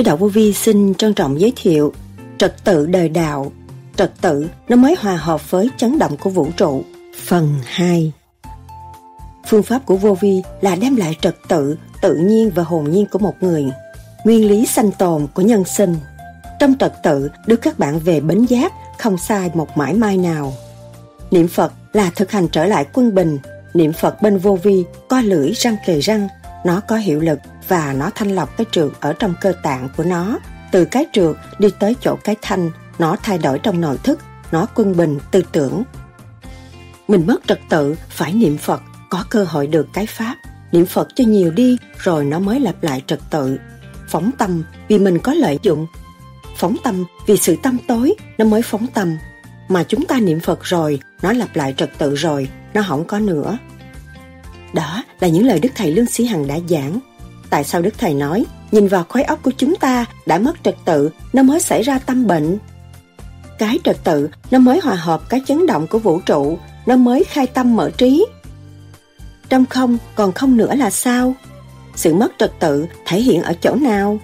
Sư 0.00 0.04
đạo 0.04 0.16
vô 0.16 0.28
vi 0.28 0.52
xin 0.52 0.94
trân 0.94 1.14
trọng 1.14 1.40
giới 1.40 1.52
thiệu 1.56 1.92
Trật 2.38 2.64
tự 2.64 2.86
đời 2.86 3.08
đạo. 3.08 3.52
Trật 3.96 4.12
tự 4.20 4.48
nó 4.68 4.76
mới 4.76 4.96
hòa 4.98 5.16
hợp 5.16 5.50
với 5.50 5.70
chấn 5.76 5.98
động 5.98 6.16
của 6.16 6.30
vũ 6.30 6.48
trụ. 6.56 6.82
Phần 7.26 7.54
2 7.64 8.12
Phương 9.46 9.62
pháp 9.62 9.86
của 9.86 9.96
vô 9.96 10.16
vi 10.20 10.42
là 10.60 10.76
đem 10.76 10.96
lại 10.96 11.16
trật 11.20 11.36
tự, 11.48 11.76
tự 12.02 12.14
nhiên 12.14 12.50
và 12.54 12.62
hồn 12.62 12.90
nhiên 12.90 13.06
của 13.10 13.18
một 13.18 13.34
người. 13.40 13.64
Nguyên 14.24 14.48
lý 14.48 14.66
sanh 14.66 14.92
tồn 14.92 15.26
của 15.34 15.42
nhân 15.42 15.64
sinh. 15.64 15.96
Trong 16.60 16.74
trật 16.78 17.02
tự 17.02 17.30
đưa 17.46 17.56
các 17.56 17.78
bạn 17.78 17.98
về 17.98 18.20
bến 18.20 18.44
giác 18.44 18.72
không 18.98 19.18
sai 19.18 19.50
một 19.54 19.76
mãi 19.76 19.94
mai 19.94 20.16
nào. 20.16 20.52
Niệm 21.30 21.48
Phật 21.48 21.72
là 21.92 22.10
thực 22.16 22.30
hành 22.30 22.48
trở 22.48 22.64
lại 22.64 22.86
quân 22.92 23.14
bình. 23.14 23.38
Niệm 23.74 23.92
Phật 23.92 24.22
bên 24.22 24.38
vô 24.38 24.58
vi, 24.62 24.84
co 25.08 25.20
lưỡi 25.20 25.52
răng 25.52 25.76
kề 25.86 26.00
răng 26.00 26.28
Nó 26.64 26.80
có 26.80 26.96
hiệu 26.96 27.20
lực 27.20 27.38
và 27.70 27.92
nó 27.92 28.10
thanh 28.14 28.28
lọc 28.28 28.56
cái 28.56 28.66
trượt 28.70 28.92
ở 29.00 29.12
trong 29.12 29.34
cơ 29.40 29.52
tạng 29.62 29.88
của 29.96 30.04
nó. 30.04 30.38
Từ 30.72 30.84
cái 30.84 31.06
trượt 31.12 31.36
đi 31.58 31.68
tới 31.78 31.96
chỗ 32.00 32.16
cái 32.24 32.36
thanh, 32.42 32.70
nó 32.98 33.16
thay 33.22 33.38
đổi 33.38 33.58
trong 33.58 33.80
nội 33.80 33.98
thức, 34.02 34.20
nó 34.52 34.66
quân 34.74 34.96
bình 34.96 35.18
tư 35.30 35.42
tưởng. 35.52 35.82
Mình 37.08 37.26
mất 37.26 37.40
trật 37.46 37.60
tự, 37.68 37.94
phải 38.08 38.32
niệm 38.32 38.58
Phật, 38.58 38.82
có 39.10 39.24
cơ 39.30 39.44
hội 39.44 39.66
được 39.66 39.86
cái 39.92 40.06
Pháp. 40.06 40.36
Niệm 40.72 40.86
Phật 40.86 41.08
cho 41.14 41.24
nhiều 41.24 41.50
đi, 41.50 41.76
rồi 41.98 42.24
nó 42.24 42.38
mới 42.38 42.60
lặp 42.60 42.82
lại 42.82 43.02
trật 43.06 43.20
tự. 43.30 43.58
Phóng 44.08 44.30
tâm 44.38 44.62
vì 44.88 44.98
mình 44.98 45.18
có 45.18 45.34
lợi 45.34 45.58
dụng. 45.62 45.86
Phóng 46.56 46.76
tâm 46.84 47.04
vì 47.26 47.36
sự 47.36 47.56
tâm 47.62 47.76
tối, 47.88 48.14
nó 48.38 48.44
mới 48.44 48.62
phóng 48.62 48.86
tâm. 48.86 49.16
Mà 49.68 49.84
chúng 49.84 50.06
ta 50.06 50.20
niệm 50.20 50.40
Phật 50.40 50.64
rồi, 50.64 51.00
nó 51.22 51.32
lặp 51.32 51.56
lại 51.56 51.74
trật 51.76 51.90
tự 51.98 52.14
rồi, 52.14 52.48
nó 52.74 52.82
không 52.88 53.04
có 53.04 53.18
nữa. 53.18 53.58
Đó 54.74 55.04
là 55.20 55.28
những 55.28 55.46
lời 55.46 55.60
Đức 55.60 55.68
Thầy 55.74 55.94
Lương 55.94 56.06
Sĩ 56.06 56.24
Hằng 56.24 56.46
đã 56.46 56.58
giảng 56.68 56.98
Tại 57.50 57.64
sao 57.64 57.82
Đức 57.82 57.94
Thầy 57.98 58.14
nói, 58.14 58.44
nhìn 58.72 58.88
vào 58.88 59.04
khối 59.08 59.22
óc 59.22 59.38
của 59.42 59.52
chúng 59.56 59.76
ta 59.76 60.04
đã 60.26 60.38
mất 60.38 60.56
trật 60.62 60.76
tự, 60.84 61.10
nó 61.32 61.42
mới 61.42 61.60
xảy 61.60 61.82
ra 61.82 61.98
tâm 61.98 62.26
bệnh. 62.26 62.58
Cái 63.58 63.78
trật 63.84 64.04
tự, 64.04 64.28
nó 64.50 64.58
mới 64.58 64.80
hòa 64.82 64.94
hợp 64.94 65.28
cái 65.28 65.40
chấn 65.46 65.66
động 65.66 65.86
của 65.86 65.98
vũ 65.98 66.20
trụ, 66.20 66.58
nó 66.86 66.96
mới 66.96 67.24
khai 67.24 67.46
tâm 67.46 67.76
mở 67.76 67.90
trí. 67.90 68.26
Trong 69.48 69.66
không 69.66 69.98
còn 70.14 70.32
không 70.32 70.56
nữa 70.56 70.74
là 70.74 70.90
sao? 70.90 71.34
Sự 71.96 72.14
mất 72.14 72.32
trật 72.38 72.52
tự 72.60 72.86
thể 73.06 73.20
hiện 73.20 73.42
ở 73.42 73.54
chỗ 73.60 73.74
nào? 73.74 74.18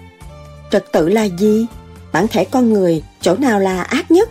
Trật 0.71 0.85
tự 0.91 1.09
là 1.09 1.23
gì? 1.23 1.65
Bản 2.11 2.27
thể 2.27 2.45
con 2.45 2.73
người, 2.73 3.03
chỗ 3.21 3.35
nào 3.35 3.59
là 3.59 3.81
ác 3.81 4.11
nhất? 4.11 4.29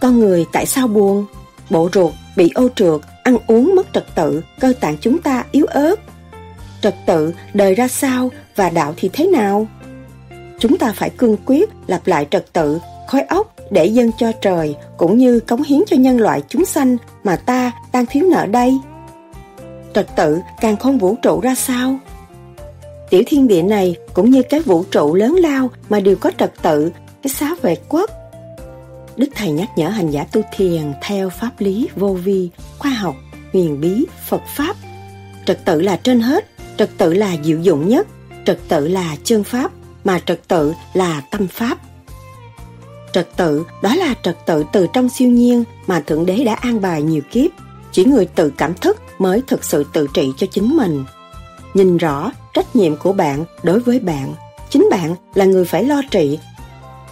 Con 0.00 0.20
người 0.20 0.46
tại 0.52 0.66
sao 0.66 0.88
buồn? 0.88 1.26
Bộ 1.70 1.88
ruột 1.92 2.12
bị 2.36 2.50
ô 2.54 2.68
trượt, 2.74 3.00
ăn 3.22 3.36
uống 3.46 3.74
mất 3.76 3.86
trật 3.92 4.14
tự, 4.14 4.42
cơ 4.60 4.72
tạng 4.80 4.96
chúng 5.00 5.18
ta 5.18 5.44
yếu 5.52 5.66
ớt, 5.66 5.96
trật 6.84 6.94
tự, 7.06 7.34
đời 7.54 7.74
ra 7.74 7.88
sao 7.88 8.30
và 8.56 8.70
đạo 8.70 8.94
thì 8.96 9.10
thế 9.12 9.26
nào? 9.26 9.66
Chúng 10.58 10.78
ta 10.78 10.92
phải 10.96 11.10
cương 11.10 11.36
quyết 11.46 11.70
lặp 11.86 12.06
lại 12.06 12.26
trật 12.30 12.52
tự 12.52 12.78
khói 13.08 13.22
óc 13.22 13.54
để 13.70 13.86
dâng 13.86 14.10
cho 14.18 14.32
trời 14.32 14.76
cũng 14.96 15.18
như 15.18 15.40
cống 15.40 15.62
hiến 15.62 15.80
cho 15.86 15.96
nhân 15.96 16.20
loại 16.20 16.42
chúng 16.48 16.64
sanh 16.64 16.96
mà 17.24 17.36
ta 17.36 17.72
đang 17.92 18.06
thiếu 18.06 18.26
nợ 18.30 18.46
đây. 18.46 18.78
Trật 19.94 20.16
tự 20.16 20.40
càng 20.60 20.76
không 20.76 20.98
vũ 20.98 21.14
trụ 21.22 21.40
ra 21.40 21.54
sao? 21.54 21.98
Tiểu 23.10 23.22
thiên 23.26 23.48
địa 23.48 23.62
này 23.62 23.96
cũng 24.14 24.30
như 24.30 24.42
cái 24.42 24.60
vũ 24.60 24.84
trụ 24.90 25.14
lớn 25.14 25.34
lao 25.34 25.70
mà 25.88 26.00
đều 26.00 26.16
có 26.16 26.30
trật 26.38 26.52
tự, 26.62 26.90
cái 27.22 27.30
xá 27.30 27.54
vệ 27.62 27.76
quốc. 27.88 28.10
Đức 29.16 29.28
thầy 29.34 29.50
nhắc 29.50 29.68
nhở 29.76 29.88
hành 29.88 30.10
giả 30.10 30.24
tu 30.32 30.42
thiền 30.56 30.92
theo 31.02 31.30
pháp 31.30 31.50
lý 31.58 31.88
vô 31.96 32.12
vi, 32.12 32.50
khoa 32.78 32.90
học, 32.90 33.14
huyền 33.52 33.80
bí, 33.80 34.06
phật 34.28 34.42
pháp. 34.56 34.76
Trật 35.46 35.64
tự 35.64 35.80
là 35.80 35.96
trên 35.96 36.20
hết 36.20 36.53
trật 36.78 36.90
tự 36.98 37.14
là 37.14 37.36
diệu 37.44 37.58
dụng 37.58 37.88
nhất, 37.88 38.06
trật 38.46 38.58
tự 38.68 38.88
là 38.88 39.16
chân 39.24 39.44
pháp, 39.44 39.70
mà 40.04 40.20
trật 40.26 40.48
tự 40.48 40.74
là 40.94 41.22
tâm 41.30 41.46
pháp. 41.46 41.78
Trật 43.12 43.28
tự, 43.36 43.64
đó 43.82 43.94
là 43.94 44.14
trật 44.22 44.46
tự 44.46 44.64
từ 44.72 44.86
trong 44.92 45.08
siêu 45.08 45.28
nhiên 45.28 45.64
mà 45.86 46.00
thượng 46.00 46.26
đế 46.26 46.44
đã 46.44 46.54
an 46.54 46.80
bài 46.80 47.02
nhiều 47.02 47.22
kiếp. 47.30 47.50
Chỉ 47.92 48.04
người 48.04 48.26
tự 48.26 48.52
cảm 48.56 48.74
thức 48.74 48.96
mới 49.18 49.42
thực 49.46 49.64
sự 49.64 49.84
tự 49.92 50.06
trị 50.14 50.32
cho 50.36 50.46
chính 50.50 50.76
mình. 50.76 51.04
Nhìn 51.74 51.96
rõ 51.96 52.32
trách 52.54 52.76
nhiệm 52.76 52.96
của 52.96 53.12
bạn 53.12 53.44
đối 53.62 53.80
với 53.80 54.00
bạn, 54.00 54.34
chính 54.70 54.88
bạn 54.90 55.14
là 55.34 55.44
người 55.44 55.64
phải 55.64 55.84
lo 55.84 56.02
trị. 56.10 56.38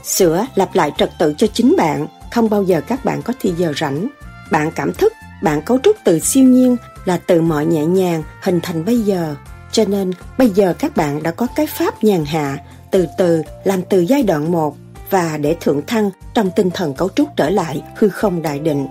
Sửa 0.05 0.47
lặp 0.55 0.75
lại 0.75 0.93
trật 0.99 1.11
tự 1.19 1.35
cho 1.39 1.47
chính 1.47 1.75
bạn, 1.79 2.07
không 2.33 2.51
bao 2.51 2.63
giờ 2.63 2.81
các 2.81 3.05
bạn 3.05 3.23
có 3.23 3.33
thì 3.41 3.53
giờ 3.57 3.73
rảnh. 3.81 4.09
Bạn 4.51 4.71
cảm 4.75 4.93
thức, 4.93 5.13
bạn 5.43 5.63
cấu 5.63 5.79
trúc 5.83 5.97
từ 6.05 6.19
siêu 6.19 6.45
nhiên 6.45 6.77
là 7.05 7.17
từ 7.27 7.41
mọi 7.41 7.67
nhẹ 7.67 7.87
nhàng 7.87 8.23
hình 8.43 8.61
thành 8.63 8.85
bây 8.85 8.99
giờ 8.99 9.35
cho 9.73 9.85
nên 9.85 10.11
bây 10.39 10.49
giờ 10.49 10.75
các 10.79 10.97
bạn 10.97 11.23
đã 11.23 11.31
có 11.31 11.47
cái 11.57 11.67
pháp 11.67 12.05
nhàn 12.05 12.25
hạ, 12.25 12.59
từ 12.91 13.07
từ 13.19 13.43
làm 13.65 13.83
từ 13.83 14.01
giai 14.01 14.23
đoạn 14.23 14.53
1 14.53 14.77
và 15.11 15.39
để 15.39 15.57
thượng 15.61 15.83
thăng 15.87 16.11
trong 16.35 16.51
tinh 16.57 16.71
thần 16.71 16.95
cấu 16.95 17.09
trúc 17.09 17.29
trở 17.37 17.51
lại 17.51 17.83
hư 17.97 18.09
không 18.09 18.43
đại 18.43 18.59
định. 18.59 18.87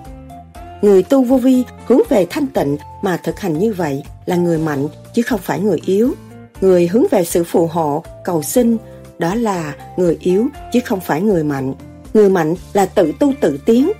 Người 0.81 1.03
tu 1.03 1.23
vô 1.23 1.37
vi 1.37 1.63
hướng 1.87 2.01
về 2.09 2.27
thanh 2.29 2.47
tịnh 2.47 2.77
mà 3.01 3.17
thực 3.17 3.39
hành 3.39 3.59
như 3.59 3.73
vậy 3.73 4.03
là 4.25 4.35
người 4.35 4.57
mạnh 4.57 4.87
chứ 5.13 5.21
không 5.21 5.39
phải 5.43 5.59
người 5.59 5.79
yếu. 5.85 6.13
Người 6.61 6.87
hướng 6.87 7.05
về 7.11 7.25
sự 7.25 7.43
phù 7.43 7.67
hộ, 7.67 8.03
cầu 8.23 8.43
xin, 8.43 8.77
đó 9.19 9.35
là 9.35 9.75
người 9.97 10.17
yếu 10.19 10.47
chứ 10.73 10.79
không 10.85 10.99
phải 10.99 11.21
người 11.21 11.43
mạnh. 11.43 11.73
Người 12.13 12.29
mạnh 12.29 12.55
là 12.73 12.85
tự 12.85 13.11
tu 13.19 13.33
tự 13.41 13.59
tiến, 13.65 13.91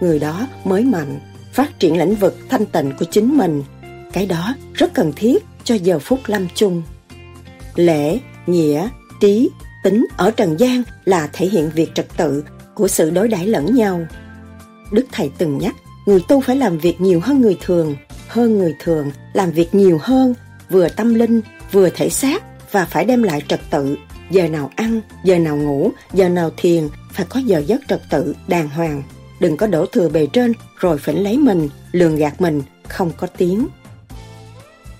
người 0.00 0.18
đó 0.18 0.46
mới 0.64 0.84
mạnh, 0.84 1.20
phát 1.52 1.78
triển 1.78 1.98
lĩnh 1.98 2.14
vực 2.14 2.36
thanh 2.48 2.66
tịnh 2.66 2.92
của 2.98 3.04
chính 3.10 3.38
mình. 3.38 3.62
Cái 4.12 4.26
đó 4.26 4.54
rất 4.74 4.94
cần 4.94 5.12
thiết 5.16 5.44
cho 5.66 5.74
giờ 5.74 5.98
phút 5.98 6.20
lâm 6.26 6.46
chung. 6.54 6.82
Lễ, 7.74 8.18
nghĩa, 8.46 8.88
trí, 9.20 9.50
tính 9.82 10.06
ở 10.16 10.30
trần 10.30 10.60
gian 10.60 10.82
là 11.04 11.28
thể 11.32 11.46
hiện 11.46 11.70
việc 11.74 11.94
trật 11.94 12.06
tự 12.16 12.44
của 12.74 12.88
sự 12.88 13.10
đối 13.10 13.28
đãi 13.28 13.46
lẫn 13.46 13.74
nhau. 13.74 14.06
Đức 14.92 15.06
Thầy 15.12 15.30
từng 15.38 15.58
nhắc, 15.58 15.74
người 16.06 16.20
tu 16.28 16.40
phải 16.40 16.56
làm 16.56 16.78
việc 16.78 17.00
nhiều 17.00 17.20
hơn 17.20 17.40
người 17.40 17.58
thường, 17.64 17.96
hơn 18.28 18.58
người 18.58 18.74
thường, 18.80 19.10
làm 19.32 19.50
việc 19.50 19.74
nhiều 19.74 19.98
hơn, 20.02 20.34
vừa 20.70 20.88
tâm 20.88 21.14
linh, 21.14 21.40
vừa 21.72 21.90
thể 21.90 22.08
xác 22.08 22.42
và 22.72 22.84
phải 22.84 23.04
đem 23.04 23.22
lại 23.22 23.42
trật 23.48 23.60
tự. 23.70 23.96
Giờ 24.30 24.48
nào 24.48 24.70
ăn, 24.76 25.00
giờ 25.24 25.38
nào 25.38 25.56
ngủ, 25.56 25.90
giờ 26.14 26.28
nào 26.28 26.50
thiền, 26.56 26.88
phải 27.12 27.26
có 27.28 27.40
giờ 27.40 27.62
giấc 27.66 27.80
trật 27.88 28.02
tự, 28.10 28.34
đàng 28.48 28.68
hoàng. 28.68 29.02
Đừng 29.40 29.56
có 29.56 29.66
đổ 29.66 29.86
thừa 29.86 30.08
bề 30.08 30.26
trên 30.26 30.52
rồi 30.76 30.98
phỉnh 30.98 31.24
lấy 31.24 31.38
mình, 31.38 31.68
lường 31.92 32.16
gạt 32.16 32.40
mình, 32.40 32.62
không 32.88 33.12
có 33.16 33.26
tiếng. 33.26 33.66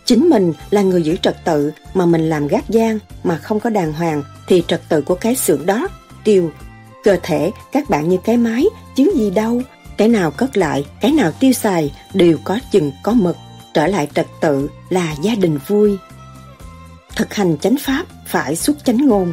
Chính 0.07 0.29
mình 0.29 0.53
là 0.71 0.83
người 0.83 1.03
giữ 1.03 1.17
trật 1.17 1.45
tự 1.45 1.73
mà 1.95 2.07
mình 2.07 2.29
làm 2.29 2.49
gác 2.49 2.69
gian 2.69 2.99
mà 3.25 3.37
không 3.37 3.61
có 3.61 3.71
đàng 3.71 3.93
hoàng 3.93 4.23
thì 4.49 4.65
trật 4.69 4.81
tự 4.89 5.03
của 5.03 5.15
cái 5.15 5.37
xưởng 5.37 5.67
đó 5.67 5.89
tiêu. 6.25 6.53
Cơ 7.05 7.17
thể 7.23 7.51
các 7.73 7.91
bạn 7.91 8.09
như 8.09 8.17
cái 8.25 8.37
máy, 8.37 8.67
chứ 8.97 9.13
gì 9.17 9.31
đâu. 9.31 9.63
Cái 9.97 10.09
nào 10.09 10.31
cất 10.31 10.57
lại, 10.57 10.87
cái 11.01 11.13
nào 11.13 11.33
tiêu 11.33 11.53
xài 11.53 11.95
đều 12.15 12.39
có 12.45 12.59
chừng 12.73 12.93
có 13.03 13.13
mực. 13.13 13.37
Trở 13.75 13.87
lại 13.87 14.09
trật 14.15 14.27
tự 14.41 14.69
là 14.89 15.15
gia 15.23 15.35
đình 15.35 15.59
vui. 15.67 15.99
Thực 17.17 17.35
hành 17.35 17.59
chánh 17.59 17.77
pháp 17.81 18.07
phải 18.27 18.57
xuất 18.57 18.85
chánh 18.85 19.07
ngôn. 19.07 19.33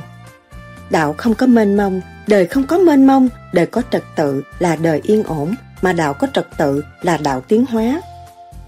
Đạo 0.90 1.16
không 1.18 1.36
có 1.36 1.48
mênh 1.48 1.78
mông, 1.78 2.02
đời 2.28 2.48
không 2.48 2.68
có 2.68 2.78
mênh 2.78 3.08
mông, 3.08 3.30
đời 3.54 3.66
có 3.66 3.82
trật 3.92 4.04
tự 4.16 4.44
là 4.60 4.76
đời 4.76 5.02
yên 5.04 5.24
ổn, 5.24 5.56
mà 5.82 5.94
đạo 5.94 6.14
có 6.14 6.28
trật 6.34 6.48
tự 6.58 6.84
là 7.02 7.18
đạo 7.18 7.42
tiến 7.42 7.66
hóa. 7.66 8.02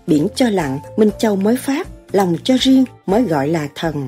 Biển 0.08 0.28
cho 0.36 0.50
lặng, 0.50 0.80
Minh 0.98 1.10
Châu 1.20 1.36
mới 1.36 1.58
phát, 1.58 1.88
lòng 2.16 2.36
cho 2.44 2.56
riêng 2.60 2.86
mới 3.06 3.24
gọi 3.24 3.48
là 3.48 3.68
thần. 3.76 4.08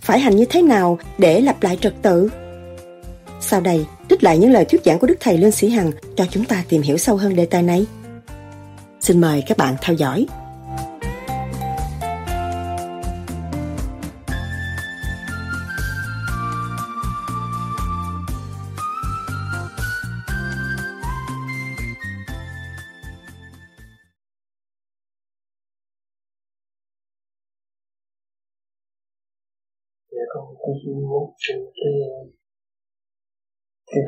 Phải 0.00 0.20
hành 0.20 0.36
như 0.36 0.44
thế 0.44 0.62
nào 0.62 0.98
để 1.18 1.40
lặp 1.40 1.62
lại 1.62 1.78
trật 1.80 1.94
tự? 2.02 2.30
Sau 3.40 3.60
đây, 3.60 3.86
trích 4.10 4.24
lại 4.24 4.38
những 4.38 4.52
lời 4.52 4.64
thuyết 4.64 4.84
giảng 4.84 4.98
của 4.98 5.06
Đức 5.06 5.16
Thầy 5.20 5.38
Lương 5.38 5.50
Sĩ 5.50 5.68
Hằng 5.68 5.90
cho 6.16 6.26
chúng 6.30 6.44
ta 6.44 6.64
tìm 6.68 6.82
hiểu 6.82 6.96
sâu 6.96 7.16
hơn 7.16 7.36
đề 7.36 7.46
tài 7.46 7.62
này. 7.62 7.86
Xin 9.00 9.20
mời 9.20 9.42
các 9.46 9.56
bạn 9.56 9.76
theo 9.82 9.96
dõi. 9.96 10.26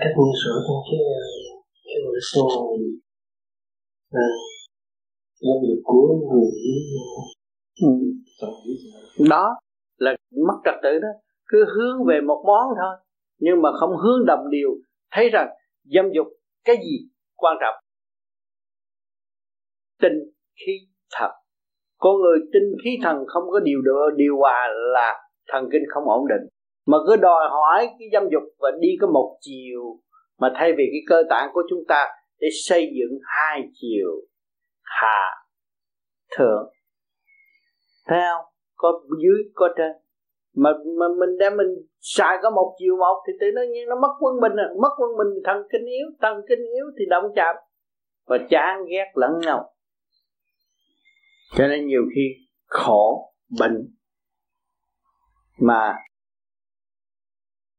Cái 0.00 0.08
cách 0.08 0.14
như 0.19 0.32
sửa 0.44 0.56
trong 0.66 0.81
cái 0.90 1.00
cái 1.84 1.94
nội 2.04 2.19
số 2.32 2.48
à, 4.10 4.28
giáo 5.40 5.56
dục 5.69 5.78
của 5.84 6.06
người 6.31 6.50
ừ. 7.82 7.88
đó 9.31 9.56
là 9.96 10.16
mất 10.31 10.58
trật 10.64 10.75
tự 10.82 10.98
đó. 10.98 11.08
Cứ 11.46 11.64
hướng 11.64 12.04
về 12.08 12.20
một 12.20 12.44
món 12.46 12.66
thôi 12.81 12.96
nhưng 13.38 13.62
mà 13.62 13.69
không 13.81 13.90
hướng 13.96 14.26
đồng 14.26 14.50
điều. 14.50 14.70
Thấy 15.12 15.31
rằng 15.31 15.48
dâm 15.84 16.04
dục 16.14 16.26
cái 16.64 16.76
gì 16.76 17.08
quan 17.34 17.56
trọng? 17.60 17.75
Tinh 20.02 20.19
khí 20.66 20.72
thật 21.12 21.31
con 21.98 22.20
người 22.20 22.38
tinh 22.52 22.62
khí 22.84 22.90
thần 23.02 23.16
không 23.26 23.43
có 23.50 23.60
điều 23.60 23.82
độ 23.82 24.10
điều 24.16 24.37
hòa 24.37 24.69
là 24.93 25.28
thần 25.48 25.69
kinh 25.72 25.82
không 25.88 26.04
ổn 26.04 26.28
định 26.28 26.48
mà 26.87 26.99
cứ 27.06 27.17
đòi 27.17 27.49
hỏi 27.50 27.88
cái 27.99 28.09
dâm 28.12 28.23
dục 28.33 28.43
và 28.59 28.71
đi 28.81 28.88
có 29.00 29.06
một 29.06 29.38
chiều, 29.41 30.00
mà 30.38 30.53
thay 30.55 30.73
vì 30.73 30.85
cái 30.93 31.00
cơ 31.06 31.23
tạng 31.31 31.50
của 31.53 31.62
chúng 31.71 31.85
ta 31.88 32.06
để 32.38 32.49
xây 32.65 32.81
dựng 32.81 33.19
hai 33.25 33.61
chiều 33.81 34.11
hạ 34.83 35.31
thượng. 36.37 36.73
Thấy 38.06 38.19
không? 38.19 38.44
Có 38.77 39.00
dưới, 39.23 39.43
có 39.55 39.69
trên. 39.77 39.93
Mà 40.55 40.71
mà 40.99 41.06
mình 41.21 41.38
đem 41.38 41.56
mình 41.56 41.67
xài 42.00 42.37
có 42.43 42.50
một 42.50 42.77
chiều 42.79 42.97
một 42.97 43.23
thì 43.27 43.32
tự 43.41 43.47
nhiên 43.73 43.89
nó 43.89 43.97
mất 44.00 44.15
quân 44.21 44.41
bình 44.41 44.53
à. 44.56 44.69
Mất 44.82 44.91
quân 44.99 45.11
bình 45.19 45.43
thần 45.44 45.56
kinh 45.73 45.87
yếu, 45.87 46.06
thần 46.21 46.37
kinh 46.49 46.59
yếu 46.59 46.87
thì 46.99 47.05
động 47.11 47.25
chạm. 47.37 47.56
Và 48.27 48.39
chán 48.50 48.85
ghét 48.91 49.12
lẫn 49.15 49.31
nhau. 49.39 49.73
Cho 51.56 51.69
nên 51.69 51.87
nhiều 51.87 52.03
khi 52.15 52.23
khổ, 52.67 53.32
bệnh 53.61 53.94
mà 55.61 55.94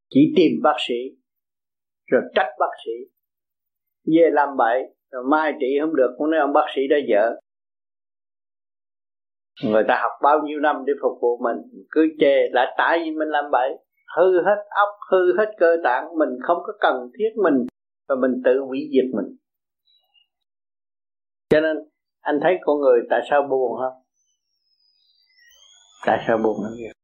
chỉ 0.10 0.34
tìm 0.36 0.52
bác 0.64 0.76
sĩ, 0.88 0.96
rồi 2.12 2.22
trách 2.36 2.50
bác 2.60 2.72
sĩ. 2.86 2.92
Về 4.06 4.30
làm 4.32 4.50
bậy, 4.58 4.84
rồi 5.12 5.24
mai 5.32 5.54
trị 5.60 5.68
không 5.82 5.96
được 5.96 6.16
cũng 6.18 6.30
nói 6.32 6.40
ông 6.40 6.54
bác 6.54 6.66
sĩ 6.76 6.82
đã 6.90 6.98
dở 7.10 7.36
người 9.64 9.84
ta 9.88 10.00
học 10.02 10.12
bao 10.24 10.40
nhiêu 10.46 10.60
năm 10.60 10.84
để 10.88 10.94
phục 11.02 11.18
vụ 11.22 11.38
mình, 11.38 11.58
cứ 11.92 12.08
chê 12.20 12.50
là 12.52 12.76
tại 12.78 13.00
vì 13.04 13.12
mình 13.12 13.28
làm 13.28 13.46
bậy, 13.52 13.70
hư 14.18 14.42
hết 14.46 14.58
óc, 14.70 14.90
hư 15.12 15.38
hết 15.38 15.52
cơ 15.58 15.76
tạng, 15.84 16.18
mình 16.18 16.30
không 16.44 16.58
có 16.64 16.74
cần 16.80 17.10
thiết 17.20 17.42
mình 17.44 17.66
và 18.10 18.16
mình 18.22 18.42
tự 18.46 18.60
hủy 18.60 18.80
diệt 18.92 19.16
mình. 19.16 19.38
Cho 21.50 21.60
nên, 21.62 21.78
anh 22.22 22.40
thấy 22.44 22.58
con 22.62 22.80
người 22.80 23.00
tại 23.10 23.22
sao 23.30 23.42
buồn 23.50 23.72
không? 23.80 24.04
Tại 26.06 26.24
sao 26.28 26.38
buồn? 26.38 26.64
lắm 26.64 26.72
vậy 26.84 26.97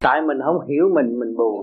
tại 0.00 0.22
mình 0.22 0.38
không 0.44 0.68
hiểu 0.68 0.84
mình 0.94 1.18
mình 1.18 1.36
buồn. 1.36 1.62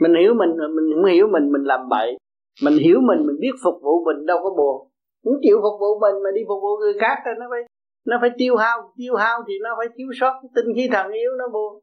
Mình 0.00 0.14
hiểu 0.20 0.34
mình 0.34 0.50
mình 0.76 0.84
không 0.94 1.04
hiểu 1.12 1.28
mình 1.32 1.52
mình 1.52 1.62
làm 1.62 1.88
bậy. 1.88 2.18
Mình 2.62 2.74
hiểu 2.74 3.00
mình 3.00 3.26
mình 3.26 3.36
biết 3.40 3.52
phục 3.64 3.74
vụ 3.82 4.04
mình 4.04 4.26
đâu 4.26 4.38
có 4.42 4.50
buồn. 4.50 4.88
Muốn 5.24 5.34
chịu 5.42 5.56
phục 5.62 5.80
vụ 5.80 5.98
mình 6.00 6.22
mà 6.24 6.30
đi 6.34 6.40
phục 6.48 6.62
vụ 6.62 6.76
người 6.80 6.94
khác 7.00 7.16
thì 7.24 7.30
nó 7.38 7.46
phải 7.50 7.60
nó 8.06 8.18
phải 8.20 8.30
tiêu 8.38 8.56
hao. 8.56 8.92
Tiêu 8.96 9.14
hao 9.14 9.40
thì 9.48 9.54
nó 9.62 9.70
phải 9.78 9.86
thiếu 9.96 10.08
sót 10.20 10.32
tinh 10.54 10.74
khí 10.76 10.88
thần 10.92 11.12
yếu 11.12 11.30
nó 11.38 11.48
buồn. 11.52 11.80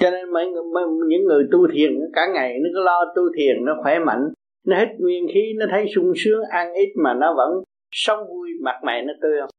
Cho 0.00 0.10
nên 0.10 0.32
mấy, 0.32 0.46
mấy 0.74 0.84
những 1.08 1.24
người 1.24 1.44
tu 1.52 1.58
thiền 1.72 1.90
cả 2.12 2.26
ngày 2.34 2.58
nó 2.62 2.68
cứ 2.74 2.82
lo 2.84 3.04
tu 3.16 3.22
thiền 3.36 3.64
nó 3.64 3.76
khỏe 3.82 3.98
mạnh. 3.98 4.28
Nó 4.66 4.76
hết 4.76 4.88
nguyên 4.98 5.26
khí 5.34 5.52
nó 5.56 5.66
thấy 5.70 5.86
sung 5.94 6.12
sướng 6.16 6.42
ăn 6.50 6.72
ít 6.72 6.92
mà 6.96 7.14
nó 7.14 7.34
vẫn 7.36 7.62
sống 7.90 8.18
vui 8.28 8.50
mặt 8.62 8.80
mày 8.84 9.02
nó 9.02 9.12
tươi 9.22 9.40
không? 9.40 9.50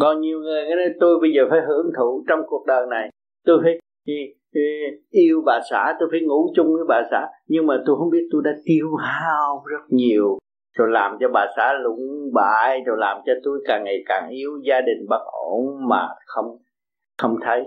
Còn 0.00 0.20
nhiều 0.20 0.40
người 0.40 0.64
cái 0.66 0.76
nói 0.76 0.94
tôi 1.00 1.18
bây 1.20 1.30
giờ 1.36 1.42
phải 1.50 1.60
hưởng 1.68 1.86
thụ 1.98 2.24
trong 2.28 2.40
cuộc 2.46 2.64
đời 2.66 2.86
này. 2.90 3.10
Tôi 3.44 3.60
phải 3.62 3.78
yêu 5.10 5.42
bà 5.46 5.60
xã, 5.70 5.96
tôi 6.00 6.08
phải 6.12 6.20
ngủ 6.20 6.52
chung 6.56 6.66
với 6.66 6.84
bà 6.88 7.02
xã. 7.10 7.28
Nhưng 7.46 7.66
mà 7.66 7.74
tôi 7.86 7.96
không 7.96 8.10
biết 8.10 8.28
tôi 8.32 8.42
đã 8.44 8.50
tiêu 8.64 8.94
hao 8.94 9.62
rất 9.66 9.82
nhiều. 9.88 10.38
Rồi 10.78 10.88
làm 10.90 11.16
cho 11.20 11.26
bà 11.32 11.46
xã 11.56 11.72
lụng 11.82 12.32
bại, 12.34 12.80
rồi 12.86 12.96
làm 13.00 13.22
cho 13.26 13.32
tôi 13.44 13.64
càng 13.66 13.84
ngày 13.84 13.96
càng 14.06 14.28
yếu, 14.30 14.50
gia 14.64 14.80
đình 14.80 15.06
bất 15.08 15.24
ổn 15.24 15.88
mà 15.88 16.08
không 16.26 16.58
không 17.18 17.36
thấy. 17.44 17.62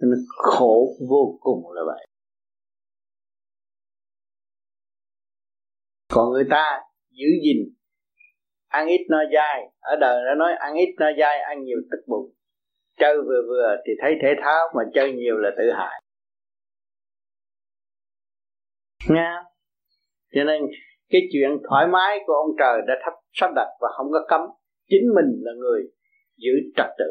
Nó 0.00 0.16
khổ 0.36 0.88
vô 1.10 1.38
cùng 1.40 1.72
là 1.72 1.82
vậy. 1.86 2.06
Còn 6.12 6.30
người 6.30 6.46
ta 6.50 6.80
giữ 7.14 7.26
gìn, 7.44 7.74
ăn 8.68 8.86
ít 8.86 9.06
no 9.10 9.18
dai. 9.34 9.62
Ở 9.80 9.96
đời 10.00 10.24
đã 10.26 10.34
nói 10.38 10.52
ăn 10.58 10.74
ít 10.74 10.94
no 10.98 11.06
dai, 11.18 11.40
ăn 11.40 11.64
nhiều 11.64 11.78
tức 11.90 12.04
bụng. 12.06 12.34
Chơi 12.98 13.16
vừa 13.16 13.42
vừa 13.48 13.76
thì 13.86 13.92
thấy 14.02 14.14
thể 14.22 14.28
thao 14.42 14.66
mà 14.76 14.82
chơi 14.94 15.12
nhiều 15.12 15.36
là 15.36 15.50
tự 15.58 15.70
hại. 15.70 16.02
Nha. 19.08 19.42
Cho 20.34 20.44
nên 20.44 20.62
cái 21.10 21.22
chuyện 21.32 21.50
thoải 21.68 21.86
mái 21.86 22.18
của 22.26 22.32
ông 22.32 22.56
trời 22.58 22.80
đã 22.86 22.94
thắp, 23.04 23.12
sắp 23.32 23.50
đặt 23.56 23.68
và 23.80 23.88
không 23.96 24.06
có 24.12 24.26
cấm. 24.28 24.40
Chính 24.88 25.14
mình 25.14 25.40
là 25.40 25.52
người 25.58 25.82
giữ 26.36 26.52
trật 26.76 26.86
tự. 26.98 27.04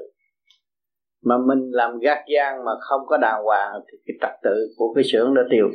Mà 1.25 1.35
mình 1.47 1.71
làm 1.71 1.99
gác 1.99 2.17
gian 2.33 2.65
mà 2.65 2.71
không 2.79 3.01
có 3.05 3.17
đàng 3.17 3.43
hoàng 3.43 3.73
thì 3.91 3.97
cái 4.05 4.15
trật 4.21 4.39
tự 4.43 4.73
của 4.77 4.93
cái 4.93 5.03
xưởng 5.03 5.33
đã 5.35 5.41
tiêu. 5.51 5.65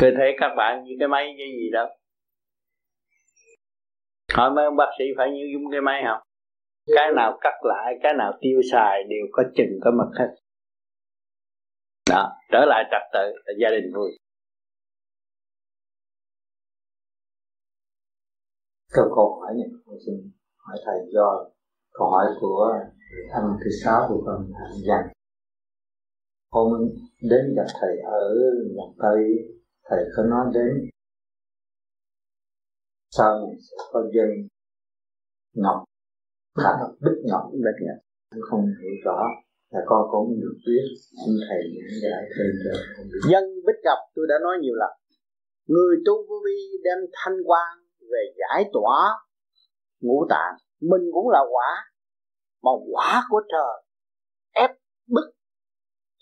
Cơ 0.00 0.06
thể 0.18 0.36
các 0.38 0.54
bạn, 0.56 0.84
như 0.84 0.92
cái 0.98 1.08
máy 1.08 1.34
cái 1.38 1.46
gì 1.46 1.70
đâu 1.72 1.86
hỏi 4.34 4.50
mấy 4.50 4.64
ông 4.64 4.76
bác 4.76 4.90
sĩ 4.98 5.04
phải 5.16 5.30
như 5.30 5.44
dùng 5.52 5.70
cái 5.72 5.80
máy 5.80 6.02
không? 6.06 6.22
Cái 6.94 7.12
nào 7.16 7.38
cắt 7.40 7.54
lại, 7.62 7.94
cái 8.02 8.12
nào 8.18 8.32
tiêu 8.40 8.60
xài 8.72 9.04
đều 9.08 9.26
có 9.32 9.42
chừng, 9.56 9.78
có 9.82 9.90
mực 9.90 10.18
hết. 10.18 10.34
Đó, 12.10 12.32
trở 12.52 12.64
lại 12.68 12.84
trật 12.90 13.02
tự, 13.12 13.32
là 13.44 13.52
gia 13.60 13.68
đình 13.70 13.92
vui. 13.94 14.10
Câu 18.92 19.04
câu 19.14 19.40
hỏi 19.40 19.54
này 19.54 19.68
tôi 19.86 19.98
xin 20.06 20.14
hỏi 20.56 20.76
thầy 20.86 20.98
do 21.12 21.50
câu 21.92 22.10
hỏi 22.10 22.26
của 22.40 22.74
anh 23.34 23.56
thứ 23.64 23.70
sáu 23.84 24.06
của 24.08 24.22
con 24.26 24.50
hạng 24.60 24.78
văn 24.88 25.12
hôm 26.50 26.88
đến 27.22 27.54
gặp 27.56 27.66
thầy 27.80 27.98
ở 28.04 28.34
miền 28.76 28.96
tây 28.98 29.50
thầy 29.90 30.04
có 30.16 30.22
nói 30.22 30.46
đến 30.54 30.90
sau 33.10 33.38
này 33.38 33.56
sẽ 33.60 33.76
có 33.92 34.02
dân 34.14 34.48
ngọc, 35.52 35.84
khả 36.62 36.70
ngọc 36.80 36.90
bích 37.00 37.20
ngọc 37.24 37.44
bích 37.52 37.80
ngọc. 37.86 37.98
Anh 38.30 38.40
không 38.50 38.66
hiểu 38.66 38.94
rõ, 39.04 39.18
là 39.70 39.80
con 39.86 40.08
cũng 40.10 40.40
được 40.40 40.56
biết. 40.66 40.84
Xin 41.26 41.34
thầy 41.48 41.62
giảng 41.74 42.00
giải 42.02 42.22
thêm 42.32 42.50
cho 42.64 42.72
dân 43.30 43.44
bích 43.66 43.80
ngọc, 43.84 43.98
tôi 44.14 44.26
đã 44.28 44.34
nói 44.42 44.58
nhiều 44.60 44.74
lần. 44.74 44.90
Người 45.66 45.96
tu 46.06 46.14
vô 46.28 46.36
vi 46.44 46.58
đem 46.84 46.98
thanh 47.12 47.38
quan 47.46 47.78
về 48.00 48.22
giải 48.40 48.70
tỏa 48.72 48.98
ngũ 50.00 50.26
tạng. 50.30 50.54
Mình 50.80 51.02
cũng 51.12 51.28
là 51.28 51.40
quả, 51.52 51.92
mà 52.62 52.70
quả 52.92 53.22
của 53.30 53.42
trời 53.52 53.84
ép 54.52 54.70
bức 55.06 55.26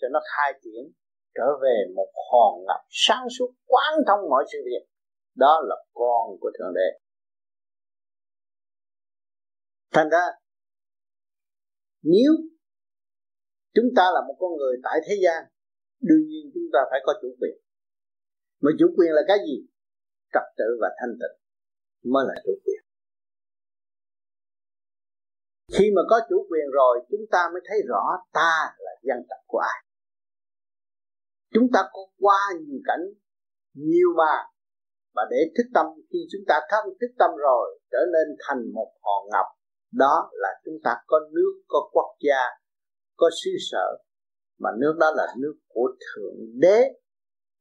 cho 0.01 0.07
nó 0.11 0.19
khai 0.35 0.59
triển 0.63 0.91
trở 1.35 1.47
về 1.63 1.75
một 1.95 2.09
hòn 2.31 2.65
ngọc 2.65 2.81
sáng 2.89 3.27
suốt 3.39 3.51
quán 3.65 3.93
thông 4.07 4.29
mọi 4.29 4.43
sự 4.51 4.57
việc. 4.65 4.83
Đó 5.35 5.61
là 5.67 5.75
con 5.93 6.37
của 6.41 6.51
thượng 6.59 6.73
đế. 6.75 6.99
Thành 9.91 10.09
ra, 10.09 10.25
nếu 12.01 12.31
chúng 13.73 13.89
ta 13.95 14.03
là 14.13 14.21
một 14.27 14.35
con 14.39 14.51
người 14.57 14.75
tại 14.83 14.99
thế 15.07 15.15
gian, 15.23 15.43
đương 16.01 16.27
nhiên 16.27 16.51
chúng 16.53 16.67
ta 16.73 16.79
phải 16.89 16.99
có 17.03 17.13
chủ 17.21 17.27
quyền. 17.39 17.57
Mà 18.61 18.71
chủ 18.79 18.87
quyền 18.97 19.11
là 19.11 19.21
cái 19.27 19.37
gì? 19.47 19.57
Trật 20.33 20.43
tự 20.57 20.77
và 20.81 20.89
thanh 20.99 21.13
tịnh 21.19 21.37
mới 22.11 22.25
là 22.27 22.33
chủ 22.43 22.51
quyền. 22.65 22.81
Khi 25.73 25.91
mà 25.95 26.01
có 26.09 26.19
chủ 26.29 26.47
quyền 26.49 26.65
rồi, 26.73 27.05
chúng 27.09 27.25
ta 27.31 27.49
mới 27.53 27.61
thấy 27.67 27.77
rõ 27.87 28.03
ta 28.33 28.75
là 28.77 28.91
dân 29.01 29.17
tộc 29.29 29.39
của 29.47 29.59
ai 29.59 29.88
chúng 31.53 31.67
ta 31.73 31.79
có 31.93 32.01
qua 32.19 32.39
nhiều 32.67 32.81
cảnh 32.85 33.05
nhiều 33.73 34.09
mà. 34.17 34.35
Và 35.15 35.23
để 35.31 35.37
thức 35.57 35.69
tâm, 35.73 35.85
khi 36.09 36.19
chúng 36.31 36.41
ta 36.47 36.59
thân 36.69 36.85
thức 37.01 37.11
tâm 37.19 37.31
rồi, 37.37 37.79
trở 37.91 37.97
nên 38.13 38.37
thành 38.47 38.73
một 38.73 38.91
hòn 39.01 39.29
ngọc, 39.31 39.45
đó 39.91 40.29
là 40.33 40.49
chúng 40.65 40.77
ta 40.83 40.95
có 41.07 41.19
nước, 41.31 41.61
có 41.67 41.89
quốc 41.91 42.15
gia, 42.19 42.41
có 43.15 43.29
xứ 43.43 43.51
sở. 43.71 43.87
Mà 44.59 44.69
nước 44.79 44.93
đó 44.99 45.11
là 45.15 45.27
nước 45.37 45.53
của 45.67 45.89
thượng 45.99 46.59
đế, 46.59 46.83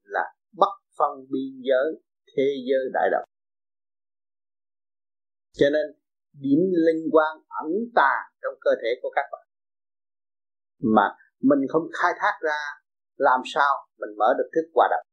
là 0.02 0.24
bất 0.52 0.74
phân 0.98 1.26
biên 1.30 1.62
giới, 1.62 2.02
thế 2.36 2.44
giới 2.68 2.90
đại 2.92 3.08
đồng 3.12 3.28
cho 5.58 5.66
nên, 5.70 5.86
điểm 6.32 6.58
linh 6.86 7.04
quan 7.12 7.36
ẩn 7.48 7.70
tàng 7.94 8.24
trong 8.42 8.54
cơ 8.60 8.70
thể 8.82 8.88
của 9.02 9.10
các 9.16 9.24
bạn. 9.32 9.46
Mà 10.96 11.16
mình 11.40 11.58
không 11.68 11.82
khai 11.92 12.12
thác 12.20 12.32
ra 12.40 12.60
làm 13.18 13.40
sao 13.54 13.72
mình 14.00 14.12
mở 14.18 14.28
được 14.38 14.48
thức 14.54 14.66
hòa 14.74 14.88
đồng? 14.90 15.06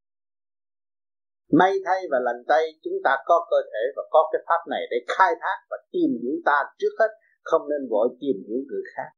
May 1.60 1.72
thay 1.84 2.00
và 2.10 2.18
lành 2.26 2.42
tay 2.48 2.62
chúng 2.84 2.98
ta 3.04 3.12
có 3.24 3.46
cơ 3.50 3.56
thể 3.70 3.82
và 3.96 4.02
có 4.10 4.20
cái 4.32 4.42
pháp 4.46 4.60
này 4.70 4.82
để 4.90 4.96
khai 5.08 5.32
thác 5.40 5.58
và 5.70 5.76
tìm 5.92 6.10
hiểu 6.22 6.36
ta 6.44 6.58
trước 6.78 6.94
hết, 7.00 7.10
không 7.42 7.62
nên 7.70 7.88
vội 7.90 8.08
tìm 8.20 8.36
hiểu 8.46 8.60
người 8.68 8.84
khác. 8.94 9.10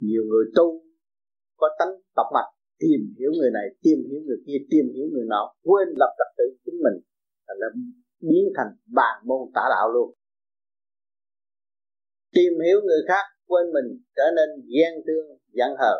Nhiều 0.00 0.22
người 0.30 0.44
tu, 0.56 0.66
có 1.56 1.68
tánh 1.78 1.92
tập 2.16 2.26
mạch, 2.34 2.50
tìm 2.78 3.00
hiểu 3.18 3.30
người 3.38 3.50
này, 3.58 3.66
tìm 3.82 3.98
hiểu 4.08 4.20
người 4.26 4.40
kia, 4.46 4.58
tìm 4.70 4.84
hiểu 4.94 5.06
người 5.12 5.26
nọ, 5.32 5.42
quên 5.62 5.88
lập 6.00 6.12
trật 6.18 6.30
tự 6.38 6.44
chính 6.64 6.78
mình 6.84 6.96
là 7.46 7.68
biến 8.20 8.44
thành 8.56 8.70
bàn 8.86 9.16
môn 9.24 9.40
tả 9.54 9.64
đạo 9.70 9.88
luôn. 9.94 10.14
Tìm 12.32 12.52
hiểu 12.66 12.78
người 12.84 13.02
khác, 13.08 13.24
quên 13.46 13.66
mình, 13.72 13.88
trở 14.16 14.26
nên 14.36 14.48
ghen 14.74 14.92
tương, 15.06 15.26
giận 15.52 15.70
hờn, 15.78 15.98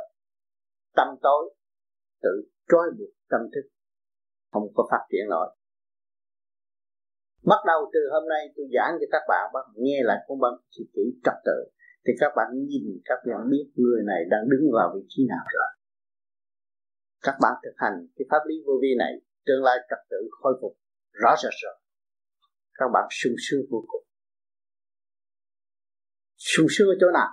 tâm 0.97 1.09
tối 1.23 1.55
tự 2.23 2.35
trói 2.71 2.87
buộc 2.99 3.13
tâm 3.31 3.41
thức, 3.53 3.65
không 4.53 4.67
có 4.75 4.83
phát 4.91 5.03
triển 5.11 5.27
nổi. 5.31 5.49
Bắt 7.51 7.61
đầu 7.67 7.81
từ 7.95 8.01
hôm 8.13 8.29
nay 8.29 8.43
tôi 8.57 8.67
giảng 8.75 8.93
cho 9.01 9.07
các 9.15 9.25
bạn 9.29 9.45
bắt 9.55 9.65
nghe 9.77 9.99
lại 10.03 10.19
cuốn 10.27 10.39
băng 10.41 10.57
chỉ 10.71 10.83
kỹ 10.95 11.05
trật 11.25 11.39
tự, 11.45 11.59
thì 12.05 12.13
các 12.21 12.33
bạn 12.37 12.49
nhìn, 12.69 12.85
các 13.05 13.19
bạn 13.27 13.51
biết 13.51 13.67
người 13.75 14.03
này 14.07 14.21
đang 14.31 14.45
đứng 14.51 14.65
vào 14.77 14.89
vị 14.95 15.03
trí 15.09 15.23
nào 15.29 15.45
rồi. 15.55 15.71
Các 17.23 17.37
bạn 17.43 17.53
thực 17.63 17.75
hành 17.77 17.97
cái 18.17 18.27
pháp 18.31 18.43
lý 18.49 18.55
vô 18.67 18.73
vi 18.83 18.93
này, 18.99 19.13
tương 19.47 19.63
lai 19.63 19.77
trật 19.91 19.99
tự 20.11 20.17
khôi 20.31 20.55
phục 20.61 20.73
rõ 21.13 21.35
rệt 21.43 21.53
rồi. 21.63 21.75
Các 22.75 22.87
bạn 22.95 23.05
sung 23.11 23.37
sướng 23.39 23.61
vô 23.71 23.85
cùng. 23.89 24.05
Sung 26.37 26.67
sướng 26.71 26.89
ở 26.89 26.95
chỗ 27.01 27.07
nào? 27.15 27.29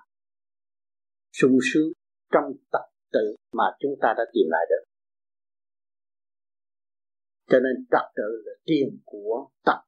Sung 1.32 1.58
sướng 1.74 1.92
trong 2.34 2.44
tập 2.72 2.86
tự 3.12 3.36
mà 3.54 3.64
chúng 3.80 3.96
ta 4.02 4.14
đã 4.18 4.24
tìm 4.34 4.48
lại 4.50 4.66
được. 4.70 4.84
Cho 7.50 7.60
nên 7.60 7.86
trật 7.92 8.08
tự 8.16 8.44
là 8.46 8.54
tiền 8.66 9.00
của 9.06 9.50
tập 9.66 9.80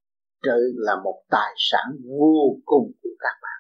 tự 0.44 0.74
là 0.76 0.96
một 1.04 1.24
tài 1.30 1.54
sản 1.58 1.88
vô 2.06 2.60
cùng 2.66 2.92
của 3.02 3.16
các 3.20 3.36
bạn. 3.42 3.60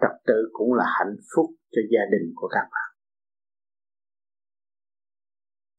Trật 0.00 0.24
tự 0.26 0.48
cũng 0.52 0.74
là 0.74 0.84
hạnh 0.98 1.16
phúc 1.34 1.46
cho 1.70 1.80
gia 1.92 2.04
đình 2.10 2.32
của 2.34 2.48
các 2.48 2.68
bạn. 2.72 2.90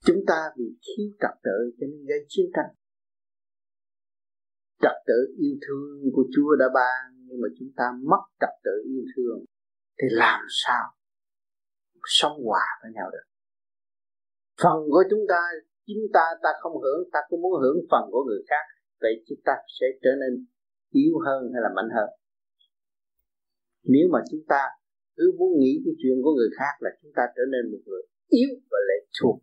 Chúng 0.06 0.22
ta 0.27 0.51
vì 0.58 0.66
thiếu 0.82 1.08
trật 1.20 1.36
tự 1.44 1.72
cho 1.80 1.88
nên 1.88 2.06
gây 2.06 2.25
chiến 2.27 2.46
tranh. 2.56 2.75
Trật 4.82 4.98
tự 5.08 5.36
yêu 5.38 5.56
thương 5.68 6.12
của 6.13 6.25
Chúa 6.36 6.56
đã 6.60 6.66
ban, 6.74 7.25
nhưng 7.25 7.42
mà 7.42 7.48
chúng 7.60 7.70
ta 7.75 7.84
mất 8.04 8.24
trật 8.39 8.50
tự 8.63 8.72
yêu 8.86 9.04
thương, 9.16 9.46
thì 10.01 10.08
làm 10.12 10.39
sao 10.50 10.97
sống 12.20 12.36
hòa 12.46 12.66
với 12.82 12.92
nhau 12.96 13.08
được. 13.14 13.26
Phần 14.64 14.78
của 14.94 15.04
chúng 15.10 15.24
ta, 15.32 15.42
chính 15.86 16.04
ta 16.14 16.26
ta 16.44 16.50
không 16.62 16.76
hưởng, 16.84 17.02
ta 17.14 17.20
cũng 17.30 17.42
muốn 17.42 17.54
hưởng 17.62 17.78
phần 17.92 18.04
của 18.12 18.24
người 18.28 18.44
khác, 18.50 18.64
vậy 19.02 19.14
chúng 19.28 19.42
ta 19.46 19.54
sẽ 19.80 19.88
trở 20.04 20.10
nên 20.22 20.46
yếu 20.92 21.14
hơn 21.26 21.40
hay 21.54 21.62
là 21.66 21.70
mạnh 21.76 21.90
hơn? 21.96 22.10
Nếu 23.84 24.06
mà 24.14 24.20
chúng 24.32 24.44
ta 24.48 24.62
cứ 25.16 25.26
muốn 25.38 25.52
nghĩ 25.60 25.74
cái 25.86 25.94
chuyện 26.02 26.18
của 26.24 26.34
người 26.38 26.52
khác 26.58 26.74
là 26.80 26.90
chúng 27.02 27.12
ta 27.16 27.24
trở 27.36 27.44
nên 27.54 27.72
một 27.72 27.82
người 27.86 28.04
yếu 28.28 28.52
và 28.72 28.80
lệ 28.90 29.00
thuộc, 29.22 29.38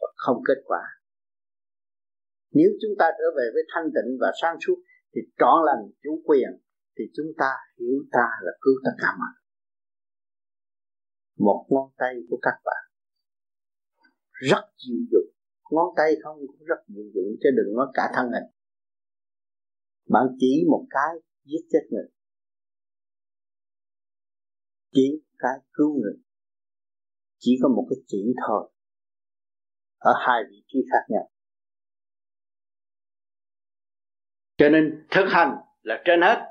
và 0.00 0.08
không 0.16 0.38
kết 0.48 0.60
quả. 0.64 0.84
Nếu 2.52 2.70
chúng 2.80 2.94
ta 2.98 3.06
trở 3.18 3.26
về 3.36 3.46
với 3.54 3.62
thanh 3.74 3.88
tịnh 3.94 4.10
và 4.20 4.30
sáng 4.42 4.56
suốt, 4.66 4.78
thì 5.14 5.20
trọn 5.38 5.58
lành, 5.66 5.82
chủ 6.02 6.22
quyền, 6.24 6.50
thì 6.98 7.04
chúng 7.16 7.30
ta 7.38 7.50
hiểu 7.78 7.98
ta 8.12 8.26
là 8.42 8.52
cứu 8.60 8.74
tất 8.84 8.94
cả 9.02 9.08
mọi 9.18 9.43
một 11.38 11.66
ngón 11.68 11.90
tay 11.96 12.14
của 12.30 12.38
các 12.42 12.54
bạn. 12.64 12.82
Rất 14.30 14.64
dịu 14.76 14.98
dụng. 15.12 15.34
Ngón 15.70 15.94
tay 15.96 16.10
không, 16.22 16.36
cũng 16.46 16.66
rất 16.66 16.84
dịu 16.88 17.04
dụng, 17.14 17.36
chứ 17.42 17.48
đừng 17.56 17.76
nói 17.76 17.86
cả 17.94 18.02
thân 18.14 18.26
hình. 18.26 18.50
Bạn 20.08 20.26
chỉ 20.38 20.64
một 20.70 20.86
cái, 20.90 21.14
giết 21.44 21.68
chết 21.72 21.88
người. 21.90 22.08
Chỉ 24.92 25.22
cái, 25.38 25.58
cứu 25.72 25.94
người. 26.00 26.14
Chỉ 27.38 27.58
có 27.62 27.68
một 27.68 27.86
cái 27.90 27.96
chỉ 28.06 28.34
thôi. 28.46 28.70
Ở 29.98 30.12
hai 30.26 30.42
vị 30.50 30.64
trí 30.66 30.78
khác 30.92 31.04
nhau. 31.08 31.30
Cho 34.56 34.68
nên 34.68 35.06
thực 35.10 35.24
hành 35.28 35.56
là 35.82 36.02
trên 36.04 36.20
hết. 36.22 36.50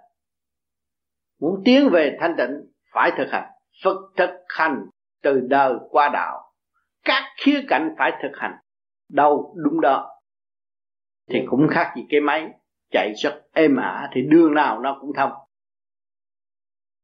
Muốn 1.40 1.62
tiến 1.66 1.90
về 1.94 2.18
thanh 2.20 2.36
tịnh, 2.38 2.74
phải 2.94 3.12
thực 3.18 3.28
hành 3.32 3.53
phật 3.84 3.98
thực 4.18 4.30
hành 4.50 4.86
từ 5.22 5.40
đời 5.50 5.74
qua 5.90 6.10
đạo. 6.14 6.54
Các 7.04 7.24
khía 7.38 7.62
cạnh 7.68 7.96
phải 7.98 8.12
thực 8.22 8.32
hành. 8.38 8.54
Đâu 9.10 9.56
đúng 9.64 9.82
đó. 9.82 10.10
Thì 11.30 11.40
cũng 11.48 11.68
khác 11.72 11.94
gì 11.96 12.06
cái 12.10 12.22
máy 12.22 12.50
chạy 12.92 13.14
rất 13.24 13.42
êm 13.54 13.76
ả, 13.76 14.10
thì 14.14 14.22
đường 14.22 14.54
nào 14.54 14.80
nó 14.80 14.98
cũng 15.02 15.12
thông. 15.16 15.32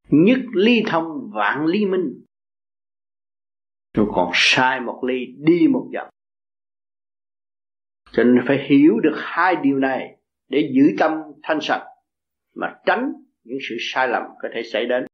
Nhất 0.10 0.40
ly 0.54 0.84
thông, 0.88 1.32
vạn 1.34 1.66
ly 1.66 1.86
minh. 1.86 2.26
Rồi 3.94 4.08
còn 4.14 4.32
sai 4.34 4.80
một 4.80 5.04
ly, 5.04 5.26
đi 5.38 5.68
một 5.68 5.90
dặm. 5.94 6.08
Cho 8.12 8.24
nên 8.24 8.44
phải 8.48 8.68
hiểu 8.70 9.00
được 9.00 9.16
hai 9.16 9.56
điều 9.56 9.78
này 9.78 10.18
để 10.48 10.72
giữ 10.74 10.96
tâm 11.00 11.12
thanh 11.44 11.60
sạch, 11.62 11.86
mà 12.56 12.76
tránh 12.86 13.14
những 13.44 13.58
sự 13.70 13.76
sai 13.80 14.08
lầm 14.08 14.24
có 14.42 14.50
thể 14.54 14.62
xảy 14.64 14.86
đến 14.86 15.06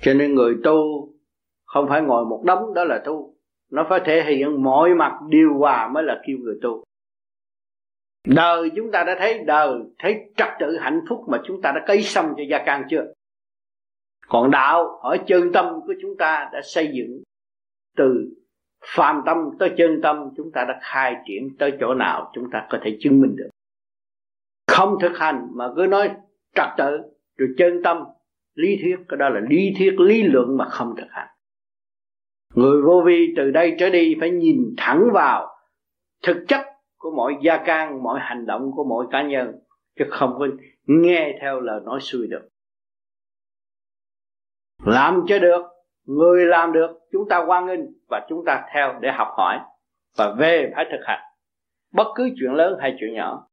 cho 0.00 0.14
nên 0.14 0.34
người 0.34 0.56
tu 0.64 1.08
không 1.64 1.88
phải 1.88 2.02
ngồi 2.02 2.24
một 2.24 2.42
đống 2.46 2.74
đó 2.74 2.84
là 2.84 3.02
tu. 3.04 3.34
Nó 3.70 3.86
phải 3.88 4.00
thể 4.04 4.22
hiện 4.22 4.62
mọi 4.62 4.94
mặt 4.94 5.12
điều 5.28 5.58
hòa 5.58 5.88
mới 5.88 6.02
là 6.02 6.20
kêu 6.26 6.36
người 6.40 6.58
tu. 6.62 6.84
Đời 8.26 8.70
chúng 8.76 8.90
ta 8.90 9.04
đã 9.04 9.16
thấy 9.18 9.44
đời, 9.44 9.74
thấy 9.98 10.32
trật 10.36 10.48
tự 10.60 10.76
hạnh 10.76 11.00
phúc 11.08 11.24
mà 11.28 11.40
chúng 11.44 11.62
ta 11.62 11.72
đã 11.72 11.84
cấy 11.86 12.02
xong 12.02 12.34
cho 12.36 12.42
gia 12.50 12.64
can 12.64 12.84
chưa? 12.90 13.12
Còn 14.28 14.50
đạo 14.50 14.86
ở 14.86 15.16
chân 15.26 15.52
tâm 15.52 15.80
của 15.86 15.94
chúng 16.02 16.16
ta 16.18 16.48
đã 16.52 16.60
xây 16.64 16.90
dựng 16.92 17.22
từ 17.96 18.28
phàm 18.84 19.22
tâm 19.26 19.36
tới 19.58 19.74
chân 19.78 20.00
tâm, 20.02 20.30
chúng 20.36 20.52
ta 20.52 20.64
đã 20.68 20.78
khai 20.82 21.16
triển 21.26 21.56
tới 21.58 21.72
chỗ 21.80 21.94
nào 21.94 22.30
chúng 22.34 22.50
ta 22.52 22.66
có 22.70 22.78
thể 22.82 22.96
chứng 23.00 23.20
minh 23.20 23.36
được. 23.36 23.48
Không 24.66 24.98
thực 25.00 25.18
hành 25.18 25.48
mà 25.52 25.68
cứ 25.76 25.86
nói 25.86 26.10
trật 26.54 26.68
tự, 26.78 26.98
rồi 27.36 27.48
chân 27.58 27.82
tâm 27.84 28.04
lý 28.60 28.78
thuyết, 28.82 28.96
cái 29.08 29.16
đó 29.18 29.28
là 29.28 29.40
lý 29.40 29.74
thuyết, 29.78 30.00
lý 30.00 30.22
luận 30.22 30.56
mà 30.56 30.68
không 30.68 30.94
thực 30.96 31.06
hành. 31.10 31.28
Người 32.54 32.82
vô 32.82 33.02
vi 33.06 33.34
từ 33.36 33.50
đây 33.50 33.76
trở 33.78 33.90
đi 33.90 34.16
phải 34.20 34.30
nhìn 34.30 34.74
thẳng 34.76 35.08
vào 35.12 35.48
thực 36.22 36.44
chất 36.48 36.60
của 36.98 37.10
mọi 37.16 37.34
gia 37.42 37.64
can, 37.64 38.02
mọi 38.02 38.20
hành 38.22 38.46
động 38.46 38.70
của 38.76 38.84
mọi 38.84 39.06
cá 39.10 39.22
nhân, 39.22 39.52
chứ 39.98 40.04
không 40.10 40.36
có 40.38 40.46
nghe 40.86 41.38
theo 41.40 41.60
lời 41.60 41.80
nói 41.84 42.00
xuôi 42.00 42.26
được. 42.26 42.48
Làm 44.84 45.24
cho 45.28 45.38
được, 45.38 45.62
người 46.04 46.46
làm 46.46 46.72
được, 46.72 46.90
chúng 47.12 47.28
ta 47.28 47.44
quan 47.46 47.66
nghênh 47.66 47.80
và 48.08 48.26
chúng 48.28 48.44
ta 48.46 48.68
theo 48.74 48.98
để 49.00 49.12
học 49.12 49.28
hỏi 49.36 49.58
và 50.16 50.34
về 50.38 50.72
phải 50.74 50.84
thực 50.92 51.00
hành. 51.04 51.20
Bất 51.92 52.06
cứ 52.14 52.30
chuyện 52.40 52.52
lớn 52.52 52.78
hay 52.80 52.96
chuyện 53.00 53.14
nhỏ. 53.14 53.46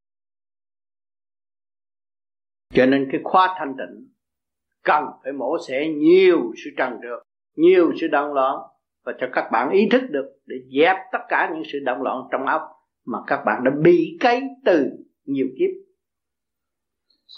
Cho 2.73 2.85
nên 2.85 3.09
cái 3.11 3.21
khóa 3.23 3.55
thanh 3.59 3.75
tịnh 3.77 4.16
cần 4.87 5.05
phải 5.23 5.33
mổ 5.33 5.57
xẻ 5.67 5.87
nhiều 5.87 6.51
sự 6.63 6.69
trần 6.77 6.93
trượt, 7.01 7.23
nhiều 7.55 7.91
sự 8.01 8.07
động 8.07 8.33
loạn 8.33 8.55
và 9.05 9.13
cho 9.19 9.27
các 9.33 9.49
bạn 9.51 9.69
ý 9.69 9.87
thức 9.91 10.01
được 10.09 10.25
để 10.45 10.55
dẹp 10.79 10.95
tất 11.11 11.19
cả 11.29 11.51
những 11.53 11.63
sự 11.73 11.79
động 11.85 12.01
loạn 12.01 12.17
trong 12.31 12.45
óc 12.45 12.61
mà 13.05 13.17
các 13.27 13.43
bạn 13.45 13.63
đã 13.63 13.71
bị 13.83 14.17
cấy 14.19 14.41
từ 14.65 14.89
nhiều 15.25 15.47
kiếp. 15.59 15.69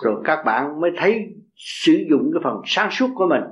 Rồi 0.04 0.22
các 0.26 0.44
bạn 0.46 0.82
mới 0.82 0.92
thấy 0.98 1.28
sử 1.56 2.06
dụng 2.10 2.32
cái 2.34 2.42
phần 2.44 2.62
sáng 2.66 2.92
suốt 2.92 3.08
của 3.16 3.28
mình 3.30 3.44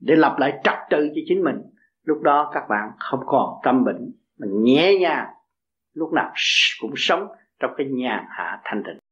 để 0.00 0.16
lập 0.16 0.36
lại 0.38 0.60
trật 0.64 0.78
tự 0.90 1.08
cho 1.14 1.20
chính 1.26 1.44
mình. 1.44 1.56
Lúc 2.04 2.22
đó 2.22 2.50
các 2.54 2.64
bạn 2.68 2.90
không 2.98 3.20
còn 3.26 3.60
tâm 3.64 3.84
bệnh 3.84 4.12
mình 4.38 4.62
nhẹ 4.62 4.98
nhàng, 5.00 5.26
lúc 5.94 6.12
nào 6.12 6.32
cũng 6.80 6.92
sống 6.96 7.28
trong 7.60 7.70
cái 7.76 7.86
nhà 7.86 8.26
hạ 8.30 8.60
thanh 8.64 8.82
tịnh 8.86 9.03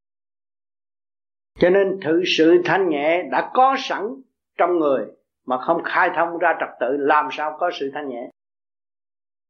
cho 1.58 1.70
nên 1.70 2.00
thực 2.04 2.22
sự 2.26 2.62
thanh 2.64 2.88
nhẹ 2.88 3.22
đã 3.30 3.50
có 3.54 3.76
sẵn 3.78 4.08
trong 4.58 4.78
người 4.78 5.06
mà 5.46 5.58
không 5.58 5.82
khai 5.84 6.10
thông 6.16 6.38
ra 6.38 6.56
trật 6.60 6.68
tự, 6.80 6.96
làm 6.96 7.28
sao 7.30 7.56
có 7.60 7.70
sự 7.80 7.90
thanh 7.94 8.08
nhẹ? 8.08 8.30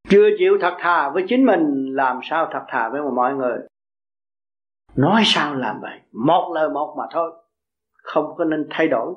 Chưa 0.09 0.28
chịu 0.38 0.59
thật 0.61 0.76
thà 0.78 1.11
với 1.11 1.25
chính 1.28 1.47
mình, 1.47 1.94
làm 1.94 2.21
sao 2.23 2.49
thật 2.52 2.64
thà 2.68 2.88
với 2.88 3.00
mọi 3.16 3.35
người? 3.35 3.59
Nói 4.97 5.23
sao 5.25 5.54
làm 5.54 5.80
vậy? 5.80 6.00
Một 6.12 6.52
lời 6.54 6.68
một 6.68 6.94
mà 6.99 7.04
thôi. 7.11 7.32
Không 7.92 8.35
có 8.37 8.44
nên 8.44 8.66
thay 8.71 8.88
đổi. 8.88 9.14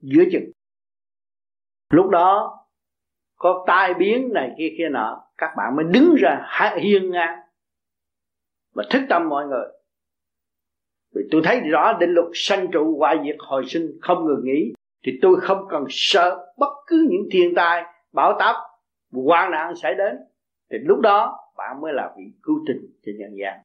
Giữa 0.00 0.22
chừng. 0.32 0.50
Lúc 1.90 2.10
đó, 2.10 2.58
có 3.36 3.64
tai 3.66 3.94
biến 3.94 4.30
này 4.32 4.54
kia 4.58 4.74
kia 4.78 4.88
nọ, 4.88 5.24
các 5.38 5.54
bạn 5.56 5.76
mới 5.76 5.84
đứng 5.84 6.14
ra 6.18 6.48
hiên 6.76 7.10
ngang 7.10 7.38
và 8.74 8.84
thức 8.90 9.02
tâm 9.08 9.28
mọi 9.28 9.46
người 9.46 9.66
vì 11.14 11.22
tôi 11.30 11.42
thấy 11.44 11.60
rõ 11.60 11.92
định 12.00 12.10
luật 12.10 12.26
sanh 12.34 12.70
trụ 12.72 12.98
hoại 12.98 13.16
diệt 13.24 13.36
hồi 13.38 13.64
sinh 13.66 13.98
không 14.00 14.26
ngừng 14.26 14.44
nghỉ, 14.44 14.72
thì 15.06 15.12
tôi 15.22 15.40
không 15.40 15.66
cần 15.70 15.84
sợ 15.88 16.46
bất 16.58 16.72
cứ 16.86 17.06
những 17.10 17.28
thiên 17.32 17.54
tai, 17.54 17.84
bão 18.12 18.36
táp, 18.38 18.56
hoạn 19.12 19.50
nạn 19.50 19.74
xảy 19.76 19.94
đến. 19.94 20.16
Thì 20.70 20.78
lúc 20.82 21.00
đó, 21.00 21.38
bạn 21.56 21.80
mới 21.80 21.92
là 21.92 22.14
vị 22.18 22.24
cứu 22.42 22.60
tình 22.66 22.98
trên 23.06 23.18
nhân 23.18 23.30
gian. 23.40 23.60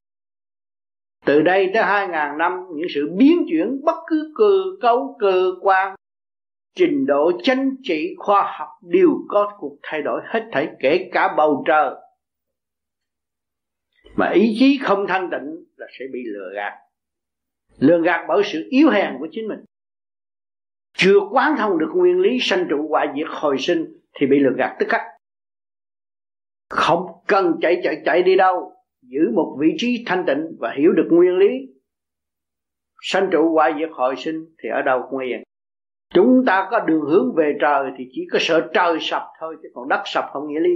Từ 1.26 1.42
đây 1.42 1.72
tới 1.74 1.84
2.000 1.84 2.38
năm, 2.38 2.66
những 2.76 2.88
sự 2.96 3.10
biến 3.18 3.46
chuyển 3.50 3.82
bất 3.84 3.96
cứ 4.08 4.34
cơ 4.38 4.64
cấu, 4.82 5.16
cơ 5.20 5.52
quan, 5.62 5.96
trình 6.76 7.06
độ 7.06 7.32
chính 7.44 7.76
trị, 7.84 8.16
khoa 8.18 8.56
học 8.58 8.68
đều 8.82 9.10
có 9.28 9.56
cuộc 9.60 9.78
thay 9.84 10.02
đổi 10.02 10.22
hết 10.26 10.50
thảy, 10.52 10.70
kể 10.80 11.10
cả 11.12 11.34
bầu 11.38 11.64
trời. 11.68 11.96
Mà 14.16 14.30
ý 14.30 14.56
chí 14.60 14.80
không 14.82 15.06
thanh 15.08 15.30
tịnh 15.32 15.66
là 15.76 15.88
sẽ 16.00 16.06
bị 16.14 16.20
lừa 16.26 16.54
gạt 16.56 16.87
lừa 17.78 18.02
gạt 18.02 18.26
bởi 18.28 18.44
sự 18.46 18.68
yếu 18.70 18.90
hèn 18.90 19.16
của 19.20 19.28
chính 19.32 19.48
mình. 19.48 19.60
Chưa 20.94 21.20
quán 21.32 21.56
thông 21.58 21.78
được 21.78 21.92
nguyên 21.96 22.20
lý 22.20 22.38
sanh 22.42 22.66
trụ 22.70 22.88
hoại 22.90 23.08
diệt 23.16 23.28
hồi 23.30 23.58
sinh 23.58 23.86
thì 24.20 24.28
bị 24.28 24.40
lừa 24.40 24.54
gạt 24.58 24.76
tức 24.80 24.86
khắc. 24.90 25.02
Không 26.70 27.06
cần 27.28 27.56
chạy 27.62 27.82
chạy 27.84 28.02
chạy 28.06 28.24
đi 28.24 28.36
đâu, 28.36 28.74
giữ 29.02 29.32
một 29.34 29.58
vị 29.60 29.76
trí 29.78 30.04
thanh 30.08 30.24
tịnh 30.28 30.56
và 30.60 30.74
hiểu 30.78 30.92
được 30.92 31.08
nguyên 31.12 31.38
lý. 31.38 31.48
Sanh 33.02 33.30
trụ 33.32 33.54
hoại 33.54 33.74
diệt 33.80 33.90
hồi 33.92 34.16
sinh 34.16 34.46
thì 34.64 34.70
ở 34.70 34.82
đâu 34.82 35.08
cũng 35.10 35.20
yên 35.20 35.44
chúng 36.14 36.46
ta 36.46 36.68
có 36.72 36.80
đường 36.80 37.02
hướng 37.02 37.36
về 37.36 37.58
trời 37.62 37.92
thì 37.98 38.10
chỉ 38.12 38.28
có 38.32 38.40
sợ 38.42 38.70
trời 38.74 38.98
sập 39.02 39.22
thôi, 39.40 39.56
chứ 39.64 39.70
còn 39.74 39.88
đất 39.88 40.02
sập 40.06 40.26
không 40.34 40.48
nghĩa 40.48 40.60
lý. 40.60 40.76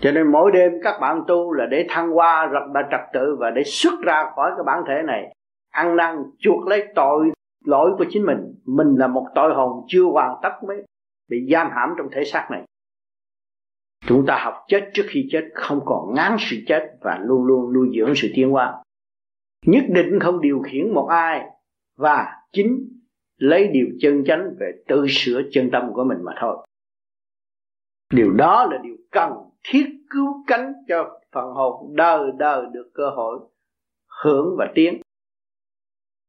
Cho 0.00 0.12
nên 0.12 0.32
mỗi 0.32 0.52
đêm 0.52 0.72
các 0.82 0.98
bạn 1.00 1.22
tu 1.28 1.52
là 1.52 1.66
để 1.66 1.86
thăng 1.88 2.10
hoa 2.10 2.46
rất 2.46 2.60
là 2.74 2.82
trật 2.90 3.00
tự 3.12 3.36
và 3.38 3.50
để 3.50 3.62
xuất 3.64 4.00
ra 4.00 4.30
khỏi 4.36 4.50
cái 4.56 4.64
bản 4.66 4.82
thể 4.88 5.02
này 5.06 5.34
ăn 5.70 5.96
năn, 5.96 6.22
chuộc 6.38 6.66
lấy 6.66 6.86
tội, 6.94 7.30
lỗi 7.64 7.90
của 7.98 8.04
chính 8.10 8.26
mình. 8.26 8.54
Mình 8.64 8.94
là 8.98 9.06
một 9.06 9.26
tội 9.34 9.54
hồn 9.54 9.84
chưa 9.88 10.04
hoàn 10.04 10.36
tất 10.42 10.52
mới 10.66 10.82
bị 11.28 11.48
giam 11.52 11.68
hãm 11.70 11.88
trong 11.98 12.08
thể 12.12 12.24
xác 12.24 12.48
này. 12.50 12.64
Chúng 14.06 14.26
ta 14.26 14.38
học 14.44 14.54
chết 14.68 14.90
trước 14.92 15.04
khi 15.08 15.28
chết, 15.30 15.44
không 15.54 15.80
còn 15.84 16.14
ngán 16.14 16.36
sự 16.38 16.56
chết 16.66 16.96
và 17.00 17.18
luôn 17.22 17.44
luôn 17.44 17.72
nuôi 17.72 17.88
dưỡng 17.96 18.12
sự 18.14 18.28
tiến 18.34 18.50
hóa. 18.50 18.82
Nhất 19.66 19.84
định 19.88 20.18
không 20.20 20.40
điều 20.40 20.60
khiển 20.60 20.94
một 20.94 21.06
ai 21.06 21.46
và 21.96 22.26
chính 22.52 22.88
lấy 23.38 23.68
điều 23.68 23.86
chân 24.00 24.24
chánh 24.24 24.50
về 24.60 24.72
tự 24.88 25.06
sửa 25.08 25.42
chân 25.50 25.70
tâm 25.72 25.92
của 25.92 26.04
mình 26.04 26.18
mà 26.22 26.32
thôi. 26.40 26.66
Điều 28.14 28.32
đó 28.32 28.66
là 28.70 28.78
điều 28.82 28.96
cần 29.10 29.32
thiết 29.68 29.86
cứu 30.10 30.44
cánh 30.46 30.72
cho 30.88 31.20
phần 31.32 31.52
hồn 31.54 31.96
đời 31.96 32.30
đời 32.38 32.66
được 32.72 32.90
cơ 32.94 33.10
hội 33.10 33.38
hưởng 34.22 34.56
và 34.58 34.72
tiến 34.74 35.00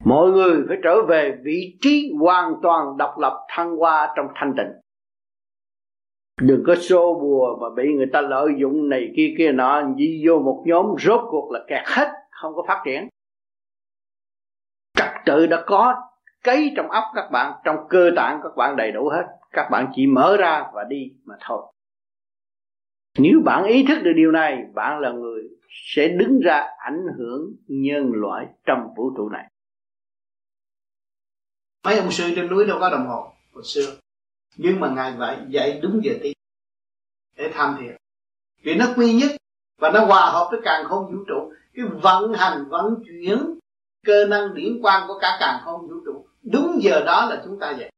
mọi 0.06 0.32
người 0.32 0.66
phải 0.68 0.78
trở 0.84 1.06
về 1.06 1.38
vị 1.44 1.78
trí 1.82 2.14
hoàn 2.20 2.54
toàn 2.64 2.98
độc 2.98 3.18
lập 3.18 3.46
thăng 3.50 3.76
hoa 3.76 4.14
trong 4.16 4.28
thanh 4.36 4.54
tịnh. 4.58 4.72
Đừng 6.42 6.64
có 6.68 6.76
xô 6.76 7.20
bùa 7.22 7.58
mà 7.62 7.68
bị 7.76 7.94
người 7.94 8.10
ta 8.14 8.22
lợi 8.22 8.48
dụng 8.58 8.90
này 8.90 9.12
kia 9.16 9.34
kia 9.38 9.52
nọ 9.52 9.82
đi 9.82 10.24
vô 10.28 10.40
một 10.40 10.64
nhóm 10.66 10.86
rốt 11.00 11.22
cuộc 11.30 11.52
là 11.52 11.60
kẹt 11.68 11.84
hết, 11.86 12.08
không 12.32 12.56
có 12.56 12.64
phát 12.68 12.82
triển. 12.86 13.08
Trật 14.98 15.10
tự 15.26 15.48
đã 15.48 15.64
có, 15.68 15.96
cấy 16.44 16.74
trong 16.76 16.90
óc 16.90 17.04
các 17.16 17.30
bạn, 17.32 17.54
trong 17.64 17.76
cơ 17.90 18.12
tạng 18.16 18.40
các 18.44 18.56
bạn 18.58 18.76
đầy 18.76 18.92
đủ 18.92 19.10
hết. 19.10 19.26
Các 19.52 19.70
bạn 19.72 19.92
chỉ 19.96 20.08
mở 20.08 20.38
ra 20.38 20.66
và 20.74 20.84
đi 20.84 21.12
mà 21.26 21.36
thôi. 21.48 21.74
Nếu 23.20 23.42
bạn 23.46 23.64
ý 23.64 23.86
thức 23.88 23.98
được 24.04 24.14
điều 24.16 24.32
này, 24.32 24.64
bạn 24.74 25.00
là 25.00 25.12
người 25.12 25.44
sẽ 25.70 26.08
đứng 26.08 26.40
ra 26.40 26.68
ảnh 26.78 27.06
hưởng 27.18 27.42
nhân 27.68 28.12
loại 28.14 28.48
trong 28.66 28.94
vũ 28.98 29.12
trụ 29.18 29.30
này 29.30 29.46
mấy 31.90 31.98
ông 31.98 32.12
sư 32.12 32.32
trên 32.36 32.50
núi 32.50 32.66
đâu 32.66 32.80
có 32.80 32.90
đồng 32.90 33.08
hồ, 33.08 33.34
hồi 33.54 33.64
xưa. 33.64 33.96
Nhưng 34.58 34.80
mà 34.80 34.90
ngài 34.90 35.14
vậy 35.14 35.38
dạy 35.48 35.80
đúng 35.82 36.02
giờ 36.04 36.14
tí 36.24 36.34
để 37.36 37.52
tham 37.54 37.78
thiền. 37.80 37.96
Vì 38.64 38.76
nó 38.76 38.86
quy 38.96 39.14
nhất 39.14 39.32
và 39.78 39.92
nó 39.92 40.06
hòa 40.06 40.32
hợp 40.32 40.48
với 40.52 40.60
càng 40.64 40.86
không 40.86 41.12
vũ 41.12 41.24
trụ. 41.28 41.54
Cái 41.74 41.86
vận 41.86 42.34
hành, 42.34 42.66
vận 42.70 43.04
chuyển 43.06 43.60
cơ 44.06 44.26
năng 44.26 44.54
điển 44.54 44.80
quan 44.82 45.08
của 45.08 45.20
cả 45.22 45.38
càng 45.40 45.62
không 45.66 45.88
vũ 45.88 45.96
trụ, 46.06 46.26
đúng 46.44 46.80
giờ 46.84 47.04
đó 47.06 47.28
là 47.30 47.42
chúng 47.46 47.60
ta 47.60 47.72
dậy 47.72 47.92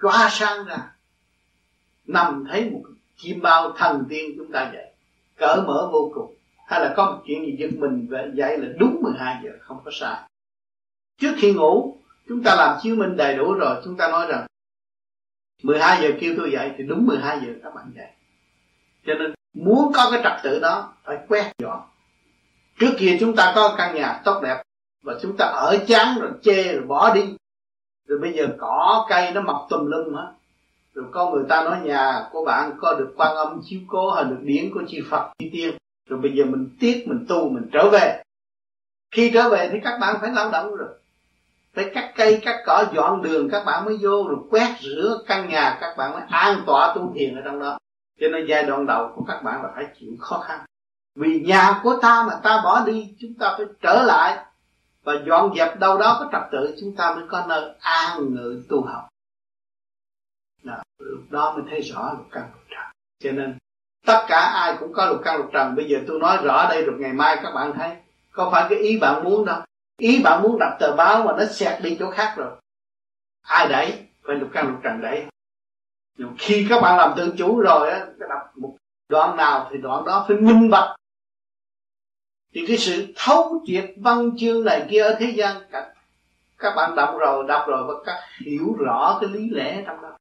qua 0.00 0.28
sang 0.30 0.64
ra, 0.64 0.92
nằm 2.06 2.44
thấy 2.50 2.70
một 2.70 2.82
chim 3.16 3.40
bao 3.42 3.72
thần 3.76 4.04
tiên 4.08 4.34
chúng 4.36 4.52
ta 4.52 4.70
dậy 4.74 4.94
cỡ 5.36 5.64
mở 5.66 5.88
vô 5.92 6.10
cùng. 6.14 6.34
Hay 6.66 6.80
là 6.80 6.94
có 6.96 7.10
một 7.10 7.22
chuyện 7.26 7.46
gì 7.46 7.56
giật 7.58 7.70
mình 7.78 8.06
và 8.10 8.28
dậy 8.34 8.58
là 8.58 8.68
đúng 8.78 9.00
12 9.02 9.40
giờ, 9.44 9.50
không 9.60 9.80
có 9.84 9.90
sai. 9.94 10.22
Trước 11.20 11.34
khi 11.38 11.52
ngủ 11.52 12.00
chúng 12.28 12.42
ta 12.42 12.54
làm 12.54 12.78
chiếu 12.82 12.96
minh 12.96 13.16
đầy 13.16 13.36
đủ 13.36 13.54
rồi, 13.54 13.80
chúng 13.84 13.96
ta 13.96 14.08
nói 14.08 14.26
rằng 14.28 14.46
12 15.62 16.02
giờ 16.02 16.08
kêu 16.20 16.34
tôi 16.36 16.50
dậy 16.52 16.72
thì 16.78 16.84
đúng 16.84 17.06
12 17.06 17.40
giờ 17.40 17.52
các 17.62 17.74
bạn 17.74 17.92
dậy. 17.96 18.08
Cho 19.06 19.14
nên, 19.14 19.34
muốn 19.54 19.92
có 19.94 20.08
cái 20.10 20.20
trật 20.24 20.32
tự 20.42 20.60
đó, 20.60 20.92
phải 21.04 21.18
quét 21.28 21.52
dọn. 21.58 21.80
Trước 22.78 22.90
kia 22.98 23.16
chúng 23.20 23.36
ta 23.36 23.52
có 23.54 23.74
căn 23.78 23.94
nhà 23.94 24.20
tốt 24.24 24.40
đẹp, 24.42 24.62
và 25.04 25.14
chúng 25.22 25.36
ta 25.36 25.44
ở 25.44 25.78
chán 25.86 26.18
rồi 26.20 26.30
chê 26.42 26.72
rồi 26.72 26.86
bỏ 26.86 27.14
đi. 27.14 27.36
Rồi 28.08 28.18
bây 28.18 28.32
giờ 28.32 28.48
cỏ 28.58 29.06
cây 29.08 29.32
nó 29.32 29.40
mọc 29.40 29.66
tùm 29.70 29.86
lum 29.86 30.14
hết. 30.14 30.32
Rồi 30.94 31.04
có 31.12 31.30
người 31.30 31.44
ta 31.48 31.64
nói 31.64 31.80
nhà 31.84 32.28
của 32.32 32.44
bạn 32.44 32.72
có 32.80 32.94
được 32.94 33.14
quan 33.16 33.36
âm 33.36 33.60
chiếu 33.64 33.80
cố 33.86 34.10
hay 34.10 34.24
được 34.24 34.38
điển 34.42 34.70
của 34.74 34.82
chư 34.88 34.98
Phật 35.10 35.32
chư 35.38 35.46
tiên 35.52 35.74
rồi 36.08 36.20
bây 36.20 36.32
giờ 36.32 36.44
mình 36.44 36.76
tiếc, 36.80 37.04
mình 37.06 37.26
tu, 37.28 37.48
mình 37.48 37.70
trở 37.72 37.90
về. 37.90 38.22
Khi 39.10 39.30
trở 39.34 39.48
về 39.48 39.68
thì 39.72 39.78
các 39.84 39.98
bạn 40.00 40.16
phải 40.20 40.30
lao 40.30 40.50
động 40.50 40.74
rồi 40.74 40.88
phải 41.74 41.90
cắt 41.94 42.12
cây 42.16 42.40
cắt 42.44 42.62
cỏ 42.66 42.84
dọn 42.94 43.22
đường 43.22 43.50
các 43.50 43.64
bạn 43.64 43.84
mới 43.84 43.96
vô 44.00 44.28
rồi 44.28 44.38
quét 44.50 44.76
rửa 44.80 45.22
căn 45.26 45.48
nhà 45.48 45.78
các 45.80 45.94
bạn 45.96 46.12
mới 46.12 46.22
an 46.28 46.62
tọa 46.66 46.92
tu 46.94 47.12
thiền 47.14 47.34
ở 47.34 47.42
trong 47.44 47.60
đó. 47.60 47.78
Cho 48.20 48.28
nên 48.28 48.46
giai 48.48 48.62
đoạn 48.62 48.86
đầu 48.86 49.12
của 49.16 49.24
các 49.28 49.42
bạn 49.42 49.62
là 49.62 49.68
phải 49.74 49.84
chịu 50.00 50.10
khó 50.20 50.38
khăn. 50.38 50.60
Vì 51.14 51.40
nhà 51.40 51.80
của 51.82 51.96
ta 52.02 52.24
mà 52.28 52.40
ta 52.42 52.60
bỏ 52.64 52.84
đi 52.86 53.14
chúng 53.20 53.34
ta 53.34 53.54
phải 53.56 53.66
trở 53.82 54.02
lại. 54.02 54.44
Và 55.04 55.12
dọn 55.26 55.54
dẹp 55.56 55.78
đâu 55.78 55.98
đó 55.98 56.16
có 56.20 56.28
trật 56.32 56.42
tự 56.52 56.76
chúng 56.80 56.96
ta 56.96 57.14
mới 57.14 57.24
có 57.28 57.44
nơi 57.48 57.74
an 57.80 58.34
ngự 58.34 58.62
tu 58.68 58.82
học. 58.82 59.08
Đó, 60.62 60.82
lúc 60.98 61.24
đó 61.30 61.54
mới 61.54 61.64
thấy 61.70 61.80
rõ 61.80 62.12
lục 62.18 62.26
căn 62.32 62.42
lục 62.52 62.62
trần. 62.70 62.84
Cho 63.22 63.32
nên 63.32 63.58
tất 64.06 64.24
cả 64.28 64.40
ai 64.40 64.76
cũng 64.80 64.92
có 64.92 65.06
lục 65.06 65.20
căn 65.24 65.38
lục 65.38 65.50
trần. 65.52 65.74
Bây 65.76 65.88
giờ 65.88 65.98
tôi 66.08 66.20
nói 66.20 66.38
rõ 66.44 66.68
đây 66.68 66.84
rồi 66.84 66.96
ngày 66.98 67.12
mai 67.12 67.36
các 67.42 67.54
bạn 67.54 67.72
thấy. 67.76 67.96
Có 68.32 68.50
phải 68.52 68.66
cái 68.70 68.78
ý 68.78 68.98
bạn 68.98 69.24
muốn 69.24 69.44
đâu? 69.44 69.60
Ý 69.98 70.22
bạn 70.22 70.42
muốn 70.42 70.58
đọc 70.58 70.72
tờ 70.80 70.96
báo 70.96 71.24
mà 71.24 71.32
nó 71.38 71.44
xẹt 71.44 71.82
đi 71.82 71.96
chỗ 72.00 72.10
khác 72.10 72.34
rồi. 72.36 72.50
Ai 73.42 73.68
đẩy? 73.68 74.06
Phải 74.22 74.36
lục 74.36 74.48
căn 74.52 74.68
lục 74.68 74.80
trần 74.82 75.00
đẩy. 75.00 75.26
Nhưng 76.18 76.34
khi 76.38 76.66
các 76.68 76.82
bạn 76.82 76.98
làm 76.98 77.12
tự 77.16 77.34
chủ 77.38 77.60
rồi 77.60 77.90
á 77.90 78.06
đọc 78.28 78.42
một 78.56 78.76
đoạn 79.08 79.36
nào 79.36 79.68
thì 79.72 79.78
đoạn 79.78 80.04
đó 80.04 80.24
phải 80.28 80.36
minh 80.36 80.70
bạch. 80.70 80.96
Thì 82.52 82.64
cái 82.68 82.76
sự 82.76 83.12
thấu 83.16 83.62
triệt 83.66 83.90
văn 83.96 84.30
chương 84.36 84.64
này 84.64 84.86
kia 84.90 85.02
ở 85.02 85.16
thế 85.18 85.26
gian 85.26 85.56
các, 85.70 85.92
các 86.58 86.74
bạn 86.76 86.94
đọc 86.96 87.14
rồi 87.18 87.44
đọc 87.48 87.64
rồi 87.68 87.84
và 87.86 87.94
các 88.06 88.20
hiểu 88.46 88.76
rõ 88.78 89.18
cái 89.20 89.30
lý 89.30 89.50
lẽ 89.50 89.82
trong 89.86 90.02
đó. 90.02 90.16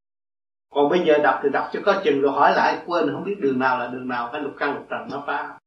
Còn 0.74 0.90
bây 0.90 1.06
giờ 1.06 1.18
đọc 1.18 1.40
thì 1.44 1.50
đọc 1.50 1.70
cho 1.74 1.80
có 1.86 2.02
chừng 2.04 2.22
rồi 2.22 2.32
hỏi 2.32 2.54
lại 2.56 2.84
quên 2.86 3.12
không 3.14 3.24
biết 3.24 3.36
đường 3.40 3.60
nào 3.60 3.80
là 3.80 3.88
đường 3.88 4.08
nào 4.08 4.30
phải 4.32 4.42
lục 4.42 4.54
căn 4.60 4.74
lục 4.74 4.86
trần 4.90 5.08
nó 5.12 5.24
phá 5.28 5.58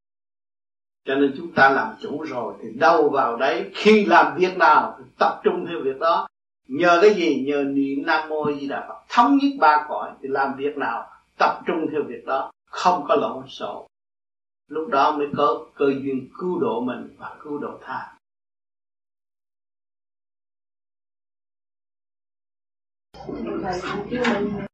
cho 1.06 1.14
nên 1.14 1.34
chúng 1.36 1.52
ta 1.52 1.70
làm 1.70 1.94
chủ 2.00 2.22
rồi 2.22 2.54
thì 2.62 2.68
đâu 2.78 3.08
vào 3.08 3.36
đấy 3.36 3.70
khi 3.74 4.04
làm 4.04 4.36
việc 4.36 4.56
nào 4.56 4.94
thì 4.98 5.04
tập 5.18 5.40
trung 5.44 5.66
theo 5.68 5.78
việc 5.84 5.98
đó 6.00 6.28
nhờ 6.68 6.98
cái 7.02 7.14
gì 7.14 7.44
nhờ 7.46 7.64
niệm 7.64 8.06
nam 8.06 8.28
mô 8.28 8.52
di 8.60 8.68
đà 8.68 8.86
phật 8.88 9.04
thống 9.08 9.38
nhất 9.42 9.50
ba 9.58 9.86
cõi 9.88 10.10
thì 10.22 10.28
làm 10.28 10.56
việc 10.56 10.76
nào 10.76 11.10
tập 11.38 11.62
trung 11.66 11.86
theo 11.92 12.02
việc 12.06 12.24
đó 12.26 12.50
không 12.70 13.04
có 13.08 13.14
lộn 13.14 13.44
xộn 13.48 13.86
lúc 14.68 14.88
đó 14.88 15.16
mới 15.16 15.28
có 15.36 15.66
cơ 15.74 15.86
duyên 15.86 16.28
cứu 16.38 16.58
độ 16.60 16.80
mình 16.80 17.16
và 17.18 17.36
cứu 17.42 17.58
độ 17.58 17.78
tha 17.82 18.12
thầy 23.62 23.80
chứ 24.10 24.22
mình 24.26 24.66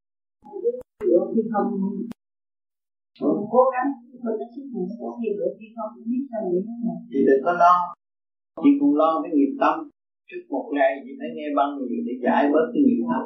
không 3.21 3.49
cố 3.51 3.71
gắng 3.73 4.12
thôi, 4.23 4.33
nó 4.41 4.47
sức 4.55 4.65
mình 4.73 4.89
có 5.01 5.09
nghiệp 5.21 5.35
được 5.41 5.53
chứ 5.59 5.67
không 5.77 5.93
biết 6.11 6.23
sao 6.31 6.41
vậy 6.53 6.61
thì 7.11 7.19
đừng 7.29 7.43
có 7.47 7.53
lo. 7.63 7.75
Chỉ 8.63 8.71
cũng 8.81 8.95
lo 9.01 9.11
cái 9.23 9.31
nghiệp 9.35 9.53
tâm. 9.63 9.75
Trước 10.29 10.43
một 10.55 10.67
ngày 10.75 10.91
chị 11.05 11.11
phải 11.19 11.31
nghe 11.37 11.47
băng 11.59 11.71
nhiều 11.79 12.03
để 12.07 12.15
giải 12.25 12.43
bớt 12.53 12.67
cái 12.73 12.83
nghiệp 12.87 13.03
tâm 13.11 13.25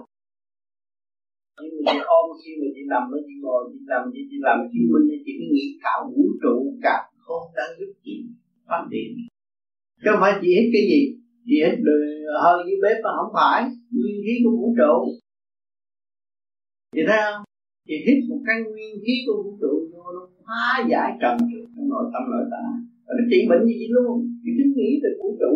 nhưng 1.62 1.84
mà 1.84 1.92
chị 1.92 1.98
ôm 2.18 2.26
khi 2.40 2.50
mà 2.60 2.66
chị 2.74 2.82
nằm 2.92 3.02
đó 3.10 3.18
chị 3.26 3.34
ngồi, 3.42 3.60
chị 3.72 3.78
làm 3.92 4.02
chị 4.12 4.20
chị 4.30 4.36
làm 4.46 4.58
chứng 4.72 4.88
minh 4.92 5.06
chị 5.24 5.32
cứ 5.38 5.46
nghĩ 5.54 5.66
cả 5.84 5.92
vũ 6.12 6.22
trụ 6.42 6.56
cả 6.84 6.96
không 7.24 7.46
đang 7.56 7.70
giúp 7.78 7.90
chị 8.04 8.14
phát 8.68 8.82
triển. 8.90 9.10
Chứ 10.00 10.08
không 10.10 10.22
phải 10.22 10.32
chị 10.40 10.48
hít 10.56 10.66
cái 10.74 10.84
gì. 10.90 11.00
Chị 11.46 11.56
hít 11.64 11.74
hơi 12.42 12.56
dưới 12.66 12.78
bếp 12.82 12.96
mà 13.04 13.10
không 13.18 13.32
phải. 13.38 13.60
Nguyên 13.94 14.16
khí 14.24 14.34
của 14.44 14.54
vũ 14.58 14.68
trụ. 14.80 14.96
Chị 16.94 17.02
thấy 17.08 17.18
không? 17.24 17.42
Chị 17.88 17.96
hít 18.06 18.18
một 18.30 18.40
cái 18.46 18.56
nguyên 18.70 18.94
khí 19.04 19.14
của 19.26 19.36
vũ 19.42 19.52
trụ 19.62 19.72
vô 20.06 20.12
luôn 20.12 20.30
hóa 20.46 20.86
giải 20.90 21.10
trần 21.20 21.36
trong 21.74 21.88
nội 21.92 22.04
tâm 22.12 22.22
nội 22.32 22.46
tạng. 22.52 22.72
Và 23.06 23.12
nó 23.18 23.24
trị 23.30 23.38
bệnh 23.50 23.62
như 23.66 23.74
vậy 23.80 23.88
luôn? 23.96 24.16
Thì 24.42 24.50
cứ 24.56 24.64
nghĩ 24.76 24.90
về 25.02 25.10
vũ 25.18 25.28
trụ. 25.40 25.52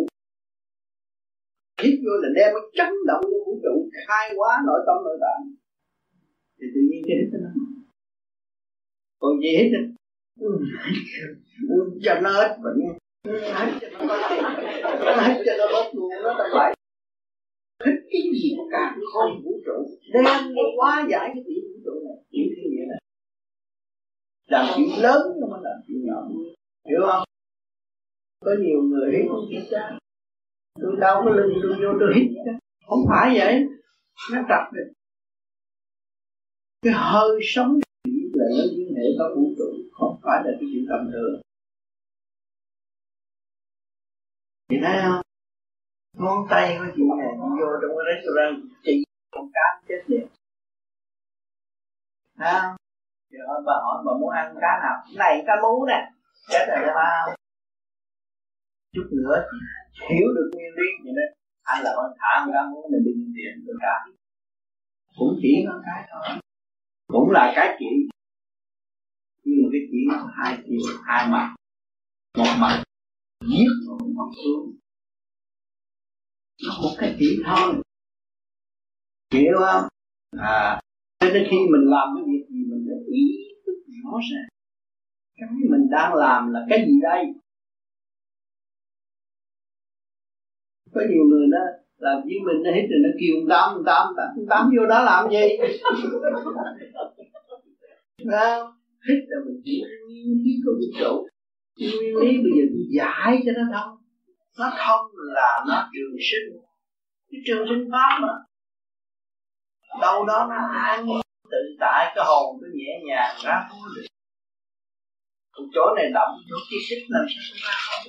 Hít 1.81 1.99
vô 2.03 2.13
là 2.23 2.29
đem 2.37 2.49
cái 2.55 2.65
chấn 2.77 2.91
động 3.07 3.23
của 3.31 3.41
vũ 3.45 3.53
trụ, 3.63 3.89
khai 4.07 4.25
hóa 4.37 4.51
nội 4.67 4.79
tâm 4.87 4.97
nội 5.05 5.17
tạng. 5.23 5.41
Thì 6.57 6.65
tự 6.73 6.81
nhiên 6.89 7.01
cái 7.07 7.15
hít 7.19 7.29
nó 7.43 7.49
còn 9.21 9.33
gì 9.41 9.51
hết 9.57 9.67
cho 12.03 12.13
nó 12.21 12.31
hết 12.31 12.57
bệnh. 12.63 12.79
Hết 13.57 13.71
cho 13.81 13.87
nó 13.97 14.15
hết 15.27 15.43
cho 15.45 15.53
nó 15.59 15.65
luôn, 15.93 16.09
nó 16.23 16.33
là 16.39 16.45
vậy. 16.53 16.73
Hít 17.85 17.95
cái 18.11 18.21
gì 18.33 18.53
của 18.57 18.67
cả 18.71 18.95
không 19.13 19.41
vũ 19.43 19.61
trụ. 19.65 19.77
Đem 20.13 20.23
nó 20.55 20.63
hóa 20.77 21.07
giải 21.11 21.29
cái 21.33 21.43
tiểu 21.47 21.61
vũ 21.67 21.79
trụ 21.85 21.93
này 22.05 22.17
chịu 22.31 22.45
cái 22.55 22.65
nghĩa 22.69 22.85
này 22.91 23.01
làm 24.51 24.65
chuyện 24.75 24.89
lớn 25.01 25.21
nhưng 25.39 25.49
mà 25.51 25.57
làm 25.61 25.77
chuyện 25.87 26.05
nhỏ. 26.05 26.27
Hiểu 26.89 26.99
không? 27.11 27.23
Có 28.45 28.51
nhiều 28.59 28.81
người 28.81 29.11
hít 29.11 29.25
không 29.29 29.45
chịu 29.49 29.61
ra 29.71 29.97
tôi 30.81 30.95
đau 30.99 31.21
cái 31.25 31.33
lưng 31.33 31.59
tôi 31.61 31.73
vô 31.81 31.99
tôi 31.99 32.13
hít 32.15 32.31
không 32.87 32.99
phải 33.09 33.39
vậy. 33.39 33.67
Nó 34.33 34.41
tập 34.49 34.63
được. 34.73 34.91
Cái 36.81 36.93
hơi 36.93 37.39
sống 37.43 37.79
là 38.33 38.45
nó 38.55 38.63
liên 38.77 38.95
hệ 38.95 39.03
với 39.17 39.35
vũ 39.35 39.53
trụ. 39.57 39.89
Không 39.91 40.19
phải 40.23 40.41
là 40.45 40.51
cái 40.59 40.69
chuyện 40.73 40.85
tầm 40.89 41.11
thường. 41.11 41.41
Thì 44.69 44.77
thấy 44.83 45.01
không? 45.01 45.21
Ngón 46.17 46.47
tay 46.49 46.77
của 46.79 46.85
chị 46.95 47.03
này 47.19 47.31
đi 47.31 47.61
vô 47.61 47.67
trong 47.81 47.91
cái 47.97 48.05
restaurant, 48.15 48.69
chị 48.83 49.03
con 49.31 49.51
cá 49.53 49.81
chết 49.87 50.03
liền. 50.07 50.27
Thấy 52.37 52.77
không 53.37 53.63
giờ 53.63 53.63
bà 53.67 53.73
hỏi 53.83 54.03
bà 54.05 54.11
muốn 54.19 54.29
ăn 54.29 54.55
cá 54.61 54.71
nào? 54.83 54.95
Này, 55.17 55.43
cá 55.47 55.53
mú 55.61 55.85
nè. 55.85 55.99
Chết 56.51 56.65
rồi 56.67 56.85
đó 56.87 56.93
bao 56.95 57.35
chút 58.93 59.07
nữa, 59.11 59.37
hiểu 60.09 60.27
được 60.35 60.49
nguyên 60.53 60.71
lý 60.77 60.87
vậy 61.03 61.13
đó. 61.17 61.27
Anh 61.63 61.83
là 61.83 61.91
con 61.95 62.11
thả 62.19 62.31
con 62.39 62.53
cá 62.53 62.61
mú 62.71 62.89
mình 62.91 63.03
đi 63.05 63.11
tiền 63.35 63.65
được 63.65 63.77
cả 63.81 63.95
cũng 65.17 65.39
chỉ 65.41 65.65
con 65.67 65.81
cái 65.85 66.09
thôi. 66.11 66.37
Cũng 67.07 67.29
là 67.31 67.53
cái 67.55 67.75
chỉ. 67.79 67.85
Nhưng 69.43 69.57
mà 69.63 69.69
cái 69.71 69.81
chỉ 69.91 69.97
hai 70.33 70.57
chiều, 70.65 70.79
hai 71.03 71.27
mặt. 71.29 71.55
Một 72.37 72.53
mặt 72.59 72.83
giết 73.47 73.67
một 73.87 73.97
mặt 74.17 74.29
xuống. 74.43 74.75
Nó 76.67 76.73
một 76.83 76.95
cái 76.97 77.15
chỉ 77.19 77.43
thôi. 77.45 77.81
Hiểu 79.33 79.53
không? 79.59 79.87
À 80.37 80.81
cho 81.19 81.27
nên 81.33 81.43
khi 81.51 81.57
mình 81.71 81.85
làm 81.93 82.07
cái 82.15 82.23
việc 82.27 82.45
gì 82.49 82.61
mình 82.69 82.85
phải 82.87 82.99
ý 83.13 83.23
thức 83.65 83.77
rõ 84.03 84.19
ràng. 84.31 84.49
Cái 85.37 85.49
mình 85.69 85.89
đang 85.91 86.13
làm 86.13 86.51
là 86.53 86.65
cái 86.69 86.85
gì 86.87 86.99
đây? 87.01 87.25
Có 90.93 91.01
nhiều 91.09 91.23
người 91.29 91.47
đó 91.51 91.59
làm 91.97 92.21
với 92.23 92.39
mình 92.45 92.63
nó 92.63 92.71
hết 92.71 92.87
rồi 92.89 92.99
nó 93.03 93.09
kêu 93.19 93.35
ông 93.39 93.47
tám 93.49 93.75
ông 93.75 93.83
tám 93.85 94.07
ông 94.35 94.45
tám 94.49 94.69
vô 94.77 94.85
đó 94.85 95.03
làm 95.03 95.29
gì? 95.31 95.57
Không? 98.31 98.67
Là 99.07 99.39
mình 99.45 99.61
chỉ 99.65 99.83
nguyên 100.07 100.43
lý 100.43 100.51
của 100.65 100.71
vũ 100.71 100.87
trụ 100.99 101.27
nguyên 101.81 102.15
lý 102.15 102.37
bây 102.43 102.51
giờ 102.57 102.63
tôi 102.69 102.85
giải 102.97 103.41
cho 103.45 103.51
nó 103.51 103.63
thông. 103.73 103.97
Nó 104.59 104.71
thông 104.85 105.05
là 105.15 105.65
nó 105.67 105.89
trường 105.93 106.17
sinh. 106.19 106.61
Cái 107.31 107.41
trường 107.45 107.67
sinh 107.69 107.89
pháp 107.91 108.19
mà. 108.21 108.33
Đâu 110.01 110.25
đó 110.25 110.47
nó 110.49 110.55
an 110.73 111.05
tự 111.51 111.61
tại, 111.79 112.01
cái 112.15 112.25
hồn 112.29 112.47
cứ 112.59 112.67
nhẹ 112.79 112.93
nhàng 113.07 113.35
ra. 113.45 113.55
Thôi 113.69 113.89
được 113.95 114.05
còn 115.53 115.65
chỗ 115.75 115.85
này 115.97 116.07
động 116.17 116.33
chỗ 116.49 116.57
kia 116.69 116.81
xích 116.87 117.03
làm 117.13 117.25
sao 117.31 117.41
không 117.47 117.61
ra 117.65 117.75
không 117.87 118.03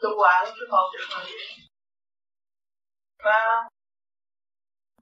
tôi 0.00 0.12
qua 0.18 0.32
cái 0.44 0.66
hồn 0.72 0.86
được 0.92 1.06
rồi 1.12 1.24
sao? 3.24 3.68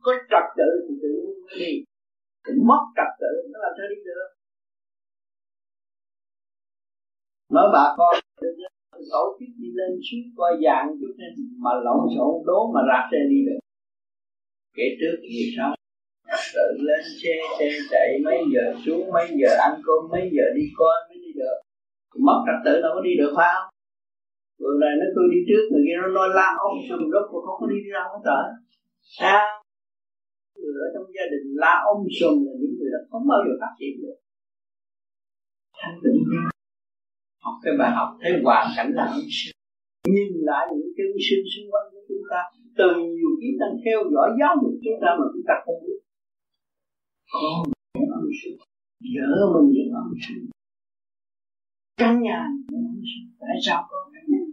Có 0.05 0.13
trật 0.31 0.47
tự 0.59 0.71
thì 0.87 0.95
tự 1.03 1.13
nhiên 1.59 1.85
cũng 2.45 2.61
mất 2.71 2.83
trật 2.97 3.11
tự, 3.21 3.33
nó 3.53 3.59
làm 3.65 3.73
sao 3.77 3.87
đi 3.93 3.99
được? 4.09 4.29
Nói 7.55 7.67
bà 7.75 7.85
con 7.99 8.15
tổ 9.13 9.37
chức 9.39 9.49
đi 9.61 9.69
lên 9.79 9.93
suốt 10.07 10.25
coi 10.37 10.53
dạng 10.65 10.87
chút 11.01 11.13
nên 11.21 11.33
mà 11.65 11.71
lộn 11.85 12.03
xộn 12.17 12.35
đố 12.47 12.59
mà 12.75 12.81
rạp 12.91 13.05
xe 13.11 13.21
đi 13.31 13.39
được. 13.47 13.61
Kể 14.77 14.87
trước 15.01 15.17
thì 15.23 15.53
sao? 15.57 15.71
Tự 16.55 16.67
lên 16.89 17.03
xe 17.21 17.35
xe 17.59 17.69
chạy 17.91 18.09
mấy 18.25 18.39
giờ 18.53 18.65
xuống, 18.85 19.05
mấy 19.15 19.27
giờ 19.41 19.51
ăn 19.67 19.73
cơm, 19.87 20.01
mấy 20.13 20.25
giờ 20.37 20.45
đi 20.57 20.65
coi 20.79 20.97
mới 21.09 21.19
đi 21.25 21.33
được. 21.41 21.57
Mất 22.27 22.39
trật 22.47 22.59
tự 22.65 22.75
đâu 22.83 22.93
có 22.95 23.01
đi 23.09 23.13
được, 23.21 23.33
phải 23.37 23.49
không? 23.55 23.69
Người 24.61 24.77
này 24.83 24.93
nó 25.01 25.07
tôi 25.17 25.27
đi 25.35 25.41
trước, 25.49 25.63
người 25.71 25.83
kia 25.87 25.97
nó 26.03 26.09
nói 26.19 26.29
la 26.39 26.49
ông 26.67 26.77
sùm 26.89 27.01
đốt 27.15 27.27
mà 27.33 27.39
không 27.47 27.59
có 27.61 27.67
đi 27.73 27.79
ra 27.93 28.03
không 28.11 28.23
tới. 28.29 28.45
Sao 29.19 29.45
người 30.61 30.75
ở 30.85 30.87
trong 30.95 31.07
gia 31.17 31.27
đình 31.33 31.47
la 31.63 31.75
ông 31.93 32.01
sùm 32.19 32.35
là 32.47 32.53
những 32.61 32.75
người 32.77 32.91
đó 32.95 33.01
không 33.11 33.25
bao 33.31 33.41
giờ 33.45 33.53
phát 33.61 33.73
triển 33.79 33.95
được. 34.03 34.17
Thanh 35.81 35.99
tịnh. 36.03 36.19
Học 37.45 37.57
cái 37.65 37.75
bài 37.81 37.91
học, 37.99 38.09
thấy 38.21 38.33
hoàn 38.45 38.67
cảnh 38.77 38.91
là 38.99 39.05
nhìn 40.15 40.31
lại 40.49 40.65
những 40.71 40.93
chân 40.97 41.11
sinh 41.27 41.45
xung 41.53 41.69
quanh 41.73 41.87
của 41.93 42.03
chúng 42.09 42.25
ta, 42.31 42.41
từ 42.79 42.89
nhiều 43.17 43.33
kiếp 43.41 43.55
đang 43.63 43.75
theo 43.85 43.99
dõi 44.15 44.29
giáo 44.41 44.53
dục 44.63 44.75
chúng 44.85 44.99
ta 45.03 45.11
mà 45.19 45.25
chúng 45.33 45.47
ta 45.49 45.55
không 45.65 45.79
biết 45.85 45.99
con 47.35 47.57
những 47.95 48.11
ông 48.19 48.31
sư 48.41 48.51
vợ 49.15 49.31
mình 49.53 49.69
những 49.75 49.93
ông 50.03 50.15
sư 50.25 50.35
căn 52.01 52.23
nhà 52.27 52.41
những 52.69 52.85
ông 52.93 53.03
sư 53.11 53.21
tại 53.41 53.57
sao 53.67 53.81
có 53.91 53.99
căn 54.13 54.25
nhà 54.33 54.45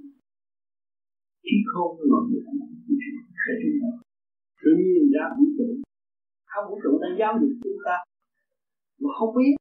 khi 1.44 1.58
khôn 1.72 1.89
với 1.98 2.08
mọi 2.12 2.24
người 2.28 2.41
anh 2.50 2.60
em 2.65 2.72
sẽ 3.44 3.54
chúng 3.62 3.78
ta 3.82 4.12
tự 4.63 4.72
nhiên 4.78 5.04
ra 5.13 5.24
vũ 5.38 5.46
trụ. 5.58 5.67
Không 6.52 6.65
vũ 6.70 6.80
trụ 6.84 7.00
đang 7.02 7.15
giáo 7.20 7.34
dục 7.41 7.52
chúng 7.63 7.80
ta. 7.86 7.98
Mà 9.02 9.10
không 9.20 9.36
biết, 9.38 9.56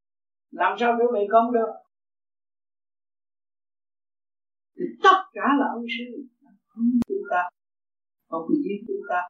làm 0.51 0.73
sao 0.81 0.97
để 0.99 1.05
mày 1.13 1.27
không 1.33 1.53
được? 1.53 1.71
Thì 4.77 4.85
tất 5.05 5.19
cả 5.33 5.47
là 5.61 5.67
ông 5.77 5.85
sư. 5.95 6.07
Chúng 7.09 7.25
ta. 7.31 7.43
Không 8.29 8.43
có 8.49 8.55
giết 8.65 8.79
chúng 8.89 9.03
ta 9.09 9.21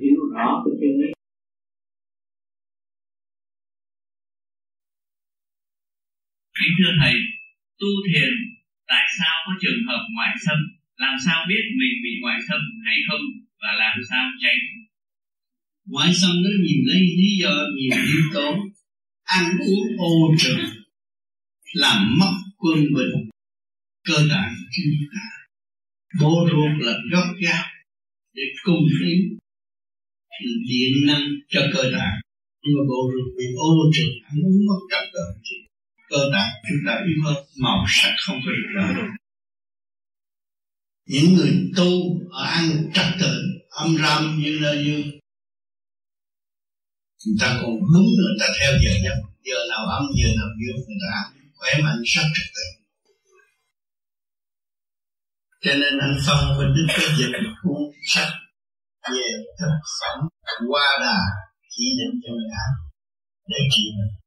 hiểu 0.00 0.20
rõ 0.34 0.48
cái 0.64 0.74
chân 0.80 0.92
lý 1.00 1.08
kính 6.58 6.74
thưa 6.78 6.92
thầy, 7.00 7.14
tu 7.80 7.90
thiền 8.06 8.30
tại 8.90 9.04
sao 9.18 9.34
có 9.46 9.52
trường 9.62 9.80
hợp 9.88 10.02
ngoại 10.14 10.34
xâm 10.44 10.58
làm 10.96 11.14
sao 11.24 11.38
biết 11.48 11.64
mình 11.80 11.94
bị 12.04 12.12
ngoại 12.22 12.38
xâm 12.48 12.60
hay 12.86 12.96
không 13.08 13.24
và 13.60 13.70
làm 13.82 13.96
sao 14.10 14.24
tránh? 14.42 14.60
Ngoại 15.86 16.10
xâm 16.20 16.30
nó 16.42 16.50
nhìn 16.64 16.80
lấy 16.86 17.00
lý 17.00 17.30
do 17.42 17.54
nhiều 17.76 17.96
yếu 18.12 18.22
tố. 18.34 18.48
Ăn 19.24 19.44
uống 19.58 19.86
ô 19.98 20.34
trượt 20.38 20.58
làm 21.74 22.18
mất 22.18 22.32
quân 22.56 22.78
bình. 22.78 23.30
Cơ 24.04 24.16
tạng 24.30 24.54
chúng 24.76 24.92
ta. 25.12 25.24
Bố 26.20 26.48
ruột 26.50 26.86
là 26.86 26.98
gốc 27.12 27.26
gác 27.40 27.64
để 28.34 28.42
cung 28.64 28.84
ứng 29.02 29.35
điện 30.68 30.92
năng 31.06 31.24
cho 31.48 31.60
cơ 31.74 31.82
tạng. 31.82 32.16
Nhưng 32.62 32.74
mà 32.76 32.82
bộ 32.90 33.00
ruột 33.12 33.28
bị 33.38 33.44
ô 33.56 33.68
trượt, 33.94 34.10
ăn 34.28 34.36
uống 34.44 34.66
mất 34.68 34.80
trật 34.90 35.04
tự 35.14 35.24
cơ 36.10 36.20
tạng 36.32 36.52
chúng 36.68 36.78
ta 36.86 36.92
yếu 37.06 37.18
hơn 37.24 37.44
màu 37.62 37.84
sắc 37.88 38.14
không 38.26 38.38
có 38.44 38.50
được 38.56 38.68
rõ 38.74 38.86
những 41.06 41.34
người 41.34 41.52
tu 41.76 41.90
ở 42.30 42.44
ăn 42.44 42.90
trật 42.94 43.06
tự, 43.20 43.42
âm 43.70 43.96
râm 43.96 44.38
như 44.38 44.58
là 44.58 44.74
như 44.74 45.04
người 47.24 47.36
ta 47.40 47.58
còn 47.62 47.70
đúng 47.94 48.06
người 48.06 48.36
ta 48.40 48.46
theo 48.60 48.72
giờ 48.72 48.90
giấc. 49.04 49.16
Giờ 49.44 49.58
nào 49.70 49.86
âm, 49.86 50.04
giờ 50.22 50.28
nào 50.36 50.48
dương 50.60 50.76
người 50.76 50.96
ta 51.02 51.08
ăn, 51.22 51.50
khỏe 51.54 51.82
mạnh, 51.82 52.02
sắc 52.06 52.22
trật 52.34 52.46
tự. 52.54 52.62
Cho 55.60 55.74
nên 55.74 55.98
anh 55.98 56.18
phân 56.26 56.58
với 56.58 56.66
đức 56.66 56.86
cái 56.88 57.06
dịch 57.18 57.32
cuốn 57.62 57.82
sách 58.06 58.32
về 59.14 59.26
thực 59.58 59.76
phẩm 59.98 60.16
qua 60.70 60.86
đà 61.04 61.18
chỉ 61.72 61.86
định 61.98 62.14
cho 62.22 62.30
người 62.36 62.52
ăn 62.64 62.70
để 63.50 63.60
trị 63.72 63.84
bệnh 63.96 64.26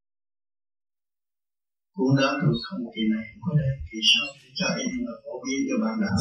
cũng 2.00 2.16
đó, 2.20 2.30
tôi 2.42 2.54
không 2.66 2.82
kỳ 2.96 3.02
này, 3.14 3.26
không 3.32 3.42
có 3.46 3.52
đây 3.60 3.72
kỳ 3.88 3.98
sau 4.12 4.26
thì 4.38 4.48
cho 4.60 4.68
em 4.82 4.92
và 5.06 5.14
phổ 5.24 5.34
biến 5.44 5.60
cho 5.68 5.76
bạn 5.84 5.96
đạo 6.04 6.18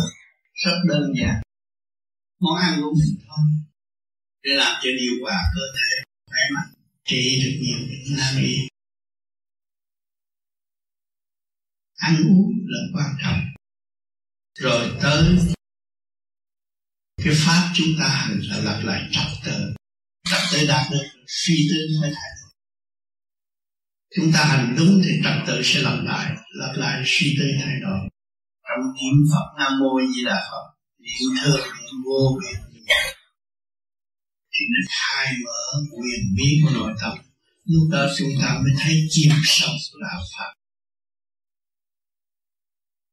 rất 0.65 0.79
đơn 0.89 1.05
giản. 1.21 1.37
Món 2.41 2.57
ăn 2.67 2.73
của 2.83 2.93
mình 2.99 3.15
thôi. 3.27 3.45
Để 4.43 4.51
làm 4.61 4.73
cho 4.83 4.91
điều 5.01 5.15
hòa 5.23 5.39
cơ 5.55 5.65
thể, 5.77 5.91
khỏe 6.31 6.43
mạnh, 6.55 6.71
trị 7.05 7.41
được 7.43 7.55
nhiều 7.63 7.79
bệnh 7.89 8.17
nan 8.19 8.45
y 8.45 8.69
ăn 11.95 12.17
uống 12.29 12.51
là 12.73 12.81
quan 12.95 13.11
trọng. 13.23 13.41
Rồi 14.55 14.97
tới 15.03 15.55
cái 17.25 17.35
pháp 17.37 17.73
chúng 17.75 17.89
ta 17.99 18.09
hành 18.09 18.41
là 18.43 18.59
lặp 18.59 18.85
lại 18.85 19.09
trật 19.13 19.27
tự. 19.45 19.75
Trật 20.31 20.41
tự 20.53 20.67
đạt 20.67 20.91
được, 20.91 21.05
suy 21.27 21.69
tư 21.71 22.01
mới 22.01 22.11
thay 22.15 22.29
đổi 22.43 22.49
chúng 24.17 24.33
ta 24.33 24.45
hành 24.45 24.75
đúng 24.79 25.01
thì 25.05 25.11
trật 25.25 25.47
tự 25.47 25.63
sẽ 25.65 25.83
lặp 25.83 26.05
lại 26.05 26.37
lặp 26.55 26.77
lại 26.77 27.03
suy 27.07 27.37
tư 27.39 27.45
thay 27.65 27.81
đổi. 27.81 27.99
Trong 28.69 28.85
niệm 28.95 29.17
phật, 29.33 29.47
nam 29.59 29.73
mô 29.81 30.01
di 30.15 30.25
đà 30.25 30.49
phật, 30.51 30.67
niệm 30.99 31.37
thơ 31.43 31.57
niệm 31.57 32.03
vô 32.05 32.39
biên 32.41 32.61
thì 34.53 34.65
nó 34.71 34.89
khai 34.89 35.35
mở 35.45 35.81
quyền 35.91 36.21
bí 36.37 36.61
của 36.63 36.71
nội 36.71 36.93
tâm. 37.03 37.19
Lúc 37.65 37.89
đó 37.93 38.07
chúng 38.19 38.29
ta 38.43 38.61
mới 38.63 38.73
thấy 38.81 39.07
chiêm 39.11 39.33
sâu 39.45 39.71
là 39.93 40.21
phật. 40.39 40.53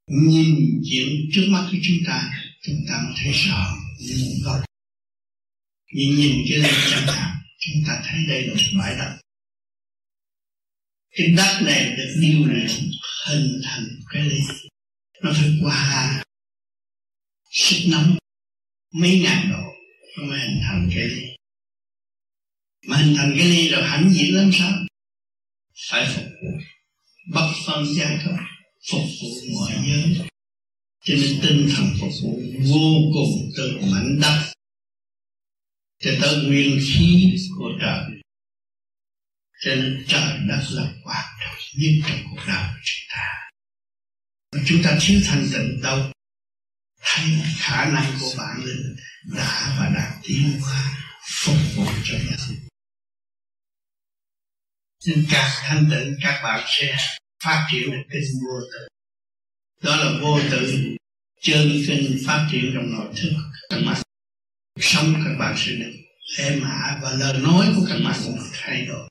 Nhìn 0.08 0.56
chuyện 0.89 1.08
trước 1.34 1.46
mắt 1.50 1.68
của 1.72 1.78
chúng 1.84 1.98
ta 2.08 2.30
chúng 2.62 2.80
ta 2.89 3.02
mới 3.06 3.13
thấy 3.24 3.32
rõ 3.32 3.85
nguồn 3.99 4.43
gốc 4.43 4.65
nhìn 5.93 6.15
nhìn 6.15 6.45
cái 6.49 6.60
lên 6.60 6.73
chẳng 6.91 7.08
hạn, 7.08 7.38
chúng 7.60 7.84
ta 7.88 8.01
thấy 8.05 8.25
đây 8.27 8.47
là 8.47 8.53
một 8.53 8.79
bãi 8.79 8.95
đất. 8.95 9.17
Cái 11.12 11.27
đất 11.38 11.62
này 11.65 11.95
được 11.97 12.15
điều 12.21 12.45
luyện 12.45 12.67
hình 13.27 13.62
thành 13.63 13.86
cái 14.13 14.23
ly 14.23 14.39
nó 15.21 15.31
phải 15.34 15.60
qua 15.63 16.23
sức 17.51 17.77
nóng 17.88 18.17
mấy 18.93 19.19
ngàn 19.19 19.49
độ 19.51 19.63
nó 20.17 20.23
mới 20.25 20.39
hình 20.39 20.60
thành 20.63 20.89
cái 20.95 21.08
ly 21.08 21.25
mà 22.88 22.97
hình 22.97 23.15
thành 23.17 23.34
cái 23.38 23.47
ly 23.47 23.69
rồi 23.69 23.84
hãnh 23.84 24.10
diện 24.13 24.36
lắm 24.36 24.51
sao? 24.53 24.71
Phải 25.89 26.13
phục 26.15 26.25
vụ. 26.25 26.60
Bất 27.34 27.53
phân 27.67 27.86
giai 27.95 28.17
cấp 28.25 28.36
phục 28.91 29.01
vụ 29.21 29.29
mọi 29.53 29.73
giới 29.88 30.27
cho 31.06 31.13
nên 31.15 31.39
tinh 31.41 31.70
thần 31.76 31.86
phục 32.02 32.12
vụ 32.24 32.41
vô 32.72 33.12
cùng 33.13 33.52
từ 33.58 33.80
mảnh 33.91 34.20
đất 34.22 34.54
cho 36.04 36.12
tới 36.22 36.46
nguyên 36.46 36.80
khí 36.80 37.38
của 37.58 37.70
trời. 37.82 38.04
Cho 39.62 39.76
nên 39.76 40.06
trời 40.08 40.38
đất 40.48 40.63
là 40.70 40.94
quan 41.04 41.26
trọng 41.41 41.56
nhất 41.76 41.91
trong 42.08 42.20
cuộc 42.30 42.41
đời 42.48 42.63
của 42.74 42.82
chúng 42.84 43.08
ta. 43.10 43.50
Mà 44.56 44.62
chúng 44.68 44.82
ta 44.84 44.98
thiếu 45.02 45.22
thanh 45.26 45.48
tịnh 45.54 45.82
đâu. 45.82 46.12
Thấy 47.02 47.26
khả 47.58 47.86
năng 47.86 48.18
của 48.20 48.34
bạn 48.38 48.63
linh 48.65 48.96
đã 49.36 49.76
và 49.80 49.91
đang 49.96 50.22
tiến 50.24 50.60
hóa, 50.62 51.08
phục 51.44 51.58
vụ 51.76 51.86
cho 52.04 52.18
nhân 52.18 52.60
nên 55.08 55.26
càng 55.32 55.52
thanh 55.62 55.89
tịnh, 55.91 56.15
các 56.22 56.41
bạn 56.44 56.65
sẽ 56.68 56.98
phát 57.44 57.68
triển 57.72 57.91
được 57.91 58.04
kinh 58.12 58.24
vô 58.41 58.60
tự 58.72 58.94
đó 59.86 59.95
là 59.95 60.19
vô 60.21 60.39
tự 60.52 60.95
chân 61.41 61.67
kinh 61.88 62.17
phát 62.26 62.48
triển 62.52 62.71
trong 62.74 62.91
nội 62.91 63.13
thức. 63.15 63.32
Các 63.69 63.80
bạn 63.86 64.02
sống 64.80 65.13
các 65.26 65.36
bạn 65.39 65.56
sẽ 65.58 65.71
được 65.71 65.91
êm 66.38 66.63
ả 66.63 67.00
và 67.02 67.12
lời 67.12 67.41
nói 67.41 67.74
của 67.76 67.86
các 67.89 68.00
bạn 68.06 68.21
cũng 68.26 68.38
thay 68.54 68.86
đổi. 68.86 69.10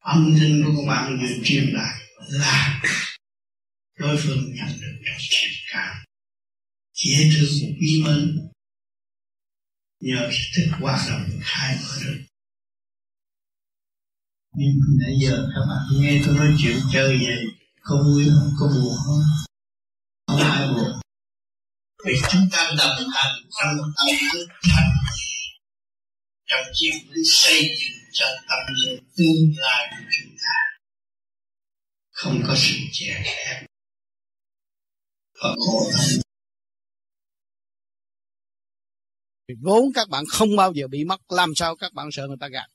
Âm 0.00 0.34
thanh 0.38 0.62
của 0.64 0.72
các 0.76 0.88
bạn 0.88 1.20
được 1.20 1.40
truyền 1.44 1.66
lại 1.72 2.00
là 2.18 2.82
đối 3.98 4.16
phương 4.16 4.54
nhận 4.54 4.80
được 4.80 4.98
trong 5.06 5.18
thiện 5.30 5.50
cảm. 5.72 5.96
Dễ 6.94 7.30
thương 7.34 7.74
quý 7.80 8.02
mến. 8.04 8.48
Nhờ 10.00 10.30
thức 10.56 10.64
hoạt 10.80 11.00
động 11.10 11.30
khai 11.40 11.76
mở 11.82 12.04
được. 12.04 12.18
Nhưng 14.56 14.72
nãy 15.00 15.14
giờ 15.22 15.48
các 15.54 15.60
bạn 15.68 16.00
nghe 16.00 16.22
tôi 16.26 16.34
nói 16.34 16.56
chuyện 16.58 16.76
chơi 16.92 17.18
vậy 17.18 17.44
có 17.82 18.02
vui 18.04 18.24
không, 18.24 18.50
có 18.58 18.66
buồn 18.66 18.94
không? 19.06 19.49
Không 20.38 20.74
buồn 20.74 21.00
vì 22.06 22.14
chúng 22.30 22.48
ta 22.52 22.70
đồng 22.78 23.08
hành 23.12 23.34
trong 23.60 23.76
tâm 23.96 24.16
thức 24.32 24.46
thành 24.62 24.90
trong 26.46 26.64
chiến 26.72 26.94
lý 27.10 27.22
xây 27.24 27.62
dựng 27.62 27.98
cho 28.12 28.26
tâm 28.48 28.74
linh 28.74 29.04
tương 29.16 29.54
lai 29.56 29.86
của 29.90 30.10
chúng 30.18 30.36
ta. 30.36 30.54
Không 32.10 32.42
có 32.46 32.54
sự 32.56 32.74
chèn 32.92 33.22
ép 33.22 33.66
và 35.42 35.54
khổ 35.66 35.90
vốn 39.60 39.84
các 39.94 40.08
bạn 40.08 40.24
không 40.28 40.56
bao 40.56 40.72
giờ 40.72 40.88
bị 40.88 41.04
mất, 41.04 41.32
làm 41.32 41.54
sao 41.54 41.76
các 41.76 41.92
bạn 41.92 42.08
sợ 42.12 42.26
người 42.26 42.36
ta 42.40 42.48
gạt? 42.48 42.66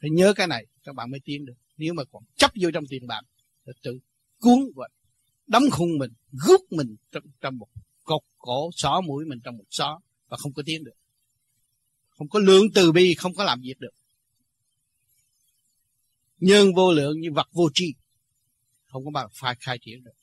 Phải 0.00 0.10
nhớ 0.10 0.32
cái 0.36 0.46
này, 0.46 0.66
các 0.82 0.94
bạn 0.94 1.10
mới 1.10 1.20
tiến 1.24 1.44
được. 1.44 1.54
Nếu 1.76 1.94
mà 1.94 2.02
còn 2.12 2.24
chấp 2.36 2.50
vô 2.60 2.70
trong 2.74 2.84
tiền 2.88 3.06
bạc 3.06 3.22
thì 3.66 3.72
tự 3.82 3.98
cuốn 4.40 4.58
và 4.76 4.88
đóng 5.46 5.62
khung 5.72 5.98
mình 5.98 6.10
rút 6.32 6.60
mình 6.70 6.96
trong, 7.12 7.22
trong 7.40 7.58
một 7.58 7.68
cột 8.04 8.22
cổ 8.38 8.70
xỏ 8.76 9.00
mũi 9.00 9.24
mình 9.24 9.38
trong 9.44 9.56
một 9.56 9.64
xó 9.70 10.00
và 10.28 10.36
không 10.36 10.52
có 10.52 10.62
tiến 10.66 10.84
được. 10.84 10.96
Không 12.08 12.28
có 12.28 12.38
lượng 12.38 12.66
từ 12.74 12.92
bi 12.92 13.14
không 13.14 13.34
có 13.34 13.44
làm 13.44 13.60
việc 13.60 13.80
được. 13.80 13.94
Nhân 16.38 16.74
vô 16.74 16.92
lượng 16.92 17.20
như 17.20 17.32
vật 17.32 17.48
vô 17.52 17.68
tri 17.74 17.94
không 18.84 19.04
có 19.04 19.10
bạn 19.10 19.28
phải 19.32 19.54
khai 19.60 19.78
triển 19.82 20.04
được. 20.04 20.14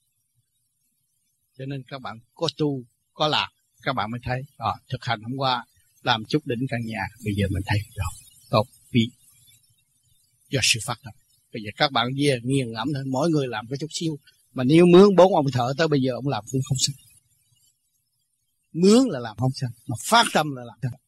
Cho 1.58 1.66
nên 1.66 1.84
các 1.88 2.02
bạn 2.02 2.20
có 2.34 2.48
tu 2.58 2.84
có 3.14 3.28
làm 3.28 3.52
các 3.82 3.94
bạn 3.94 4.12
mới 4.12 4.20
thấy 4.24 4.42
à, 4.58 4.72
thực 4.90 5.04
hành 5.06 5.22
hôm 5.22 5.38
qua 5.38 5.66
làm 6.02 6.24
chút 6.26 6.40
đỉnh 6.46 6.68
căn 6.70 6.80
nhà 6.86 7.02
bây 7.24 7.34
giờ 7.34 7.48
mình 7.50 7.64
thấy 7.66 7.80
rồi 7.96 8.06
tốt 8.50 8.68
vì 8.92 9.10
do 10.50 10.60
sự 10.64 10.80
phát 10.86 11.00
tâm. 11.04 11.14
Bây 11.54 11.64
giờ 11.64 11.70
các 11.78 11.92
bạn 11.92 12.08
về 12.18 12.40
nghiền 12.44 12.72
ngẫm 12.72 12.88
thôi 12.94 13.04
mỗi 13.12 13.30
người 13.30 13.48
làm 13.48 13.68
cái 13.70 13.78
chút 13.80 13.88
xíu 13.90 14.18
mà 14.54 14.64
nếu 14.64 14.86
mướn 14.86 15.16
bốn 15.16 15.36
ông 15.36 15.52
thợ 15.54 15.74
tới 15.78 15.88
bây 15.88 16.02
giờ 16.02 16.14
ông 16.14 16.28
làm 16.28 16.44
cũng 16.52 16.62
không 16.70 16.78
xong 16.78 16.96
mướn 18.74 19.08
là 19.10 19.20
làm 19.20 19.38
không 19.38 19.52
xong 19.56 19.72
mà 19.88 19.96
phát 20.00 20.26
tâm 20.34 20.56
là 20.56 20.64
làm 20.64 20.78
xong 20.82 21.02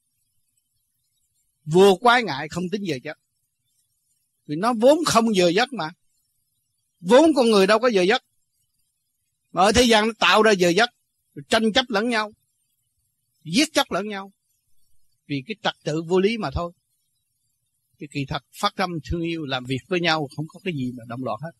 vừa 1.66 1.94
quái 2.00 2.24
ngại 2.24 2.48
không 2.50 2.64
tính 2.72 2.84
giờ 2.84 2.98
giấc. 3.04 3.18
Vì 4.46 4.56
nó 4.56 4.74
vốn 4.74 4.98
không 5.06 5.36
giờ 5.36 5.48
giấc 5.48 5.74
mà. 5.74 5.90
Vốn 7.00 7.34
con 7.36 7.52
người 7.52 7.68
đâu 7.68 7.80
có 7.80 7.88
giờ 7.88 8.02
giấc. 8.02 8.24
Mà 9.52 9.62
ở 9.62 9.72
thế 9.72 9.84
gian 9.84 10.08
nó 10.08 10.14
tạo 10.20 10.44
ra 10.44 10.52
giờ 10.52 10.70
giấc 10.70 10.90
tranh 11.50 11.74
chấp 11.74 11.86
lẫn 11.90 12.10
nhau, 12.10 12.32
giết 13.44 13.74
chóc 13.74 13.92
lẫn 13.92 14.08
nhau. 14.08 14.32
Vì 15.28 15.44
cái 15.48 15.56
trật 15.64 15.74
tự 15.84 16.02
vô 16.02 16.20
lý 16.20 16.38
mà 16.38 16.50
thôi. 16.54 16.72
Cái 18.00 18.08
kỳ 18.12 18.26
thật 18.28 18.44
phát 18.62 18.76
tâm 18.76 18.90
thương 19.10 19.22
yêu 19.22 19.46
làm 19.46 19.66
việc 19.66 19.80
với 19.88 20.02
nhau 20.02 20.30
không 20.36 20.46
có 20.48 20.60
cái 20.64 20.74
gì 20.74 20.92
mà 20.98 21.04
động 21.08 21.24
loạn 21.24 21.40
hết. 21.42 21.52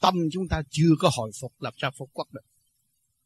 Tâm 0.00 0.14
chúng 0.32 0.48
ta 0.48 0.62
chưa 0.70 0.90
có 0.98 1.10
hồi 1.16 1.30
phục 1.40 1.52
làm 1.62 1.72
sao 1.76 1.90
phục 1.98 2.10
quốc 2.12 2.28
được. 2.32 2.40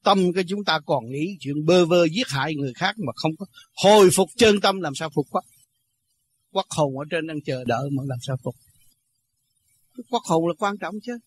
Tâm 0.03 0.33
cái 0.33 0.45
chúng 0.49 0.65
ta 0.65 0.81
còn 0.87 1.11
nghĩ 1.11 1.37
chuyện 1.41 1.67
bơ 1.67 1.87
vơ 1.87 2.05
giết 2.05 2.29
hại 2.29 2.55
người 2.55 2.73
khác 2.75 2.95
mà 2.99 3.13
không 3.17 3.37
có 3.37 3.47
hồi 3.85 4.09
phục 4.17 4.29
chân 4.37 4.61
tâm 4.61 4.81
làm 4.81 4.95
sao 4.95 5.11
phục 5.15 5.27
quốc. 5.31 5.45
Quốc 6.53 6.67
hồn 6.71 6.99
ở 6.99 7.05
trên 7.11 7.27
đang 7.27 7.41
chờ 7.47 7.65
đợi 7.65 7.91
mà 7.93 8.03
làm 8.07 8.19
sao 8.23 8.37
phục. 8.43 8.55
Quốc 10.11 10.23
hồn 10.25 10.49
là 10.49 10.55
quan 10.59 10.79
trọng 10.79 10.95
chứ. 11.03 11.19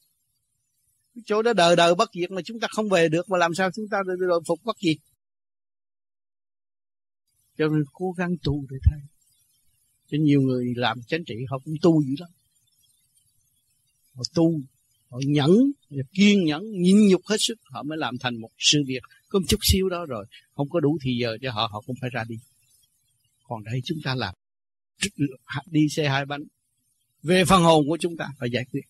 Cái 1.16 1.22
chỗ 1.26 1.42
đó 1.42 1.54
đời 1.54 1.76
đời 1.76 1.96
bất 1.96 2.10
diệt 2.14 2.32
mà 2.32 2.42
chúng 2.46 2.60
ta 2.60 2.68
không 2.72 2.90
về 2.90 3.10
được 3.10 3.30
mà 3.30 3.38
làm 3.38 3.54
sao 3.56 3.70
chúng 3.76 3.86
ta 3.92 3.98
được 4.20 4.42
phục 4.48 4.60
quốc 4.64 4.78
gì? 4.80 4.96
Cho 7.58 7.68
nên 7.68 7.84
cố 7.94 8.12
gắng 8.12 8.36
tu 8.44 8.66
để 8.70 8.78
thay 8.84 9.00
cho 10.12 10.18
nhiều 10.22 10.42
người 10.42 10.74
làm 10.76 11.02
chánh 11.08 11.26
trị 11.26 11.36
họ 11.50 11.60
cũng 11.66 11.74
tu 11.82 12.04
dữ 12.04 12.16
lắm. 12.20 12.30
Họ 14.14 14.24
tu 14.34 14.60
họ 15.10 15.20
nhẫn 15.28 15.52
họ 15.91 15.98
kiên 16.13 16.46
nhẫn, 16.46 16.63
nhịn 16.72 17.08
nhục 17.08 17.22
hết 17.26 17.38
sức. 17.39 17.56
Họ 17.63 17.84
mới 17.84 17.98
làm 17.98 18.17
thành 18.17 18.36
một 18.36 18.50
sự 18.58 18.84
việc. 18.88 19.04
Có 19.30 19.39
một 19.39 19.46
chút 19.48 19.58
xíu 19.62 19.89
đó 19.89 20.06
rồi, 20.06 20.26
không 20.56 20.70
có 20.70 20.80
đủ 20.80 20.98
thì 21.02 21.17
giờ 21.22 21.38
cho 21.41 21.52
họ 21.52 21.70
họ 21.72 21.82
cũng 21.86 21.96
phải 22.02 22.10
ra 22.10 22.24
đi. 22.28 22.36
Còn 23.43 23.63
đây 23.63 23.82
chúng 23.86 23.98
ta 24.04 24.15
làm. 24.15 24.36
Đi 25.65 25.89
xe 25.89 26.10
hai 26.10 26.26
bánh. 26.26 26.43
Về 27.24 27.46
phần 27.46 27.63
hồn 27.63 27.86
của 27.88 27.98
chúng 27.98 28.17
ta, 28.17 28.28
phải 28.39 28.50
giải 28.50 28.65
quyết. 28.72 28.82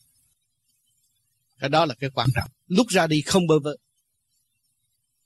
Cái 1.59 1.69
đó 1.69 1.85
là 1.85 1.95
cái 1.99 2.09
quan 2.09 2.29
trọng. 2.35 2.49
Lúc 2.67 2.87
ra 2.87 3.07
đi 3.07 3.21
không 3.21 3.47
bơ 3.47 3.59
vơ. 3.59 3.75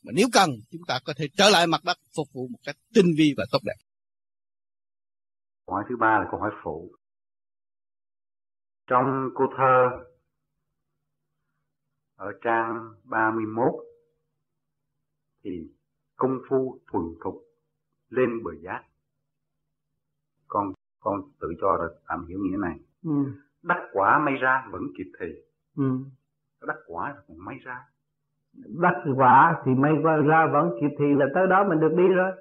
Mà 0.04 0.12
nếu 0.16 0.28
cần, 0.34 0.50
chúng 0.72 0.82
ta 0.88 1.00
có 1.06 1.14
thể 1.14 1.28
trở 1.38 1.50
lại 1.50 1.68
mặt 1.68 1.84
đất, 1.84 1.98
phục 2.16 2.34
vụ 2.34 2.48
một 2.48 2.60
cách 2.64 2.78
tinh 2.94 3.14
vi 3.18 3.34
và 3.38 3.46
tốt 3.52 3.60
đẹp. 3.64 3.76
Câu 5.66 5.76
hỏi 5.76 5.84
thứ 5.90 5.96
ba 6.00 6.20
là 6.20 6.26
câu 6.32 6.40
hỏi 6.40 6.52
phụ. 6.64 6.92
Trong 8.88 9.06
cô 9.36 9.46
thơ 9.58 10.04
ở 12.22 12.32
trang 12.42 12.90
31 13.04 13.74
thì 15.44 15.72
công 16.16 16.40
phu 16.50 16.80
thuần 16.92 17.04
thục 17.24 17.36
lên 18.10 18.44
bờ 18.44 18.52
giác. 18.62 18.84
Con 20.48 20.74
con 21.00 21.22
tự 21.40 21.48
cho 21.62 21.78
là 21.78 21.88
tạm 22.08 22.26
hiểu 22.26 22.40
nghĩa 22.42 22.58
này. 22.58 22.80
Ừ. 23.04 23.12
đắc 23.64 23.90
quả 23.94 24.20
may 24.20 24.36
ra 24.36 24.68
vẫn 24.72 24.82
kịp 24.98 25.12
thì. 25.20 25.26
Ừ. 25.78 25.84
đắc 26.68 26.78
quả 26.88 27.16
còn 27.28 27.38
may 27.46 27.58
ra. 27.64 27.86
Đắc 28.82 29.04
quả 29.16 29.62
thì 29.66 29.72
may 29.72 29.94
ra 30.26 30.48
vẫn 30.54 30.72
kịp 30.82 30.96
thì 31.00 31.06
là 31.18 31.26
tới 31.34 31.48
đó 31.48 31.64
mình 31.70 31.80
được 31.80 31.94
đi 31.98 32.08
rồi. 32.08 32.32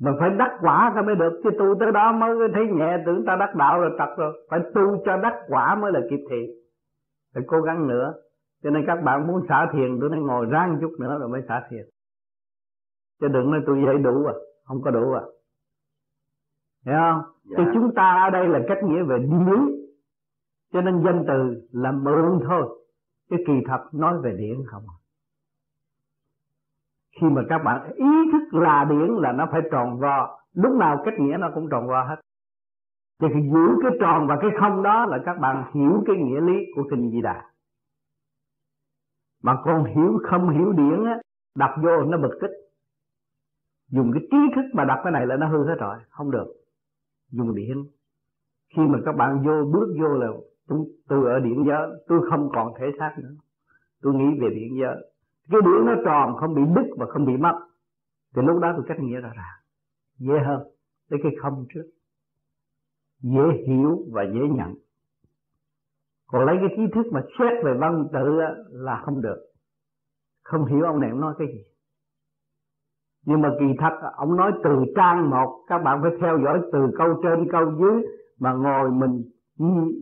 Mà 0.00 0.10
phải 0.20 0.30
đắc 0.38 0.58
quả 0.60 0.92
ta 0.94 1.02
mới 1.02 1.14
được 1.14 1.40
chứ 1.44 1.50
tu 1.58 1.74
tới 1.80 1.92
đó 1.92 2.12
mới 2.12 2.48
thấy 2.54 2.66
nhẹ 2.66 2.96
tưởng 3.06 3.24
ta 3.26 3.36
đắc 3.36 3.54
đạo 3.54 3.80
rồi 3.80 3.90
tập 3.98 4.08
rồi. 4.18 4.46
Phải 4.50 4.60
tu 4.74 5.02
cho 5.04 5.16
đắc 5.16 5.34
quả 5.48 5.74
mới 5.74 5.92
là 5.92 6.00
kịp 6.10 6.24
thị 6.30 6.58
phải 7.38 7.46
cố 7.46 7.60
gắng 7.60 7.88
nữa. 7.88 8.14
Cho 8.62 8.70
nên 8.70 8.84
các 8.86 9.02
bạn 9.04 9.26
muốn 9.26 9.46
xả 9.48 9.66
thiền 9.72 10.00
tôi 10.00 10.10
nói 10.10 10.20
ngồi 10.20 10.46
ráng 10.46 10.78
chút 10.80 10.92
nữa 11.00 11.16
rồi 11.20 11.28
mới 11.28 11.42
xả 11.48 11.66
thiền. 11.70 11.84
Chứ 13.20 13.28
đừng 13.28 13.50
nói 13.50 13.60
tôi 13.66 13.82
dậy 13.86 13.98
đủ 13.98 14.24
à 14.24 14.34
không 14.64 14.82
có 14.82 14.90
đủ 14.90 15.12
à. 15.12 15.22
Hiểu 16.86 16.94
không? 16.94 17.22
Dạ. 17.44 17.56
thì 17.58 17.64
chúng 17.74 17.94
ta 17.94 18.22
ở 18.24 18.30
đây 18.30 18.48
là 18.48 18.60
cách 18.68 18.78
nghĩa 18.84 19.02
về 19.02 19.18
điển. 19.18 19.66
Cho 20.72 20.80
nên 20.80 21.02
danh 21.04 21.24
từ 21.28 21.68
là 21.72 21.92
mượn 21.92 22.40
thôi. 22.48 22.68
Cái 23.30 23.38
kỳ 23.46 23.52
thật 23.66 23.84
nói 23.92 24.18
về 24.22 24.32
điển 24.38 24.56
không 24.66 24.82
à. 24.88 24.96
khi 27.20 27.26
mà 27.26 27.42
các 27.48 27.58
bạn 27.58 27.92
ý 27.94 28.30
thức 28.32 28.58
là 28.60 28.86
điển 28.90 29.08
là 29.08 29.32
nó 29.32 29.46
phải 29.52 29.60
tròn 29.70 29.98
vo. 30.00 30.38
Lúc 30.54 30.72
nào 30.72 31.02
cách 31.04 31.14
nghĩa 31.18 31.36
nó 31.36 31.50
cũng 31.54 31.68
tròn 31.70 31.88
vo 31.88 32.02
hết 32.02 32.16
thì 33.20 33.28
giữ 33.52 33.66
cái 33.82 33.92
tròn 34.00 34.26
và 34.26 34.38
cái 34.40 34.50
không 34.60 34.82
đó 34.82 35.06
là 35.06 35.18
các 35.26 35.38
bạn 35.40 35.64
hiểu 35.74 36.02
cái 36.06 36.16
nghĩa 36.16 36.40
lý 36.40 36.54
của 36.74 36.82
kinh 36.90 37.10
di 37.10 37.22
đà. 37.22 37.44
Mà 39.42 39.56
con 39.64 39.84
hiểu 39.84 40.18
không 40.30 40.50
hiểu 40.50 40.72
điển 40.72 41.04
á 41.04 41.20
đập 41.56 41.70
vô 41.82 42.04
nó 42.04 42.18
bực 42.18 42.38
tức. 42.40 42.50
Dùng 43.90 44.10
cái 44.14 44.22
trí 44.30 44.38
thức 44.56 44.62
mà 44.74 44.84
đập 44.84 44.98
cái 45.04 45.12
này 45.12 45.26
là 45.26 45.36
nó 45.36 45.48
hư 45.48 45.66
hết 45.66 45.76
rồi 45.78 45.98
không 46.08 46.30
được. 46.30 46.46
Dùng 47.30 47.54
điển. 47.54 47.76
Khi 48.76 48.82
mà 48.82 48.98
các 49.04 49.16
bạn 49.16 49.42
vô 49.46 49.64
bước 49.72 49.96
vô 50.00 50.08
là 50.08 50.28
tôi, 50.68 50.78
tôi 51.08 51.32
ở 51.32 51.40
điện 51.40 51.64
giới 51.66 51.86
tôi 52.08 52.20
không 52.30 52.48
còn 52.54 52.72
thể 52.78 52.86
xác 52.98 53.14
nữa. 53.18 53.34
Tôi 54.02 54.14
nghĩ 54.14 54.40
về 54.40 54.48
điện 54.54 54.78
giới. 54.80 54.96
Cái 55.50 55.60
điển 55.60 55.86
nó 55.86 55.94
tròn 56.04 56.36
không 56.36 56.54
bị 56.54 56.62
đứt 56.76 56.94
và 56.98 57.06
không 57.06 57.26
bị 57.26 57.36
mất. 57.36 57.58
Thì 58.36 58.42
lúc 58.42 58.60
đó 58.60 58.72
tôi 58.76 58.84
cách 58.88 59.00
nghĩa 59.00 59.20
rõ 59.20 59.28
ràng. 59.36 59.58
Dễ 60.18 60.34
hơn 60.46 60.62
lấy 61.08 61.20
cái 61.22 61.32
không 61.42 61.66
trước 61.74 61.84
dễ 63.20 63.64
hiểu 63.66 63.98
và 64.12 64.22
dễ 64.22 64.40
nhận. 64.40 64.74
Còn 66.26 66.44
lấy 66.46 66.56
cái 66.60 66.68
trí 66.76 66.82
thức 66.94 67.12
mà 67.12 67.22
xét 67.38 67.64
về 67.64 67.74
văn 67.80 68.08
tự 68.12 68.40
là 68.70 69.02
không 69.04 69.22
được. 69.22 69.38
Không 70.44 70.64
hiểu 70.64 70.84
ông 70.84 71.00
này 71.00 71.10
nói 71.14 71.34
cái 71.38 71.48
gì. 71.48 71.64
Nhưng 73.26 73.40
mà 73.40 73.54
kỳ 73.60 73.66
thật 73.78 73.98
ông 74.16 74.36
nói 74.36 74.52
từ 74.64 74.70
trang 74.96 75.30
một 75.30 75.64
các 75.66 75.78
bạn 75.78 76.02
phải 76.02 76.10
theo 76.20 76.38
dõi 76.44 76.60
từ 76.72 76.78
câu 76.98 77.20
trên 77.22 77.48
câu 77.52 77.72
dưới 77.78 78.06
mà 78.38 78.52
ngồi 78.52 78.90
mình 78.90 79.24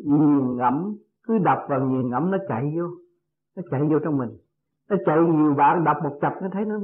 nghiền 0.04 0.56
ngẫm 0.56 0.96
cứ 1.22 1.38
đọc 1.38 1.58
và 1.68 1.78
nghiền 1.78 2.10
ngẫm 2.10 2.30
nó 2.30 2.38
chạy 2.48 2.74
vô. 2.76 2.88
Nó 3.56 3.62
chạy 3.70 3.80
vô 3.90 3.98
trong 4.04 4.18
mình. 4.18 4.30
Nó 4.90 4.96
chạy 5.06 5.18
nhiều 5.18 5.54
bạn 5.54 5.84
đọc 5.84 5.96
một 6.02 6.18
chập 6.20 6.32
nó 6.42 6.48
thấy 6.52 6.64
nó 6.64 6.78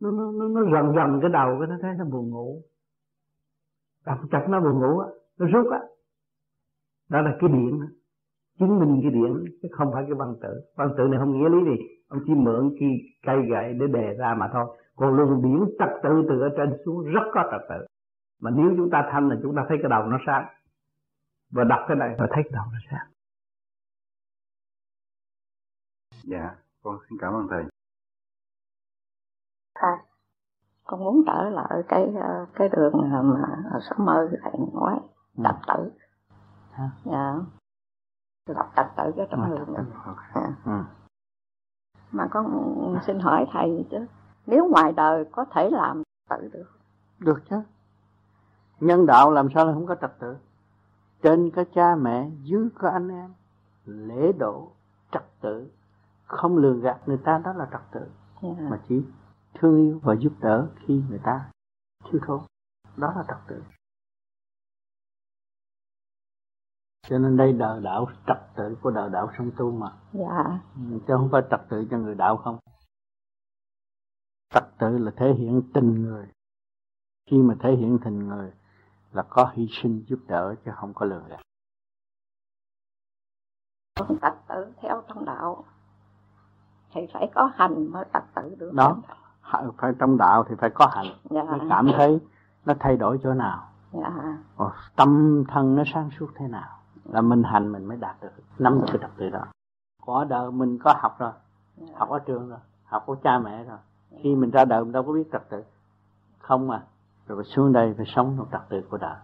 nó 0.00 0.10
nó 0.10 0.32
nó, 0.32 0.48
nó 0.48 0.62
rần 0.62 0.94
rần 0.96 1.20
cái 1.20 1.30
đầu 1.30 1.56
cái 1.58 1.68
nó 1.68 1.76
thấy 1.82 1.94
nó 1.98 2.04
buồn 2.04 2.30
ngủ. 2.30 2.62
Đọc 4.06 4.18
một 4.22 4.28
chập 4.30 4.44
nó 4.48 4.60
buồn 4.60 4.80
ngủ 4.80 4.98
á 4.98 5.08
nó 5.40 5.46
rút 5.46 5.72
á. 5.72 5.80
Đó 7.08 7.20
là 7.20 7.36
cái 7.40 7.50
điện 7.50 7.80
chứng 8.58 8.78
minh 8.78 9.00
cái 9.02 9.10
điện 9.10 9.44
chứ 9.62 9.68
không 9.72 9.90
phải 9.92 10.04
cái 10.08 10.14
văn 10.14 10.34
tự. 10.42 10.48
Văn 10.76 10.88
tự 10.98 11.04
này 11.08 11.18
không 11.20 11.32
nghĩa 11.32 11.48
lý 11.48 11.58
gì. 11.64 11.84
Ông 12.08 12.20
chỉ 12.26 12.34
mượn 12.34 12.76
cái 12.80 12.88
cây 13.26 13.36
gậy 13.50 13.74
để 13.80 13.86
đề 13.86 14.14
ra 14.18 14.34
mà 14.34 14.50
thôi. 14.52 14.78
Còn 14.96 15.16
luồng 15.16 15.42
điển 15.42 15.76
trật 15.78 15.88
tự 16.02 16.10
từ 16.28 16.40
ở 16.40 16.48
trên 16.56 16.76
xuống 16.84 17.04
rất 17.04 17.22
có 17.34 17.42
trật 17.50 17.60
tự. 17.68 17.86
Mà 18.40 18.50
nếu 18.50 18.74
chúng 18.76 18.90
ta 18.90 19.08
thanh 19.12 19.28
là 19.28 19.36
chúng 19.42 19.56
ta 19.56 19.64
thấy 19.68 19.78
cái 19.82 19.90
đầu 19.90 20.02
nó 20.06 20.18
sáng. 20.26 20.46
Và 21.50 21.64
đọc 21.64 21.80
cái 21.88 21.96
này 21.96 22.14
và 22.18 22.26
thấy 22.30 22.42
cái 22.44 22.52
đầu 22.52 22.64
nó 22.72 22.78
sáng. 22.90 23.06
Dạ 26.24 26.56
con 26.82 26.98
xin 27.08 27.18
cảm 27.20 27.34
ơn 27.34 27.46
thầy. 27.50 27.64
À, 29.74 30.04
con 30.84 31.00
muốn 31.00 31.22
trở 31.26 31.50
lại 31.50 31.82
cái 31.88 32.12
ờ, 32.22 32.46
cái 32.54 32.68
đường 32.68 32.92
mà 32.94 33.46
ở 33.72 33.80
số 33.80 34.04
mơ 34.04 34.28
thầy 34.42 34.52
nói 34.74 35.00
ừ. 35.02 35.19
Đập 35.36 35.60
tử. 35.66 35.90
Hả? 36.70 36.90
dạ. 37.04 37.34
Đập 38.46 38.70
trật 38.76 38.86
tự 38.96 39.12
cái 39.16 39.26
trong 39.30 39.50
đường 39.50 39.74
dạ. 40.34 40.52
ừ. 40.64 40.72
mà 42.12 42.28
con 42.30 42.98
xin 43.06 43.20
hỏi 43.20 43.46
thầy 43.52 43.86
chứ 43.90 44.06
nếu 44.46 44.68
ngoài 44.68 44.92
đời 44.92 45.24
có 45.32 45.44
thể 45.44 45.70
làm 45.70 46.02
tự 46.30 46.48
được? 46.52 46.70
Được 47.18 47.42
chứ. 47.50 47.56
Nhân 48.80 49.06
đạo 49.06 49.30
làm 49.30 49.48
sao 49.54 49.66
là 49.66 49.72
không 49.72 49.86
có 49.86 49.94
trật 49.94 50.18
tự? 50.18 50.36
Trên 51.22 51.50
có 51.50 51.64
cha 51.74 51.94
mẹ 51.94 52.30
dưới 52.42 52.68
có 52.78 52.88
anh 52.88 53.08
em. 53.08 53.30
Lễ 53.84 54.32
độ 54.38 54.72
trật 55.12 55.24
tự. 55.40 55.70
Không 56.26 56.56
lừa 56.56 56.74
gạt 56.74 56.98
người 57.06 57.18
ta 57.24 57.40
đó 57.44 57.52
là 57.52 57.68
trật 57.72 57.80
tự. 57.92 58.00
Yeah. 58.42 58.56
Dạ. 58.58 58.68
mà 58.70 58.80
chỉ 58.88 59.04
thương 59.54 59.76
yêu 59.76 60.00
và 60.02 60.14
giúp 60.14 60.32
đỡ 60.40 60.68
khi 60.86 61.02
người 61.08 61.20
ta 61.24 61.50
thiếu 62.04 62.20
thốn. 62.26 62.40
Đó 62.96 63.12
là 63.16 63.24
trật 63.28 63.38
tự 63.48 63.62
cho 67.10 67.18
nên 67.18 67.36
đây 67.36 67.52
đời 67.52 67.80
đạo 67.82 68.06
trật 68.26 68.38
tự 68.56 68.76
của 68.82 68.90
đời 68.90 69.10
đạo 69.10 69.30
song 69.38 69.50
tu 69.56 69.70
mà. 69.70 69.92
Dạ. 70.12 70.60
Chứ 70.76 71.14
không 71.16 71.28
phải 71.32 71.42
trật 71.50 71.60
tự 71.68 71.86
cho 71.90 71.98
người 71.98 72.14
đạo 72.14 72.36
không. 72.36 72.58
Trật 74.54 74.64
tự 74.78 74.98
là 74.98 75.10
thể 75.16 75.34
hiện 75.34 75.62
tình 75.74 76.02
người. 76.02 76.28
Khi 77.30 77.36
mà 77.38 77.54
thể 77.60 77.76
hiện 77.76 77.98
tình 78.04 78.18
người 78.28 78.52
là 79.12 79.22
có 79.22 79.50
hy 79.52 79.68
sinh 79.82 80.04
giúp 80.06 80.18
đỡ 80.28 80.54
chứ 80.64 80.70
không 80.74 80.94
có 80.94 81.06
lừa 81.06 81.22
gạt. 81.28 81.40
Trật 84.22 84.34
tự 84.48 84.72
theo 84.76 85.02
trong 85.08 85.24
đạo 85.24 85.64
thì 86.94 87.00
phải 87.12 87.30
có 87.34 87.50
hành 87.54 87.92
mới 87.92 88.04
trật 88.12 88.22
tự 88.34 88.54
được. 88.58 88.72
Đó 88.74 88.96
phải 89.78 89.92
trong 89.98 90.16
đạo 90.16 90.44
thì 90.48 90.54
phải 90.58 90.70
có 90.74 90.86
hành. 90.86 91.06
Dạ. 91.30 91.42
mới 91.42 91.60
cảm 91.70 91.88
thấy 91.96 92.20
nó 92.64 92.74
thay 92.80 92.96
đổi 92.96 93.18
chỗ 93.22 93.34
nào. 93.34 93.72
Dạ. 93.92 94.38
tâm 94.96 95.44
thân 95.48 95.74
nó 95.74 95.82
sáng 95.94 96.10
suốt 96.18 96.28
thế 96.34 96.48
nào 96.48 96.79
là 97.04 97.20
mình 97.20 97.42
hành 97.42 97.72
mình 97.72 97.84
mới 97.84 97.96
đạt 97.96 98.16
được 98.22 98.30
nắm 98.58 98.80
được 98.80 98.86
cái 98.86 98.98
trật 99.00 99.10
tự 99.16 99.30
đó. 99.30 99.46
Có 100.06 100.24
đời 100.24 100.50
mình 100.50 100.78
có 100.78 100.94
học 100.98 101.16
rồi 101.18 101.32
dạ. 101.76 101.94
học 101.96 102.08
ở 102.08 102.18
trường 102.18 102.48
rồi 102.48 102.58
học 102.84 103.02
của 103.06 103.16
cha 103.22 103.38
mẹ 103.38 103.64
rồi. 103.64 103.78
Khi 104.22 104.34
mình 104.34 104.50
ra 104.50 104.64
đời 104.64 104.84
mình 104.84 104.92
đâu 104.92 105.02
có 105.02 105.12
biết 105.12 105.28
trật 105.32 105.48
tự. 105.48 105.64
Không 106.38 106.68
mà 106.68 106.82
rồi 107.26 107.44
xuống 107.44 107.72
đây 107.72 107.94
phải 107.96 108.06
sống 108.08 108.34
trong 108.38 108.46
trật 108.52 108.68
tự 108.68 108.82
của 108.90 108.98
đời. 108.98 109.16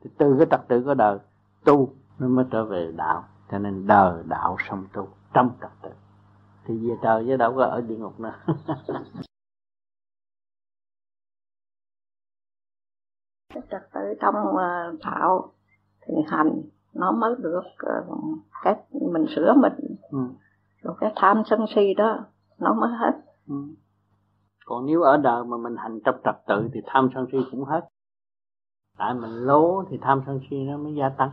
Thì 0.00 0.10
từ 0.18 0.36
cái 0.38 0.46
trật 0.50 0.68
tự 0.68 0.82
của 0.84 0.94
đời 0.94 1.18
tu 1.64 1.88
nó 2.18 2.28
mới 2.28 2.44
trở 2.50 2.64
về 2.64 2.92
đạo. 2.96 3.24
Cho 3.50 3.58
nên 3.58 3.86
đời 3.86 4.22
đạo 4.26 4.56
sống 4.68 4.86
tu 4.92 5.08
trong 5.32 5.50
trật 5.60 5.70
tự. 5.82 5.90
Thì 6.64 6.88
về 6.88 6.94
trời 7.02 7.24
chứ 7.26 7.36
đâu 7.36 7.54
có 7.56 7.64
ở 7.64 7.80
địa 7.80 7.96
ngục 7.96 8.20
nữa. 8.20 8.34
Trật 13.70 13.92
tự 13.94 14.00
trong 14.20 14.34
đạo 15.02 15.52
thì 16.06 16.14
hành 16.26 16.62
nó 16.94 17.12
mới 17.12 17.34
được 17.38 17.64
uh, 18.10 18.18
cái 18.62 18.76
mình 19.12 19.26
sửa 19.36 19.54
mình 19.56 19.72
ừ. 20.10 20.18
rồi 20.82 20.94
cái 21.00 21.12
tham 21.16 21.42
sân 21.46 21.60
si 21.74 21.94
đó 21.94 22.18
nó 22.58 22.74
mới 22.74 22.90
hết 22.90 23.12
ừ 23.48 23.54
còn 24.66 24.86
nếu 24.86 25.02
ở 25.02 25.16
đời 25.16 25.44
mà 25.44 25.56
mình 25.56 25.76
hành 25.76 26.00
trong 26.04 26.14
trật 26.24 26.36
tự 26.46 26.68
thì 26.74 26.80
tham 26.86 27.08
sân 27.14 27.26
si 27.32 27.38
cũng 27.50 27.64
hết 27.64 27.88
tại 28.98 29.14
mình 29.14 29.30
lố 29.30 29.84
thì 29.90 29.98
tham 30.02 30.22
sân 30.26 30.40
si 30.50 30.56
nó 30.56 30.76
mới 30.76 30.94
gia 30.94 31.08
tăng. 31.08 31.30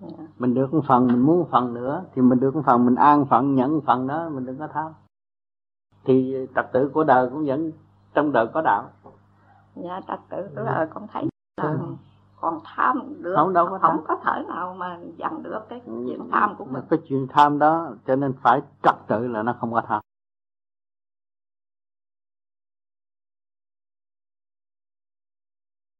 Dạ. 0.00 0.24
mình 0.38 0.54
được 0.54 0.74
một 0.74 0.80
phần 0.88 1.06
mình 1.06 1.20
muốn 1.20 1.38
một 1.38 1.48
phần 1.50 1.74
nữa 1.74 2.04
thì 2.14 2.22
mình 2.22 2.40
được 2.40 2.56
một 2.56 2.62
phần 2.66 2.86
mình 2.86 2.94
an 2.94 3.26
phận 3.30 3.54
nhận 3.54 3.80
phần 3.80 4.06
đó 4.06 4.28
mình 4.28 4.46
đừng 4.46 4.58
có 4.58 4.68
tham 4.72 4.92
thì 6.04 6.34
trật 6.54 6.72
tự 6.72 6.90
của 6.94 7.04
đời 7.04 7.30
cũng 7.30 7.44
vẫn 7.46 7.72
trong 8.14 8.32
đời 8.32 8.46
có 8.54 8.62
đạo 8.62 8.90
dạ 9.74 10.00
trật 10.08 10.18
tự 10.30 10.48
của 10.56 10.62
đời 10.64 10.86
con 10.94 11.06
thấy 11.12 11.28
là 11.56 11.70
ừ. 11.70 11.94
Còn 12.44 12.60
tham 12.64 13.22
được 13.22 13.34
không 13.36 13.52
đâu 13.52 13.66
có 13.70 13.78
tham. 13.78 13.90
không 13.90 14.04
có 14.08 14.16
thể 14.24 14.44
nào 14.48 14.74
mà 14.74 15.00
dằn 15.16 15.42
được 15.42 15.60
cái 15.68 15.80
ừ. 15.86 16.04
chuyện 16.06 16.28
tham 16.32 16.54
của 16.58 16.64
mình 16.64 16.82
cái 16.90 16.98
chuyện 17.08 17.26
tham 17.30 17.58
đó 17.58 17.90
cho 18.06 18.16
nên 18.16 18.32
phải 18.42 18.60
trật 18.82 18.94
tự 19.06 19.26
là 19.26 19.42
nó 19.42 19.56
không 19.60 19.72
có 19.72 19.82
tham 19.86 20.02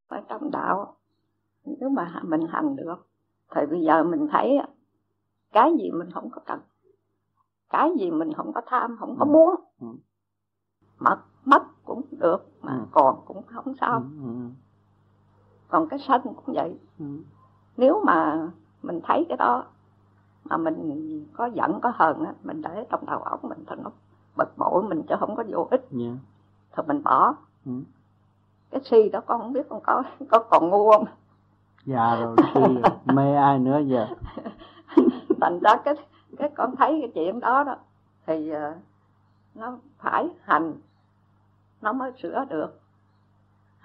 ở 0.08 0.20
trong 0.28 0.50
đạo 0.50 0.96
nếu 1.64 1.88
mà 1.88 2.20
mình 2.22 2.46
hành 2.48 2.76
được 2.76 3.06
thì 3.54 3.66
bây 3.70 3.80
giờ 3.80 4.04
mình 4.04 4.28
thấy 4.32 4.58
cái 5.52 5.72
gì 5.78 5.90
mình 5.90 6.10
không 6.14 6.30
có 6.30 6.40
cần 6.46 6.60
cái 7.70 7.90
gì 7.98 8.10
mình 8.10 8.32
không 8.32 8.52
có 8.52 8.60
tham 8.66 8.96
không 9.00 9.16
có 9.18 9.24
ừ. 9.24 9.30
muốn 9.32 9.54
ừ. 9.80 9.86
mất 10.98 11.18
mất 11.44 11.62
cũng 11.84 12.02
được 12.10 12.38
mà 12.62 12.72
ừ. 12.72 12.84
còn 12.92 13.20
cũng 13.26 13.42
không 13.46 13.74
sao 13.80 14.02
còn 15.74 15.88
cái 15.88 15.98
sân 15.98 16.20
cũng 16.22 16.54
vậy. 16.54 16.78
Nếu 17.76 18.02
mà 18.04 18.48
mình 18.82 19.00
thấy 19.04 19.26
cái 19.28 19.36
đó 19.36 19.64
mà 20.44 20.56
mình 20.56 21.24
có 21.36 21.46
giận 21.46 21.80
có 21.80 21.92
hờn 21.94 22.24
á 22.24 22.32
mình 22.42 22.62
để 22.62 22.86
trong 22.90 23.06
đầu 23.06 23.18
óc 23.18 23.44
mình 23.44 23.64
thì 23.66 23.76
nó 23.84 23.90
bực 24.36 24.58
bội 24.58 24.82
mình 24.82 25.02
chứ 25.02 25.14
không 25.20 25.36
có 25.36 25.44
vô 25.48 25.68
ích. 25.70 25.88
Yeah. 25.92 26.02
Dạ. 26.02 26.18
thì 26.76 26.82
mình 26.86 27.02
bỏ. 27.02 27.34
Ừ. 27.66 27.72
Cái 28.70 28.80
si 28.84 29.08
đó 29.08 29.20
con 29.26 29.40
không 29.40 29.52
biết 29.52 29.66
con 29.68 29.80
có 29.82 30.02
có 30.30 30.38
còn 30.38 30.70
ngu 30.70 30.90
không? 30.90 31.04
Dạ 31.84 32.16
rồi 32.20 32.36
si 32.54 32.60
mê 33.04 33.34
ai 33.34 33.58
nữa 33.58 33.80
giờ? 33.86 34.06
Thành 35.40 35.58
ra 35.62 35.76
cái 35.84 35.94
cái 36.38 36.50
con 36.54 36.76
thấy 36.76 36.98
cái 37.00 37.10
chuyện 37.14 37.40
đó 37.40 37.64
đó 37.64 37.76
thì 38.26 38.52
uh, 38.52 38.76
nó 39.54 39.78
phải 39.98 40.28
hành 40.42 40.74
nó 41.82 41.92
mới 41.92 42.12
sửa 42.22 42.44
được 42.44 42.80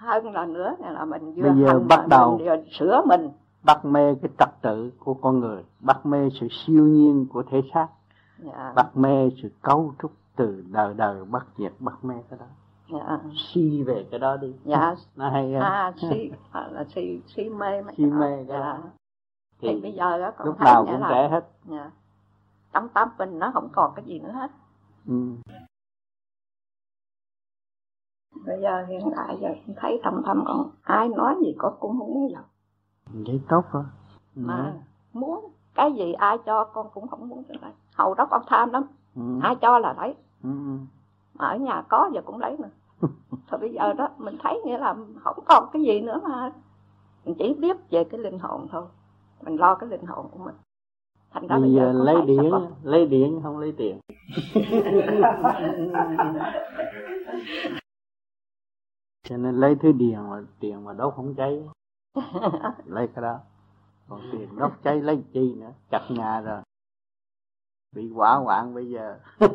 hơn 0.00 0.32
là 0.32 0.46
nữa 0.46 0.76
là 0.80 1.04
mình 1.04 1.34
vừa 1.34 1.42
bây 1.42 1.58
giờ 1.58 1.80
bắt 1.88 2.08
đầu 2.08 2.38
mình 2.38 2.64
sửa 2.78 3.02
mình 3.06 3.30
bắt 3.62 3.84
mê 3.84 4.14
cái 4.22 4.30
trật 4.38 4.48
tự 4.62 4.92
của 4.98 5.14
con 5.14 5.40
người 5.40 5.64
bắt 5.80 6.06
mê 6.06 6.28
sự 6.40 6.48
siêu 6.50 6.84
nhiên 6.84 7.26
của 7.32 7.42
thể 7.50 7.62
xác 7.74 7.86
dạ. 8.38 8.72
bắt 8.76 8.96
mê 8.96 9.30
sự 9.42 9.48
cấu 9.62 9.92
trúc 10.02 10.12
từ 10.36 10.64
đời 10.70 10.94
đời 10.94 11.24
bắt 11.24 11.46
diệt 11.58 11.72
bắt 11.78 12.04
mê 12.04 12.14
cái 12.30 12.38
đó 12.38 12.46
dạ. 12.92 13.18
si 13.36 13.82
về 13.82 14.06
cái 14.10 14.20
đó 14.20 14.36
đi 14.36 14.54
dạ 14.64 14.94
nó 15.16 15.30
hay 15.30 15.54
à 15.54 15.92
si 15.96 16.30
à, 16.52 16.68
là 16.70 16.84
si 16.94 17.20
si 17.26 17.48
mê 17.48 17.82
si 17.96 18.06
mê 18.06 18.36
cái 18.36 18.58
dạ. 18.60 18.78
thì, 19.60 19.68
thì 19.68 19.80
bây 19.80 19.92
giờ 19.92 20.18
đó 20.18 20.32
lúc 20.44 20.60
nào 20.60 20.86
cũng 20.86 21.02
trẻ 21.08 21.28
hết 21.28 21.48
dạ. 21.64 21.90
trong 22.72 22.88
tâm 22.88 23.08
mình 23.18 23.38
nó 23.38 23.50
không 23.54 23.68
còn 23.72 23.92
cái 23.96 24.04
gì 24.04 24.18
nữa 24.18 24.32
hết 24.32 24.50
ừ. 25.06 25.14
Bây 28.46 28.60
giờ 28.60 28.84
hiện 28.88 29.10
tại 29.16 29.36
giờ 29.40 29.48
cũng 29.66 29.74
thấy 29.78 30.00
trong 30.04 30.22
tâm 30.26 30.44
con 30.46 30.70
ai 30.82 31.08
nói 31.08 31.34
gì 31.40 31.54
con 31.58 31.74
cũng 31.80 31.98
không 31.98 32.14
muốn 32.14 32.30
giận. 32.30 32.42
Vậy 33.26 33.40
tốt 33.48 33.64
rồi. 33.72 33.84
Mà 34.34 34.72
ừ. 34.74 35.18
muốn 35.18 35.52
cái 35.74 35.92
gì 35.92 36.12
ai 36.12 36.38
cho 36.46 36.64
con 36.64 36.86
cũng 36.94 37.08
không 37.08 37.28
muốn 37.28 37.42
được 37.48 37.58
hầu 37.94 38.14
đó 38.14 38.26
con 38.30 38.42
tham 38.46 38.72
lắm. 38.72 38.82
Ừ. 39.16 39.22
ai 39.42 39.56
cho 39.56 39.78
là 39.78 39.94
lấy. 39.98 40.14
Ừ. 40.42 40.50
mà 41.34 41.46
ở 41.46 41.56
nhà 41.56 41.82
có 41.88 42.10
giờ 42.12 42.20
cũng 42.24 42.38
lấy 42.38 42.56
nữa 42.56 42.70
thôi 43.48 43.60
bây 43.60 43.72
giờ 43.72 43.92
đó 43.92 44.08
mình 44.18 44.36
thấy 44.42 44.60
nghĩa 44.64 44.78
là 44.78 44.94
không 45.20 45.38
còn 45.48 45.64
cái 45.72 45.82
gì 45.82 46.00
nữa 46.00 46.20
mà. 46.28 46.52
Mình 47.24 47.34
chỉ 47.38 47.54
biết 47.54 47.76
về 47.90 48.04
cái 48.04 48.20
linh 48.20 48.38
hồn 48.38 48.66
thôi. 48.72 48.84
Mình 49.42 49.56
lo 49.56 49.74
cái 49.74 49.88
linh 49.88 50.06
hồn 50.06 50.26
của 50.30 50.38
mình. 50.44 50.54
Thành 51.32 51.46
ra 51.46 51.58
bây 51.58 51.72
giờ 51.72 51.92
lấy 51.92 52.16
điện 52.26 52.52
lấy 52.82 53.06
điện 53.06 53.40
không 53.42 53.58
lấy 53.58 53.72
tiền 53.76 54.00
cho 59.22 59.36
nên 59.36 59.54
lấy 59.54 59.76
thứ 59.80 59.92
điện 59.92 60.30
mà 60.30 60.42
tiền 60.60 60.84
mà 60.84 60.92
đốt 60.92 61.14
không 61.14 61.34
cháy. 61.34 61.68
Lấy 62.84 63.08
cái 63.14 63.22
đó. 63.22 63.38
Còn 64.08 64.20
tiền 64.32 64.56
đốt 64.58 64.72
cháy 64.82 65.00
lấy 65.00 65.24
chi 65.32 65.54
nữa? 65.54 65.72
Chặt 65.90 66.06
nhà 66.10 66.40
rồi. 66.40 66.62
Bị 67.96 68.12
quả 68.14 68.34
hoạn 68.34 68.74
bây 68.74 68.90
giờ. 68.90 69.18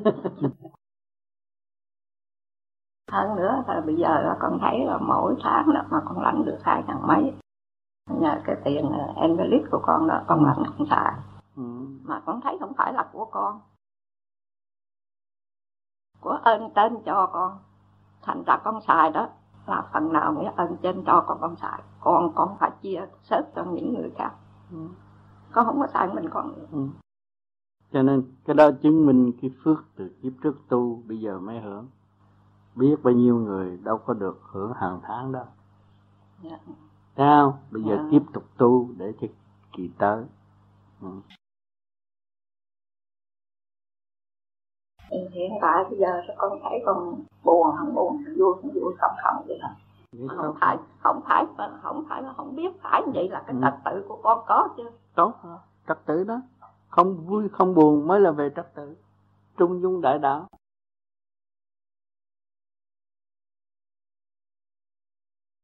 Hơn 3.11 3.35
nữa 3.35 3.63
là 3.67 3.81
bây 3.85 3.95
giờ 3.95 4.21
là 4.21 4.37
con 4.39 4.57
thấy 4.61 4.85
là 4.85 4.97
mỗi 4.97 5.35
tháng 5.43 5.69
là 5.69 5.85
mà 5.89 6.01
con 6.05 6.21
lãnh 6.21 6.45
được 6.45 6.57
hai 6.63 6.83
ngàn 6.87 7.07
mấy. 7.07 7.33
Nhờ 8.09 8.41
cái 8.45 8.55
tiền 8.65 8.91
envelope 9.15 9.69
của 9.71 9.81
con 9.83 10.07
đó 10.07 10.23
con 10.27 10.45
lãnh 10.45 10.63
con 10.77 10.87
xài 10.89 11.13
ừ. 11.55 11.63
mà 12.03 12.21
con 12.25 12.41
thấy 12.41 12.57
không 12.59 12.73
phải 12.77 12.93
là 12.93 13.09
của 13.13 13.25
con. 13.25 13.61
Của 16.19 16.39
ơn 16.43 16.69
trên 16.75 16.97
cho 17.05 17.29
con. 17.33 17.57
Thành 18.21 18.43
ra 18.47 18.57
con 18.63 18.81
xài 18.87 19.11
đó 19.11 19.29
là 19.67 19.89
phần 19.93 20.13
nào 20.13 20.33
nghĩa 20.33 20.51
ơn 20.55 20.77
trên 20.81 21.03
cho 21.05 21.23
con 21.27 21.37
con 21.41 21.55
xài 21.55 21.81
còn 21.99 22.31
con 22.35 22.57
phải 22.59 22.71
chia 22.81 23.05
sớt 23.23 23.41
cho 23.55 23.63
những 23.63 23.93
người 23.93 24.11
khác 24.17 24.31
ừ. 24.71 24.77
con 25.51 25.65
không 25.65 25.79
có 25.79 25.87
xài 25.87 26.07
mình 26.13 26.29
con 26.29 26.53
ừ. 26.71 26.87
cho 27.91 28.01
nên 28.01 28.23
cái 28.45 28.53
đó 28.53 28.71
chứng 28.81 29.05
minh 29.05 29.31
cái 29.41 29.51
phước 29.63 29.85
từ 29.95 30.09
kiếp 30.21 30.33
trước 30.43 30.55
tu 30.69 31.03
bây 31.07 31.19
giờ 31.19 31.39
mới 31.39 31.59
hưởng 31.59 31.87
biết 32.75 32.95
bao 33.03 33.13
nhiêu 33.13 33.37
người 33.37 33.77
đâu 33.77 33.97
có 33.97 34.13
được 34.13 34.41
hưởng 34.51 34.73
hàng 34.73 34.99
tháng 35.03 35.31
đó 35.31 35.45
yeah. 36.43 36.61
Dạ. 36.67 36.73
Sao? 37.17 37.59
Bây 37.71 37.83
giờ 37.83 37.95
yeah. 37.95 38.07
tiếp 38.11 38.21
tục 38.33 38.43
tu 38.57 38.89
để 38.97 39.13
cho 39.21 39.27
kỳ 39.73 39.91
tới. 39.97 40.25
Ừ. 41.01 41.07
hiện 45.09 45.51
tại 45.61 45.83
bây 45.89 45.99
giờ 45.99 46.33
con 46.37 46.59
thấy 46.63 46.79
con 46.85 47.23
buồn 47.43 47.67
không 47.77 47.95
buồn 47.95 48.17
vui 48.37 48.53
không 48.61 48.71
vui 48.73 48.93
không 48.99 49.11
không 49.23 49.45
vậy 49.47 49.57
thôi 49.61 49.71
không 50.27 50.55
phải 50.59 50.77
không 50.99 51.21
phải 51.27 51.45
không 51.81 52.05
phải 52.09 52.23
là 52.23 52.33
không 52.33 52.55
biết 52.55 52.69
phải 52.81 53.01
vậy 53.13 53.29
là 53.29 53.43
cái 53.47 53.55
ừ. 53.55 53.61
trật 53.63 53.73
tự 53.85 54.05
của 54.07 54.19
con 54.23 54.43
có 54.47 54.69
chứ. 54.77 54.83
Tốt. 55.15 55.33
Trật 55.87 55.97
tự 56.05 56.23
đó. 56.23 56.41
Không 56.87 57.25
vui 57.25 57.49
không 57.51 57.75
buồn 57.75 58.07
mới 58.07 58.19
là 58.19 58.31
về 58.31 58.49
trật 58.55 58.75
tự. 58.75 58.95
Trung 59.57 59.81
dung 59.81 60.01
đại 60.01 60.19
đạo. 60.19 60.47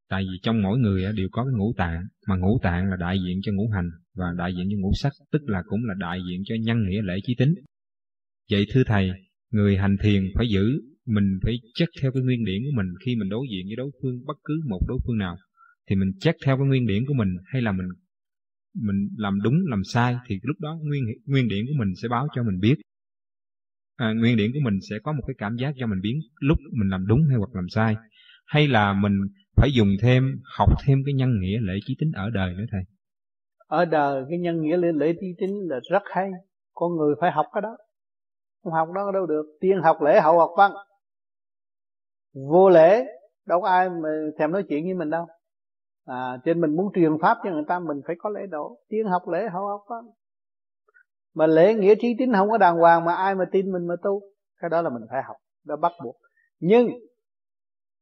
Tại 0.10 0.24
vì 0.24 0.40
trong 0.44 0.62
mỗi 0.62 0.78
người 0.78 1.06
đều 1.18 1.28
có 1.32 1.44
cái 1.44 1.54
ngũ 1.58 1.74
tạng 1.78 2.02
mà 2.28 2.36
ngũ 2.36 2.60
tạng 2.64 2.90
là 2.90 2.96
đại 2.96 3.18
diện 3.26 3.40
cho 3.44 3.52
ngũ 3.56 3.70
hành 3.74 3.90
và 4.16 4.26
đại 4.38 4.54
diện 4.56 4.68
cho 4.72 4.78
ngũ 4.82 4.92
sắc 4.94 5.12
tức 5.32 5.40
là 5.46 5.64
cũng 5.68 5.80
là 5.84 5.94
đại 5.98 6.20
diện 6.30 6.42
cho 6.46 6.56
nhân 6.62 6.78
nghĩa 6.84 7.02
lễ 7.02 7.16
chí 7.24 7.36
tính. 7.38 7.54
Vậy 8.52 8.66
thưa 8.74 8.82
thầy 8.88 9.12
người 9.52 9.78
hành 9.78 9.98
thiền 10.04 10.24
phải 10.36 10.50
giữ 10.50 10.82
mình 11.06 11.40
phải 11.44 11.60
chắc 11.74 11.90
theo 12.02 12.12
cái 12.12 12.24
nguyên 12.24 12.46
điển 12.46 12.62
của 12.64 12.76
mình 12.76 12.88
khi 13.06 13.16
mình 13.16 13.30
đối 13.30 13.48
diện 13.52 13.66
với 13.68 13.76
đối 13.76 13.92
phương 14.02 14.26
bất 14.26 14.38
cứ 14.44 14.62
một 14.70 14.80
đối 14.88 15.00
phương 15.06 15.18
nào. 15.18 15.38
Thì 15.90 15.96
mình 15.96 16.12
chắc 16.20 16.36
theo 16.46 16.58
cái 16.58 16.66
nguyên 16.68 16.88
điển 16.88 17.06
của 17.06 17.14
mình 17.14 17.30
hay 17.46 17.62
là 17.62 17.72
mình 17.72 17.88
mình 18.76 19.10
làm 19.18 19.42
đúng 19.44 19.56
làm 19.70 19.84
sai 19.84 20.16
thì 20.28 20.40
lúc 20.44 20.56
đó 20.60 20.80
nguyên 20.84 21.04
nguyên 21.26 21.48
điển 21.48 21.66
của 21.66 21.74
mình 21.78 21.96
sẽ 22.02 22.08
báo 22.08 22.28
cho 22.36 22.44
mình 22.44 22.60
biết. 22.60 22.76
À, 23.96 24.14
nguyên 24.14 24.38
điển 24.38 24.52
của 24.54 24.60
mình 24.64 24.80
sẽ 24.90 24.96
có 25.04 25.12
một 25.12 25.24
cái 25.28 25.36
cảm 25.38 25.56
giác 25.56 25.74
cho 25.78 25.88
mình 25.88 26.02
biết 26.02 26.20
lúc 26.40 26.58
mình 26.80 26.90
làm 26.90 27.08
đúng 27.08 27.22
hay 27.30 27.38
hoặc 27.38 27.50
làm 27.54 27.70
sai. 27.70 27.96
Hay 28.46 28.68
là 28.68 28.94
mình 28.94 29.14
phải 29.56 29.72
dùng 29.74 29.90
thêm 30.02 30.24
học 30.58 30.70
thêm 30.86 30.98
cái 31.06 31.14
nhân 31.14 31.40
nghĩa 31.40 31.60
lễ 31.62 31.74
trí 31.86 31.96
tính 32.00 32.12
ở 32.12 32.30
đời 32.30 32.54
nữa 32.54 32.66
thầy? 32.72 32.82
Ở 33.68 33.86
đời 33.86 34.24
cái 34.30 34.40
nhân 34.40 34.62
nghĩa 34.62 34.78
lễ 34.78 34.88
lễ 34.96 35.14
trí 35.22 35.28
tính 35.40 35.52
là 35.70 35.80
rất 35.92 36.04
hay. 36.06 36.32
Con 36.74 36.98
người 36.98 37.16
phải 37.22 37.32
học 37.32 37.46
cái 37.54 37.62
đó 37.62 37.78
không 38.64 38.74
học 38.74 38.90
đó 38.96 39.12
đâu 39.14 39.26
được. 39.26 39.44
Tiên 39.60 39.82
học 39.84 40.02
lễ, 40.02 40.20
hậu 40.20 40.40
học 40.40 40.52
văn. 40.58 40.72
Vô 42.34 42.70
lễ, 42.70 43.06
đâu 43.46 43.62
có 43.62 43.68
ai 43.68 43.90
mà 43.90 44.10
thèm 44.40 44.52
nói 44.52 44.64
chuyện 44.70 44.84
với 44.84 44.94
mình 44.94 45.10
đâu. 45.10 45.26
À 46.06 46.38
trên 46.46 46.62
mình 46.62 46.76
muốn 46.76 46.92
truyền 46.94 47.12
pháp 47.22 47.38
cho 47.44 47.52
người 47.52 47.64
ta, 47.68 47.80
mình 47.80 48.02
phải 48.08 48.16
có 48.20 48.30
lễ 48.30 48.42
độ. 48.50 48.78
Tiên 48.90 49.06
học 49.06 49.28
lễ, 49.28 49.48
hậu 49.54 49.68
học 49.68 49.82
văn. 49.90 50.04
Mà 51.36 51.48
lễ 51.48 51.74
nghĩa 51.74 51.96
trí 51.96 52.16
tín 52.20 52.34
không 52.34 52.50
có 52.50 52.58
đàng 52.58 52.78
hoàng 52.78 53.06
mà 53.06 53.16
ai 53.16 53.36
mà 53.36 53.46
tin 53.52 53.72
mình 53.72 53.88
mà 53.88 53.96
tu. 54.04 54.22
Cái 54.62 54.70
đó 54.70 54.82
là 54.82 54.90
mình 54.90 55.04
phải 55.10 55.24
học. 55.24 55.36
Đó 55.66 55.76
bắt 55.76 55.92
buộc. 56.04 56.16
Nhưng, 56.60 56.90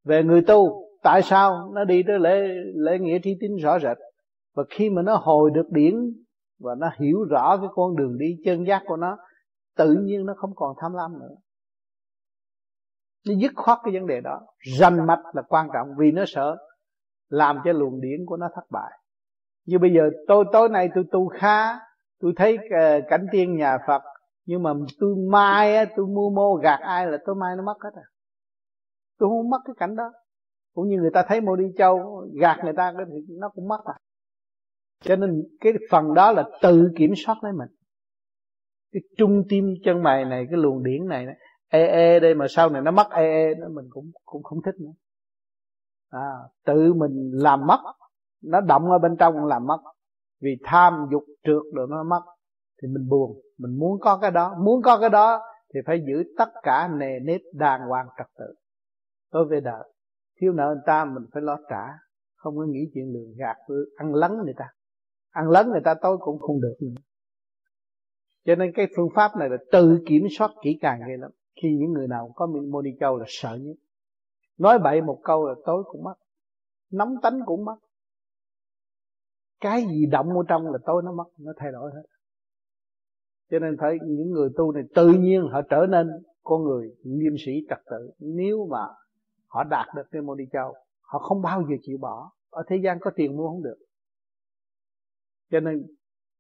về 0.04 0.24
người 0.24 0.42
tu, 0.42 0.86
tại 1.04 1.22
sao 1.22 1.72
nó 1.74 1.84
đi 1.84 2.04
tới 2.08 2.20
lễ 2.20 2.48
lễ 2.76 3.00
nghĩa 3.00 3.20
trí 3.20 3.38
tín 3.40 3.56
rõ 3.56 3.80
rệt? 3.80 3.98
Và 4.56 4.64
khi 4.70 4.90
mà 4.90 5.02
nó 5.02 5.16
hồi 5.16 5.52
được 5.54 5.70
điển 5.70 5.94
và 6.60 6.76
nó 6.76 6.90
hiểu 7.00 7.24
rõ 7.24 7.58
cái 7.58 7.68
con 7.74 7.96
đường 7.96 8.18
đi 8.18 8.38
chân 8.46 8.66
giác 8.66 8.84
của 8.86 8.98
nó 8.98 9.18
tự 9.80 9.94
nhiên 9.94 10.26
nó 10.26 10.34
không 10.38 10.56
còn 10.56 10.76
tham 10.82 10.94
lam 10.94 11.20
nữa. 11.20 11.36
Nó 13.28 13.34
dứt 13.42 13.52
khoát 13.56 13.80
cái 13.84 13.94
vấn 13.94 14.08
đề 14.08 14.22
đó. 14.22 14.42
Rành 14.80 15.08
mạch 15.08 15.22
là 15.34 15.42
quan 15.42 15.70
trọng 15.74 15.88
vì 15.98 16.12
nó 16.12 16.24
sợ 16.28 16.58
làm 17.30 17.60
cho 17.66 17.72
luồng 17.74 18.02
điển 18.02 18.26
của 18.26 18.38
nó 18.38 18.50
thất 18.56 18.64
bại. 18.70 19.00
Như 19.66 19.80
bây 19.80 19.94
giờ 19.94 20.10
tôi, 20.28 20.46
tối 20.52 20.70
nay 20.70 20.90
tôi 20.96 21.04
tu 21.12 21.28
khá 21.28 21.80
tôi 22.20 22.34
thấy 22.36 22.58
ờ, 22.72 23.02
cảnh 23.10 23.26
tiên 23.32 23.58
nhà 23.58 23.78
phật, 23.88 24.02
nhưng 24.46 24.64
mà 24.64 24.74
tôi 25.00 25.16
mai 25.16 25.86
tôi 25.96 26.08
mua 26.08 26.30
mô 26.30 26.56
gạt 26.56 26.80
ai 26.82 27.08
là 27.08 27.18
tôi 27.26 27.36
mai 27.36 27.56
nó 27.56 27.64
mất 27.64 27.78
hết 27.84 27.92
à 27.94 28.08
tôi 29.18 29.30
không 29.30 29.50
mất 29.50 29.60
cái 29.66 29.76
cảnh 29.80 29.96
đó. 29.96 30.12
Cũng 30.74 30.88
như 30.88 30.98
người 30.98 31.12
ta 31.14 31.26
thấy 31.28 31.42
mô 31.42 31.56
đi 31.56 31.66
châu, 31.78 32.24
gạt 32.42 32.58
người 32.64 32.74
ta 32.78 32.94
thì 32.98 33.36
nó 33.40 33.50
cũng 33.50 33.68
mất 33.68 33.86
à 33.86 33.94
cho 35.02 35.16
nên 35.16 35.44
cái 35.62 35.74
phần 35.92 36.14
đó 36.14 36.32
là 36.32 36.44
tự 36.62 36.92
kiểm 36.98 37.14
soát 37.16 37.36
lấy 37.42 37.54
mình 37.54 37.68
cái 38.92 39.02
trung 39.18 39.44
tim 39.50 39.66
chân 39.84 40.04
mày 40.04 40.26
này 40.26 40.46
cái 40.50 40.60
luồng 40.60 40.84
điển 40.84 41.08
này 41.08 41.26
ê 41.70 41.80
ê 41.80 41.88
e, 41.88 42.14
e 42.14 42.20
đây 42.20 42.36
mà 42.36 42.46
sau 42.50 42.70
này 42.70 42.82
nó 42.82 42.92
mất 42.92 43.08
ê 43.12 43.24
ê 43.24 43.56
nó 43.56 43.68
mình 43.70 43.86
cũng 43.90 44.12
cũng 44.26 44.44
không 44.44 44.62
thích 44.66 44.76
nữa. 44.80 44.94
À, 46.10 46.32
tự 46.66 46.94
mình 46.94 47.32
làm 47.34 47.68
mất 47.68 47.80
nó 48.44 48.62
động 48.62 48.92
ở 48.92 49.00
bên 49.00 49.16
trong 49.20 49.46
làm 49.46 49.66
mất. 49.66 49.80
Vì 50.42 50.58
tham 50.64 51.08
dục 51.12 51.24
trượt 51.44 51.74
rồi 51.76 51.88
nó 51.90 52.04
mất 52.04 52.22
thì 52.82 52.88
mình 52.88 53.10
buồn. 53.10 53.42
Mình 53.58 53.80
muốn 53.80 54.00
có 54.00 54.18
cái 54.18 54.32
đó 54.32 54.56
muốn 54.60 54.82
có 54.82 55.00
cái 55.00 55.10
đó 55.10 55.42
thì 55.74 55.80
phải 55.86 56.04
giữ 56.08 56.24
tất 56.38 56.50
cả 56.64 56.88
nề 56.88 57.20
nếp 57.20 57.42
đàng 57.54 57.82
hoàng 57.88 58.08
trật 58.18 58.28
tự. 58.38 58.54
Đối 59.34 59.46
với 59.46 59.62
đời 59.62 59.84
thiếu 60.42 60.54
nợ 60.54 60.66
người 60.68 60.84
ta 60.86 61.06
mình 61.06 61.24
phải 61.34 61.42
lo 61.42 61.58
trả 61.70 61.88
không 62.36 62.58
có 62.58 62.66
nghĩ 62.70 62.80
chuyện 62.94 63.14
lường 63.14 63.34
gạt 63.38 63.58
ăn 63.98 64.16
lấn 64.16 64.32
người 64.44 64.54
ta. 64.58 64.66
Ăn 65.30 65.50
lấn 65.50 65.70
người 65.70 65.82
ta 65.84 65.94
tối 66.02 66.18
cũng 66.20 66.40
không 66.40 66.62
được 66.62 66.76
nữa 66.82 67.02
cho 68.46 68.56
nên 68.56 68.72
cái 68.76 68.88
phương 68.96 69.10
pháp 69.16 69.32
này 69.40 69.50
là 69.50 69.58
tự 69.72 70.04
kiểm 70.06 70.28
soát 70.38 70.52
kỹ 70.64 70.78
càng 70.82 71.00
ghê 71.08 71.18
lắm. 71.18 71.32
Khi 71.62 71.78
những 71.80 71.94
người 71.94 72.08
nào 72.08 72.32
có 72.36 72.48
mô 72.72 72.82
đi 72.82 72.92
châu 73.00 73.18
là 73.18 73.26
sợ 73.28 73.56
nhất. 73.62 73.76
Nói 74.58 74.80
bậy 74.80 75.02
một 75.02 75.20
câu 75.24 75.48
là 75.48 75.56
tối 75.66 75.84
cũng 75.88 76.04
mất. 76.04 76.16
Nóng 76.92 77.16
tánh 77.22 77.40
cũng 77.46 77.66
mất. 77.66 77.76
Cái 79.60 79.86
gì 79.92 80.06
động 80.06 80.30
ở 80.30 80.44
trong 80.48 80.72
là 80.72 80.78
tối 80.86 81.02
nó 81.06 81.12
mất, 81.12 81.28
nó 81.38 81.54
thay 81.58 81.72
đổi 81.72 81.92
hết. 81.96 82.04
Cho 83.52 83.60
nên 83.60 83.78
phải, 83.80 83.98
những 84.06 84.32
người 84.32 84.50
tu 84.58 84.72
này 84.72 84.84
tự 84.96 85.14
nhiên 85.14 85.42
họ 85.52 85.62
trở 85.70 85.86
nên 85.90 86.08
con 86.44 86.64
người 86.64 86.96
nghiêm 87.04 87.36
sĩ 87.46 87.52
trật 87.70 87.80
tự. 87.86 88.12
Nếu 88.20 88.68
mà 88.72 88.88
họ 89.48 89.64
đạt 89.64 89.88
được 89.96 90.04
cái 90.12 90.22
môn 90.22 90.38
đi 90.38 90.46
châu, 90.52 90.74
họ 91.02 91.20
không 91.20 91.42
bao 91.42 91.62
giờ 91.70 91.76
chịu 91.82 91.98
bỏ. 91.98 92.32
Ở 92.50 92.64
thế 92.68 92.76
gian 92.84 92.98
có 93.02 93.12
tiền 93.16 93.38
mua 93.38 93.48
không 93.48 93.64
được. 93.64 93.78
Cho 95.52 95.60
nên 95.60 95.88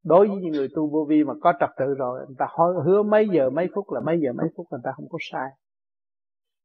đối 0.03 0.27
với 0.27 0.37
những 0.37 0.51
người 0.51 0.67
tu 0.75 0.89
vô 0.89 1.05
vi 1.09 1.23
mà 1.23 1.33
có 1.41 1.53
trật 1.59 1.69
tự 1.77 1.85
rồi, 1.97 2.25
người 2.27 2.35
ta 2.39 2.47
hứa 2.85 3.03
mấy 3.03 3.27
giờ 3.33 3.49
mấy 3.49 3.67
phút 3.75 3.91
là 3.91 3.99
mấy 3.99 4.19
giờ 4.23 4.33
mấy 4.33 4.47
phút, 4.55 4.67
người 4.71 4.81
ta 4.83 4.91
không 4.95 5.09
có 5.09 5.17
sai. 5.31 5.49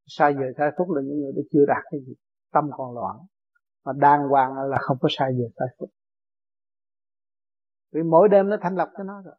Sai 0.07 0.35
giờ 0.35 0.47
sai 0.59 0.71
phút 0.79 0.91
là 0.91 1.03
những 1.03 1.21
người 1.21 1.33
đã 1.37 1.43
chưa 1.53 1.65
đạt 1.69 1.83
cái 1.91 2.01
gì. 2.07 2.15
Tâm 2.53 2.71
còn 2.77 2.95
loạn. 2.95 3.17
Mà 3.85 3.93
đàng 3.97 4.29
hoàng 4.29 4.57
là 4.71 4.79
không 4.81 4.97
có 5.01 5.09
sai 5.11 5.33
giờ 5.39 5.45
sai 5.59 5.69
phút. 5.79 5.91
Vì 7.93 8.03
mỗi 8.03 8.29
đêm 8.29 8.49
nó 8.49 8.57
thanh 8.63 8.77
lọc 8.77 8.89
cho 8.97 9.05
nó 9.05 9.23
rồi. 9.23 9.35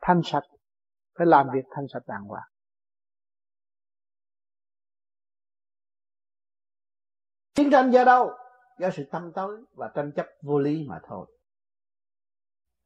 Thanh 0.00 0.20
sạch. 0.24 0.44
Phải 1.18 1.26
làm 1.26 1.48
việc 1.54 1.64
thanh 1.70 1.84
sạch 1.92 2.02
đàng 2.06 2.22
hoàng. 2.22 2.48
Chiến 7.54 7.70
tranh 7.70 7.90
do 7.90 8.04
đâu? 8.04 8.30
Do 8.78 8.90
sự 8.90 9.04
tâm 9.10 9.32
tối 9.34 9.64
và 9.72 9.92
tranh 9.94 10.12
chấp 10.16 10.26
vô 10.42 10.58
lý 10.58 10.86
mà 10.88 11.00
thôi 11.08 11.35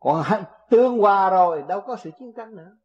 còn 0.01 0.25
tương 0.71 0.99
hòa 0.99 1.31
rồi 1.31 1.63
đâu 1.69 1.81
có 1.81 1.97
sự 1.97 2.11
chiến 2.19 2.33
tranh 2.37 2.57
nữa. 2.57 2.77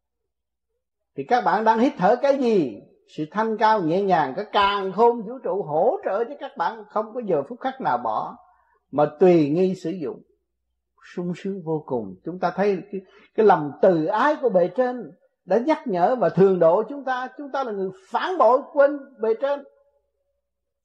Thì 1.16 1.24
các 1.28 1.44
bạn 1.44 1.64
đang 1.64 1.78
hít 1.78 1.92
thở 1.98 2.16
cái 2.16 2.38
gì? 2.38 2.82
Sự 3.16 3.24
thanh 3.30 3.56
cao 3.58 3.82
nhẹ 3.82 4.02
nhàng 4.02 4.32
cái 4.36 4.44
càng 4.52 4.92
khôn 4.92 5.22
vũ 5.22 5.38
trụ 5.44 5.62
hỗ 5.62 5.96
trợ 6.04 6.24
cho 6.24 6.34
các 6.40 6.56
bạn 6.56 6.84
không 6.90 7.14
có 7.14 7.20
giờ 7.26 7.42
phút 7.48 7.60
khắc 7.60 7.80
nào 7.80 7.98
bỏ 7.98 8.36
mà 8.90 9.06
tùy 9.20 9.48
nghi 9.48 9.74
sử 9.74 9.90
dụng. 9.90 10.22
Sung 11.14 11.32
sướng 11.36 11.62
vô 11.64 11.82
cùng. 11.86 12.14
Chúng 12.24 12.38
ta 12.38 12.52
thấy 12.56 12.78
cái, 12.92 13.00
cái 13.34 13.46
lòng 13.46 13.72
từ 13.82 14.04
ái 14.04 14.36
của 14.42 14.48
bề 14.48 14.68
trên 14.68 15.10
đã 15.44 15.58
nhắc 15.58 15.86
nhở 15.86 16.16
và 16.16 16.28
thường 16.28 16.58
độ 16.58 16.82
chúng 16.88 17.04
ta. 17.04 17.28
Chúng 17.38 17.52
ta 17.52 17.64
là 17.64 17.72
người 17.72 17.90
phản 18.08 18.38
bội 18.38 18.60
quên 18.72 18.98
bề 19.20 19.34
trên. 19.40 19.64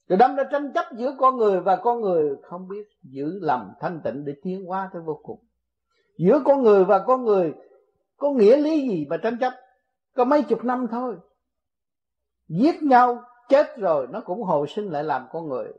Rồi 0.08 0.18
đâm 0.18 0.36
ra 0.36 0.44
tranh 0.52 0.72
chấp 0.74 0.86
giữa 0.98 1.16
con 1.20 1.38
người 1.38 1.60
và 1.60 1.76
con 1.76 2.02
người 2.02 2.36
không 2.44 2.68
biết 2.68 2.88
giữ 3.04 3.40
lòng 3.42 3.74
thanh 3.80 4.02
tịnh 4.04 4.26
để 4.26 4.34
tiến 4.44 4.66
hóa 4.66 4.90
tới 4.94 5.02
vô 5.06 5.20
cùng 5.24 5.40
giữa 6.22 6.42
con 6.46 6.64
người 6.64 6.86
và 6.86 7.00
con 7.00 7.26
người, 7.26 7.54
có 8.18 8.32
nghĩa 8.32 8.58
lý 8.58 8.90
gì 8.90 9.06
mà 9.10 9.18
tranh 9.18 9.38
chấp? 9.40 9.54
Có 10.16 10.24
mấy 10.24 10.44
chục 10.44 10.64
năm 10.64 10.88
thôi. 10.92 11.16
Giết 12.48 12.84
nhau, 12.84 13.24
chết 13.50 13.78
rồi, 13.78 14.08
nó 14.10 14.22
cũng 14.22 14.44
hồi 14.44 14.68
sinh 14.68 14.90
lại 14.90 15.04
làm 15.04 15.26
con 15.32 15.50
người. 15.50 15.74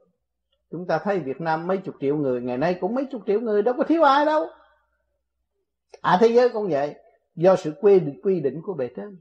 Chúng 0.71 0.87
ta 0.87 0.99
thấy 0.99 1.19
Việt 1.19 1.41
Nam 1.41 1.67
mấy 1.67 1.77
chục 1.77 1.95
triệu 2.01 2.17
người, 2.17 2.41
ngày 2.41 2.59
nay 2.59 2.79
cũng 2.81 2.95
mấy 2.95 3.05
chục 3.05 3.23
triệu 3.27 3.41
người, 3.41 3.63
đâu 3.63 3.75
có 3.79 3.85
thiếu 3.85 4.03
ai 4.03 4.27
đâu. 4.27 4.47
À 6.01 6.19
thế 6.21 6.27
giới 6.27 6.49
cũng 6.49 6.69
vậy, 6.71 6.95
do 7.35 7.57
sự 7.57 7.73
quy 7.81 8.01
định 8.01 8.21
quy 8.23 8.41
định 8.41 8.61
của 8.63 8.75
bề 8.75 8.89
trên. 8.97 9.19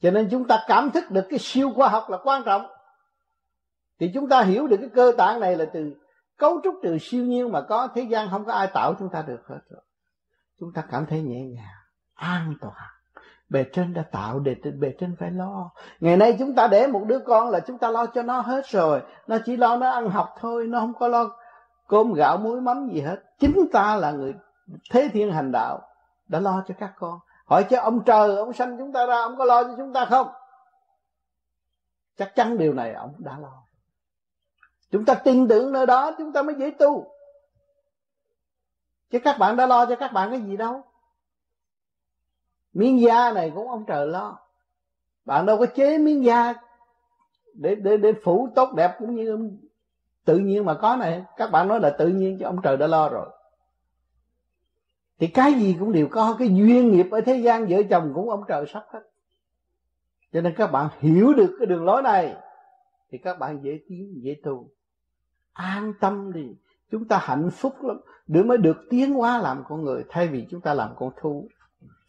Cho 0.00 0.10
nên 0.10 0.28
chúng 0.30 0.46
ta 0.46 0.64
cảm 0.68 0.90
thức 0.90 1.04
được 1.10 1.24
cái 1.30 1.38
siêu 1.38 1.70
khoa 1.74 1.88
học 1.88 2.10
là 2.10 2.18
quan 2.24 2.42
trọng. 2.44 2.66
Thì 3.98 4.10
chúng 4.14 4.28
ta 4.28 4.42
hiểu 4.42 4.66
được 4.66 4.76
cái 4.80 4.90
cơ 4.94 5.12
tạng 5.18 5.40
này 5.40 5.56
là 5.56 5.64
từ 5.72 5.94
cấu 6.36 6.60
trúc 6.64 6.74
từ 6.82 6.98
siêu 6.98 7.24
nhiên 7.24 7.52
mà 7.52 7.60
có, 7.68 7.88
thế 7.94 8.02
gian 8.02 8.28
không 8.30 8.44
có 8.44 8.52
ai 8.52 8.68
tạo 8.74 8.94
chúng 8.98 9.08
ta 9.08 9.22
được 9.22 9.46
hết 9.46 9.60
rồi 9.68 9.80
chúng 10.64 10.72
ta 10.72 10.82
cảm 10.90 11.06
thấy 11.06 11.22
nhẹ 11.22 11.40
nhàng, 11.46 11.76
an 12.14 12.54
toàn. 12.60 12.74
Bề 13.48 13.64
trên 13.72 13.94
đã 13.94 14.02
tạo 14.12 14.40
để 14.40 14.54
bề 14.78 14.94
trên 15.00 15.16
phải 15.20 15.30
lo. 15.30 15.70
Ngày 16.00 16.16
nay 16.16 16.36
chúng 16.38 16.54
ta 16.54 16.66
để 16.66 16.86
một 16.86 17.02
đứa 17.06 17.18
con 17.18 17.50
là 17.50 17.60
chúng 17.60 17.78
ta 17.78 17.90
lo 17.90 18.06
cho 18.06 18.22
nó 18.22 18.40
hết 18.40 18.66
rồi. 18.66 19.02
Nó 19.26 19.36
chỉ 19.44 19.56
lo 19.56 19.76
nó 19.76 19.90
ăn 19.90 20.10
học 20.10 20.34
thôi, 20.40 20.66
nó 20.66 20.80
không 20.80 20.94
có 20.94 21.08
lo 21.08 21.30
cơm 21.88 22.12
gạo, 22.12 22.38
muối, 22.38 22.60
mắm 22.60 22.88
gì 22.92 23.00
hết. 23.00 23.16
Chính 23.38 23.68
ta 23.72 23.96
là 23.96 24.10
người 24.10 24.34
thế 24.90 25.08
thiên 25.12 25.32
hành 25.32 25.52
đạo 25.52 25.80
đã 26.28 26.40
lo 26.40 26.64
cho 26.68 26.74
các 26.78 26.92
con. 26.96 27.18
Hỏi 27.46 27.64
cho 27.70 27.80
ông 27.80 28.04
trời, 28.04 28.36
ông 28.36 28.52
sanh 28.52 28.78
chúng 28.78 28.92
ta 28.92 29.06
ra, 29.06 29.20
ông 29.20 29.36
có 29.38 29.44
lo 29.44 29.64
cho 29.64 29.74
chúng 29.76 29.92
ta 29.92 30.04
không? 30.04 30.28
Chắc 32.16 32.34
chắn 32.34 32.58
điều 32.58 32.74
này 32.74 32.92
ông 32.92 33.14
đã 33.18 33.38
lo. 33.38 33.62
Chúng 34.90 35.04
ta 35.04 35.14
tin 35.14 35.48
tưởng 35.48 35.72
nơi 35.72 35.86
đó, 35.86 36.10
chúng 36.18 36.32
ta 36.32 36.42
mới 36.42 36.54
dễ 36.54 36.70
tu 36.70 37.13
chứ 39.14 39.20
các 39.20 39.38
bạn 39.38 39.56
đã 39.56 39.66
lo 39.66 39.86
cho 39.86 39.96
các 39.96 40.12
bạn 40.12 40.30
cái 40.30 40.40
gì 40.40 40.56
đâu. 40.56 40.82
Miếng 42.72 43.00
da 43.00 43.32
này 43.32 43.52
cũng 43.54 43.68
ông 43.68 43.84
trời 43.86 44.06
lo. 44.06 44.38
Bạn 45.24 45.46
đâu 45.46 45.58
có 45.58 45.66
chế 45.66 45.98
miếng 45.98 46.24
da 46.24 46.54
để 47.54 47.74
để 47.74 47.96
để 47.96 48.12
phủ 48.24 48.48
tốt 48.54 48.72
đẹp 48.74 48.96
cũng 48.98 49.14
như 49.14 49.50
tự 50.24 50.38
nhiên 50.38 50.64
mà 50.64 50.74
có 50.74 50.96
này. 50.96 51.24
Các 51.36 51.50
bạn 51.50 51.68
nói 51.68 51.80
là 51.80 51.90
tự 51.90 52.08
nhiên 52.08 52.38
chứ 52.38 52.44
ông 52.44 52.62
trời 52.62 52.76
đã 52.76 52.86
lo 52.86 53.08
rồi. 53.08 53.28
Thì 55.18 55.26
cái 55.26 55.54
gì 55.54 55.76
cũng 55.80 55.92
đều 55.92 56.08
có, 56.10 56.36
cái 56.38 56.48
duyên 56.48 56.92
nghiệp 56.92 57.06
ở 57.10 57.20
thế 57.20 57.36
gian 57.36 57.66
vợ 57.68 57.82
chồng 57.90 58.12
cũng 58.14 58.30
ông 58.30 58.42
trời 58.48 58.64
sắp 58.72 58.84
hết. 58.92 59.02
Cho 60.32 60.40
nên 60.40 60.54
các 60.56 60.66
bạn 60.66 60.88
hiểu 60.98 61.34
được 61.34 61.56
cái 61.58 61.66
đường 61.66 61.84
lối 61.84 62.02
này, 62.02 62.36
thì 63.10 63.18
các 63.18 63.38
bạn 63.38 63.60
dễ 63.62 63.80
tiến 63.88 64.14
dễ 64.22 64.36
tu. 64.44 64.68
An 65.52 65.92
tâm 66.00 66.32
đi 66.32 66.56
chúng 66.90 67.08
ta 67.08 67.18
hạnh 67.22 67.50
phúc 67.50 67.74
lắm. 67.82 68.00
Để 68.26 68.42
mới 68.42 68.58
được 68.58 68.76
tiến 68.90 69.14
hóa 69.14 69.38
làm 69.38 69.64
con 69.68 69.84
người, 69.84 70.04
thay 70.08 70.28
vì 70.28 70.46
chúng 70.50 70.60
ta 70.60 70.74
làm 70.74 70.90
con 70.96 71.10
thú. 71.20 71.48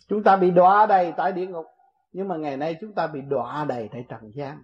Chúng 0.07 0.23
ta 0.23 0.38
bị 0.38 0.51
đọa 0.51 0.86
đầy 0.86 1.13
tại 1.17 1.32
địa 1.32 1.47
ngục, 1.47 1.65
nhưng 2.11 2.28
mà 2.28 2.38
ngày 2.38 2.57
nay 2.57 2.78
chúng 2.82 2.93
ta 2.93 3.07
bị 3.07 3.21
đọa 3.21 3.65
đầy 3.65 3.89
tại 3.91 4.05
trần 4.09 4.32
gian. 4.36 4.63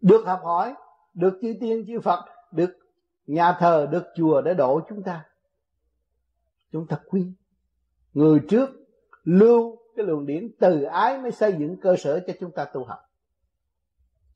Được 0.00 0.26
học 0.26 0.40
hỏi, 0.44 0.74
được 1.14 1.38
chư 1.42 1.54
tiên, 1.60 1.84
chư 1.86 2.00
phật, 2.00 2.24
được 2.52 2.70
nhà 3.26 3.52
thờ, 3.52 3.88
được 3.90 4.04
chùa 4.16 4.40
để 4.40 4.54
độ 4.54 4.80
chúng 4.88 5.02
ta. 5.02 5.24
Chúng 6.72 6.86
ta 6.86 6.98
quy. 7.08 7.32
Người 8.12 8.40
trước 8.48 8.70
lưu 9.24 9.76
cái 9.96 10.06
luồng 10.06 10.26
điển 10.26 10.48
từ 10.60 10.82
ái 10.82 11.18
mới 11.18 11.30
xây 11.30 11.52
dựng 11.58 11.80
cơ 11.80 11.96
sở 11.98 12.20
cho 12.26 12.32
chúng 12.40 12.50
ta 12.50 12.64
tu 12.64 12.84
học. 12.84 12.98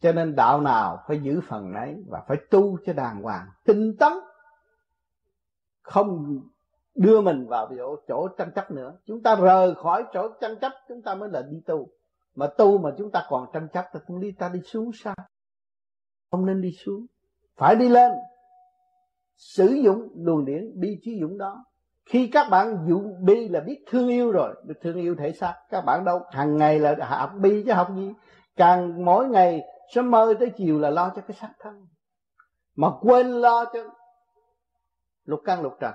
Cho 0.01 0.13
nên 0.13 0.37
đạo 0.37 0.61
nào 0.61 1.03
phải 1.09 1.21
giữ 1.23 1.41
phần 1.49 1.75
ấy 1.75 2.05
và 2.09 2.23
phải 2.29 2.37
tu 2.51 2.79
cho 2.87 2.93
đàng 2.93 3.23
hoàng, 3.23 3.47
tinh 3.65 3.97
tấn 3.97 4.13
không 5.87 6.41
đưa 6.95 7.21
mình 7.21 7.47
vào 7.47 7.69
chỗ, 7.79 7.97
chỗ 8.09 8.29
tranh 8.39 8.51
chấp 8.55 8.71
nữa. 8.71 8.93
Chúng 9.07 9.23
ta 9.23 9.37
rời 9.37 9.75
khỏi 9.75 10.05
chỗ 10.13 10.29
tranh 10.41 10.59
chấp 10.61 10.73
chúng 10.89 11.03
ta 11.03 11.15
mới 11.15 11.29
là 11.29 11.43
đi 11.43 11.57
tu. 11.67 11.89
Mà 12.35 12.47
tu 12.47 12.79
mà 12.79 12.91
chúng 12.99 13.11
ta 13.11 13.27
còn 13.29 13.47
tranh 13.53 13.69
chấp 13.73 13.85
thì 13.93 14.01
không 14.07 14.21
đi 14.21 14.33
ta 14.39 14.49
đi 14.49 14.61
xuống 14.61 14.91
sao? 14.95 15.15
Không 16.31 16.47
nên 16.47 16.61
đi 16.61 16.73
xuống. 16.85 17.07
Phải 17.57 17.77
đi 17.77 17.89
lên. 17.89 18.13
Sử 19.37 19.67
dụng 19.67 20.09
luồng 20.17 20.45
điển 20.45 20.81
bi 20.81 20.99
trí 21.03 21.21
dũng 21.21 21.39
đó. 21.39 21.65
Khi 22.07 22.31
các 22.33 22.49
bạn 22.51 22.87
dụng 22.89 23.25
bi 23.25 23.49
là 23.49 23.61
biết 23.61 23.85
thương 23.91 24.09
yêu 24.09 24.31
rồi 24.31 24.55
được 24.65 24.75
thương 24.83 24.97
yêu 24.97 25.15
thể 25.19 25.33
xác. 25.33 25.55
Các 25.71 25.81
bạn 25.81 26.05
đâu 26.05 26.21
hàng 26.31 26.57
ngày 26.57 26.79
là 26.79 26.97
học 27.01 27.31
bi 27.41 27.63
chứ 27.67 27.73
học 27.73 27.89
gì. 27.97 28.13
Càng 28.57 29.05
mỗi 29.05 29.29
ngày 29.29 29.63
sớm 29.95 30.11
mơ 30.11 30.35
tới 30.39 30.51
chiều 30.57 30.79
là 30.79 30.91
lo 30.91 31.13
cho 31.17 31.23
cái 31.23 31.37
xác 31.41 31.53
thân. 31.61 31.87
Mà 32.77 32.89
quên 33.01 33.27
lo 33.27 33.65
cho 33.65 33.81
lục 35.27 35.41
căn, 35.45 35.63
lục 35.63 35.77
trần. 35.81 35.95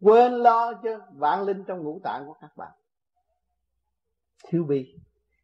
Quên 0.00 0.32
lo 0.32 0.72
cho 0.74 0.90
vạn 1.12 1.42
linh 1.42 1.64
trong 1.64 1.82
ngũ 1.82 2.00
tạng 2.04 2.26
của 2.26 2.34
các 2.40 2.56
bạn. 2.56 2.72
Thiếu 4.48 4.64
bi. 4.64 4.94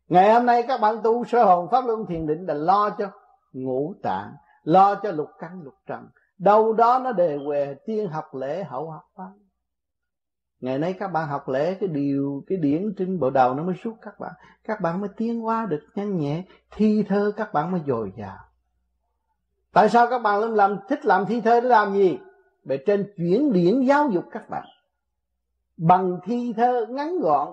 Ngày 0.09 0.35
hôm 0.35 0.47
nay 0.47 0.65
các 0.69 0.81
bạn 0.81 0.97
tu 1.03 1.25
sơ 1.25 1.45
hồn 1.45 1.69
pháp 1.71 1.85
luân 1.87 2.07
thiền 2.07 2.27
định 2.27 2.47
là 2.47 2.55
lo 2.55 2.91
cho 2.91 3.11
ngũ 3.53 3.95
tạng, 4.03 4.33
lo 4.63 4.95
cho 4.95 5.11
lục 5.11 5.29
căn, 5.39 5.63
lục 5.63 5.75
trần. 5.87 6.09
Đâu 6.39 6.73
đó 6.73 6.99
nó 7.05 7.13
đề 7.13 7.39
về 7.51 7.77
tiên 7.87 8.09
học 8.09 8.35
lễ 8.35 8.65
hậu 8.65 8.91
học 8.91 9.05
văn 9.15 9.33
ngày 10.61 10.79
nay 10.79 10.93
các 10.93 11.09
bạn 11.09 11.29
học 11.29 11.49
lễ 11.49 11.75
cái 11.75 11.89
điều, 11.89 12.45
cái 12.47 12.59
điển 12.59 12.95
trên 12.99 13.21
bộ 13.21 13.31
đầu 13.31 13.55
nó 13.55 13.63
mới 13.63 13.75
suốt 13.85 13.95
các 14.03 14.21
bạn. 14.21 14.33
Các 14.65 14.81
bạn 14.81 15.01
mới 15.01 15.09
tiến 15.17 15.41
hóa 15.41 15.67
được 15.67 15.83
nhanh 15.95 16.17
nhẹ, 16.17 16.45
thi 16.71 17.05
thơ 17.09 17.33
các 17.37 17.53
bạn 17.53 17.73
mới 17.73 17.81
dồi 17.87 18.13
dào. 18.17 18.39
Tại 19.73 19.89
sao 19.89 20.07
các 20.11 20.19
bạn 20.19 20.41
luôn 20.41 20.55
làm, 20.55 20.79
thích 20.89 21.05
làm 21.05 21.27
thi 21.27 21.41
thơ 21.41 21.61
để 21.61 21.69
làm 21.69 21.93
gì? 21.95 22.19
Bề 22.65 22.77
trên 22.77 23.13
chuyển 23.17 23.53
điển 23.53 23.81
giáo 23.81 24.11
dục 24.11 24.25
các 24.31 24.51
bạn. 24.51 24.65
Bằng 25.77 26.19
thi 26.25 26.53
thơ 26.57 26.87
ngắn 26.91 27.19
gọn. 27.19 27.49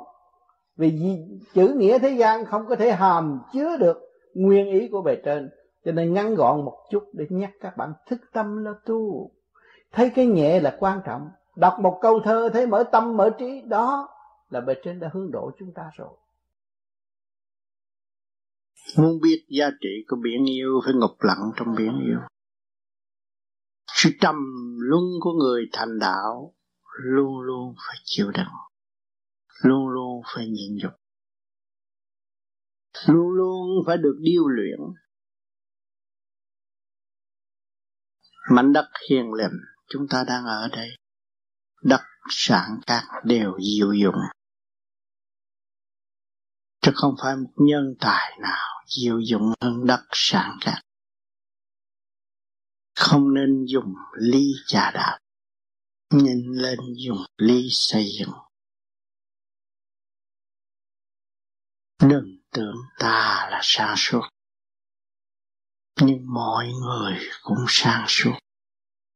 Vì 0.75 1.17
chữ 1.53 1.73
nghĩa 1.77 1.99
thế 1.99 2.09
gian 2.09 2.45
không 2.45 2.65
có 2.69 2.75
thể 2.75 2.91
hàm 2.91 3.39
chứa 3.53 3.77
được 3.77 3.97
nguyên 4.33 4.71
ý 4.71 4.87
của 4.87 5.01
bề 5.01 5.15
trên. 5.25 5.49
Cho 5.85 5.91
nên 5.91 6.13
ngắn 6.13 6.35
gọn 6.35 6.65
một 6.65 6.77
chút 6.89 7.03
để 7.13 7.25
nhắc 7.29 7.51
các 7.59 7.77
bạn 7.77 7.93
thức 8.05 8.21
tâm 8.33 8.65
là 8.65 8.71
tu. 8.85 9.31
Thấy 9.91 10.09
cái 10.09 10.25
nhẹ 10.25 10.59
là 10.59 10.77
quan 10.79 11.01
trọng. 11.05 11.29
Đọc 11.55 11.73
một 11.79 11.99
câu 12.01 12.19
thơ 12.19 12.49
thấy 12.53 12.67
mở 12.67 12.83
tâm 12.91 13.17
mở 13.17 13.29
trí, 13.39 13.61
đó 13.61 14.09
là 14.49 14.61
bề 14.61 14.73
trên 14.83 14.99
đã 14.99 15.09
hướng 15.13 15.31
độ 15.31 15.51
chúng 15.59 15.73
ta 15.73 15.83
rồi. 15.93 16.09
Muốn 18.97 19.19
biết 19.23 19.45
giá 19.49 19.69
trị 19.81 19.89
của 20.07 20.17
biển 20.23 20.45
yêu 20.49 20.81
phải 20.85 20.93
ngục 20.93 21.17
lặng 21.19 21.51
trong 21.55 21.75
biển 21.77 21.99
yêu 22.05 22.19
sự 23.97 24.09
trầm 24.21 24.35
luân 24.79 25.03
của 25.21 25.33
người 25.33 25.69
thành 25.73 25.99
đạo 25.99 26.53
luôn 27.03 27.39
luôn 27.39 27.75
phải 27.87 27.95
chịu 28.03 28.31
đựng, 28.31 28.53
luôn 29.61 29.87
luôn 29.87 30.21
phải 30.35 30.47
nhịn 30.47 30.77
nhục, 30.77 30.91
luôn 33.07 33.29
luôn 33.29 33.83
phải 33.87 33.97
được 33.97 34.17
điêu 34.19 34.47
luyện 34.47 34.79
mảnh 38.51 38.73
đất 38.73 38.89
hiền 39.09 39.33
lành 39.33 39.59
chúng 39.89 40.07
ta 40.09 40.23
đang 40.27 40.45
ở 40.45 40.69
đây, 40.71 40.89
đất 41.81 42.01
sản 42.29 42.79
các 42.87 43.03
đều 43.23 43.59
diệu 43.59 43.93
dụng 43.93 44.15
chứ 46.81 46.91
không 46.95 47.15
phải 47.21 47.35
một 47.35 47.51
nhân 47.55 47.95
tài 47.99 48.39
nào 48.41 48.83
diệu 48.87 49.19
dụng 49.19 49.53
hơn 49.61 49.85
đất 49.85 50.03
sản 50.11 50.57
các 50.61 50.81
không 52.97 53.33
nên 53.33 53.65
dùng 53.65 53.93
ly 54.19 54.53
trà 54.65 54.91
đạp 54.91 55.17
nhìn 56.09 56.51
lên 56.51 56.79
dùng 56.95 57.25
ly 57.37 57.67
xây 57.71 58.05
dựng. 58.19 58.33
Đừng 61.99 62.37
tưởng 62.51 62.75
ta 62.99 63.47
là 63.51 63.59
sáng 63.63 63.93
suốt, 63.97 64.21
nhưng 66.01 66.33
mọi 66.33 66.67
người 66.67 67.29
cũng 67.41 67.65
sáng 67.67 68.05
suốt. 68.07 68.33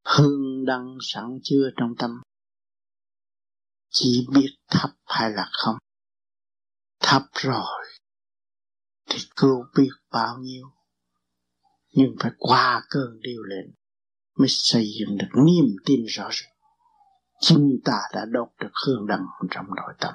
Hương 0.06 0.66
đăng 0.66 0.98
sẵn 1.02 1.40
chưa 1.44 1.70
trong 1.78 1.96
tâm, 1.98 2.22
chỉ 3.90 4.28
biết 4.34 4.56
thấp 4.68 4.90
hay 5.06 5.32
là 5.32 5.50
không. 5.52 5.76
Thấp 7.00 7.22
rồi 7.34 7.88
thì 9.10 9.20
cứu 9.36 9.66
biết 9.78 9.92
bao 10.12 10.38
nhiêu 10.38 10.72
nhưng 11.92 12.16
phải 12.20 12.32
qua 12.38 12.82
cơn 12.89 13.20
điều 13.22 13.44
lệnh 13.44 13.72
mới 14.38 14.48
xây 14.50 14.86
dựng 15.00 15.18
được 15.18 15.28
niềm 15.46 15.76
tin 15.86 16.06
rõ 16.06 16.30
ràng. 16.32 16.52
Chúng 17.42 17.72
ta 17.86 17.98
đã 18.14 18.26
đốt 18.26 18.48
được 18.60 18.72
hương 18.86 19.08
đầm 19.08 19.20
trong 19.52 19.66
nội 19.76 19.94
tâm. 20.00 20.14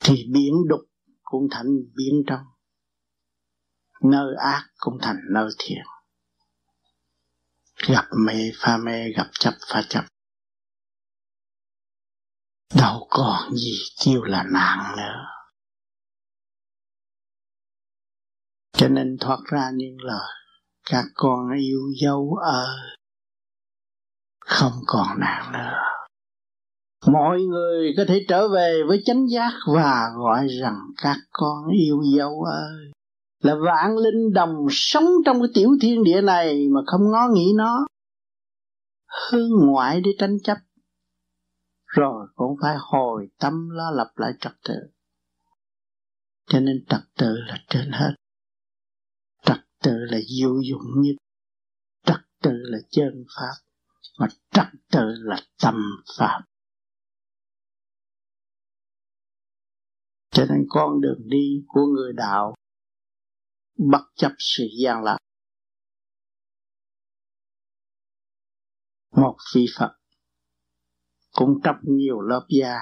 Thì 0.00 0.26
biến 0.32 0.54
đục 0.68 0.80
cũng 1.22 1.48
thành 1.50 1.66
biến 1.94 2.22
trong. 2.26 2.44
Nơi 4.02 4.34
ác 4.38 4.70
cũng 4.76 4.98
thành 5.02 5.16
nơi 5.30 5.50
thiện. 5.58 5.84
Gặp 7.88 8.04
mê 8.26 8.50
pha 8.54 8.76
mê, 8.76 9.12
gặp 9.16 9.30
chấp 9.32 9.54
pha 9.68 9.82
chấp. 9.88 10.04
Đâu 12.74 13.06
còn 13.10 13.54
gì 13.56 13.78
kêu 14.04 14.22
là 14.22 14.44
nạn 14.52 14.96
nữa. 14.96 15.33
Cho 18.74 18.88
nên 18.88 19.16
thoát 19.20 19.38
ra 19.52 19.70
những 19.74 19.96
lời, 20.00 20.28
các 20.90 21.04
con 21.14 21.50
yêu 21.58 21.80
dấu 22.02 22.34
ơi 22.42 22.96
không 24.44 24.72
còn 24.86 25.06
nàng 25.20 25.52
nữa. 25.52 25.78
Mọi 27.12 27.40
người 27.40 27.94
có 27.96 28.04
thể 28.08 28.24
trở 28.28 28.48
về 28.48 28.82
với 28.88 29.02
chánh 29.04 29.28
giác 29.28 29.52
và 29.74 30.10
gọi 30.16 30.46
rằng 30.60 30.78
các 31.02 31.16
con 31.30 31.68
yêu 31.72 32.02
dấu 32.16 32.42
ơi 32.42 32.92
là 33.42 33.54
vạn 33.66 33.96
linh 33.96 34.32
đồng 34.32 34.66
sống 34.70 35.04
trong 35.26 35.40
cái 35.40 35.48
tiểu 35.54 35.70
thiên 35.80 36.04
địa 36.04 36.20
này 36.20 36.68
mà 36.68 36.80
không 36.86 37.10
ngó 37.10 37.28
nghĩ 37.32 37.52
nó. 37.56 37.86
Hướng 39.30 39.50
ngoại 39.66 40.00
để 40.00 40.10
tranh 40.18 40.36
chấp, 40.44 40.58
rồi 41.86 42.26
cũng 42.34 42.56
phải 42.62 42.76
hồi 42.78 43.28
tâm 43.40 43.70
lo 43.70 43.90
lập 43.90 44.12
lại 44.16 44.32
trật 44.40 44.52
tự. 44.68 44.74
Cho 46.46 46.60
nên 46.60 46.84
trật 46.88 47.00
tự 47.18 47.34
là 47.48 47.58
trên 47.68 47.92
hết 47.92 48.14
tự 49.84 49.92
là 49.92 50.18
diệu 50.28 50.54
dụng 50.70 51.02
nhất 51.02 51.16
trật 52.02 52.20
tự 52.42 52.50
là 52.52 52.78
chân 52.90 53.24
pháp, 53.36 53.54
mà 54.18 54.28
trật 54.50 54.66
tự 54.90 55.04
là 55.16 55.36
tâm 55.62 55.74
pháp. 56.18 56.40
Cho 60.30 60.44
nên 60.48 60.66
con 60.68 61.00
đường 61.00 61.20
đi 61.24 61.64
của 61.66 61.86
người 61.86 62.12
đạo 62.12 62.54
bất 63.78 64.04
chấp 64.16 64.32
sự 64.38 64.64
gian 64.82 65.02
lạc 65.02 65.18
một 69.16 69.36
vị 69.54 69.66
Phật 69.78 69.96
cũng 71.32 71.60
trong 71.64 71.76
nhiều 71.82 72.20
lớp 72.20 72.46
da, 72.48 72.78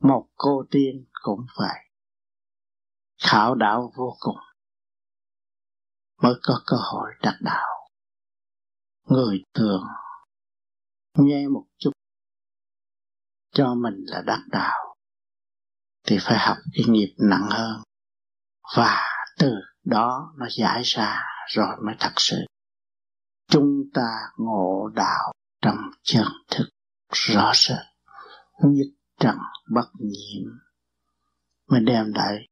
một 0.00 0.28
cô 0.34 0.64
tiên 0.70 1.06
cũng 1.12 1.46
phải 1.58 1.90
khảo 3.22 3.54
đạo 3.54 3.92
vô 3.96 4.16
cùng 4.20 4.36
mới 6.22 6.34
có 6.42 6.62
cơ 6.66 6.76
hội 6.76 7.10
đạt 7.22 7.34
đạo. 7.40 7.88
Người 9.04 9.42
thường 9.54 9.84
nghe 11.14 11.48
một 11.48 11.64
chút 11.78 11.90
cho 13.52 13.74
mình 13.74 13.94
là 14.06 14.22
đắc 14.26 14.40
đạo 14.48 14.96
thì 16.06 16.18
phải 16.20 16.38
học 16.38 16.56
cái 16.72 16.84
nghiệp 16.88 17.14
nặng 17.18 17.46
hơn. 17.50 17.82
Và 18.76 19.02
từ 19.38 19.54
đó 19.84 20.34
nó 20.36 20.46
giải 20.50 20.82
ra 20.84 21.22
rồi 21.48 21.76
mới 21.84 21.94
thật 21.98 22.12
sự. 22.16 22.36
Chúng 23.48 23.82
ta 23.94 24.08
ngộ 24.36 24.90
đạo 24.94 25.32
trong 25.62 25.76
chân 26.02 26.26
thực 26.50 26.68
rõ 27.12 27.52
rệt, 27.54 27.86
nhất 28.62 28.86
trần 29.20 29.36
bất 29.74 29.88
nhiễm, 30.00 30.50
mới 31.70 31.80
đem 31.80 32.12
lại 32.14 32.46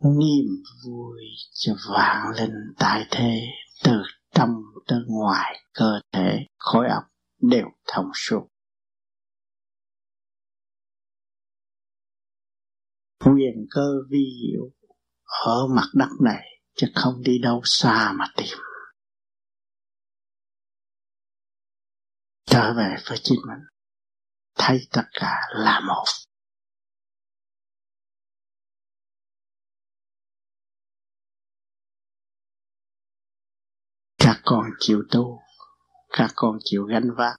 niềm 0.00 0.62
vui 0.84 1.22
cho 1.52 1.74
vạn 1.90 2.32
linh 2.36 2.74
tại 2.78 3.06
thế, 3.10 3.40
từ 3.84 4.02
trong 4.34 4.62
tới 4.86 4.98
ngoài 5.06 5.64
cơ 5.74 6.00
thể, 6.12 6.46
khối 6.56 6.88
óc 6.88 7.02
đều 7.40 7.66
thông 7.86 8.10
suốt. 8.14 8.48
Quyền 13.18 13.66
cơ 13.70 13.90
vi 14.10 14.24
diệu 14.42 14.70
ở 15.46 15.66
mặt 15.66 15.88
đất 15.94 16.08
này 16.20 16.44
chứ 16.74 16.86
không 16.94 17.22
đi 17.22 17.38
đâu 17.38 17.60
xa 17.64 18.12
mà 18.18 18.24
tìm. 18.36 18.58
Trở 22.44 22.74
về 22.76 22.96
với 23.08 23.18
chính 23.22 23.40
mình. 23.48 23.64
Thấy 24.54 24.80
tất 24.92 25.04
cả 25.12 25.40
là 25.50 25.80
một. 25.80 26.04
Con 34.50 34.70
chịu 34.78 35.02
tu, 35.10 35.40
các 36.08 36.30
con 36.34 36.58
chịu 36.64 36.84
gánh 36.84 37.10
vác, 37.16 37.36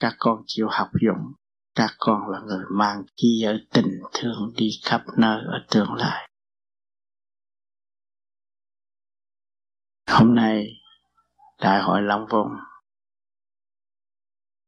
các 0.00 0.16
con 0.18 0.42
chịu 0.46 0.68
học 0.70 0.88
dụng 1.06 1.32
các 1.74 1.94
con 1.98 2.28
là 2.28 2.40
người 2.40 2.64
mang 2.70 3.02
chi 3.16 3.38
giới 3.42 3.66
tình 3.72 4.00
thương 4.14 4.52
đi 4.56 4.70
khắp 4.84 5.04
nơi 5.18 5.42
ở 5.46 5.66
tương 5.70 5.92
lai. 5.94 6.30
Hôm 10.06 10.34
nay, 10.34 10.66
đại 11.58 11.82
hội 11.82 12.02
long 12.02 12.26
vùng 12.30 12.48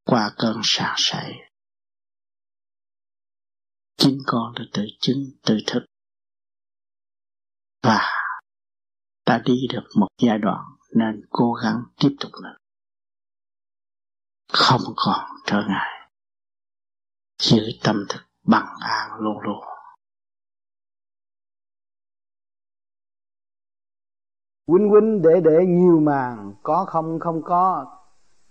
qua 0.04 0.34
cơn 0.38 0.60
sạc 0.62 0.94
sảy 0.96 1.32
chính 3.96 4.18
con 4.26 4.54
đã 4.56 4.64
tự 4.72 4.86
chứng, 5.00 5.30
tự 5.42 5.58
thức. 5.66 5.84
Và 7.82 8.00
đã 9.26 9.42
đi 9.44 9.66
được 9.72 9.84
một 10.00 10.08
giai 10.18 10.38
đoạn 10.38 10.73
nên 10.94 11.26
cố 11.30 11.52
gắng 11.52 11.82
tiếp 12.00 12.16
tục 12.20 12.30
nữa 12.42 12.56
không 14.54 14.80
còn 14.96 15.20
trở 15.46 15.62
ngại. 15.68 16.10
Giữ 17.38 17.62
tâm 17.84 18.04
thức 18.08 18.20
bằng 18.46 18.66
an 18.80 19.10
luôn 19.20 19.40
luôn. 19.40 19.60
Huynh 24.66 24.88
huynh 24.88 25.22
để 25.22 25.40
để 25.44 25.66
nhiều 25.66 26.00
màng, 26.00 26.54
có 26.62 26.84
không 26.84 27.18
không 27.20 27.42
có, 27.42 27.86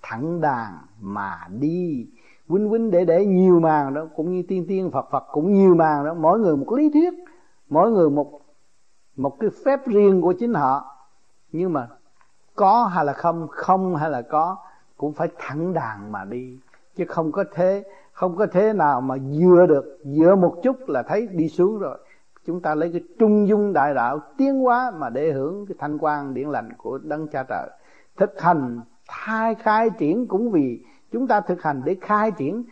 thẳng 0.01 0.41
đàn 0.41 0.77
mà 0.99 1.47
đi. 1.49 2.07
Huynh 2.47 2.69
huynh 2.69 2.91
để 2.91 3.05
để 3.05 3.25
nhiều 3.25 3.59
màng 3.59 3.93
đó, 3.93 4.07
cũng 4.15 4.31
như 4.31 4.43
tiên 4.47 4.65
tiên 4.67 4.89
phật 4.93 5.05
phật 5.11 5.23
cũng 5.31 5.53
nhiều 5.53 5.75
màng 5.75 6.05
đó. 6.05 6.13
Mỗi 6.13 6.39
người 6.39 6.57
một 6.57 6.73
lý 6.73 6.89
thuyết, 6.89 7.13
mỗi 7.69 7.91
người 7.91 8.09
một 8.09 8.41
một 9.15 9.37
cái 9.39 9.49
phép 9.65 9.79
riêng 9.87 10.21
của 10.21 10.33
chính 10.39 10.53
họ. 10.53 10.85
Nhưng 11.51 11.73
mà 11.73 11.89
có 12.55 12.83
hay 12.85 13.05
là 13.05 13.13
không 13.13 13.47
không 13.51 13.95
hay 13.95 14.09
là 14.09 14.21
có, 14.21 14.57
cũng 14.97 15.13
phải 15.13 15.27
thẳng 15.37 15.73
đàn 15.73 16.11
mà 16.11 16.25
đi. 16.25 16.59
Chứ 16.95 17.05
không 17.07 17.31
có 17.31 17.43
thế, 17.53 17.83
không 18.11 18.35
có 18.37 18.47
thế 18.51 18.73
nào 18.73 19.01
mà 19.01 19.15
vừa 19.39 19.65
được, 19.65 19.99
dựa 20.03 20.35
một 20.35 20.55
chút 20.63 20.89
là 20.89 21.03
thấy 21.03 21.27
đi 21.27 21.49
xuống 21.49 21.79
rồi. 21.79 21.97
Chúng 22.45 22.61
ta 22.61 22.75
lấy 22.75 22.89
cái 22.91 23.01
trung 23.19 23.47
dung 23.47 23.73
đại 23.73 23.93
đạo 23.93 24.19
tiến 24.37 24.59
hóa 24.59 24.91
mà 24.97 25.09
để 25.09 25.31
hưởng 25.31 25.65
cái 25.65 25.75
thanh 25.79 25.97
quan 25.97 26.33
điển 26.33 26.49
lành 26.49 26.69
của 26.77 26.97
đấng 26.97 27.27
cha 27.27 27.43
trời. 27.43 27.69
Thực 28.17 28.41
hành 28.41 28.81
thai 29.07 29.55
khai 29.55 29.89
triển 29.89 30.27
cũng 30.27 30.51
vì 30.51 30.85
chúng 31.11 31.27
ta 31.27 31.41
thực 31.41 31.63
hành 31.63 31.81
để 31.85 31.95
khai 32.01 32.31
triển 32.31 32.63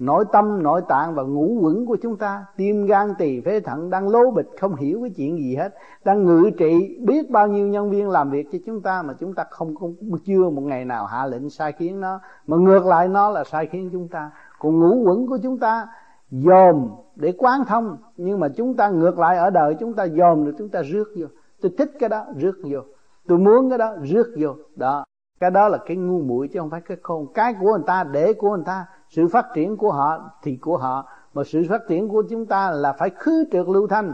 nội 0.00 0.24
tâm, 0.32 0.62
nội 0.62 0.82
tạng 0.88 1.14
và 1.14 1.22
ngũ 1.22 1.58
quẩn 1.62 1.86
của 1.86 1.96
chúng 2.02 2.16
ta, 2.16 2.44
tim 2.56 2.86
gan, 2.86 3.14
tỳ 3.18 3.40
phế 3.40 3.60
thận 3.60 3.90
đang 3.90 4.08
lố 4.08 4.30
bịch, 4.30 4.48
không 4.60 4.74
hiểu 4.74 5.00
cái 5.02 5.10
chuyện 5.16 5.38
gì 5.38 5.56
hết. 5.56 5.74
Đang 6.04 6.24
ngự 6.24 6.50
trị, 6.58 6.98
biết 7.06 7.30
bao 7.30 7.48
nhiêu 7.48 7.66
nhân 7.66 7.90
viên 7.90 8.08
làm 8.08 8.30
việc 8.30 8.46
cho 8.52 8.58
chúng 8.66 8.82
ta 8.82 9.02
mà 9.02 9.14
chúng 9.20 9.34
ta 9.34 9.44
không 9.50 9.74
không 9.74 9.94
chưa 10.24 10.50
một 10.50 10.62
ngày 10.62 10.84
nào 10.84 11.06
hạ 11.06 11.26
lệnh 11.26 11.50
sai 11.50 11.72
khiến 11.72 12.00
nó. 12.00 12.20
Mà 12.46 12.56
ngược 12.56 12.86
lại, 12.86 13.08
nó 13.08 13.30
là 13.30 13.44
sai 13.44 13.66
khiến 13.66 13.90
chúng 13.92 14.08
ta. 14.08 14.30
Còn 14.58 14.80
ngũ 14.80 15.02
quẩn 15.04 15.26
của 15.26 15.38
chúng 15.42 15.58
ta, 15.58 15.88
dòm 16.30 16.88
để 17.16 17.32
quán 17.38 17.64
thông. 17.64 17.96
Nhưng 18.16 18.40
mà 18.40 18.48
chúng 18.48 18.74
ta 18.74 18.88
ngược 18.88 19.18
lại 19.18 19.36
ở 19.36 19.50
đời, 19.50 19.76
chúng 19.80 19.94
ta 19.94 20.06
dòm 20.08 20.44
rồi 20.44 20.54
chúng 20.58 20.68
ta 20.68 20.82
rước 20.82 21.08
vô. 21.16 21.26
Tôi 21.62 21.72
thích 21.78 21.90
cái 21.98 22.08
đó, 22.08 22.24
rước 22.36 22.56
vô. 22.70 22.80
Tôi 23.28 23.38
muốn 23.38 23.68
cái 23.68 23.78
đó, 23.78 23.94
rước 24.02 24.34
vô. 24.38 24.54
Đó. 24.76 25.04
Cái 25.40 25.50
đó 25.50 25.68
là 25.68 25.78
cái 25.86 25.96
ngu 25.96 26.20
muội 26.20 26.48
chứ 26.48 26.58
không 26.58 26.70
phải 26.70 26.80
cái 26.80 26.96
khôn. 27.02 27.26
Cái 27.34 27.54
của 27.60 27.66
người 27.66 27.84
ta, 27.86 28.04
để 28.04 28.32
của 28.32 28.56
người 28.56 28.64
ta 28.66 28.86
sự 29.10 29.28
phát 29.28 29.46
triển 29.54 29.76
của 29.76 29.92
họ 29.92 30.30
thì 30.42 30.56
của 30.56 30.76
họ, 30.76 31.08
mà 31.34 31.42
sự 31.44 31.64
phát 31.70 31.80
triển 31.88 32.08
của 32.08 32.22
chúng 32.30 32.46
ta 32.46 32.70
là 32.70 32.92
phải 32.92 33.10
khứ 33.10 33.44
trượt 33.52 33.68
lưu 33.68 33.86
thanh. 33.86 34.12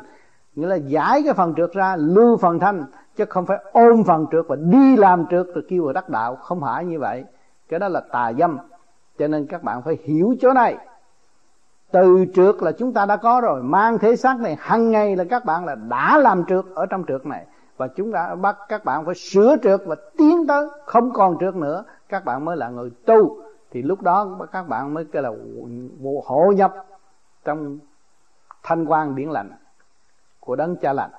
Nghĩa 0.55 0.66
là 0.66 0.76
giải 0.76 1.22
cái 1.24 1.34
phần 1.34 1.55
trượt 1.57 1.72
ra, 1.72 1.97
lưu 1.97 2.36
phần 2.36 2.59
thanh, 2.59 2.84
chứ 3.16 3.24
không 3.24 3.47
phải 3.47 3.59
ôm 3.72 4.05
phần 4.05 4.26
trượt 4.32 4.44
và 4.49 4.57
đi 4.57 4.97
làm 4.97 5.26
trượt 5.30 5.47
rồi 5.55 5.64
kêu 5.68 5.84
vào 5.84 5.92
đắc 5.92 6.09
đạo. 6.09 6.36
Không 6.36 6.61
phải 6.61 6.84
như 6.84 6.99
vậy. 6.99 7.24
Cái 7.68 7.80
đó 7.80 7.88
là 7.88 8.01
tà 8.01 8.32
dâm. 8.38 8.59
Cho 9.18 9.28
nên 9.28 9.47
các 9.47 9.62
bạn 9.62 9.82
phải 9.82 9.99
hiểu 10.05 10.34
chỗ 10.40 10.53
này. 10.53 10.76
Từ 11.90 12.24
trượt 12.34 12.55
là 12.62 12.72
chúng 12.72 12.92
ta 12.92 13.07
đã 13.07 13.16
có 13.16 13.40
rồi. 13.40 13.62
Mang 13.62 13.99
thế 13.99 14.16
xác 14.16 14.40
này, 14.40 14.57
hằng 14.59 14.90
ngày 14.90 15.16
là 15.16 15.24
các 15.24 15.44
bạn 15.44 15.64
là 15.64 15.74
đã 15.74 16.18
làm 16.18 16.44
trượt 16.44 16.64
ở 16.74 16.86
trong 16.86 17.05
trượt 17.09 17.26
này. 17.26 17.47
Và 17.76 17.88
chúng 17.88 18.12
ta 18.12 18.34
bắt 18.34 18.57
các 18.68 18.84
bạn 18.84 19.05
phải 19.05 19.14
sửa 19.14 19.57
trượt 19.62 19.80
và 19.86 19.97
tiến 20.18 20.47
tới. 20.47 20.66
Không 20.84 21.12
còn 21.12 21.38
trượt 21.40 21.55
nữa. 21.55 21.84
Các 22.09 22.24
bạn 22.24 22.44
mới 22.44 22.57
là 22.57 22.68
người 22.68 22.90
tu 23.07 23.45
thì 23.77 23.83
lúc 23.83 24.03
đó 24.03 24.39
các 24.53 24.68
bạn 24.68 24.95
mới 24.95 25.05
kêu 25.05 25.22
là 25.22 25.31
hộ 26.24 26.53
nhập 26.57 26.74
trong 27.45 27.79
thanh 28.62 28.85
quan 28.85 29.14
điển 29.14 29.29
lành 29.29 29.51
của 30.41 30.57
đấng 30.57 30.77
cha 30.77 30.93
lành. 30.93 31.11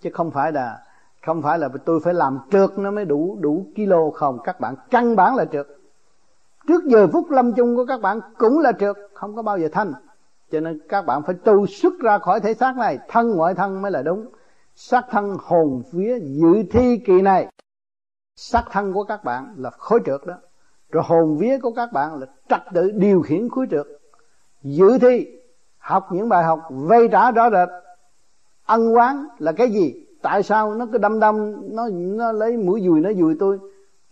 Chứ 0.00 0.10
không 0.12 0.30
phải 0.30 0.52
là, 0.52 0.82
không 1.26 1.42
phải 1.42 1.58
là 1.58 1.68
tôi 1.84 2.00
phải 2.04 2.14
làm 2.14 2.38
trượt 2.50 2.78
nó 2.78 2.90
mới 2.90 3.04
đủ 3.04 3.38
đủ 3.40 3.66
kilo 3.74 4.10
không. 4.14 4.38
Các 4.44 4.60
bạn 4.60 4.74
căn 4.90 5.16
bản 5.16 5.36
là 5.36 5.44
trượt. 5.44 5.66
Trước 6.68 6.84
giờ 6.84 7.06
phút 7.12 7.30
lâm 7.30 7.52
chung 7.52 7.76
của 7.76 7.86
các 7.86 8.00
bạn 8.00 8.20
cũng 8.38 8.58
là 8.58 8.72
trượt, 8.72 8.96
không 9.14 9.36
có 9.36 9.42
bao 9.42 9.58
giờ 9.58 9.68
thanh. 9.72 9.92
Cho 10.50 10.60
nên 10.60 10.80
các 10.88 11.06
bạn 11.06 11.22
phải 11.22 11.34
tu 11.34 11.66
xuất 11.66 11.92
ra 12.00 12.18
khỏi 12.18 12.40
thể 12.40 12.54
xác 12.54 12.76
này. 12.76 12.98
Thân 13.08 13.30
ngoại 13.30 13.54
thân 13.54 13.82
mới 13.82 13.90
là 13.90 14.02
đúng. 14.02 14.28
Xác 14.74 15.02
thân 15.10 15.36
hồn 15.40 15.82
phía 15.92 16.18
dự 16.18 16.62
thi 16.70 17.02
kỳ 17.06 17.22
này. 17.22 17.46
Xác 18.36 18.64
thân 18.70 18.92
của 18.92 19.04
các 19.04 19.24
bạn 19.24 19.54
là 19.56 19.70
khối 19.70 20.00
trượt 20.06 20.20
đó 20.26 20.34
rồi 20.90 21.04
hồn 21.06 21.36
vía 21.38 21.58
của 21.58 21.72
các 21.72 21.92
bạn 21.92 22.20
là 22.20 22.26
trật 22.48 22.60
tự 22.74 22.90
điều 22.90 23.22
khiển 23.22 23.48
khối 23.48 23.66
trượt. 23.70 23.86
Dự 24.62 24.98
thi, 24.98 25.26
học 25.78 26.08
những 26.12 26.28
bài 26.28 26.44
học 26.44 26.60
vây 26.70 27.08
trả 27.08 27.30
rõ 27.30 27.50
rệt. 27.50 27.68
Ân 28.66 28.94
quán 28.94 29.26
là 29.38 29.52
cái 29.52 29.70
gì? 29.70 30.06
Tại 30.22 30.42
sao 30.42 30.74
nó 30.74 30.86
cứ 30.92 30.98
đâm 30.98 31.20
đâm, 31.20 31.54
nó 31.74 31.88
nó 31.92 32.32
lấy 32.32 32.56
mũi 32.56 32.82
dùi, 32.86 33.00
nó 33.00 33.12
dùi 33.12 33.36
tôi? 33.38 33.58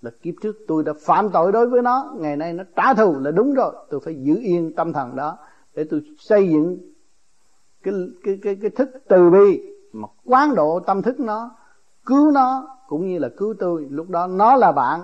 Là 0.02 0.10
kiếp 0.22 0.34
trước 0.42 0.56
tôi 0.68 0.84
đã 0.84 0.92
phạm 1.00 1.30
tội 1.30 1.52
đối 1.52 1.66
với 1.66 1.82
nó, 1.82 2.12
ngày 2.16 2.36
nay 2.36 2.52
nó 2.52 2.64
trả 2.76 2.94
thù 2.94 3.14
là 3.20 3.30
đúng 3.30 3.54
rồi. 3.54 3.72
Tôi 3.90 4.00
phải 4.04 4.14
giữ 4.14 4.38
yên 4.42 4.72
tâm 4.76 4.92
thần 4.92 5.16
đó 5.16 5.38
để 5.74 5.84
tôi 5.90 6.02
xây 6.18 6.48
dựng 6.48 6.78
cái 7.82 7.94
cái 8.24 8.38
cái 8.42 8.56
cái 8.62 8.70
thức 8.70 8.88
từ 9.08 9.30
bi 9.30 9.62
mà 9.92 10.08
quán 10.24 10.54
độ 10.54 10.80
tâm 10.80 11.02
thức 11.02 11.20
nó, 11.20 11.50
cứu 12.06 12.30
nó 12.30 12.76
cũng 12.88 13.08
như 13.08 13.18
là 13.18 13.28
cứu 13.36 13.54
tôi. 13.58 13.86
Lúc 13.90 14.08
đó 14.08 14.26
nó 14.26 14.56
là 14.56 14.72
bạn 14.72 15.00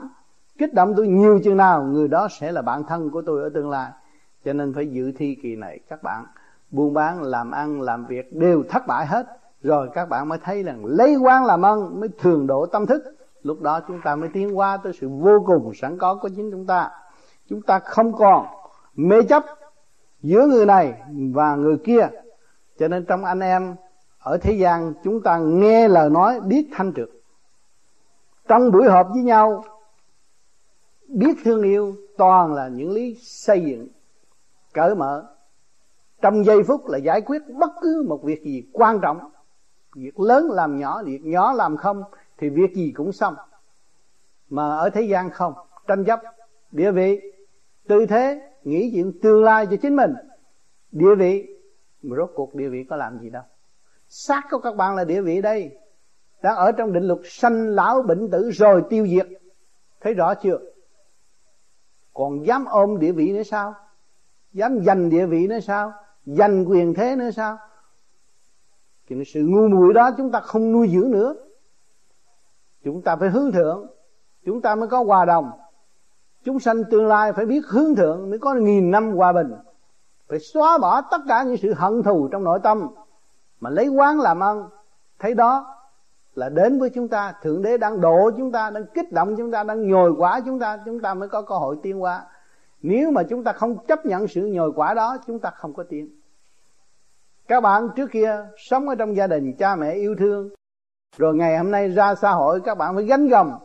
kích 0.59 0.75
động 0.75 0.95
tôi 0.97 1.07
nhiều 1.07 1.41
chừng 1.45 1.57
nào, 1.57 1.83
người 1.83 2.09
đó 2.09 2.29
sẽ 2.31 2.53
là 2.53 2.63
bạn 2.63 2.85
thân 2.85 3.11
của 3.11 3.23
tôi 3.27 3.43
ở 3.43 3.49
tương 3.55 3.71
lai. 3.71 3.91
Cho 4.45 4.53
nên 4.53 4.75
phải 4.75 4.87
dự 4.87 5.13
thi 5.19 5.37
kỳ 5.43 5.57
này, 5.57 5.81
các 5.89 6.03
bạn 6.03 6.25
buôn 6.71 6.95
bán, 6.95 7.23
làm 7.23 7.51
ăn, 7.51 7.81
làm 7.81 8.07
việc 8.07 8.37
đều 8.37 8.63
thất 8.69 8.87
bại 8.87 9.07
hết. 9.07 9.27
Rồi 9.63 9.91
các 9.95 10.09
bạn 10.09 10.29
mới 10.29 10.39
thấy 10.45 10.63
rằng 10.63 10.85
lấy 10.85 11.17
quan 11.17 11.45
làm 11.45 11.63
ân 11.63 12.01
mới 12.01 12.09
thường 12.19 12.47
độ 12.47 12.67
tâm 12.67 12.87
thức. 12.87 13.03
Lúc 13.43 13.61
đó 13.61 13.81
chúng 13.89 14.01
ta 14.05 14.17
mới 14.17 14.29
tiến 14.29 14.59
qua 14.59 14.77
tới 14.77 14.93
sự 15.01 15.09
vô 15.09 15.43
cùng 15.47 15.73
sẵn 15.75 15.99
có 15.99 16.15
của 16.15 16.29
chính 16.29 16.51
chúng 16.51 16.67
ta. 16.67 16.91
Chúng 17.49 17.63
ta 17.63 17.79
không 17.79 18.13
còn 18.13 18.47
mê 18.95 19.23
chấp 19.23 19.45
giữa 20.23 20.47
người 20.47 20.67
này 20.67 21.03
và 21.35 21.55
người 21.55 21.77
kia. 21.85 22.09
Cho 22.79 22.89
nên 22.89 23.05
trong 23.05 23.25
anh 23.25 23.41
em 23.41 23.75
ở 24.19 24.39
thế 24.39 24.53
gian, 24.53 24.93
chúng 25.05 25.23
ta 25.23 25.39
nghe 25.39 25.89
lời 25.89 26.11
nói, 26.11 26.41
biết 26.41 26.69
thanh 26.73 26.93
trực. 26.97 27.11
Trong 28.49 28.71
buổi 28.73 28.89
họp 28.89 29.09
với 29.13 29.23
nhau 29.23 29.65
biết 31.15 31.37
thương 31.45 31.63
yêu 31.63 31.95
toàn 32.17 32.55
là 32.55 32.69
những 32.69 32.91
lý 32.91 33.15
xây 33.23 33.65
dựng, 33.65 33.89
cởi 34.73 34.95
mở. 34.95 35.27
Trong 36.23 36.45
giây 36.45 36.63
phút 36.63 36.87
là 36.87 36.99
giải 36.99 37.21
quyết 37.21 37.43
bất 37.59 37.71
cứ 37.83 38.05
một 38.09 38.23
việc 38.25 38.43
gì 38.43 38.65
quan 38.73 39.01
trọng. 39.03 39.19
Việc 39.97 40.21
lớn 40.21 40.51
làm 40.51 40.79
nhỏ, 40.79 41.03
việc 41.03 41.21
nhỏ 41.25 41.53
làm 41.53 41.77
không 41.77 42.03
thì 42.39 42.49
việc 42.49 42.75
gì 42.75 42.93
cũng 42.97 43.13
xong. 43.13 43.35
Mà 44.51 44.77
ở 44.77 44.91
thế 44.91 45.03
gian 45.03 45.31
không, 45.31 45.55
tranh 45.87 46.05
chấp, 46.05 46.21
địa 46.71 46.91
vị. 46.91 47.21
Tư 47.89 48.07
thế, 48.07 48.53
nghĩ 48.65 48.91
chuyện 48.95 49.13
tương 49.23 49.45
lai 49.45 49.67
cho 49.71 49.77
chính 49.83 49.97
mình. 49.97 50.15
Địa 50.93 51.15
vị 51.19 51.57
mà 52.03 52.17
rốt 52.17 52.31
cuộc 52.35 52.55
địa 52.55 52.69
vị 52.69 52.85
có 52.91 52.97
làm 52.97 53.19
gì 53.19 53.31
đâu. 53.31 53.43
Xác 54.09 54.43
của 54.51 54.59
các 54.59 54.77
bạn 54.77 54.97
là 54.97 55.05
địa 55.05 55.21
vị 55.21 55.43
đây. 55.43 55.79
Đang 56.43 56.57
ở 56.57 56.73
trong 56.73 56.93
định 56.93 57.05
luật 57.05 57.21
sanh 57.25 57.69
lão 57.69 58.03
bệnh 58.03 58.31
tử 58.31 58.51
rồi 58.51 58.83
tiêu 58.91 59.07
diệt. 59.07 59.29
Thấy 60.01 60.15
rõ 60.15 60.35
chưa? 60.35 60.59
Còn 62.15 62.47
dám 62.47 62.65
ôm 62.65 62.99
địa 62.99 63.13
vị 63.13 63.33
nữa 63.33 63.43
sao? 63.43 63.75
Dám 64.53 64.85
giành 64.85 65.11
địa 65.11 65.27
vị 65.27 65.47
nữa 65.47 65.61
sao? 65.61 65.93
Giành 66.27 66.71
quyền 66.71 66.95
thế 66.95 67.17
nữa 67.17 67.31
sao? 67.31 67.59
Thì 69.09 69.25
sự 69.27 69.41
ngu 69.47 69.69
muội 69.69 69.95
đó 69.95 70.11
chúng 70.17 70.31
ta 70.31 70.41
không 70.41 70.73
nuôi 70.73 70.89
dưỡng 70.89 71.11
nữa. 71.11 71.35
Chúng 72.85 73.03
ta 73.03 73.17
phải 73.17 73.31
hướng 73.31 73.53
thượng. 73.53 73.87
Chúng 74.45 74.61
ta 74.61 74.75
mới 74.75 74.89
có 74.89 75.05
hòa 75.05 75.25
đồng. 75.25 75.51
Chúng 76.45 76.61
sanh 76.61 76.85
tương 76.91 77.07
lai 77.07 77.33
phải 77.33 77.47
biết 77.47 77.67
hướng 77.67 77.95
thượng 77.95 78.31
mới 78.31 78.39
có 78.39 78.55
nghìn 78.55 78.91
năm 78.91 79.13
hòa 79.13 79.33
bình. 79.33 79.55
Phải 80.29 80.39
xóa 80.39 80.79
bỏ 80.79 81.01
tất 81.01 81.21
cả 81.29 81.43
những 81.43 81.57
sự 81.57 81.75
hận 81.75 82.03
thù 82.03 82.29
trong 82.33 82.45
nội 82.45 82.59
tâm. 82.63 82.89
Mà 83.61 83.71
lấy 83.71 83.89
quán 83.89 84.21
làm 84.21 84.43
ăn, 84.43 84.69
thấy 85.19 85.35
đó 85.35 85.74
là 86.35 86.49
đến 86.49 86.79
với 86.79 86.91
chúng 86.91 87.09
ta, 87.09 87.35
thượng 87.43 87.63
đế 87.63 87.77
đang 87.77 88.01
độ 88.01 88.31
chúng 88.37 88.53
ta, 88.53 88.71
đang 88.71 88.87
kích 88.95 89.13
động 89.13 89.35
chúng 89.37 89.51
ta, 89.51 89.65
đang 89.65 89.89
nhồi 89.89 90.13
quả 90.19 90.41
chúng 90.47 90.59
ta 90.59 90.79
chúng 90.85 91.01
ta 91.01 91.15
mới 91.15 91.29
có 91.29 91.43
cơ 91.43 91.55
hội 91.55 91.77
tiến 91.83 91.99
hóa. 91.99 92.27
Nếu 92.83 93.11
mà 93.11 93.23
chúng 93.23 93.45
ta 93.45 93.53
không 93.53 93.87
chấp 93.87 94.07
nhận 94.07 94.29
sự 94.29 94.47
nhồi 94.47 94.73
quả 94.73 94.95
đó, 94.95 95.17
chúng 95.27 95.39
ta 95.39 95.51
không 95.51 95.75
có 95.75 95.85
tiến. 95.89 96.09
Các 97.49 97.61
bạn 97.61 97.89
trước 97.97 98.11
kia 98.11 98.47
sống 98.57 98.89
ở 98.89 98.95
trong 98.95 99.17
gia 99.17 99.27
đình 99.27 99.53
cha 99.59 99.77
mẹ 99.77 99.93
yêu 99.93 100.15
thương, 100.19 100.51
rồi 101.17 101.35
ngày 101.35 101.59
hôm 101.59 101.71
nay 101.71 101.89
ra 101.89 102.15
xã 102.15 102.31
hội, 102.31 102.61
các 102.61 102.75
bạn 102.75 102.95
phải 102.95 103.05
gánh 103.05 103.29
gồng, 103.29 103.59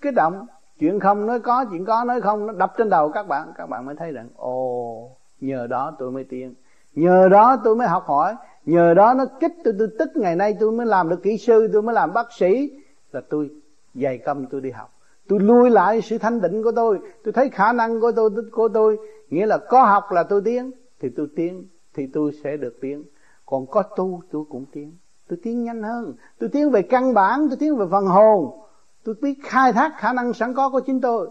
kích 0.00 0.14
động. 0.14 0.46
Chuyện 0.78 1.00
không 1.00 1.26
nói 1.26 1.40
có, 1.40 1.64
chuyện 1.70 1.84
có 1.84 2.04
nói 2.04 2.20
không, 2.20 2.46
nó 2.46 2.52
đập 2.52 2.72
trên 2.76 2.90
đầu 2.90 3.08
các 3.08 3.28
bạn 3.28 3.52
các 3.56 3.66
bạn 3.66 3.86
mới 3.86 3.94
thấy 3.94 4.12
rằng, 4.12 4.28
ồ, 4.36 5.10
nhờ 5.40 5.66
đó 5.66 5.96
tôi 5.98 6.10
mới 6.10 6.24
tiến 6.24 6.54
nhờ 6.94 7.28
đó 7.28 7.56
tôi 7.64 7.76
mới 7.76 7.88
học 7.88 8.04
hỏi. 8.06 8.34
Nhờ 8.64 8.94
đó 8.94 9.14
nó 9.14 9.24
kích 9.40 9.52
tôi 9.64 9.74
tôi 9.78 9.88
tức 9.98 10.08
ngày 10.14 10.36
nay 10.36 10.56
tôi 10.60 10.72
mới 10.72 10.86
làm 10.86 11.08
được 11.08 11.22
kỹ 11.22 11.38
sư, 11.38 11.68
tôi 11.72 11.82
mới 11.82 11.94
làm 11.94 12.12
bác 12.12 12.32
sĩ. 12.32 12.70
Là 13.12 13.20
tôi 13.30 13.50
dày 13.94 14.18
công 14.18 14.46
tôi 14.50 14.60
đi 14.60 14.70
học. 14.70 14.90
Tôi 15.28 15.40
lui 15.40 15.70
lại 15.70 16.00
sự 16.00 16.18
thanh 16.18 16.40
định 16.40 16.62
của 16.62 16.72
tôi. 16.76 16.98
Tôi 17.24 17.32
thấy 17.32 17.48
khả 17.48 17.72
năng 17.72 18.00
của 18.00 18.12
tôi 18.16 18.30
của 18.52 18.68
tôi. 18.68 18.98
Nghĩa 19.30 19.46
là 19.46 19.58
có 19.58 19.84
học 19.84 20.04
là 20.10 20.22
tôi 20.22 20.42
tiến, 20.44 20.70
thì 21.00 21.08
tôi 21.16 21.26
tiến, 21.36 21.68
thì 21.94 22.06
tôi 22.06 22.32
sẽ 22.44 22.56
được 22.56 22.78
tiến. 22.80 23.04
Còn 23.46 23.66
có 23.66 23.82
tu, 23.82 24.20
tôi 24.30 24.44
cũng 24.50 24.64
tiến. 24.72 24.96
Tôi 25.28 25.38
tiến 25.42 25.64
nhanh 25.64 25.82
hơn. 25.82 26.14
Tôi 26.38 26.50
tiến 26.52 26.70
về 26.70 26.82
căn 26.82 27.14
bản, 27.14 27.48
tôi 27.48 27.56
tiến 27.60 27.76
về 27.76 27.86
phần 27.90 28.06
hồn. 28.06 28.60
Tôi 29.04 29.14
biết 29.22 29.34
khai 29.42 29.72
thác 29.72 29.92
khả 29.98 30.12
năng 30.12 30.32
sẵn 30.32 30.54
có 30.54 30.70
của 30.70 30.80
chính 30.80 31.00
tôi 31.00 31.28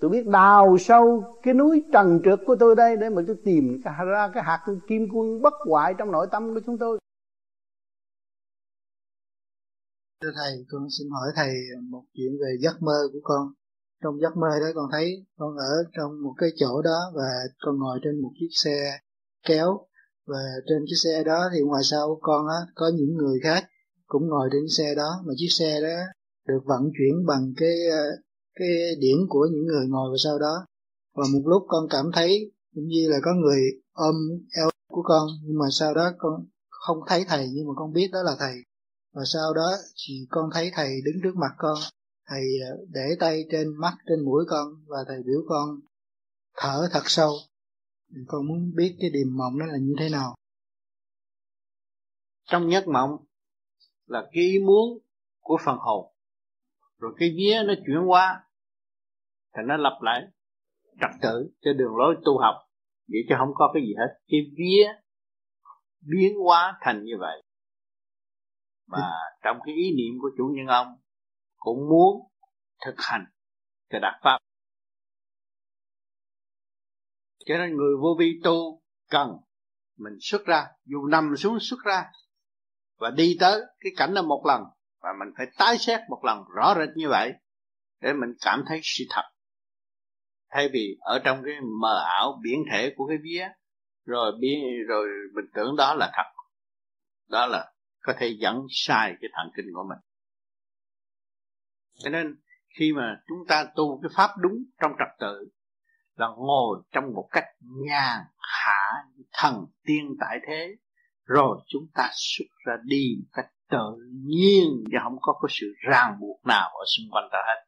tôi 0.00 0.10
biết 0.10 0.26
đào 0.26 0.76
sâu 0.80 1.24
cái 1.42 1.54
núi 1.54 1.84
trần 1.92 2.20
trượt 2.24 2.38
của 2.46 2.56
tôi 2.60 2.76
đây 2.76 2.96
để 2.96 3.08
mà 3.08 3.22
tôi 3.26 3.36
tìm 3.44 3.80
ra 3.84 4.30
cái 4.34 4.42
hạt 4.42 4.64
kim 4.88 5.02
quân 5.14 5.42
bất 5.42 5.54
hoại 5.68 5.94
trong 5.98 6.12
nội 6.12 6.26
tâm 6.32 6.54
của 6.54 6.60
chúng 6.66 6.78
tôi. 6.78 6.98
Thưa 10.22 10.30
Thầy, 10.34 10.64
con 10.70 10.82
xin 10.98 11.10
hỏi 11.10 11.28
Thầy 11.34 11.54
một 11.90 12.04
chuyện 12.14 12.32
về 12.40 12.56
giấc 12.60 12.82
mơ 12.82 13.08
của 13.12 13.18
con. 13.22 13.52
Trong 14.02 14.20
giấc 14.20 14.36
mơ 14.36 14.48
đó 14.60 14.66
con 14.74 14.88
thấy 14.92 15.26
con 15.36 15.56
ở 15.56 15.84
trong 15.92 16.22
một 16.22 16.34
cái 16.38 16.50
chỗ 16.56 16.82
đó 16.82 17.12
và 17.14 17.28
con 17.58 17.78
ngồi 17.78 17.98
trên 18.04 18.22
một 18.22 18.30
chiếc 18.40 18.48
xe 18.50 18.98
kéo. 19.46 19.80
Và 20.26 20.38
trên 20.66 20.78
chiếc 20.86 20.96
xe 21.04 21.24
đó 21.24 21.48
thì 21.54 21.60
ngoài 21.60 21.82
sau 21.84 22.06
của 22.08 22.18
con 22.22 22.46
á 22.48 22.60
có 22.74 22.90
những 22.94 23.14
người 23.14 23.38
khác 23.42 23.64
cũng 24.06 24.28
ngồi 24.28 24.48
trên 24.52 24.68
xe 24.76 24.94
đó. 24.94 25.22
Mà 25.26 25.32
chiếc 25.36 25.50
xe 25.50 25.80
đó 25.80 25.96
được 26.48 26.60
vận 26.64 26.82
chuyển 26.82 27.26
bằng 27.26 27.52
cái 27.56 27.74
cái 28.58 28.68
điển 29.00 29.16
của 29.28 29.48
những 29.52 29.66
người 29.66 29.86
ngồi 29.88 30.10
vào 30.10 30.16
sau 30.24 30.38
đó. 30.38 30.66
Và 31.14 31.24
một 31.32 31.42
lúc 31.44 31.62
con 31.68 31.86
cảm 31.90 32.04
thấy 32.12 32.52
cũng 32.74 32.84
như 32.86 33.08
là 33.10 33.18
có 33.22 33.34
người 33.34 33.60
ôm 33.92 34.14
eo 34.56 34.70
của 34.88 35.02
con, 35.04 35.28
nhưng 35.42 35.58
mà 35.58 35.66
sau 35.70 35.94
đó 35.94 36.10
con 36.18 36.46
không 36.68 36.98
thấy 37.06 37.24
thầy, 37.28 37.48
nhưng 37.52 37.66
mà 37.66 37.72
con 37.76 37.92
biết 37.92 38.10
đó 38.12 38.22
là 38.22 38.36
thầy. 38.38 38.54
Và 39.14 39.22
sau 39.24 39.54
đó 39.54 39.70
thì 39.96 40.26
con 40.30 40.50
thấy 40.52 40.70
thầy 40.74 41.00
đứng 41.04 41.22
trước 41.22 41.36
mặt 41.36 41.54
con, 41.58 41.78
thầy 42.26 42.42
à, 42.62 42.70
để 42.88 43.16
tay 43.20 43.44
trên 43.50 43.76
mắt, 43.76 43.96
trên 44.06 44.24
mũi 44.24 44.44
con, 44.48 44.68
và 44.86 44.98
thầy 45.08 45.22
biểu 45.22 45.40
con 45.48 45.80
thở 46.56 46.88
thật 46.92 47.02
sâu. 47.04 47.32
Con 48.26 48.48
muốn 48.48 48.72
biết 48.74 48.96
cái 49.00 49.10
điềm 49.10 49.36
mộng 49.36 49.58
đó 49.58 49.66
là 49.66 49.78
như 49.80 49.94
thế 49.98 50.08
nào. 50.08 50.34
Trong 52.50 52.72
giấc 52.72 52.88
mộng 52.88 53.10
là 54.06 54.28
cái 54.32 54.44
ý 54.44 54.58
muốn 54.58 54.98
của 55.40 55.58
phần 55.64 55.76
hồn. 55.78 56.12
Rồi 56.98 57.12
cái 57.18 57.34
vía 57.36 57.62
nó 57.66 57.74
chuyển 57.86 58.10
qua 58.10 58.47
thì 59.58 59.62
nó 59.66 59.76
lập 59.76 59.98
lại, 60.02 60.22
trật 61.00 61.10
tự 61.22 61.50
cho 61.60 61.72
đường 61.72 61.96
lối 61.96 62.16
tu 62.24 62.38
học, 62.38 62.54
vậy 63.08 63.20
chứ 63.28 63.34
không 63.38 63.50
có 63.54 63.70
cái 63.74 63.82
gì 63.82 63.94
hết. 63.98 64.20
Cái 64.28 64.40
vía 64.56 64.92
biến 66.00 66.38
hóa 66.44 66.78
thành 66.80 67.04
như 67.04 67.12
vậy. 67.20 67.42
Mà 68.86 69.10
trong 69.44 69.56
cái 69.66 69.74
ý 69.74 69.90
niệm 69.96 70.20
của 70.20 70.30
chủ 70.38 70.52
nhân 70.56 70.66
ông 70.66 70.96
cũng 71.56 71.88
muốn 71.88 72.28
thực 72.86 72.94
hành 72.98 73.24
cái 73.90 74.00
đạt 74.00 74.14
pháp. 74.22 74.38
Cho 77.46 77.58
nên 77.58 77.76
người 77.76 77.96
vô 78.02 78.16
vi 78.18 78.40
tu 78.44 78.82
cần 79.10 79.36
mình 79.96 80.12
xuất 80.20 80.44
ra, 80.46 80.66
dù 80.84 81.06
nằm 81.06 81.36
xuống 81.36 81.58
xuất 81.60 81.78
ra 81.84 82.04
và 82.98 83.10
đi 83.10 83.36
tới 83.40 83.60
cái 83.80 83.92
cảnh 83.96 84.14
đó 84.14 84.22
một 84.22 84.42
lần, 84.46 84.62
và 85.00 85.10
mình 85.18 85.28
phải 85.36 85.46
tái 85.58 85.78
xét 85.78 86.00
một 86.10 86.20
lần 86.24 86.44
rõ 86.56 86.74
rệt 86.78 86.88
như 86.96 87.08
vậy 87.08 87.32
để 88.00 88.12
mình 88.12 88.30
cảm 88.40 88.64
thấy 88.68 88.80
sự 88.82 89.04
thật 89.10 89.22
thay 90.50 90.68
vì 90.72 90.96
ở 91.00 91.18
trong 91.24 91.42
cái 91.44 91.54
mờ 91.80 92.04
ảo 92.04 92.40
biển 92.42 92.64
thể 92.72 92.94
của 92.96 93.06
cái 93.06 93.18
vía, 93.22 93.48
rồi 94.06 94.32
biến 94.40 94.58
rồi 94.88 95.08
mình 95.34 95.44
tưởng 95.54 95.76
đó 95.76 95.94
là 95.94 96.10
thật, 96.14 96.42
đó 97.28 97.46
là 97.46 97.72
có 98.00 98.12
thể 98.18 98.36
dẫn 98.40 98.66
sai 98.70 99.14
cái 99.20 99.30
thần 99.32 99.50
kinh 99.56 99.66
của 99.74 99.84
mình. 99.88 99.98
Cho 101.98 102.10
nên 102.10 102.36
khi 102.78 102.92
mà 102.92 103.20
chúng 103.28 103.38
ta 103.48 103.64
tu 103.76 104.00
cái 104.02 104.10
pháp 104.14 104.30
đúng 104.40 104.64
trong 104.82 104.92
trật 104.98 105.08
tự, 105.20 105.48
là 106.14 106.28
ngồi 106.36 106.82
trong 106.92 107.04
một 107.14 107.28
cách 107.30 107.44
nhàn 107.60 108.18
hạ 108.38 109.04
thần 109.32 109.66
tiên 109.84 110.16
tại 110.20 110.38
thế, 110.46 110.76
rồi 111.24 111.58
chúng 111.66 111.86
ta 111.94 112.10
xuất 112.12 112.46
ra 112.66 112.74
đi 112.84 113.16
một 113.20 113.28
cách 113.32 113.46
tự 113.70 113.96
nhiên 114.24 114.84
và 114.92 115.00
không 115.02 115.16
có 115.20 115.32
cái 115.42 115.56
sự 115.60 115.66
ràng 115.90 116.16
buộc 116.20 116.46
nào 116.46 116.68
ở 116.68 116.84
xung 116.96 117.10
quanh 117.10 117.28
ta 117.32 117.38
hết. 117.46 117.64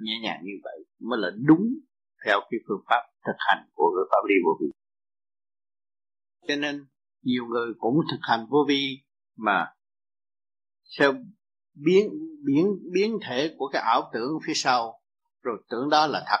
Nhẹ 0.00 0.12
nhàng 0.22 0.40
như 0.42 0.52
vậy 0.64 0.84
mới 1.00 1.18
là 1.22 1.28
đúng 1.46 1.66
theo 2.26 2.40
cái 2.50 2.60
phương 2.68 2.84
pháp 2.88 3.02
thực 3.26 3.36
hành 3.38 3.68
của 3.74 3.92
cái 3.96 4.04
pháp 4.10 4.28
lý 4.28 4.34
vô 4.44 4.52
vi 4.60 4.72
cho 6.48 6.56
nên, 6.56 6.86
nhiều 7.22 7.44
người 7.46 7.72
cũng 7.78 7.94
thực 8.10 8.18
hành 8.22 8.46
vô 8.50 8.64
vi 8.68 8.98
mà 9.36 9.74
theo 10.98 11.12
biến 11.74 12.10
biến 12.44 12.66
biến 12.92 13.18
thể 13.26 13.54
của 13.58 13.68
cái 13.72 13.82
ảo 13.82 14.10
tưởng 14.12 14.38
phía 14.46 14.52
sau. 14.54 15.00
Rồi 15.42 15.62
tưởng 15.68 15.90
đó 15.90 16.06
là 16.06 16.24
thật. 16.26 16.38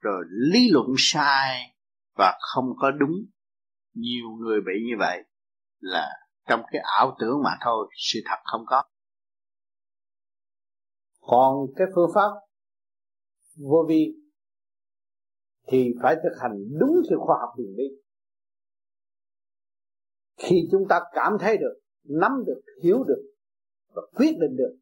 Rồi 0.00 0.24
lý 0.52 0.68
luận 0.70 0.86
sai 0.98 1.76
và 2.18 2.38
không 2.40 2.64
có 2.78 2.90
đúng. 2.90 3.14
Nhiều 3.94 4.28
người 4.40 4.60
bị 4.60 4.72
như 4.86 4.94
vậy 4.98 5.22
là 5.78 6.10
trong 6.48 6.62
cái 6.72 6.82
ảo 6.98 7.16
tưởng 7.20 7.42
mà 7.44 7.50
thôi, 7.64 7.88
sự 7.96 8.20
thật 8.24 8.38
không 8.44 8.64
có. 8.66 8.82
Còn 11.20 11.56
cái 11.76 11.86
phương 11.94 12.10
pháp 12.14 12.30
vô 13.56 13.86
vi 13.88 14.23
thì 15.66 15.94
phải 16.02 16.16
thực 16.16 16.40
hành 16.42 16.52
đúng 16.80 17.02
theo 17.10 17.18
khoa 17.18 17.36
học 17.40 17.50
huyền 17.56 17.74
lý 17.76 17.84
khi 20.36 20.68
chúng 20.70 20.88
ta 20.88 21.00
cảm 21.12 21.32
thấy 21.40 21.56
được, 21.56 21.80
nắm 22.04 22.32
được, 22.46 22.60
hiểu 22.82 23.04
được 23.04 23.22
và 23.94 24.02
quyết 24.14 24.32
định 24.40 24.56
được. 24.56 24.76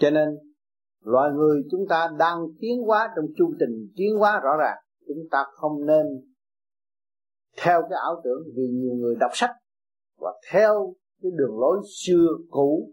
Cho 0.00 0.10
nên, 0.10 0.28
loài 1.00 1.30
người 1.32 1.62
chúng 1.70 1.84
ta 1.88 2.10
đang 2.18 2.38
tiến 2.60 2.82
hóa 2.86 3.12
trong 3.16 3.24
chu 3.36 3.54
trình 3.60 3.92
tiến 3.96 4.16
hóa 4.18 4.40
rõ 4.42 4.50
ràng, 4.60 4.76
chúng 5.08 5.28
ta 5.30 5.44
không 5.52 5.86
nên 5.86 6.06
theo 7.56 7.82
cái 7.82 7.98
ảo 8.02 8.20
tưởng 8.24 8.42
vì 8.56 8.62
nhiều 8.72 8.94
người 8.94 9.16
đọc 9.20 9.30
sách 9.34 9.50
và 10.16 10.32
theo 10.52 10.94
cái 11.22 11.30
đường 11.34 11.60
lối 11.60 11.78
xưa 12.06 12.26
cũ 12.50 12.92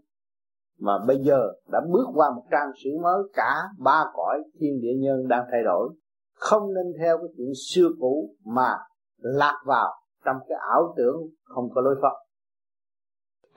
mà 0.78 0.92
bây 1.06 1.18
giờ 1.18 1.52
đã 1.72 1.80
bước 1.92 2.06
qua 2.14 2.30
một 2.36 2.42
trang 2.50 2.70
sử 2.84 2.90
mới, 3.02 3.22
cả 3.32 3.62
ba 3.78 4.04
cõi 4.14 4.42
thiên 4.60 4.80
địa 4.80 4.94
nhân 4.98 5.28
đang 5.28 5.44
thay 5.52 5.62
đổi. 5.64 5.88
Không 6.34 6.74
nên 6.74 6.86
theo 7.00 7.18
cái 7.18 7.28
chuyện 7.36 7.48
xưa 7.68 7.88
cũ 8.00 8.34
mà 8.44 8.76
lạc 9.18 9.62
vào 9.66 9.92
trong 10.24 10.36
cái 10.48 10.58
ảo 10.72 10.94
tưởng 10.96 11.16
không 11.42 11.68
có 11.74 11.80
lối 11.80 11.96
thoát. 12.00 12.14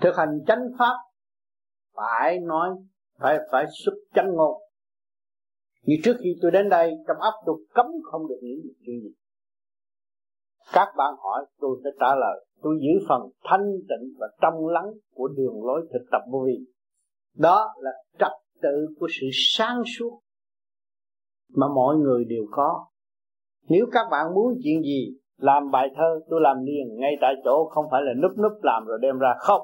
Thực 0.02 0.16
hành 0.16 0.40
chánh 0.48 0.64
pháp 0.80 0.96
phải 1.96 2.40
nói, 2.40 2.70
phải 3.20 3.38
phải 3.52 3.66
xuất 3.86 3.94
chánh 4.16 4.36
ngôn. 4.36 4.62
Như 5.84 5.96
trước 6.04 6.16
khi 6.20 6.36
tôi 6.42 6.52
đến 6.52 6.70
đây, 6.70 6.92
trong 7.08 7.18
ấp 7.18 7.34
tôi 7.46 7.56
cấm 7.74 7.86
không 8.12 8.28
được 8.28 8.40
nghĩ 8.42 8.56
chuyện 8.86 9.02
gì. 9.02 9.14
Các 10.74 10.88
bạn 10.98 11.14
hỏi, 11.20 11.46
tôi 11.60 11.82
sẽ 11.84 11.90
trả 12.00 12.16
lời. 12.16 12.46
Tôi 12.62 12.80
giữ 12.82 13.06
phần 13.10 13.22
thanh 13.44 13.72
tịnh 13.90 14.14
và 14.20 14.28
trong 14.42 14.68
lắng 14.68 14.92
của 15.14 15.28
đường 15.28 15.66
lối 15.66 15.88
thực 15.94 16.06
tập 16.12 16.22
vô 16.32 16.44
vi 16.46 16.66
đó 17.36 17.74
là 17.78 17.92
trật 18.20 18.32
tự 18.62 18.88
của 19.00 19.08
sự 19.22 19.28
sáng 19.34 19.84
suốt 19.98 20.20
mà 21.56 21.68
mọi 21.76 21.96
người 21.96 22.26
đều 22.26 22.46
có. 22.52 22.86
Nếu 23.68 23.86
các 23.92 24.08
bạn 24.12 24.34
muốn 24.36 24.54
chuyện 24.64 24.82
gì 24.82 25.18
làm 25.38 25.72
bài 25.72 25.88
thơ 25.96 26.20
tôi 26.30 26.42
làm 26.42 26.58
liền 26.66 26.96
ngay 27.00 27.16
tại 27.22 27.34
chỗ 27.44 27.70
không 27.72 27.86
phải 27.92 28.02
là 28.02 28.14
núp 28.22 28.32
núp 28.38 28.64
làm 28.64 28.86
rồi 28.86 29.00
đem 29.02 29.20
ra. 29.20 29.34
Không. 29.40 29.62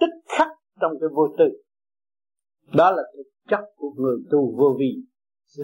Tích 0.00 0.36
khắc 0.38 0.48
trong 0.80 0.92
cái 1.00 1.08
vô 1.14 1.28
tư. 1.38 1.44
Đó 2.74 2.90
là 2.90 3.02
thực 3.16 3.30
chất 3.48 3.60
của 3.76 3.90
người 3.96 4.16
tu 4.30 4.54
vô 4.56 4.76
vi 4.78 4.96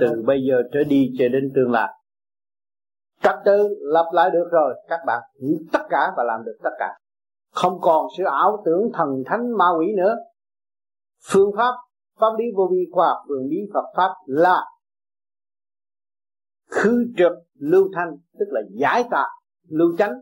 từ 0.00 0.22
bây 0.26 0.38
giờ 0.48 0.62
trở 0.72 0.84
đi 0.84 1.12
cho 1.18 1.28
đến 1.28 1.52
tương 1.54 1.70
lai. 1.70 1.92
Trật 3.22 3.34
tự 3.44 3.68
lập 3.80 4.10
lại 4.12 4.30
được 4.30 4.48
rồi 4.50 4.74
các 4.88 5.00
bạn 5.06 5.22
hiểu 5.42 5.58
tất 5.72 5.82
cả 5.90 6.12
và 6.16 6.24
làm 6.24 6.44
được 6.44 6.56
tất 6.62 6.70
cả. 6.78 6.98
Không 7.50 7.78
còn 7.80 8.06
sự 8.18 8.24
ảo 8.24 8.62
tưởng 8.64 8.90
thần 8.94 9.08
thánh 9.26 9.56
ma 9.58 9.66
quỷ 9.78 9.86
nữa 9.96 10.16
phương 11.32 11.50
pháp 11.56 11.72
pháp 12.20 12.30
lý 12.38 12.44
vô 12.56 12.68
vi 12.72 12.86
khoa 12.92 13.08
học 13.08 13.24
phương 13.28 13.48
lý 13.50 13.56
Phật 13.74 13.84
pháp 13.96 14.10
là 14.26 14.64
khứ 16.70 17.06
trực 17.18 17.32
lưu 17.54 17.88
thanh, 17.94 18.08
tức 18.38 18.46
là 18.48 18.60
giải 18.70 19.04
tạ 19.10 19.24
lưu 19.68 19.88
tránh 19.98 20.12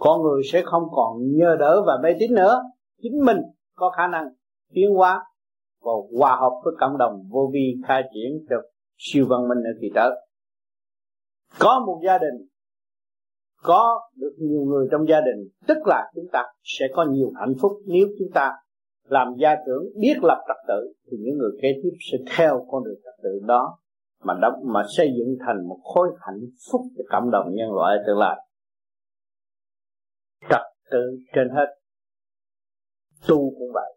con 0.00 0.22
người 0.22 0.42
sẽ 0.52 0.62
không 0.64 0.82
còn 0.92 1.18
nhờ 1.36 1.56
đỡ 1.58 1.82
và 1.86 1.98
mê 2.02 2.10
tín 2.20 2.34
nữa. 2.34 2.62
Chính 3.02 3.24
mình 3.24 3.38
có 3.74 3.90
khả 3.96 4.06
năng 4.06 4.24
tiến 4.74 4.94
hóa 4.94 5.24
và 5.80 5.92
hòa 6.18 6.36
hợp 6.40 6.60
với 6.64 6.74
cộng 6.80 6.98
đồng 6.98 7.22
vô 7.30 7.50
vi 7.52 7.74
khai 7.88 8.02
triển 8.14 8.46
được 8.48 8.62
siêu 8.98 9.26
văn 9.28 9.48
minh 9.48 9.58
ở 9.58 9.72
kỳ 9.80 9.88
tới 9.94 10.10
có 11.58 11.84
một 11.86 12.00
gia 12.04 12.18
đình, 12.18 12.48
có 13.62 14.10
được 14.16 14.32
nhiều 14.38 14.60
người 14.60 14.88
trong 14.90 15.08
gia 15.08 15.20
đình, 15.20 15.48
tức 15.66 15.78
là 15.86 16.10
chúng 16.14 16.26
ta 16.32 16.44
sẽ 16.62 16.86
có 16.94 17.06
nhiều 17.10 17.32
hạnh 17.40 17.54
phúc 17.60 17.72
nếu 17.86 18.06
chúng 18.18 18.28
ta 18.34 18.52
làm 19.10 19.34
gia 19.38 19.54
trưởng 19.66 19.84
biết 20.00 20.14
lập 20.22 20.44
trật 20.48 20.56
tự, 20.68 20.92
thì 21.10 21.16
những 21.20 21.38
người 21.38 21.50
kế 21.62 21.68
tiếp 21.82 21.96
sẽ 22.12 22.18
theo 22.36 22.66
con 22.70 22.84
đường 22.84 23.00
trật 23.04 23.14
tự 23.22 23.40
đó, 23.46 23.78
mà 24.22 24.34
đóng, 24.42 24.54
mà 24.64 24.82
xây 24.96 25.08
dựng 25.18 25.36
thành 25.46 25.68
một 25.68 25.78
khối 25.84 26.08
hạnh 26.20 26.40
phúc 26.72 26.80
cho 26.98 27.04
cộng 27.10 27.30
đồng 27.30 27.54
nhân 27.54 27.72
loại 27.72 27.96
tương 28.06 28.18
lai. 28.18 28.36
Trật 30.50 30.62
tự 30.90 31.18
trên 31.34 31.48
hết. 31.48 31.66
Tu 33.28 33.36
cũng 33.36 33.72
vậy. 33.74 33.96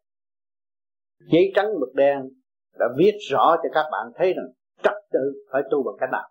Giấy 1.32 1.52
trắng 1.56 1.80
mực 1.80 1.96
đen 1.96 2.30
đã 2.80 2.86
viết 2.98 3.18
rõ 3.32 3.56
cho 3.64 3.70
các 3.74 3.86
bạn 3.92 4.12
thấy 4.16 4.34
rằng 4.34 4.48
trật 4.84 4.96
tự 5.12 5.46
phải 5.52 5.62
tu 5.72 5.84
bằng 5.84 5.96
cách 6.00 6.10
nào. 6.12 6.30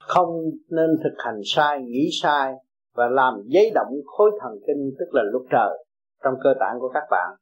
Không 0.00 0.28
nên 0.70 0.90
thực 1.04 1.14
hành 1.18 1.40
sai, 1.44 1.80
nghĩ 1.82 2.08
sai 2.22 2.54
và 2.94 3.08
làm 3.08 3.34
giấy 3.46 3.70
động 3.74 3.92
khối 4.06 4.30
thần 4.40 4.52
kinh, 4.66 4.90
tức 4.98 5.06
là 5.12 5.22
lúc 5.32 5.42
trời, 5.50 5.84
trong 6.24 6.34
cơ 6.44 6.54
tạng 6.60 6.76
của 6.80 6.88
các 6.94 7.04
bạn 7.10 7.36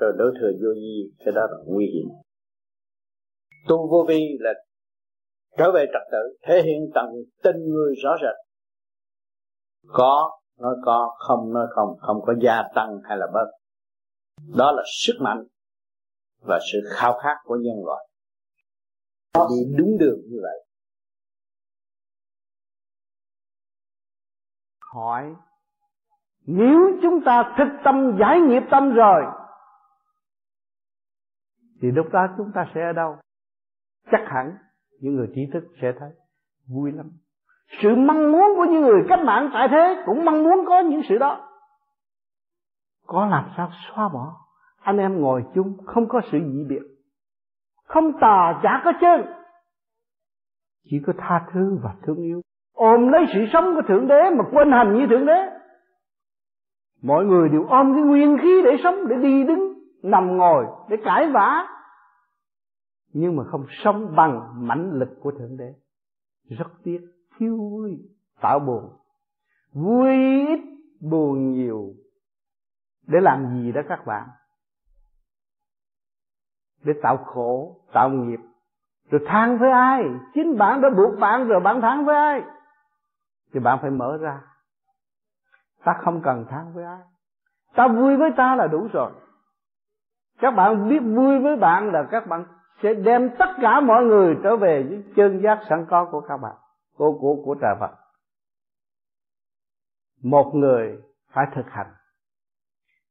rồi 0.00 0.12
đối 0.18 0.32
thừa 0.40 0.50
vô 0.62 0.68
vi, 0.74 1.12
cái 1.18 1.32
đó 1.34 1.42
là 1.50 1.56
nguy 1.66 1.86
hiểm. 1.86 2.08
Tu 3.68 3.90
vô 3.90 4.04
vi 4.08 4.36
là 4.40 4.50
trở 5.58 5.72
về 5.72 5.86
trật 5.92 6.02
tự, 6.12 6.36
thể 6.42 6.62
hiện 6.62 6.90
tận 6.94 7.06
tình 7.42 7.56
người 7.56 7.94
rõ 8.02 8.10
rệt. 8.22 8.34
Có, 9.86 10.40
nói 10.58 10.74
có, 10.84 11.14
không 11.18 11.52
nói 11.52 11.66
không 11.74 11.88
không 12.00 12.16
có 12.26 12.34
gia 12.42 12.62
tăng 12.74 13.00
hay 13.04 13.18
là 13.18 13.26
bớt. 13.34 13.50
Đó 14.56 14.72
là 14.72 14.82
sức 15.04 15.14
mạnh 15.20 15.44
và 16.40 16.58
sự 16.72 16.78
khao 16.90 17.18
khát 17.22 17.36
của 17.44 17.56
nhân 17.56 17.84
loại. 17.84 18.08
Đi 19.34 19.74
đúng 19.76 19.98
đường 19.98 20.20
như 20.30 20.38
vậy. 20.42 20.66
Hỏi, 24.80 25.34
nếu 26.46 26.78
chúng 27.02 27.20
ta 27.26 27.54
thực 27.58 27.68
tâm 27.84 28.16
giải 28.20 28.38
nghiệp 28.40 28.62
tâm 28.70 28.92
rồi 28.92 29.22
thì 31.84 31.90
lúc 31.90 32.06
đó 32.12 32.26
chúng 32.36 32.52
ta 32.54 32.66
sẽ 32.74 32.80
ở 32.84 32.92
đâu? 32.92 33.16
Chắc 34.10 34.20
hẳn 34.26 34.56
những 35.00 35.14
người 35.14 35.28
trí 35.34 35.40
thức 35.52 35.64
sẽ 35.82 35.92
thấy. 35.98 36.10
Vui 36.68 36.92
lắm. 36.92 37.10
Sự 37.82 37.94
mong 37.94 38.32
muốn 38.32 38.44
của 38.56 38.64
những 38.64 38.80
người 38.80 39.02
cách 39.08 39.20
mạng 39.24 39.50
tại 39.52 39.68
thế 39.70 40.02
cũng 40.06 40.24
mong 40.24 40.42
muốn 40.42 40.64
có 40.66 40.80
những 40.80 41.00
sự 41.08 41.18
đó. 41.18 41.48
Có 43.06 43.26
làm 43.26 43.44
sao 43.56 43.70
xóa 43.88 44.08
bỏ? 44.08 44.36
Anh 44.80 44.98
em 44.98 45.20
ngồi 45.20 45.44
chung 45.54 45.76
không 45.86 46.08
có 46.08 46.20
sự 46.32 46.38
dị 46.52 46.64
biệt. 46.68 46.82
Không 47.84 48.12
tà 48.20 48.60
chả 48.62 48.82
có 48.84 48.92
chân. 49.00 49.26
Chỉ 50.90 51.02
có 51.06 51.12
tha 51.18 51.46
thứ 51.52 51.78
và 51.82 51.90
thương 52.02 52.22
yêu. 52.22 52.40
Ôm 52.74 53.08
lấy 53.08 53.26
sự 53.34 53.40
sống 53.52 53.74
của 53.74 53.82
thượng 53.88 54.08
đế 54.08 54.30
mà 54.30 54.44
quên 54.52 54.72
hành 54.72 54.98
như 54.98 55.06
thượng 55.06 55.26
đế. 55.26 55.50
Mọi 57.02 57.24
người 57.24 57.48
đều 57.48 57.66
ôm 57.68 57.94
cái 57.94 58.02
nguyên 58.02 58.38
khí 58.42 58.62
để 58.64 58.76
sống, 58.84 59.08
để 59.08 59.16
đi 59.16 59.44
đứng, 59.44 59.74
nằm 60.02 60.36
ngồi, 60.36 60.66
để 60.88 60.96
cãi 61.04 61.30
vã 61.30 61.73
nhưng 63.14 63.36
mà 63.36 63.44
không 63.44 63.66
sống 63.84 64.16
bằng 64.16 64.66
mãnh 64.66 64.92
lực 64.92 65.08
của 65.20 65.30
thượng 65.30 65.56
đế. 65.56 65.74
Rất 66.48 66.66
tiếc, 66.82 67.00
thiếu 67.38 67.56
vui 67.56 67.98
tạo 68.40 68.58
buồn. 68.58 68.96
Vui 69.72 70.10
ít 70.46 70.60
buồn 71.00 71.52
nhiều. 71.52 71.92
Để 73.06 73.20
làm 73.20 73.62
gì 73.62 73.72
đó 73.72 73.80
các 73.88 74.06
bạn? 74.06 74.28
Để 76.84 76.92
tạo 77.02 77.16
khổ, 77.16 77.80
tạo 77.92 78.10
nghiệp. 78.10 78.40
Rồi 79.10 79.20
than 79.26 79.58
với 79.58 79.70
ai? 79.70 80.02
Chính 80.34 80.58
bạn 80.58 80.80
đã 80.80 80.90
buộc 80.96 81.18
bạn 81.18 81.48
rồi, 81.48 81.60
bạn 81.60 81.80
than 81.80 82.04
với 82.04 82.16
ai? 82.16 82.42
Thì 83.52 83.60
bạn 83.60 83.78
phải 83.82 83.90
mở 83.90 84.16
ra. 84.20 84.40
Ta 85.84 86.00
không 86.04 86.20
cần 86.24 86.44
than 86.50 86.72
với 86.74 86.84
ai. 86.84 87.00
Ta 87.74 87.88
vui 87.88 88.16
với 88.16 88.30
ta 88.36 88.56
là 88.56 88.66
đủ 88.66 88.88
rồi. 88.92 89.12
Các 90.38 90.50
bạn 90.50 90.88
biết 90.88 91.00
vui 91.00 91.38
với 91.38 91.56
bạn 91.56 91.90
là 91.92 92.08
các 92.10 92.26
bạn 92.26 92.44
sẽ 92.82 92.94
đem 92.94 93.30
tất 93.38 93.48
cả 93.62 93.80
mọi 93.80 94.04
người 94.04 94.36
trở 94.42 94.56
về 94.56 94.82
với 94.82 95.04
chân 95.16 95.40
giác 95.44 95.60
sẵn 95.68 95.86
có 95.90 96.08
của 96.10 96.20
các 96.20 96.36
bạn, 96.36 96.56
của 96.94 97.18
của 97.20 97.42
của 97.44 97.54
trời 97.60 97.74
Phật. 97.80 97.90
Một 100.22 100.52
người 100.54 101.02
phải 101.32 101.46
thực 101.54 101.66
hành. 101.66 101.92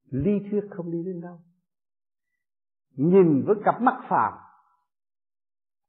Lý 0.09 0.31
thuyết 0.51 0.61
không 0.71 0.91
đi 0.91 1.03
đến 1.05 1.21
đâu. 1.21 1.39
Nhìn 2.95 3.43
với 3.47 3.55
cặp 3.65 3.81
mắt 3.81 4.03
phàm. 4.09 4.33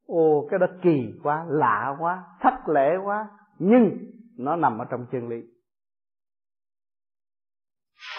Ô, 0.06 0.46
cái 0.50 0.58
đó 0.58 0.66
kỳ 0.82 1.20
quá, 1.22 1.44
lạ 1.48 1.96
quá, 1.98 2.24
thất 2.40 2.68
lễ 2.68 2.90
quá. 3.04 3.28
Nhưng 3.58 3.98
nó 4.38 4.56
nằm 4.56 4.78
ở 4.78 4.84
trong 4.90 5.06
chân 5.12 5.28
lý. 5.28 5.36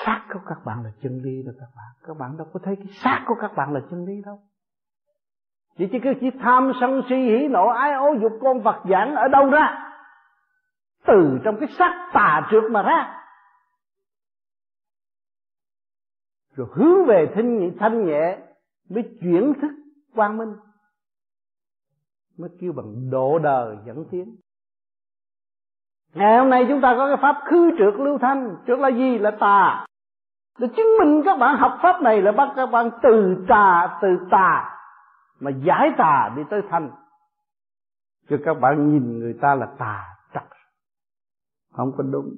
Xác 0.06 0.28
của 0.34 0.40
các 0.46 0.58
bạn 0.66 0.84
là 0.84 0.92
chân 1.02 1.22
lý 1.24 1.44
đó 1.46 1.52
các 1.60 1.70
bạn. 1.76 2.08
Các 2.08 2.18
bạn 2.18 2.38
đâu 2.38 2.48
có 2.54 2.60
thấy 2.64 2.76
cái 2.76 2.88
xác 3.04 3.26
của 3.28 3.36
các 3.42 3.52
bạn 3.56 3.74
là 3.74 3.80
chân 3.90 4.06
lý 4.06 4.22
đâu. 4.26 4.40
Vậy 5.80 5.90
chỉ 5.92 6.00
cứ 6.04 6.14
chỉ 6.22 6.32
tham 6.40 6.72
sân 6.82 7.02
si 7.10 7.16
hỉ 7.16 7.48
nộ, 7.48 7.68
ái 7.68 7.94
ố 7.94 8.16
dục 8.22 8.32
con 8.42 8.64
Phật 8.64 8.82
giảng 8.90 9.16
ở 9.16 9.28
đâu 9.28 9.50
ra? 9.50 9.92
Từ 11.06 11.40
trong 11.44 11.58
cái 11.60 11.70
sắc 11.78 12.10
tà 12.14 12.48
trượt 12.52 12.64
mà 12.72 12.82
ra. 12.82 13.22
Rồi 16.56 16.68
hướng 16.74 17.06
về 17.06 17.32
thanh 17.36 17.72
thanh 17.80 18.06
nhẹ 18.06 18.38
mới 18.90 19.04
chuyển 19.22 19.54
thức 19.62 19.72
quang 20.16 20.38
minh. 20.38 20.54
Mới 22.38 22.50
kêu 22.62 22.74
bằng 22.76 23.10
độ 23.12 23.40
đời 23.40 23.78
dẫn 23.86 24.06
tiến. 24.12 24.36
Ngày 26.14 26.38
hôm 26.38 26.50
nay 26.50 26.66
chúng 26.70 26.82
ta 26.82 26.96
có 26.98 27.08
cái 27.08 27.18
pháp 27.22 27.42
khứ 27.46 27.72
trượt 27.78 27.94
lưu 27.94 28.18
thanh. 28.18 28.56
Trượt 28.68 28.80
là 28.80 28.90
gì? 28.90 29.18
Là 29.18 29.32
tà. 29.40 29.86
Để 30.60 30.68
chứng 30.76 30.88
minh 31.00 31.22
các 31.26 31.40
bạn 31.40 31.58
học 31.58 31.80
pháp 31.82 32.02
này 32.02 32.22
là 32.22 32.32
bắt 32.32 32.54
các 32.56 32.66
bạn 32.66 32.90
từ 33.04 33.46
tà 33.48 34.00
từ 34.02 34.08
tà 34.32 34.75
mà 35.40 35.52
giải 35.52 35.90
tà 35.98 36.34
đi 36.36 36.42
tới 36.50 36.62
thanh. 36.70 36.92
Cho 38.30 38.38
các 38.46 38.54
bạn 38.54 38.92
nhìn 38.92 39.20
người 39.20 39.38
ta 39.42 39.56
là 39.56 39.76
tà 39.80 40.04
trật 40.34 40.44
không 41.72 41.92
có 41.98 42.04
đúng. 42.04 42.36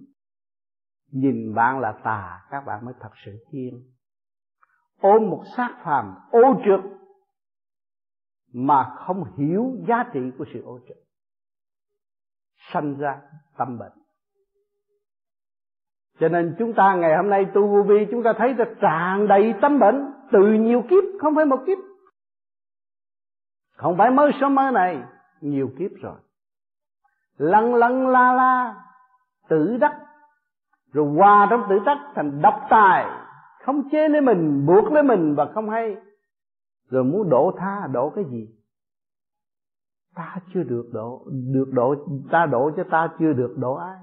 Nhìn 1.11 1.53
bạn 1.55 1.79
là 1.79 1.91
tà, 2.03 2.47
các 2.49 2.65
bạn 2.65 2.85
mới 2.85 2.93
thật 2.99 3.11
sự 3.25 3.45
thiên 3.51 3.83
ôm 5.01 5.29
một 5.29 5.43
xác 5.57 5.75
phàm 5.83 6.15
ô 6.31 6.61
trượt 6.65 6.79
mà 8.53 8.95
không 8.95 9.23
hiểu 9.37 9.75
giá 9.87 10.05
trị 10.13 10.19
của 10.37 10.45
sự 10.53 10.61
ô 10.61 10.79
trượt. 10.87 10.97
Sanh 12.73 12.97
ra 12.97 13.21
tâm 13.57 13.77
bệnh. 13.77 13.91
Cho 16.19 16.29
nên 16.29 16.55
chúng 16.59 16.73
ta 16.73 16.95
ngày 16.95 17.17
hôm 17.17 17.29
nay 17.29 17.45
tu 17.53 17.67
vô 17.67 17.83
vi 17.83 18.07
chúng 18.11 18.23
ta 18.23 18.33
thấy 18.37 18.53
là 18.53 18.65
tràn 18.81 19.27
đầy 19.27 19.53
tâm 19.61 19.79
bệnh. 19.79 20.13
Từ 20.31 20.39
nhiều 20.39 20.81
kiếp, 20.89 21.03
không 21.21 21.35
phải 21.35 21.45
một 21.45 21.63
kiếp 21.67 21.77
không 23.77 23.97
phải 23.97 24.11
mới 24.11 24.31
sớm 24.41 24.55
mới 24.55 24.71
này, 24.71 25.03
nhiều 25.41 25.69
kiếp 25.79 25.91
rồi. 26.01 26.15
Lăn 27.37 27.75
lăn, 27.75 28.07
la 28.07 28.33
la, 28.33 28.75
tự 29.49 29.77
đắc. 29.77 29.99
Rồi 30.93 31.13
hòa 31.15 31.47
trong 31.49 31.63
tự 31.69 31.79
đắc 31.85 31.97
thành 32.15 32.41
độc 32.41 32.61
tài. 32.69 33.05
Không 33.65 33.89
chế 33.89 34.09
lấy 34.09 34.21
mình, 34.21 34.65
buộc 34.65 34.91
lấy 34.91 35.03
mình 35.03 35.35
và 35.35 35.45
không 35.53 35.69
hay. 35.69 35.95
Rồi 36.89 37.03
muốn 37.03 37.29
độ 37.29 37.51
tha 37.57 37.87
độ 37.91 38.09
cái 38.15 38.25
gì? 38.25 38.47
Ta 40.15 40.35
chưa 40.53 40.63
được 40.63 40.89
độ 40.93 41.25
được 41.53 41.69
độ 41.71 41.95
ta 42.31 42.45
độ 42.45 42.71
cho 42.77 42.83
ta 42.91 43.09
chưa 43.19 43.33
được 43.33 43.55
độ 43.57 43.75
ai? 43.75 43.97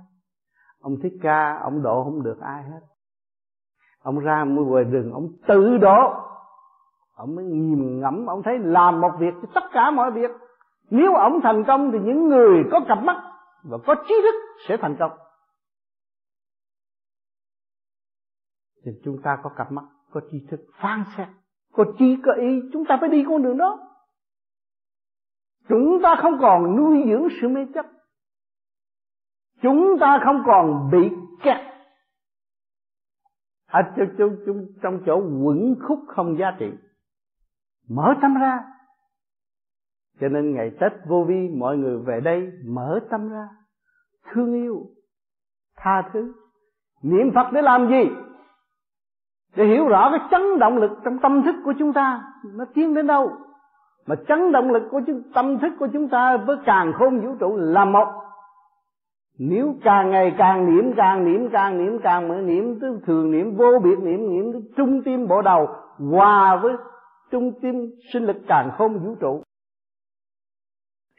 Ông 0.80 0.96
thích 1.02 1.12
ca, 1.22 1.58
ông 1.62 1.82
độ 1.82 2.04
không 2.04 2.22
được 2.22 2.40
ai 2.40 2.62
hết. 2.62 2.80
Ông 4.02 4.18
ra 4.18 4.44
mua 4.44 4.64
ngoài 4.64 4.84
rừng, 4.84 5.12
ông 5.12 5.28
tự 5.46 5.78
độ 5.78 6.14
ông 7.14 7.36
mới 7.36 7.44
nhìn 7.44 8.00
ngẫm 8.00 8.26
ông 8.26 8.42
thấy 8.44 8.58
làm 8.58 9.00
một 9.00 9.10
việc 9.18 9.34
cho 9.42 9.48
tất 9.54 9.64
cả 9.72 9.90
mọi 9.90 10.10
việc. 10.10 10.30
Nếu 10.90 11.14
ông 11.14 11.40
thành 11.42 11.64
công 11.66 11.90
thì 11.92 11.98
những 11.98 12.28
người 12.28 12.62
có 12.72 12.80
cặp 12.88 12.98
mắt 13.02 13.16
và 13.62 13.78
có 13.86 13.94
trí 14.08 14.14
thức 14.22 14.34
sẽ 14.68 14.76
thành 14.76 14.96
công. 14.98 15.12
Thì 18.84 18.92
chúng 19.04 19.22
ta 19.22 19.38
có 19.42 19.50
cặp 19.56 19.72
mắt 19.72 19.84
có 20.10 20.20
trí 20.32 20.46
thức 20.50 20.60
phán 20.80 21.04
xét 21.16 21.28
có 21.74 21.84
trí 21.98 22.16
có 22.24 22.32
ý. 22.32 22.60
Chúng 22.72 22.84
ta 22.88 22.96
phải 23.00 23.08
đi 23.08 23.24
con 23.28 23.42
đường 23.42 23.56
đó. 23.56 23.78
Chúng 25.68 26.00
ta 26.02 26.16
không 26.22 26.38
còn 26.40 26.76
nuôi 26.76 27.04
dưỡng 27.08 27.28
sự 27.40 27.48
mê 27.48 27.66
chấp. 27.74 27.86
Chúng 29.62 29.96
ta 30.00 30.20
không 30.24 30.42
còn 30.46 30.90
bị 30.92 31.10
kẹt. 31.42 31.56
Ở 33.66 33.80
trong, 33.96 34.36
trong, 34.46 34.66
trong 34.82 35.02
chỗ 35.06 35.16
quẩn 35.16 35.74
khúc 35.82 35.98
không 36.08 36.38
giá 36.38 36.56
trị 36.58 36.66
mở 37.88 38.14
tâm 38.22 38.34
ra. 38.34 38.64
Cho 40.20 40.28
nên 40.28 40.54
ngày 40.54 40.70
tết 40.80 40.92
vô 41.06 41.24
vi 41.28 41.48
mọi 41.58 41.76
người 41.76 41.98
về 41.98 42.20
đây 42.20 42.52
mở 42.66 43.00
tâm 43.10 43.28
ra. 43.30 43.48
Thương 44.32 44.54
yêu 44.54 44.82
tha 45.76 46.02
thứ. 46.12 46.32
Niệm 47.02 47.30
phật 47.34 47.52
để 47.52 47.62
làm 47.62 47.88
gì? 47.88 48.10
Để 49.56 49.64
hiểu 49.64 49.88
rõ 49.88 50.10
cái 50.10 50.28
chấn 50.30 50.58
động 50.58 50.76
lực 50.76 50.90
trong 51.04 51.18
tâm 51.18 51.42
thức 51.42 51.54
của 51.64 51.72
chúng 51.78 51.92
ta. 51.92 52.22
Nó 52.54 52.64
tiến 52.74 52.94
đến 52.94 53.06
đâu? 53.06 53.32
Mà 54.06 54.14
chấn 54.28 54.52
động 54.52 54.70
lực 54.70 54.82
của 54.90 55.00
chúng, 55.06 55.22
tâm 55.34 55.58
thức 55.58 55.72
của 55.78 55.88
chúng 55.92 56.08
ta 56.08 56.36
với 56.36 56.56
càng 56.66 56.92
khôn 56.92 57.20
vũ 57.20 57.34
trụ 57.40 57.56
là 57.56 57.84
một. 57.84 58.08
Nếu 59.38 59.74
càng 59.82 60.10
ngày 60.10 60.34
càng 60.38 60.66
niệm 60.66 60.92
càng 60.96 61.24
niệm 61.24 61.48
càng 61.52 61.78
niệm 61.78 61.98
càng 62.02 62.28
mở 62.28 62.34
niệm 62.34 62.78
tức 62.80 63.00
thường 63.06 63.30
niệm 63.30 63.56
vô 63.56 63.78
biệt 63.84 63.98
niệm 64.02 64.30
niệm 64.30 64.52
trung 64.76 65.02
tim 65.04 65.28
bộ 65.28 65.42
đầu 65.42 65.68
hòa 65.98 66.56
với 66.56 66.72
trung 67.30 67.60
tâm 67.62 67.72
sinh 68.12 68.24
lực 68.24 68.36
càng 68.48 68.70
không 68.78 68.98
vũ 69.04 69.16
trụ. 69.20 69.42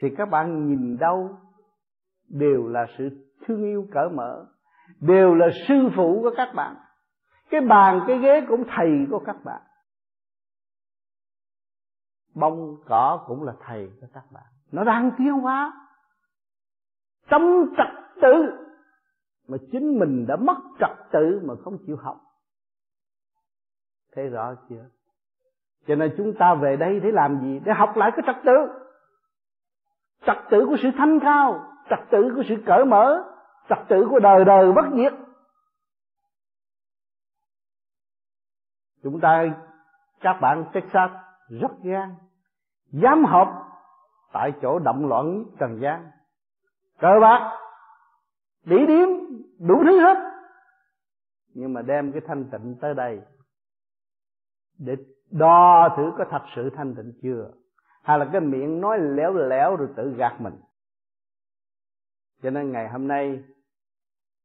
Thì 0.02 0.08
các 0.16 0.26
bạn 0.26 0.68
nhìn 0.68 0.96
đâu 0.98 1.38
đều 2.28 2.68
là 2.68 2.86
sự 2.98 3.08
thương 3.46 3.64
yêu 3.64 3.86
cởi 3.92 4.08
mở, 4.08 4.46
đều 5.00 5.34
là 5.34 5.46
sư 5.68 5.74
phụ 5.96 6.20
của 6.22 6.30
các 6.36 6.52
bạn. 6.54 6.76
Cái 7.50 7.60
bàn, 7.60 8.04
cái 8.06 8.18
ghế 8.18 8.46
cũng 8.48 8.64
thầy 8.76 9.06
của 9.10 9.22
các 9.26 9.36
bạn. 9.44 9.62
Bông, 12.34 12.76
cỏ 12.86 13.24
cũng 13.26 13.42
là 13.42 13.52
thầy 13.60 13.90
của 14.00 14.06
các 14.12 14.24
bạn. 14.32 14.44
Nó 14.72 14.84
đang 14.84 15.10
tiến 15.18 15.32
hóa. 15.32 15.88
Tâm 17.30 17.42
trật 17.76 18.20
tự 18.22 18.66
mà 19.48 19.56
chính 19.72 19.98
mình 19.98 20.26
đã 20.28 20.36
mất 20.36 20.56
trật 20.80 20.90
tự 21.12 21.40
mà 21.44 21.54
không 21.64 21.78
chịu 21.86 21.96
học. 21.96 22.20
Thấy 24.12 24.28
rõ 24.28 24.54
chưa? 24.68 24.88
Cho 25.86 25.94
nên 25.94 26.14
chúng 26.16 26.32
ta 26.38 26.54
về 26.54 26.76
đây 26.76 27.00
để 27.00 27.10
làm 27.10 27.40
gì? 27.40 27.60
Để 27.64 27.72
học 27.72 27.96
lại 27.96 28.10
cái 28.16 28.22
trật 28.26 28.36
tự. 28.44 28.56
Trật 30.26 30.36
tự 30.50 30.66
của 30.66 30.76
sự 30.82 30.88
thanh 30.96 31.20
cao, 31.20 31.72
trật 31.90 31.98
tự 32.10 32.32
của 32.36 32.42
sự 32.48 32.54
cởi 32.66 32.84
mở, 32.84 33.24
trật 33.68 33.78
tự 33.88 34.06
của 34.10 34.18
đời 34.18 34.44
đời 34.44 34.72
bất 34.72 34.84
diệt. 34.96 35.12
Chúng 39.02 39.20
ta, 39.20 39.44
các 40.20 40.38
bạn 40.40 40.64
Texas, 40.72 41.10
rất 41.48 41.70
gan 41.82 42.14
dám 42.90 43.24
học 43.24 43.48
tại 44.32 44.52
chỗ 44.62 44.78
động 44.78 45.08
loạn 45.08 45.44
trần 45.58 45.80
gian. 45.80 46.10
Cờ 46.98 47.18
bạc 47.20 47.58
đỉ 48.64 48.86
điếm 48.86 49.08
đủ 49.58 49.82
thứ 49.84 50.00
hết. 50.00 50.16
Nhưng 51.54 51.72
mà 51.72 51.82
đem 51.82 52.12
cái 52.12 52.20
thanh 52.26 52.44
tịnh 52.50 52.76
tới 52.80 52.94
đây 52.94 53.20
để 54.78 54.96
đo 55.30 55.88
thử 55.96 56.12
có 56.18 56.24
thật 56.30 56.42
sự 56.56 56.70
thanh 56.76 56.94
tịnh 56.94 57.12
chưa? 57.22 57.50
Hay 58.02 58.18
là 58.18 58.28
cái 58.32 58.40
miệng 58.40 58.80
nói 58.80 58.98
léo 58.98 59.32
léo 59.32 59.76
rồi 59.76 59.88
tự 59.96 60.14
gạt 60.16 60.40
mình? 60.40 60.54
Cho 62.42 62.50
nên 62.50 62.72
ngày 62.72 62.88
hôm 62.88 63.08
nay, 63.08 63.42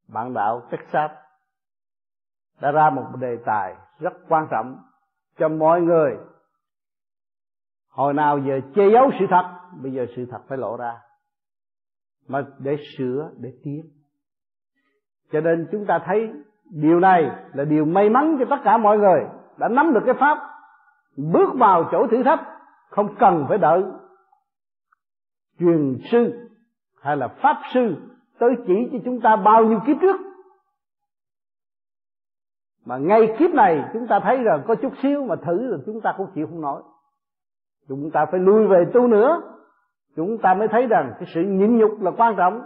bạn 0.07 0.33
đạo 0.33 0.67
Texas 0.71 1.11
đã 2.61 2.71
ra 2.71 2.89
một 2.89 3.05
đề 3.19 3.37
tài 3.45 3.75
rất 3.99 4.13
quan 4.29 4.47
trọng 4.51 4.77
cho 5.37 5.49
mọi 5.49 5.81
người. 5.81 6.17
Hồi 7.89 8.13
nào 8.13 8.39
giờ 8.39 8.59
che 8.75 8.83
giấu 8.93 9.11
sự 9.19 9.25
thật, 9.29 9.59
bây 9.81 9.91
giờ 9.91 10.05
sự 10.15 10.25
thật 10.31 10.39
phải 10.47 10.57
lộ 10.57 10.77
ra. 10.77 10.99
Mà 12.27 12.45
để 12.59 12.77
sửa, 12.97 13.31
để 13.37 13.53
tiến. 13.63 13.81
Cho 15.31 15.41
nên 15.41 15.67
chúng 15.71 15.85
ta 15.85 15.99
thấy 16.05 16.33
điều 16.69 16.99
này 16.99 17.23
là 17.53 17.63
điều 17.63 17.85
may 17.85 18.09
mắn 18.09 18.35
cho 18.39 18.45
tất 18.49 18.61
cả 18.63 18.77
mọi 18.77 18.97
người 18.97 19.40
đã 19.57 19.67
nắm 19.67 19.93
được 19.93 20.01
cái 20.05 20.15
pháp, 20.19 20.37
bước 21.17 21.49
vào 21.55 21.89
chỗ 21.91 22.07
thử 22.07 22.23
thách, 22.23 22.39
không 22.89 23.15
cần 23.19 23.45
phải 23.49 23.57
đợi 23.57 23.83
truyền 25.59 25.97
sư 26.11 26.49
hay 27.01 27.17
là 27.17 27.27
pháp 27.27 27.61
sư 27.73 27.95
tới 28.39 28.49
chỉ 28.67 28.89
cho 28.91 28.97
chúng 29.05 29.21
ta 29.21 29.35
bao 29.35 29.65
nhiêu 29.65 29.79
kiếp 29.87 29.97
trước. 30.01 30.15
Mà 32.85 32.97
ngay 32.97 33.35
kiếp 33.39 33.51
này 33.51 33.89
chúng 33.93 34.07
ta 34.07 34.19
thấy 34.19 34.43
rằng 34.43 34.63
có 34.67 34.75
chút 34.75 34.93
xíu 35.01 35.25
mà 35.25 35.35
thử 35.35 35.69
rồi 35.69 35.79
chúng 35.85 36.01
ta 36.01 36.13
cũng 36.17 36.27
chịu 36.35 36.47
không 36.47 36.61
nổi. 36.61 36.83
Chúng 37.87 38.11
ta 38.11 38.25
phải 38.31 38.39
lui 38.39 38.67
về 38.67 38.85
tu 38.93 39.07
nữa. 39.07 39.41
Chúng 40.15 40.37
ta 40.37 40.53
mới 40.53 40.67
thấy 40.67 40.87
rằng 40.87 41.13
cái 41.19 41.29
sự 41.33 41.41
nhịn 41.41 41.77
nhục 41.77 42.01
là 42.01 42.11
quan 42.11 42.35
trọng. 42.37 42.61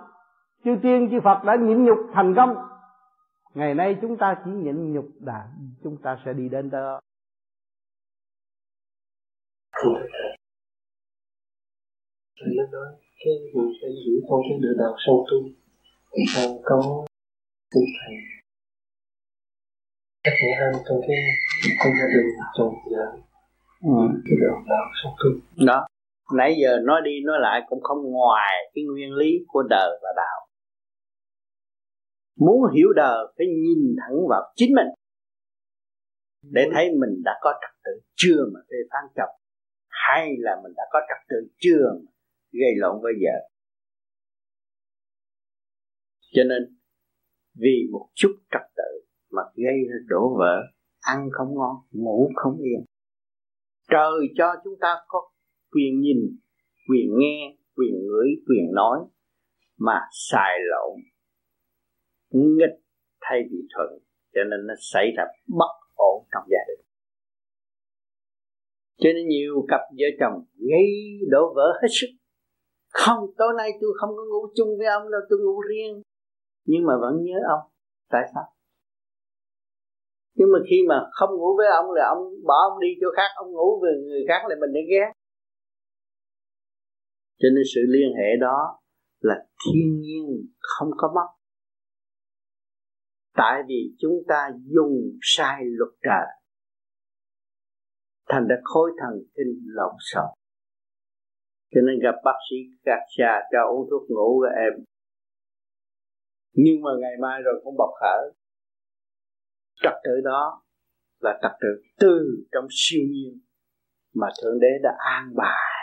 Chư 0.64 0.76
tiên, 0.82 1.08
chư 1.12 1.20
phật 1.24 1.44
đã 1.44 1.56
nhịn 1.56 1.84
nhục 1.84 1.98
thành 2.14 2.36
công 2.36 2.56
ngày 3.56 3.74
nay 3.74 3.96
chúng 4.02 4.18
ta 4.18 4.36
chỉ 4.46 4.52
nhịn 4.52 4.94
nhục 4.94 5.06
đã 5.20 5.48
chúng 5.84 5.98
ta 6.04 6.18
sẽ 6.26 6.34
đi 6.34 6.50
đến 6.50 6.70
đó. 6.70 7.00
Thầy 12.40 12.54
nó 12.58 12.64
nói 12.72 12.88
cái 13.26 13.34
người 13.54 13.72
phải 13.82 13.90
giữ 14.06 14.14
con 14.30 14.42
cái 14.50 14.60
đường 14.62 14.78
đạo 14.78 14.96
sâu 15.06 15.26
tu 15.32 15.50
Sao 16.28 16.60
có 16.64 17.06
tinh 17.76 17.84
thầy 18.00 18.16
Các 20.24 20.32
thể 20.42 20.48
ham 20.60 20.74
trong 20.90 21.02
cái 21.08 21.18
con 21.80 21.94
gia 22.00 22.08
đình 22.08 22.28
chồng 22.58 22.76
vợ 22.92 23.06
ừ. 23.82 24.20
Cái 24.26 24.38
đường 24.42 24.64
đạo 24.70 24.86
sâu 25.04 25.16
tu 25.20 25.66
Đó. 25.66 25.88
Nãy 26.34 26.56
giờ 26.62 26.80
nói 26.84 27.02
đi 27.06 27.12
nói 27.26 27.38
lại 27.40 27.62
cũng 27.70 27.82
không 27.84 28.12
ngoài 28.12 28.54
cái 28.74 28.84
nguyên 28.84 29.14
lý 29.14 29.46
của 29.48 29.64
đời 29.70 30.00
và 30.04 30.10
đạo 30.16 30.45
Muốn 32.36 32.74
hiểu 32.76 32.88
đời 32.96 33.34
phải 33.38 33.48
nhìn 33.48 33.96
thẳng 34.00 34.18
vào 34.30 34.54
chính 34.56 34.76
mình. 34.76 34.88
Để 36.52 36.62
thấy 36.74 36.86
mình 36.92 37.22
đã 37.24 37.32
có 37.42 37.54
trật 37.62 37.76
tự 37.84 37.92
chưa 38.16 38.46
mà 38.54 38.60
phê 38.70 38.78
phán 38.92 39.04
chồng 39.16 39.36
Hay 39.88 40.36
là 40.38 40.52
mình 40.64 40.74
đã 40.76 40.84
có 40.92 41.00
trật 41.10 41.28
tự 41.30 41.36
chưa 41.60 41.92
mà 42.06 42.12
gây 42.52 42.72
lộn 42.78 43.02
với 43.02 43.14
vợ. 43.22 43.50
Cho 46.32 46.44
nên 46.44 46.78
vì 47.56 47.88
một 47.92 48.10
chút 48.14 48.36
trật 48.52 48.62
tự 48.78 49.08
mà 49.32 49.42
gây 49.56 49.76
ra 49.90 49.96
đổ 50.08 50.38
vỡ 50.40 50.62
ăn 51.00 51.30
không 51.32 51.56
ngon 51.56 51.76
ngủ 51.92 52.32
không 52.36 52.58
yên. 52.58 52.86
Trời 53.90 54.34
cho 54.38 54.54
chúng 54.64 54.74
ta 54.82 54.96
có 55.08 55.30
quyền 55.72 56.02
nhìn 56.02 56.18
quyền 56.90 57.10
nghe 57.18 57.58
quyền 57.76 57.94
ngửi 57.94 58.28
quyền 58.48 58.74
nói 58.74 59.00
mà 59.78 60.00
xài 60.12 60.60
lộn 60.60 61.15
nghịch 62.58 62.76
thay 63.22 63.40
vì 63.52 63.58
thuận, 63.74 63.90
cho 64.34 64.42
nên 64.50 64.68
nó 64.68 64.74
xảy 64.94 65.06
ra 65.18 65.24
bất 65.60 65.74
ổn 65.96 66.26
trong 66.32 66.44
gia 66.52 66.64
đình. 66.68 66.86
Cho 68.98 69.10
nên 69.16 69.28
nhiều 69.28 69.66
cặp 69.68 69.82
vợ 70.00 70.08
chồng 70.20 70.46
gây 70.56 70.90
đổ 71.32 71.54
vỡ 71.56 71.68
hết 71.82 71.88
sức. 72.00 72.08
Không, 72.90 73.20
tối 73.38 73.54
nay 73.58 73.70
tôi 73.82 73.92
không 74.00 74.10
có 74.18 74.24
ngủ 74.32 74.48
chung 74.56 74.78
với 74.78 74.88
ông 74.88 75.12
đâu, 75.12 75.22
tôi 75.30 75.40
ngủ 75.40 75.62
riêng. 75.70 76.02
Nhưng 76.66 76.84
mà 76.88 76.94
vẫn 77.02 77.24
nhớ 77.24 77.38
ông. 77.56 77.72
Tại 78.10 78.22
sao? 78.34 78.44
Nhưng 80.36 80.52
mà 80.54 80.60
khi 80.70 80.78
mà 80.90 80.98
không 81.12 81.30
ngủ 81.30 81.58
với 81.58 81.68
ông 81.68 81.92
là 81.92 82.04
ông 82.16 82.24
bỏ 82.48 82.56
ông 82.70 82.80
đi 82.80 82.88
chỗ 83.02 83.08
khác, 83.18 83.30
ông 83.36 83.52
ngủ 83.52 83.80
với 83.82 83.92
người 84.08 84.26
khác 84.28 84.42
là 84.50 84.56
mình 84.62 84.74
để 84.74 84.82
ghét. 84.92 85.10
Cho 87.40 87.48
nên 87.56 87.64
sự 87.76 87.82
liên 87.88 88.10
hệ 88.18 88.30
đó 88.42 88.80
là 89.20 89.36
thiên 89.62 90.00
nhiên 90.00 90.24
không 90.60 90.90
có 90.98 91.12
mất 91.16 91.28
tại 93.36 93.62
vì 93.68 93.96
chúng 94.00 94.24
ta 94.28 94.50
dùng 94.66 95.18
sai 95.22 95.62
luật 95.64 95.94
trời. 96.04 96.28
Thành 98.30 98.48
ra 98.50 98.56
khối 98.64 98.92
thần 99.00 99.24
kinh 99.36 99.62
lộn 99.66 99.96
xộn. 100.00 100.30
Cho 101.72 101.82
nên 101.82 102.00
gặp 102.04 102.16
bác 102.24 102.38
sĩ 102.50 102.56
gạt 102.86 103.02
xa 103.18 103.42
cho 103.52 103.60
uống 103.72 103.88
thuốc 103.90 104.10
ngủ 104.10 104.44
cho 104.44 104.62
em. 104.62 104.86
Nhưng 106.54 106.82
mà 106.82 106.90
ngày 107.02 107.14
mai 107.22 107.42
rồi 107.46 107.62
cũng 107.64 107.76
bộc 107.78 107.90
khởi. 108.02 108.34
Trật 109.84 109.94
tự 110.04 110.22
đó 110.24 110.62
là 111.20 111.40
trật 111.42 111.52
tự 111.62 111.68
từ 112.00 112.46
trong 112.52 112.68
siêu 112.70 113.02
nhiên 113.10 113.40
mà 114.14 114.28
thượng 114.42 114.60
đế 114.60 114.68
đã 114.84 114.92
an 114.98 115.34
bài 115.36 115.76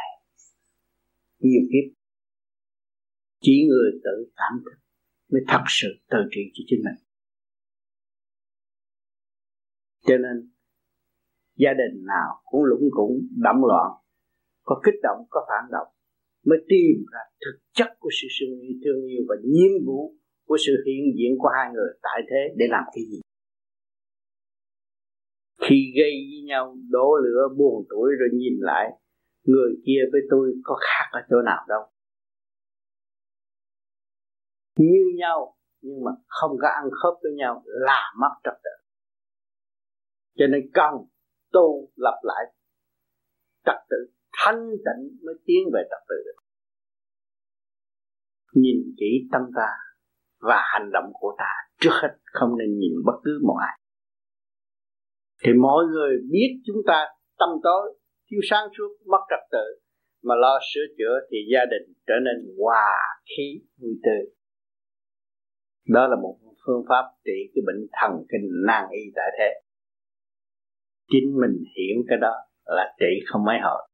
nhiều 1.39 1.63
kiếp. 1.73 1.99
Chỉ 3.41 3.67
người 3.69 3.91
tự 4.05 4.33
cảm 4.37 4.53
thức 4.65 4.79
mới 5.33 5.43
thật 5.49 5.65
sự 5.69 5.89
tự 6.11 6.19
trị 6.31 6.41
cho 6.55 6.63
chính 6.67 6.81
mình 6.85 7.12
cho 10.07 10.17
nên 10.17 10.51
gia 11.57 11.71
đình 11.81 12.05
nào 12.07 12.31
cũng 12.45 12.65
lũng 12.65 12.89
cũng 12.91 13.13
đậm 13.45 13.57
loạn 13.69 13.91
có 14.63 14.81
kích 14.85 15.01
động 15.03 15.19
có 15.31 15.47
phản 15.49 15.71
động 15.73 15.89
mới 16.47 16.59
tìm 16.69 16.97
ra 17.13 17.21
thực 17.45 17.59
chất 17.73 17.89
của 17.99 18.09
sự 18.23 18.29
thương 18.41 18.61
yêu, 18.61 18.75
thương 18.85 19.07
yêu 19.07 19.23
và 19.29 19.37
nhiệm 19.45 19.87
vụ 19.87 20.15
của 20.47 20.57
sự 20.67 20.73
hiện 20.87 21.03
diện 21.19 21.33
của 21.39 21.49
hai 21.57 21.73
người 21.75 21.91
tại 22.03 22.21
thế 22.31 22.55
để 22.57 22.67
làm 22.71 22.85
cái 22.95 23.05
gì? 23.11 23.21
Khi 25.61 25.93
gây 25.99 26.13
với 26.31 26.43
nhau 26.47 26.77
đổ 26.91 27.17
lửa 27.25 27.49
buồn 27.59 27.85
tuổi 27.91 28.11
rồi 28.19 28.29
nhìn 28.33 28.57
lại 28.61 28.91
người 29.45 29.73
kia 29.87 30.01
với 30.13 30.21
tôi 30.31 30.53
có 30.65 30.77
khác 30.81 31.09
ở 31.13 31.21
chỗ 31.31 31.37
nào 31.43 31.67
đâu. 31.69 31.83
Như 34.79 35.13
nhau 35.19 35.57
nhưng 35.81 36.05
mà 36.05 36.11
không 36.27 36.57
có 36.61 36.69
ăn 36.69 36.85
khớp 36.91 37.15
với 37.23 37.33
nhau 37.33 37.63
là 37.67 38.13
mất 38.21 38.35
trật 38.45 38.55
tự 38.65 38.82
cho 40.39 40.47
nên 40.47 40.71
cần 40.75 40.95
tu 41.53 41.91
lập 41.97 42.21
lại 42.23 42.45
trật 43.65 43.77
tự, 43.91 43.97
thanh 44.33 44.71
tịnh 44.71 45.19
mới 45.25 45.35
tiến 45.47 45.63
về 45.75 45.83
trật 45.91 46.03
tự. 46.09 46.17
Được 46.27 46.43
nhìn 48.55 48.77
kỹ 48.99 49.29
tâm 49.33 49.43
ta 49.57 49.69
và 50.41 50.59
hành 50.73 50.91
động 50.93 51.11
của 51.13 51.35
ta, 51.39 51.51
trước 51.81 51.91
hết 52.03 52.17
không 52.25 52.59
nên 52.59 52.79
nhìn 52.79 52.93
bất 53.07 53.19
cứ 53.25 53.41
một 53.47 53.57
ai. 53.61 53.79
Thì 55.45 55.53
mọi 55.63 55.85
người 55.85 56.17
biết 56.31 56.51
chúng 56.67 56.77
ta 56.87 57.07
tâm 57.39 57.49
tối, 57.63 57.99
thiếu 58.31 58.41
sáng 58.51 58.69
suốt, 58.79 58.91
mất 59.07 59.23
trật 59.31 59.41
tự, 59.53 59.81
mà 60.23 60.35
lo 60.35 60.59
sửa 60.75 60.87
chữa 60.99 61.15
thì 61.31 61.37
gia 61.53 61.65
đình 61.65 61.95
trở 62.07 62.15
nên 62.25 62.57
hòa 62.59 62.93
khí, 63.37 63.61
vui 63.81 63.95
tươi. 64.05 64.23
Đó 65.89 66.07
là 66.07 66.17
một 66.23 66.39
phương 66.67 66.85
pháp 66.89 67.05
trị 67.25 67.39
cái 67.55 67.63
bệnh 67.67 67.87
thần 68.01 68.13
kinh 68.31 68.47
nan 68.67 68.85
y 68.91 69.03
tại 69.17 69.29
thế 69.39 69.62
chính 71.13 71.41
mình 71.41 71.65
hiểu 71.77 71.97
cái 72.09 72.19
đó 72.21 72.35
là 72.65 72.95
trị 73.01 73.13
không 73.27 73.45
mấy 73.45 73.59
hồi 73.63 73.89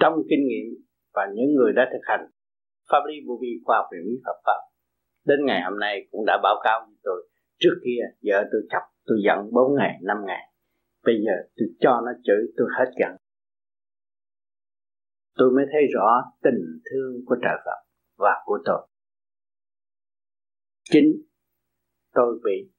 trong 0.00 0.14
kinh 0.30 0.46
nghiệm 0.48 0.66
và 1.14 1.22
những 1.34 1.54
người 1.54 1.72
đã 1.72 1.82
thực 1.92 2.02
hành 2.02 2.24
pháp 2.90 2.98
lý 3.08 3.14
vô 3.26 3.38
vi 3.42 3.48
khoa 3.64 3.76
học 3.76 3.86
mỹ 3.92 3.98
bí 4.06 4.14
Phật 4.24 4.38
pháp, 4.46 4.60
đến 5.24 5.38
ngày 5.46 5.60
hôm 5.64 5.78
nay 5.78 6.08
cũng 6.10 6.24
đã 6.26 6.38
báo 6.42 6.56
cáo 6.64 6.80
với 6.86 6.96
tôi, 7.02 7.28
trước 7.58 7.74
kia 7.84 8.02
vợ 8.22 8.48
tôi 8.52 8.62
chọc, 8.70 8.82
tôi 9.06 9.18
giận 9.24 9.38
4 9.52 9.74
ngày 9.78 9.98
5 10.02 10.16
ngày. 10.26 10.52
Bây 11.04 11.14
giờ 11.24 11.32
tôi 11.56 11.68
cho 11.80 12.00
nó 12.04 12.12
chửi, 12.24 12.42
tôi 12.56 12.68
hết 12.78 12.90
giận. 13.00 13.16
Tôi 15.36 15.50
mới 15.56 15.64
thấy 15.72 15.82
rõ 15.94 16.08
tình 16.42 16.60
thương 16.90 17.12
của 17.26 17.36
trời 17.42 17.56
Phật 17.64 17.80
và 18.18 18.42
của 18.44 18.58
tôi. 18.64 18.88
Chính 20.84 21.12
tôi 22.14 22.40
bị 22.44 22.72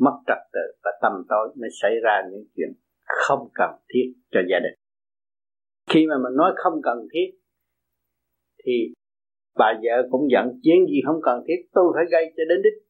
mất 0.00 0.16
trật 0.26 0.38
tự 0.52 0.64
và 0.84 0.90
tâm 1.02 1.12
tối 1.28 1.54
mới 1.60 1.70
xảy 1.82 1.92
ra 2.04 2.22
những 2.30 2.44
chuyện 2.56 2.72
không 3.04 3.48
cần 3.54 3.70
thiết 3.94 4.14
cho 4.30 4.40
gia 4.50 4.58
đình. 4.58 4.74
Khi 5.90 6.06
mà 6.06 6.14
mình 6.24 6.36
nói 6.36 6.52
không 6.56 6.80
cần 6.82 6.98
thiết, 7.12 7.28
thì 8.64 8.72
bà 9.58 9.72
vợ 9.82 10.08
cũng 10.10 10.28
giận, 10.32 10.60
chuyện 10.62 10.86
gì 10.86 11.00
không 11.06 11.20
cần 11.22 11.44
thiết, 11.46 11.68
tôi 11.72 11.92
phải 11.94 12.04
gây 12.12 12.24
cho 12.36 12.42
đến 12.48 12.62
đích. 12.62 12.88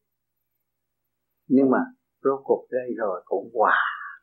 Nhưng 1.47 1.69
mà 1.69 1.77
rốt 2.23 2.39
cuộc 2.43 2.67
gây 2.69 2.95
rồi 2.97 3.21
cũng 3.25 3.49
hòa, 3.53 3.77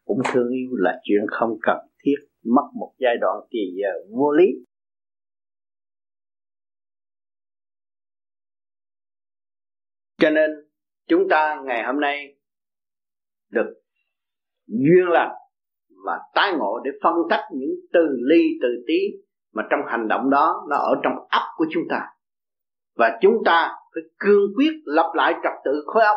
cũng 0.04 0.18
thương 0.32 0.48
yêu 0.48 0.70
là 0.72 1.00
chuyện 1.02 1.26
không 1.30 1.58
cần 1.62 1.76
thiết, 2.04 2.16
mất 2.44 2.68
một 2.74 2.94
giai 2.98 3.16
đoạn 3.20 3.38
kỳ 3.50 3.58
giờ 3.82 4.16
vô 4.16 4.32
lý. 4.32 4.46
Cho 10.18 10.30
nên, 10.30 10.50
chúng 11.08 11.28
ta 11.30 11.62
ngày 11.66 11.84
hôm 11.86 12.00
nay 12.00 12.37
được 13.50 13.74
duyên 14.66 15.08
lành 15.08 15.32
mà 16.04 16.12
tái 16.34 16.52
ngộ 16.58 16.80
để 16.84 16.90
phân 17.02 17.14
tách 17.30 17.44
những 17.52 17.70
từ 17.92 18.00
ly 18.28 18.42
từ 18.62 18.68
tí 18.86 18.98
mà 19.54 19.62
trong 19.70 19.80
hành 19.86 20.08
động 20.08 20.30
đó 20.30 20.66
nó 20.68 20.76
ở 20.76 20.94
trong 21.02 21.12
ấp 21.28 21.42
của 21.56 21.66
chúng 21.70 21.82
ta. 21.90 22.00
Và 22.96 23.18
chúng 23.20 23.34
ta 23.44 23.72
phải 23.94 24.02
cương 24.18 24.54
quyết 24.56 24.72
lập 24.84 25.12
lại 25.14 25.34
trật 25.42 25.52
tự 25.64 25.82
khối 25.86 26.04
óc 26.04 26.16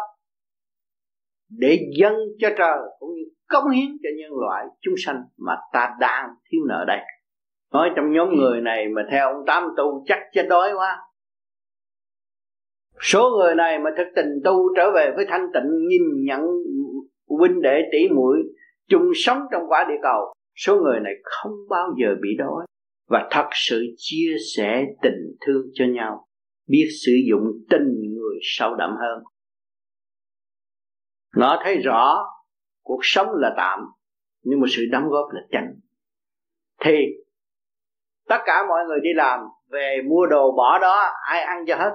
để 1.50 1.80
dâng 2.00 2.16
cho 2.40 2.50
trời 2.58 2.78
cũng 3.00 3.10
như 3.16 3.24
cống 3.50 3.70
hiến 3.70 3.90
cho 4.04 4.10
nhân 4.18 4.32
loại 4.40 4.66
chúng 4.82 4.94
sanh 4.98 5.24
mà 5.38 5.56
ta 5.74 5.96
đang 6.00 6.30
thiếu 6.52 6.62
nợ 6.68 6.86
đây. 6.88 7.00
Nói 7.74 7.90
trong 7.96 8.12
nhóm 8.12 8.30
người 8.38 8.62
này 8.62 8.88
mà 8.96 9.02
theo 9.12 9.28
ông 9.28 9.46
tám 9.48 9.64
tu 9.78 10.04
chắc 10.06 10.20
chết 10.34 10.46
đói 10.50 10.74
quá. 10.74 11.00
Số 13.00 13.30
người 13.30 13.56
này 13.56 13.80
mà 13.80 13.90
thực 13.98 14.08
tình 14.16 14.30
tu 14.44 14.76
trở 14.76 14.92
về 14.96 15.14
với 15.16 15.26
thanh 15.30 15.48
tịnh 15.54 15.88
nhìn 15.88 16.02
nhận 16.26 16.42
huynh 17.40 17.62
đệ 17.62 17.82
tỷ 17.92 18.10
muội 18.10 18.38
chung 18.90 19.12
sống 19.16 19.40
trong 19.52 19.62
quả 19.70 19.86
địa 19.90 20.00
cầu, 20.04 20.34
số 20.56 20.76
người 20.76 21.00
này 21.00 21.14
không 21.24 21.52
bao 21.70 21.88
giờ 22.02 22.08
bị 22.22 22.30
đói. 22.38 22.66
Và 23.10 23.28
thật 23.32 23.50
sự 23.54 23.86
chia 23.98 24.36
sẻ 24.56 24.86
tình 25.02 25.36
thương 25.46 25.62
cho 25.74 25.86
nhau, 25.86 26.28
biết 26.68 26.88
sử 27.06 27.12
dụng 27.30 27.44
tình 27.70 28.14
người 28.14 28.40
sâu 28.42 28.76
đậm 28.76 28.90
hơn. 28.90 29.24
Nó 31.36 31.60
thấy 31.64 31.78
rõ, 31.78 32.18
cuộc 32.84 33.00
sống 33.02 33.28
là 33.34 33.54
tạm, 33.58 33.80
nhưng 34.44 34.60
mà 34.60 34.68
sự 34.70 34.84
đóng 34.92 35.10
góp 35.10 35.32
là 35.32 35.42
chân 35.52 35.64
thì, 36.86 36.96
tất 38.28 38.38
cả 38.46 38.66
mọi 38.70 38.86
người 38.88 39.00
đi 39.04 39.10
làm, 39.16 39.40
về 39.70 39.98
mua 40.10 40.26
đồ 40.26 40.52
bỏ 40.58 40.80
đó, 40.80 41.10
ai 41.30 41.42
ăn 41.42 41.66
cho 41.68 41.76
hết? 41.76 41.92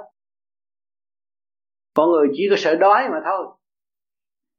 Con 1.95 2.11
người 2.11 2.29
chỉ 2.33 2.47
có 2.51 2.57
sợ 2.59 2.75
đói 2.75 3.09
mà 3.11 3.21
thôi 3.25 3.47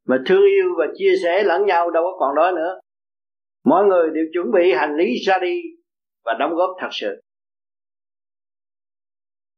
mà 0.08 0.22
thương 0.26 0.42
yêu 0.42 0.68
và 0.78 0.86
chia 0.94 1.12
sẻ 1.22 1.42
lẫn 1.42 1.66
nhau 1.66 1.90
đâu 1.90 2.04
có 2.04 2.16
còn 2.18 2.34
đói 2.34 2.52
nữa. 2.52 2.80
Mọi 3.64 3.84
người 3.84 4.10
đều 4.14 4.24
chuẩn 4.32 4.50
bị 4.52 4.72
hành 4.72 4.96
lý 4.96 5.14
ra 5.26 5.38
đi 5.38 5.62
và 6.24 6.34
đóng 6.38 6.54
góp 6.54 6.70
thật 6.80 6.88
sự. 6.90 7.20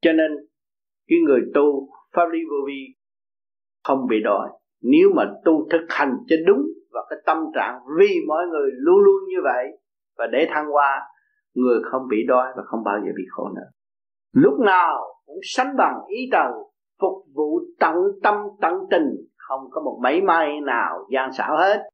Cho 0.00 0.12
nên, 0.12 0.30
cái 1.08 1.18
người 1.26 1.40
tu 1.54 1.88
pháp 2.14 2.28
lý 2.32 2.38
vô 2.50 2.56
vi 2.66 2.94
không 3.84 4.06
bị 4.08 4.16
đói 4.24 4.48
nếu 4.82 5.08
mà 5.16 5.24
tu 5.44 5.68
thực 5.70 5.86
hành 5.88 6.12
cho 6.28 6.36
đúng 6.46 6.62
và 6.90 7.00
cái 7.10 7.18
tâm 7.26 7.38
trạng 7.54 7.80
vì 7.98 8.14
mọi 8.28 8.46
người 8.46 8.70
luôn 8.72 8.98
luôn 8.98 9.28
như 9.28 9.36
vậy 9.42 9.66
và 10.18 10.26
để 10.32 10.46
thăng 10.50 10.66
hoa, 10.66 11.00
người 11.54 11.80
không 11.90 12.02
bị 12.10 12.16
đói 12.28 12.52
và 12.56 12.62
không 12.66 12.84
bao 12.84 12.98
giờ 13.06 13.12
bị 13.16 13.22
khổ 13.30 13.48
nữa. 13.48 13.70
Lúc 14.32 14.60
nào 14.60 15.14
cũng 15.26 15.38
sánh 15.42 15.76
bằng 15.78 15.94
ý 16.08 16.18
trời, 16.32 16.52
phục 17.00 17.24
vụ 17.34 17.60
tận 17.80 17.94
tâm 18.22 18.34
tận 18.60 18.74
tình 18.90 19.29
không 19.50 19.70
có 19.70 19.80
một 19.80 19.98
mấy 20.02 20.20
may 20.20 20.60
nào 20.60 21.06
gian 21.10 21.32
xảo 21.32 21.56
hết. 21.56 21.88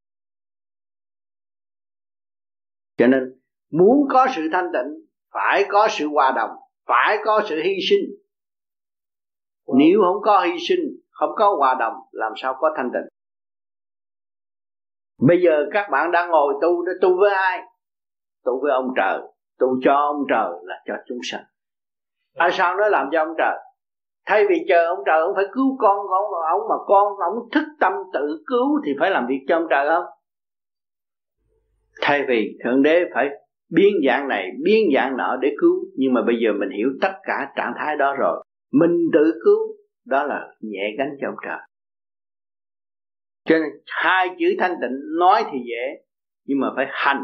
Cho 2.97 3.07
nên, 3.07 3.39
muốn 3.71 4.07
có 4.09 4.27
sự 4.35 4.41
thanh 4.51 4.69
tịnh, 4.73 5.05
phải 5.33 5.65
có 5.69 5.87
sự 5.91 6.07
hòa 6.07 6.31
đồng, 6.35 6.49
phải 6.85 7.17
có 7.25 7.41
sự 7.45 7.61
hy 7.63 7.73
sinh. 7.89 8.05
Nếu 9.77 9.99
không 10.01 10.21
có 10.23 10.39
hy 10.39 10.59
sinh, 10.67 10.79
không 11.09 11.29
có 11.35 11.55
hòa 11.57 11.75
đồng, 11.79 11.93
làm 12.11 12.31
sao 12.35 12.55
có 12.59 12.73
thanh 12.77 12.89
tịnh? 12.93 13.07
Bây 15.27 15.41
giờ 15.41 15.65
các 15.73 15.87
bạn 15.91 16.11
đang 16.11 16.29
ngồi 16.29 16.53
tu 16.61 16.85
để 16.85 16.91
tu 17.01 17.19
với 17.19 17.33
ai? 17.33 17.61
Tu 18.43 18.61
với 18.61 18.71
ông 18.71 18.93
trời. 18.95 19.19
Tu 19.59 19.67
cho 19.83 19.93
ông 19.93 20.25
trời 20.29 20.51
là 20.63 20.75
cho 20.85 20.93
chúng 21.07 21.19
sanh. 21.31 21.43
Tại 22.35 22.49
sao 22.51 22.75
nó 22.75 22.87
làm 22.87 23.09
cho 23.11 23.21
ông 23.21 23.35
trời? 23.37 23.57
Thay 24.27 24.45
vì 24.49 24.65
chờ 24.67 24.85
ông 24.85 24.99
trời 25.05 25.19
ông 25.21 25.35
phải 25.35 25.45
cứu 25.53 25.77
con 25.79 25.97
của 26.07 26.13
ông, 26.13 26.31
ông 26.51 26.69
mà 26.69 26.75
con 26.87 27.07
ông 27.17 27.49
thức 27.51 27.63
tâm 27.79 27.93
tự 28.13 28.43
cứu 28.47 28.81
thì 28.85 28.91
phải 28.99 29.11
làm 29.11 29.27
việc 29.27 29.45
cho 29.47 29.55
ông 29.55 29.67
trời 29.69 29.89
không? 29.89 30.05
Thay 32.01 32.25
vì 32.27 32.57
thượng 32.63 32.83
đế 32.83 33.05
phải 33.13 33.29
biến 33.69 33.93
dạng 34.07 34.27
này 34.27 34.49
biến 34.63 34.89
dạng 34.95 35.17
nọ 35.17 35.37
để 35.41 35.55
cứu. 35.61 35.75
Nhưng 35.97 36.13
mà 36.13 36.21
bây 36.21 36.35
giờ 36.43 36.49
mình 36.59 36.69
hiểu 36.77 36.89
tất 37.01 37.13
cả 37.23 37.51
trạng 37.55 37.73
thái 37.77 37.95
đó 37.97 38.15
rồi. 38.19 38.43
Mình 38.71 38.97
tự 39.13 39.33
cứu 39.45 39.59
đó 40.05 40.23
là 40.23 40.47
nhẹ 40.61 40.95
gánh 40.97 41.09
cho 41.21 41.27
ông 41.27 41.35
trời. 41.45 41.59
Cho 43.45 43.55
nên 43.55 43.69
hai 43.85 44.29
chữ 44.39 44.55
thanh 44.59 44.75
tịnh 44.81 44.99
nói 45.19 45.43
thì 45.51 45.57
dễ 45.69 46.03
nhưng 46.45 46.59
mà 46.59 46.67
phải 46.75 46.85
hành. 46.89 47.23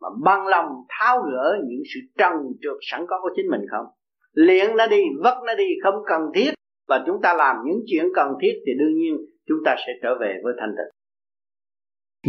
Mà 0.00 0.08
bằng 0.24 0.46
lòng 0.46 0.66
tháo 0.88 1.22
gỡ 1.32 1.56
những 1.64 1.82
sự 1.94 2.00
trần 2.18 2.32
trượt 2.62 2.76
sẵn 2.80 3.04
có 3.08 3.20
của 3.22 3.30
chính 3.36 3.46
mình 3.50 3.60
không? 3.70 3.86
Luyện 4.32 4.76
nó 4.76 4.86
đi 4.86 5.02
vất 5.22 5.34
nó 5.46 5.54
đi 5.54 5.64
không 5.82 5.94
cần 6.06 6.20
thiết. 6.34 6.50
Và 6.88 7.02
chúng 7.06 7.16
ta 7.22 7.34
làm 7.34 7.56
những 7.66 7.80
chuyện 7.86 8.06
cần 8.14 8.28
thiết 8.42 8.52
thì 8.66 8.72
đương 8.78 8.94
nhiên 8.94 9.16
chúng 9.46 9.58
ta 9.64 9.76
sẽ 9.86 9.92
trở 10.02 10.18
về 10.20 10.40
với 10.44 10.54
thanh 10.60 10.70
tịnh. 10.70 11.02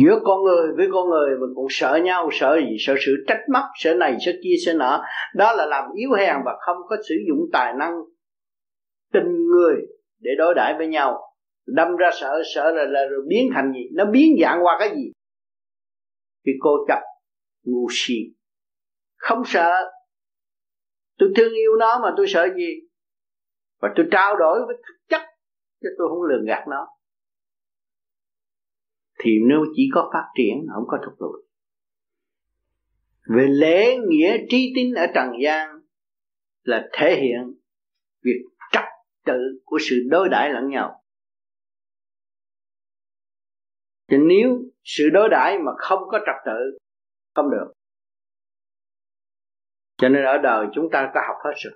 Giữa 0.04 0.20
con 0.24 0.44
người 0.44 0.68
với 0.78 0.88
con 0.92 1.10
người 1.10 1.30
mình 1.30 1.50
cũng 1.56 1.68
sợ 1.70 2.00
nhau 2.04 2.30
sợ 2.32 2.60
gì 2.70 2.76
sợ 2.80 2.96
sự 3.06 3.12
trách 3.28 3.42
móc 3.54 3.64
sợ 3.76 3.94
này 3.94 4.18
sợ 4.26 4.32
kia 4.44 4.56
sợ 4.66 4.74
nọ. 4.74 5.04
Đó 5.36 5.54
là 5.54 5.66
làm 5.66 5.84
yếu 5.96 6.12
hèn 6.12 6.36
và 6.46 6.52
không 6.66 6.78
có 6.90 6.96
sử 7.10 7.16
dụng 7.28 7.40
tài 7.54 7.74
năng 7.80 7.94
tình 9.14 9.48
người 9.52 9.76
để 10.20 10.32
đối 10.38 10.54
đãi 10.54 10.74
với 10.78 10.88
nhau. 10.88 11.20
Đâm 11.68 11.96
ra 11.96 12.10
sợ 12.22 12.42
sợ 12.56 12.72
là, 12.72 12.84
là 12.84 13.06
rồi 13.06 13.22
biến 13.28 13.50
thành 13.54 13.72
gì? 13.74 13.90
Nó 13.94 14.06
biến 14.06 14.36
dạng 14.42 14.60
qua 14.64 14.76
cái 14.80 14.90
gì? 14.90 15.12
Thì 16.46 16.52
cô 16.60 16.70
chấp 16.88 17.00
ngu 17.64 17.88
si. 17.92 18.16
Không 19.18 19.42
sợ 19.46 19.72
tôi 21.24 21.34
thương 21.36 21.54
yêu 21.54 21.72
nó 21.80 22.00
mà 22.04 22.14
tôi 22.18 22.26
sợ 22.28 22.48
gì? 22.56 22.80
Và 23.82 23.94
tôi 23.96 24.06
trao 24.12 24.38
đổi 24.38 24.60
với 24.68 24.76
thực 24.76 24.96
chất 25.10 25.22
chứ 25.82 25.90
tôi 25.98 26.10
không 26.10 26.24
lường 26.24 26.46
gạt 26.46 26.66
nó. 26.70 26.88
Thì 29.20 29.32
nếu 29.50 29.60
chỉ 29.76 29.90
có 29.94 30.10
phát 30.14 30.28
triển 30.38 30.66
không 30.74 30.84
có 30.88 30.98
thúc 31.06 31.14
lùi 31.20 31.44
về 33.28 33.48
lễ 33.48 33.98
nghĩa 34.10 34.38
trí 34.50 34.72
tín 34.76 34.94
ở 34.94 35.06
trần 35.16 35.28
gian 35.44 35.70
là 36.64 36.90
thể 36.94 37.16
hiện 37.22 37.54
việc 38.22 38.42
trật 38.72 38.84
tự 39.26 39.62
của 39.66 39.78
sự 39.90 39.96
đối 40.10 40.30
đãi 40.30 40.50
lẫn 40.50 40.70
nhau. 40.70 41.04
Thì 44.12 44.18
nếu 44.18 44.60
sự 44.84 45.10
đối 45.14 45.30
đãi 45.30 45.60
mà 45.60 45.72
không 45.78 46.00
có 46.12 46.20
trật 46.20 46.36
tự, 46.46 46.78
không 47.36 47.52
được 47.52 47.74
cho 50.04 50.10
nên 50.10 50.24
ở 50.24 50.38
đời 50.38 50.68
chúng 50.74 50.90
ta 50.92 51.12
có 51.14 51.22
học 51.28 51.36
hết 51.44 51.54
rồi. 51.56 51.74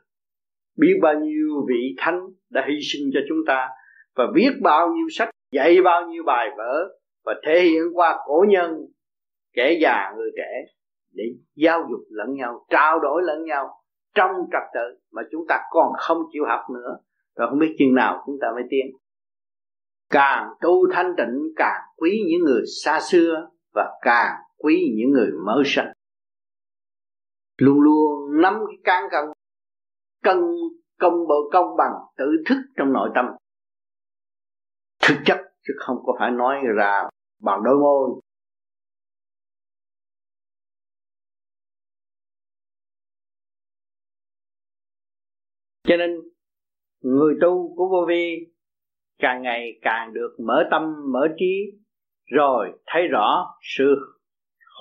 Biết 0.77 0.93
bao 1.01 1.13
nhiêu 1.13 1.65
vị 1.69 1.95
thánh 1.97 2.19
đã 2.49 2.65
hy 2.67 2.75
sinh 2.81 3.09
cho 3.13 3.19
chúng 3.29 3.37
ta 3.47 3.67
và 4.15 4.23
viết 4.35 4.49
bao 4.61 4.87
nhiêu 4.87 5.07
sách, 5.11 5.29
dạy 5.51 5.81
bao 5.83 6.07
nhiêu 6.07 6.23
bài 6.25 6.47
vở 6.57 6.87
và 7.25 7.33
thể 7.45 7.61
hiện 7.61 7.83
qua 7.93 8.19
cổ 8.25 8.45
nhân, 8.49 8.71
kẻ 9.53 9.77
già, 9.81 10.13
người 10.17 10.29
trẻ 10.37 10.73
để 11.13 11.23
giáo 11.55 11.79
dục 11.89 11.99
lẫn 12.09 12.33
nhau, 12.33 12.65
trao 12.69 12.99
đổi 12.99 13.23
lẫn 13.23 13.43
nhau 13.43 13.69
trong 14.15 14.31
trật 14.51 14.63
tự 14.73 14.99
mà 15.11 15.21
chúng 15.31 15.47
ta 15.47 15.59
còn 15.71 15.93
không 15.97 16.17
chịu 16.31 16.43
học 16.47 16.61
nữa. 16.73 16.97
Rồi 17.37 17.47
không 17.49 17.59
biết 17.59 17.75
chừng 17.79 17.95
nào 17.95 18.23
chúng 18.25 18.35
ta 18.41 18.47
mới 18.55 18.63
tiến. 18.69 18.85
Càng 20.09 20.47
tu 20.61 20.91
thanh 20.91 21.13
tịnh, 21.17 21.53
càng 21.55 21.81
quý 21.97 22.23
những 22.27 22.41
người 22.41 22.61
xa 22.83 22.99
xưa 23.11 23.49
và 23.73 23.91
càng 24.01 24.35
quý 24.57 24.93
những 24.97 25.11
người 25.11 25.29
mới 25.45 25.63
sanh 25.65 25.96
luôn 27.57 27.81
luôn 27.81 28.41
nắm 28.41 28.53
cái 28.67 28.77
cán 28.83 29.03
cân 29.11 29.25
cân 30.23 30.37
công 30.99 31.27
bộ 31.27 31.49
công 31.51 31.77
bằng, 31.77 31.93
tự 32.17 32.25
thức 32.49 32.57
trong 32.77 32.93
nội 32.93 33.09
tâm. 33.15 33.25
Thực 35.01 35.15
chất 35.25 35.37
chứ 35.67 35.73
không 35.77 35.97
có 36.05 36.15
phải 36.19 36.31
nói 36.31 36.55
ra 36.77 37.09
bằng 37.41 37.59
đôi 37.63 37.75
môi. 37.75 38.21
Cho 45.83 45.97
nên, 45.97 46.21
người 47.01 47.35
tu 47.41 47.75
của 47.75 47.87
vô 47.91 48.05
vi 48.07 48.47
càng 49.17 49.41
ngày 49.41 49.79
càng 49.81 50.13
được 50.13 50.35
mở 50.39 50.63
tâm, 50.71 51.11
mở 51.13 51.27
trí, 51.37 51.79
rồi 52.25 52.79
thấy 52.85 53.07
rõ 53.07 53.55
sự 53.77 53.95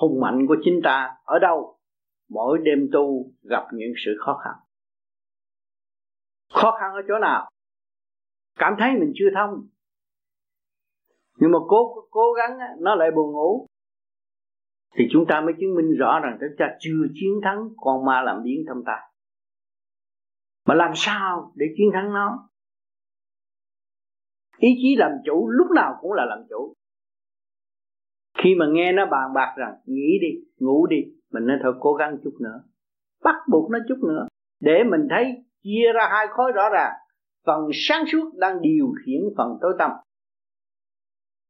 hùng 0.01 0.21
mạnh 0.21 0.47
của 0.49 0.57
chính 0.65 0.81
ta 0.85 1.11
ở 1.25 1.39
đâu? 1.39 1.76
Mỗi 2.29 2.59
đêm 2.63 2.89
tu 2.93 3.33
gặp 3.43 3.63
những 3.73 3.93
sự 4.05 4.11
khó 4.19 4.41
khăn. 4.45 4.55
Khó 6.53 6.77
khăn 6.81 6.93
ở 6.95 7.03
chỗ 7.09 7.19
nào? 7.19 7.51
Cảm 8.59 8.75
thấy 8.79 8.93
mình 8.93 9.13
chưa 9.15 9.29
thông. 9.35 9.69
Nhưng 11.39 11.51
mà 11.51 11.59
cố 11.69 12.09
cố 12.11 12.33
gắng 12.33 12.59
nó 12.79 12.95
lại 12.95 13.11
buồn 13.11 13.33
ngủ. 13.33 13.67
Thì 14.99 15.05
chúng 15.13 15.25
ta 15.29 15.41
mới 15.41 15.55
chứng 15.61 15.75
minh 15.75 15.97
rõ 15.99 16.21
rằng 16.23 16.37
chúng 16.41 16.57
ta 16.59 16.77
chưa 16.81 17.07
chiến 17.15 17.41
thắng 17.43 17.69
con 17.77 18.05
ma 18.05 18.23
làm 18.23 18.43
biến 18.45 18.65
trong 18.69 18.83
ta. 18.87 19.01
Mà 20.67 20.75
làm 20.75 20.93
sao 20.95 21.53
để 21.55 21.67
chiến 21.77 21.91
thắng 21.93 22.13
nó? 22.13 22.49
Ý 24.59 24.69
chí 24.83 24.97
làm 24.99 25.11
chủ 25.25 25.49
lúc 25.49 25.67
nào 25.75 25.99
cũng 26.01 26.13
là 26.13 26.25
làm 26.25 26.39
chủ. 26.49 26.75
Khi 28.39 28.55
mà 28.55 28.67
nghe 28.71 28.93
nó 28.93 29.07
bàn 29.07 29.33
bạc 29.35 29.55
rằng 29.57 29.75
nghĩ 29.85 30.19
đi, 30.21 30.29
ngủ 30.59 30.87
đi 30.87 30.97
mình 31.37 31.47
nên 31.47 31.59
thôi, 31.63 31.75
cố 31.81 31.95
gắng 31.95 32.17
chút 32.25 32.35
nữa. 32.41 32.61
Bắt 33.25 33.35
buộc 33.51 33.71
nó 33.71 33.79
chút 33.89 33.99
nữa. 34.09 34.27
Để 34.61 34.85
mình 34.91 35.07
thấy 35.11 35.25
chia 35.63 35.93
ra 35.95 36.09
hai 36.11 36.27
khối 36.31 36.53
rõ 36.53 36.69
ràng. 36.73 36.93
Phần 37.47 37.61
sáng 37.73 38.05
suốt 38.13 38.31
đang 38.35 38.63
điều 38.63 38.87
khiển 39.05 39.21
phần 39.37 39.59
tối 39.61 39.75
tâm 39.79 39.91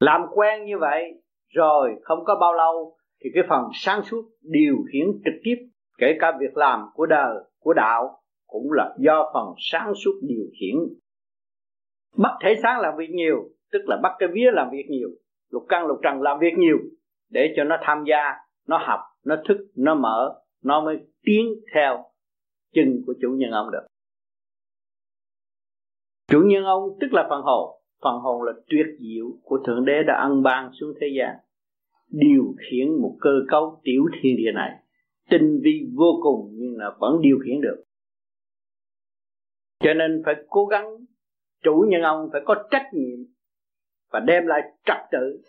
làm 0.01 0.21
quen 0.35 0.65
như 0.65 0.79
vậy 0.79 1.23
rồi 1.49 1.91
không 2.03 2.25
có 2.25 2.37
bao 2.41 2.53
lâu 2.53 2.97
thì 3.25 3.31
cái 3.35 3.43
phần 3.49 3.65
sáng 3.75 4.03
suốt 4.03 4.23
điều 4.43 4.77
khiển 4.93 5.07
trực 5.25 5.35
tiếp, 5.45 5.55
kể 5.99 6.17
cả 6.21 6.33
việc 6.41 6.57
làm 6.57 6.87
của 6.95 7.07
đời, 7.07 7.37
của 7.61 7.75
đạo, 7.75 8.23
cũng 8.47 8.73
là 8.73 8.95
do 8.99 9.31
phần 9.35 9.55
sáng 9.59 9.93
suốt 10.05 10.21
điều 10.23 10.45
khiển. 10.61 10.75
Bắt 12.17 12.33
thể 12.43 12.55
sáng 12.63 12.81
làm 12.81 12.97
việc 12.97 13.11
nhiều, 13.11 13.45
tức 13.73 13.79
là 13.87 13.97
bắt 14.03 14.13
cái 14.19 14.29
vía 14.33 14.51
làm 14.53 14.69
việc 14.71 14.87
nhiều, 14.89 15.09
lục 15.51 15.63
căn 15.69 15.87
lục 15.87 15.99
trần 16.03 16.23
làm 16.23 16.39
việc 16.39 16.55
nhiều, 16.59 16.77
để 17.31 17.55
cho 17.57 17.65
nó 17.65 17.77
tham 17.83 18.05
gia, 18.07 18.35
nó 18.69 18.79
học 18.87 19.01
nó 19.27 19.37
thức, 19.49 19.57
nó 19.77 19.95
mở, 19.95 20.41
nó 20.63 20.85
mới 20.85 20.97
tiến 21.23 21.55
theo 21.75 22.05
chân 22.75 23.03
của 23.07 23.15
chủ 23.21 23.29
nhân 23.39 23.51
ông 23.51 23.71
được. 23.73 23.87
Chủ 26.29 26.43
nhân 26.47 26.65
ông 26.65 26.83
tức 27.01 27.13
là 27.13 27.27
phần 27.31 27.43
hồn. 27.43 27.83
Phần 28.03 28.19
hồn 28.21 28.43
là 28.43 28.53
tuyệt 28.69 28.87
diệu 29.01 29.27
của 29.43 29.59
thượng 29.67 29.85
đế 29.85 30.03
đã 30.07 30.15
ân 30.15 30.43
ban 30.43 30.71
xuống 30.73 30.95
thế 31.01 31.07
gian, 31.19 31.37
điều 32.09 32.55
khiển 32.59 33.03
một 33.03 33.17
cơ 33.21 33.31
cấu 33.49 33.81
tiểu 33.83 34.03
thiên 34.23 34.37
địa 34.37 34.53
này. 34.55 34.71
Tinh 35.31 35.61
vi 35.65 35.87
vô 35.95 36.21
cùng 36.23 36.51
nhưng 36.53 36.77
là 36.77 36.97
vẫn 37.01 37.21
điều 37.23 37.39
khiển 37.45 37.61
được. 37.61 37.85
Cho 39.81 39.95
nên 39.95 40.23
phải 40.25 40.35
cố 40.49 40.67
gắng, 40.67 40.87
chủ 41.63 41.85
nhân 41.89 42.03
ông 42.03 42.29
phải 42.33 42.41
có 42.45 42.55
trách 42.71 42.91
nhiệm 42.93 43.19
và 44.11 44.21
đem 44.21 44.47
lại 44.47 44.61
trật 44.85 44.97
tự, 45.13 45.43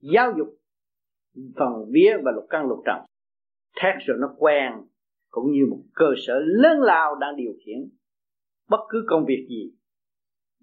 giáo 0.00 0.32
dục 0.38 0.57
phần 1.56 1.72
vía 1.92 2.16
và 2.24 2.32
lục 2.34 2.46
căn 2.50 2.66
lục 2.68 2.78
trần. 2.86 2.98
Thét 3.82 3.94
rồi 4.06 4.16
nó 4.20 4.34
quen, 4.38 4.72
cũng 5.30 5.52
như 5.52 5.66
một 5.70 5.80
cơ 5.94 6.06
sở 6.26 6.34
lớn 6.44 6.80
lao 6.80 7.14
đang 7.14 7.36
điều 7.36 7.52
khiển 7.66 7.98
bất 8.68 8.80
cứ 8.88 9.04
công 9.08 9.24
việc 9.24 9.46
gì. 9.48 9.72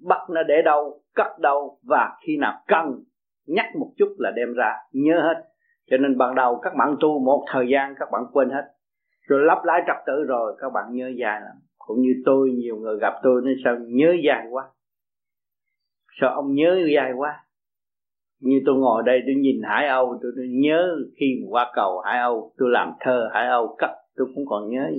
Bắt 0.08 0.30
nó 0.30 0.44
để 0.44 0.62
đâu, 0.66 1.02
cất 1.16 1.40
đâu, 1.40 1.80
và 1.84 2.18
khi 2.26 2.38
nào 2.38 2.54
cần, 2.68 3.04
nhắc 3.48 3.66
một 3.80 3.92
chút 3.98 4.16
là 4.18 4.32
đem 4.36 4.54
ra, 4.54 4.74
nhớ 4.92 5.22
hết. 5.22 5.44
Cho 5.90 5.98
nên 5.98 6.18
ban 6.18 6.36
đầu 6.36 6.60
các 6.64 6.74
bạn 6.78 6.96
tu 7.00 7.20
một 7.20 7.46
thời 7.52 7.66
gian, 7.72 7.96
các 8.00 8.10
bạn 8.12 8.22
quên 8.32 8.50
hết. 8.50 8.64
Rồi 9.28 9.46
lắp 9.46 9.62
lại 9.64 9.82
trật 9.88 9.96
tự 10.08 10.24
rồi, 10.28 10.56
các 10.60 10.70
bạn 10.74 10.86
nhớ 10.92 11.08
dài 11.20 11.42
lắm. 11.42 11.56
Cũng 11.78 12.02
như 12.02 12.14
tôi, 12.26 12.52
nhiều 12.52 12.78
người 12.78 12.98
gặp 13.02 13.14
tôi 13.24 13.42
nên 13.46 13.56
sao 13.64 13.76
nhớ 13.88 14.16
dài 14.26 14.48
quá? 14.52 14.64
Sao 16.22 16.30
ông 16.30 16.54
nhớ 16.54 16.86
dài 16.96 17.12
quá? 17.16 17.45
Như 18.46 18.62
tôi 18.66 18.76
ngồi 18.76 19.04
đây 19.06 19.22
tôi 19.26 19.36
nhìn 19.36 19.62
Hải 19.64 19.88
Âu 19.88 20.20
tôi, 20.22 20.32
tôi 20.36 20.48
nhớ 20.50 20.96
khi 21.20 21.26
mà 21.42 21.48
qua 21.50 21.72
cầu 21.76 22.00
Hải 22.00 22.20
Âu 22.20 22.54
tôi 22.58 22.70
làm 22.72 22.92
thơ 23.00 23.30
Hải 23.34 23.48
Âu 23.48 23.76
cắt 23.78 23.90
tôi 24.16 24.28
cũng 24.36 24.46
còn 24.48 24.70
nhớ. 24.70 24.92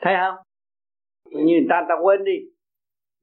Thấy 0.00 0.14
không? 0.20 0.34
Như 1.24 1.54
người 1.54 1.66
ta 1.70 1.86
ta 1.88 1.94
quên 2.02 2.24
đi. 2.24 2.32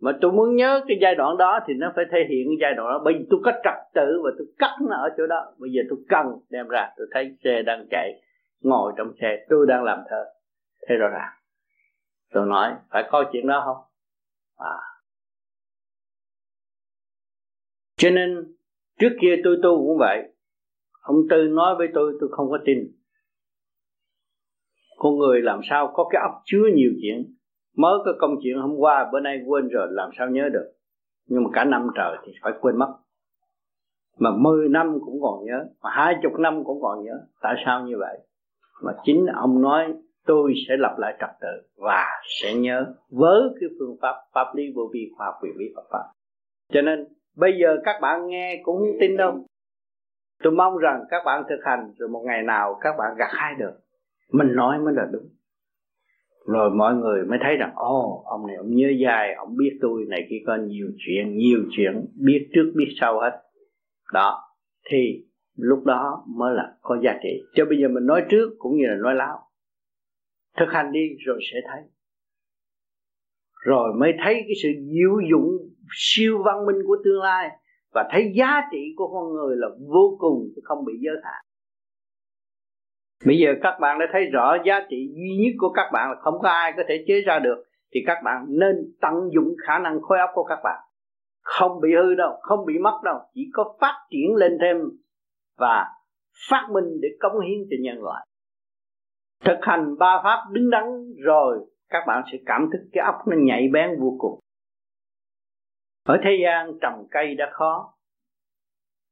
Mà 0.02 0.12
tôi 0.22 0.32
muốn 0.32 0.56
nhớ 0.56 0.84
cái 0.88 0.98
giai 1.02 1.16
đoạn 1.16 1.38
đó 1.38 1.60
thì 1.68 1.74
nó 1.74 1.94
phải 1.96 2.06
thể 2.12 2.18
hiện 2.30 2.48
cái 2.48 2.58
giai 2.62 2.74
đoạn 2.74 2.90
đó. 2.90 3.02
Bởi 3.04 3.14
vì 3.14 3.26
tôi 3.30 3.40
có 3.44 3.52
trật 3.64 3.74
tự 3.94 4.22
và 4.24 4.30
tôi 4.38 4.48
cắt 4.58 4.76
nó 4.90 4.96
ở 4.96 5.10
chỗ 5.18 5.28
đó. 5.28 5.54
Bây 5.58 5.70
giờ 5.72 5.82
tôi 5.90 6.00
cần 6.10 6.26
đem 6.50 6.68
ra. 6.68 6.90
Tôi 6.98 7.08
thấy 7.12 7.38
xe 7.44 7.62
đang 7.62 7.88
chạy 7.92 8.22
ngồi 8.62 8.94
trong 8.98 9.14
xe 9.22 9.46
tôi 9.50 9.66
đang 9.68 9.84
làm 9.84 10.00
thơ. 10.10 10.26
Thế 10.88 10.96
rõ 10.96 11.08
ràng. 11.08 11.34
Tôi 12.34 12.46
nói 12.46 12.74
phải 12.90 13.04
coi 13.10 13.26
chuyện 13.32 13.48
đó 13.48 13.64
không? 13.66 13.86
À. 14.58 14.78
Cho 17.96 18.10
nên 18.10 18.57
trước 19.00 19.10
kia 19.22 19.36
tôi 19.44 19.58
tu 19.64 19.78
cũng 19.78 19.98
vậy. 19.98 20.24
Ông 21.02 21.18
tư 21.30 21.48
nói 21.48 21.76
với 21.78 21.88
tôi 21.94 22.14
tôi 22.20 22.30
không 22.32 22.50
có 22.50 22.58
tin. 22.66 22.78
Con 24.98 25.18
người 25.18 25.42
làm 25.42 25.60
sao 25.70 25.92
có 25.94 26.08
cái 26.12 26.22
óc 26.22 26.42
chứa 26.46 26.64
nhiều 26.76 26.92
chuyện? 27.02 27.34
Mới 27.78 27.94
có 28.06 28.14
công 28.20 28.36
chuyện 28.44 28.58
hôm 28.58 28.76
qua, 28.78 29.10
bữa 29.12 29.20
nay 29.20 29.40
quên 29.46 29.68
rồi, 29.68 29.88
làm 29.92 30.10
sao 30.18 30.30
nhớ 30.30 30.50
được? 30.54 30.72
Nhưng 31.26 31.44
mà 31.44 31.50
cả 31.54 31.64
năm 31.64 31.88
trời 31.96 32.18
thì 32.26 32.32
phải 32.42 32.54
quên 32.62 32.78
mất. 32.78 32.98
Mà 34.20 34.30
mười 34.38 34.70
năm 34.70 34.98
cũng 35.06 35.22
còn 35.22 35.46
nhớ, 35.46 35.66
mà 35.82 35.90
hai 35.94 36.16
chục 36.24 36.32
năm 36.40 36.64
cũng 36.64 36.82
còn 36.82 37.04
nhớ. 37.04 37.14
Tại 37.42 37.56
sao 37.66 37.86
như 37.88 37.98
vậy? 38.00 38.18
Mà 38.84 38.92
chính 39.04 39.26
ông 39.26 39.62
nói, 39.62 39.94
tôi 40.26 40.54
sẽ 40.68 40.78
lập 40.78 40.96
lại 40.98 41.18
trật 41.20 41.30
tự 41.42 41.68
và 41.76 42.06
sẽ 42.42 42.56
nhớ 42.56 42.86
với 43.10 43.42
cái 43.60 43.70
phương 43.80 43.98
pháp 44.02 44.16
pháp 44.34 44.56
lý 44.56 44.64
vô 44.76 44.90
vi, 44.94 45.12
khoa 45.18 45.26
học 45.26 45.36
quyền 45.42 45.54
lý 45.58 45.66
Phật 45.76 45.84
pháp. 45.92 46.04
Cho 46.74 46.82
nên 46.82 47.08
bây 47.38 47.58
giờ 47.62 47.78
các 47.84 48.00
bạn 48.02 48.28
nghe 48.28 48.62
cũng 48.64 48.78
không 48.78 48.98
tin 49.00 49.18
đâu. 49.18 49.46
Tôi 50.44 50.54
mong 50.54 50.78
rằng 50.78 51.04
các 51.10 51.22
bạn 51.26 51.44
thực 51.50 51.60
hành 51.64 51.94
rồi 51.98 52.10
một 52.10 52.24
ngày 52.26 52.44
nào 52.44 52.78
các 52.82 52.96
bạn 52.98 53.16
gặt 53.18 53.30
hai 53.32 53.54
được. 53.60 53.74
Mình 54.32 54.56
nói 54.56 54.80
mới 54.80 54.94
là 54.94 55.08
đúng. 55.12 55.30
Rồi 56.46 56.70
mọi 56.70 56.96
người 56.96 57.26
mới 57.26 57.40
thấy 57.42 57.58
rằng, 57.58 57.72
ồ, 57.76 58.24
ông 58.26 58.48
này 58.48 58.56
ông 58.56 58.76
nhớ 58.76 58.88
dài 59.04 59.34
ông 59.34 59.58
biết 59.58 59.78
tôi 59.82 60.06
này 60.10 60.28
kia, 60.30 60.38
có 60.48 60.56
nhiều 60.56 60.88
chuyện 60.98 61.38
nhiều 61.38 61.60
chuyện, 61.72 62.06
biết 62.16 62.50
trước, 62.54 62.72
biết 62.76 62.88
sau 63.00 63.20
hết. 63.20 63.42
Đó. 64.14 64.44
Thì 64.90 65.26
lúc 65.58 65.86
đó 65.86 66.24
mới 66.28 66.56
là 66.56 66.74
có 66.82 66.98
giá 67.04 67.20
trị. 67.24 67.44
Cho 67.54 67.66
bây 67.66 67.78
giờ 67.82 67.88
mình 67.88 68.06
nói 68.06 68.24
trước 68.30 68.56
cũng 68.58 68.78
như 68.78 68.84
là 68.88 68.96
nói 68.96 69.16
láo. 69.16 69.40
Thực 70.58 70.70
hành 70.70 70.92
đi 70.92 71.10
rồi 71.26 71.40
sẽ 71.52 71.60
thấy. 71.68 71.82
Rồi 73.66 73.94
mới 74.00 74.14
thấy 74.24 74.34
cái 74.34 74.54
sự 74.64 74.70
diệu 74.94 75.30
dụng 75.32 75.46
siêu 75.92 76.42
văn 76.46 76.66
minh 76.66 76.76
của 76.88 76.98
tương 77.04 77.22
lai 77.22 77.50
và 77.94 78.08
thấy 78.12 78.32
giá 78.36 78.62
trị 78.72 78.94
của 78.96 79.08
con 79.14 79.34
người 79.34 79.56
là 79.56 79.68
vô 79.94 80.18
cùng 80.20 80.50
chứ 80.56 80.62
không 80.64 80.86
bị 80.86 80.94
giới 81.00 81.16
hạn. 81.24 81.44
Bây 83.26 83.38
giờ 83.38 83.50
các 83.62 83.78
bạn 83.82 84.00
đã 84.00 84.06
thấy 84.12 84.26
rõ 84.26 84.58
giá 84.66 84.80
trị 84.90 85.14
duy 85.16 85.38
nhất 85.44 85.56
của 85.58 85.70
các 85.74 85.90
bạn 85.94 86.10
là 86.10 86.16
không 86.22 86.34
có 86.42 86.50
ai 86.50 86.74
có 86.78 86.84
thể 86.88 87.04
chế 87.08 87.22
ra 87.22 87.40
được, 87.40 87.64
thì 87.94 88.00
các 88.06 88.18
bạn 88.26 88.46
nên 88.48 88.76
tận 89.02 89.14
dụng 89.34 89.56
khả 89.68 89.80
năng 89.80 90.02
khối 90.02 90.20
óc 90.20 90.30
của 90.34 90.44
các 90.44 90.60
bạn. 90.64 90.80
Không 91.42 91.82
bị 91.82 91.90
hư 91.96 92.16
đâu, 92.16 92.38
không 92.42 92.66
bị 92.66 92.74
mất 92.78 93.00
đâu, 93.04 93.18
chỉ 93.34 93.42
có 93.54 93.78
phát 93.82 93.96
triển 94.10 94.36
lên 94.36 94.58
thêm 94.62 94.78
và 95.58 95.86
phát 96.50 96.68
minh 96.74 96.86
để 97.02 97.08
cống 97.20 97.40
hiến 97.40 97.60
cho 97.70 97.76
nhân 97.82 98.04
loại. 98.04 98.28
Thực 99.46 99.58
hành 99.62 99.98
ba 100.00 100.22
pháp 100.24 100.40
đứng 100.52 100.70
đắn 100.70 100.84
rồi, 101.24 101.60
các 101.90 102.04
bạn 102.08 102.24
sẽ 102.32 102.38
cảm 102.46 102.70
thức 102.74 102.80
cái 102.92 103.06
óc 103.06 103.16
nó 103.28 103.36
nhạy 103.40 103.68
bén 103.74 103.90
vô 104.00 104.16
cùng 104.20 104.40
ở 106.08 106.18
thế 106.24 106.30
gian 106.44 106.72
trồng 106.82 107.08
cây 107.12 107.36
đã 107.36 107.50
khó, 107.52 107.94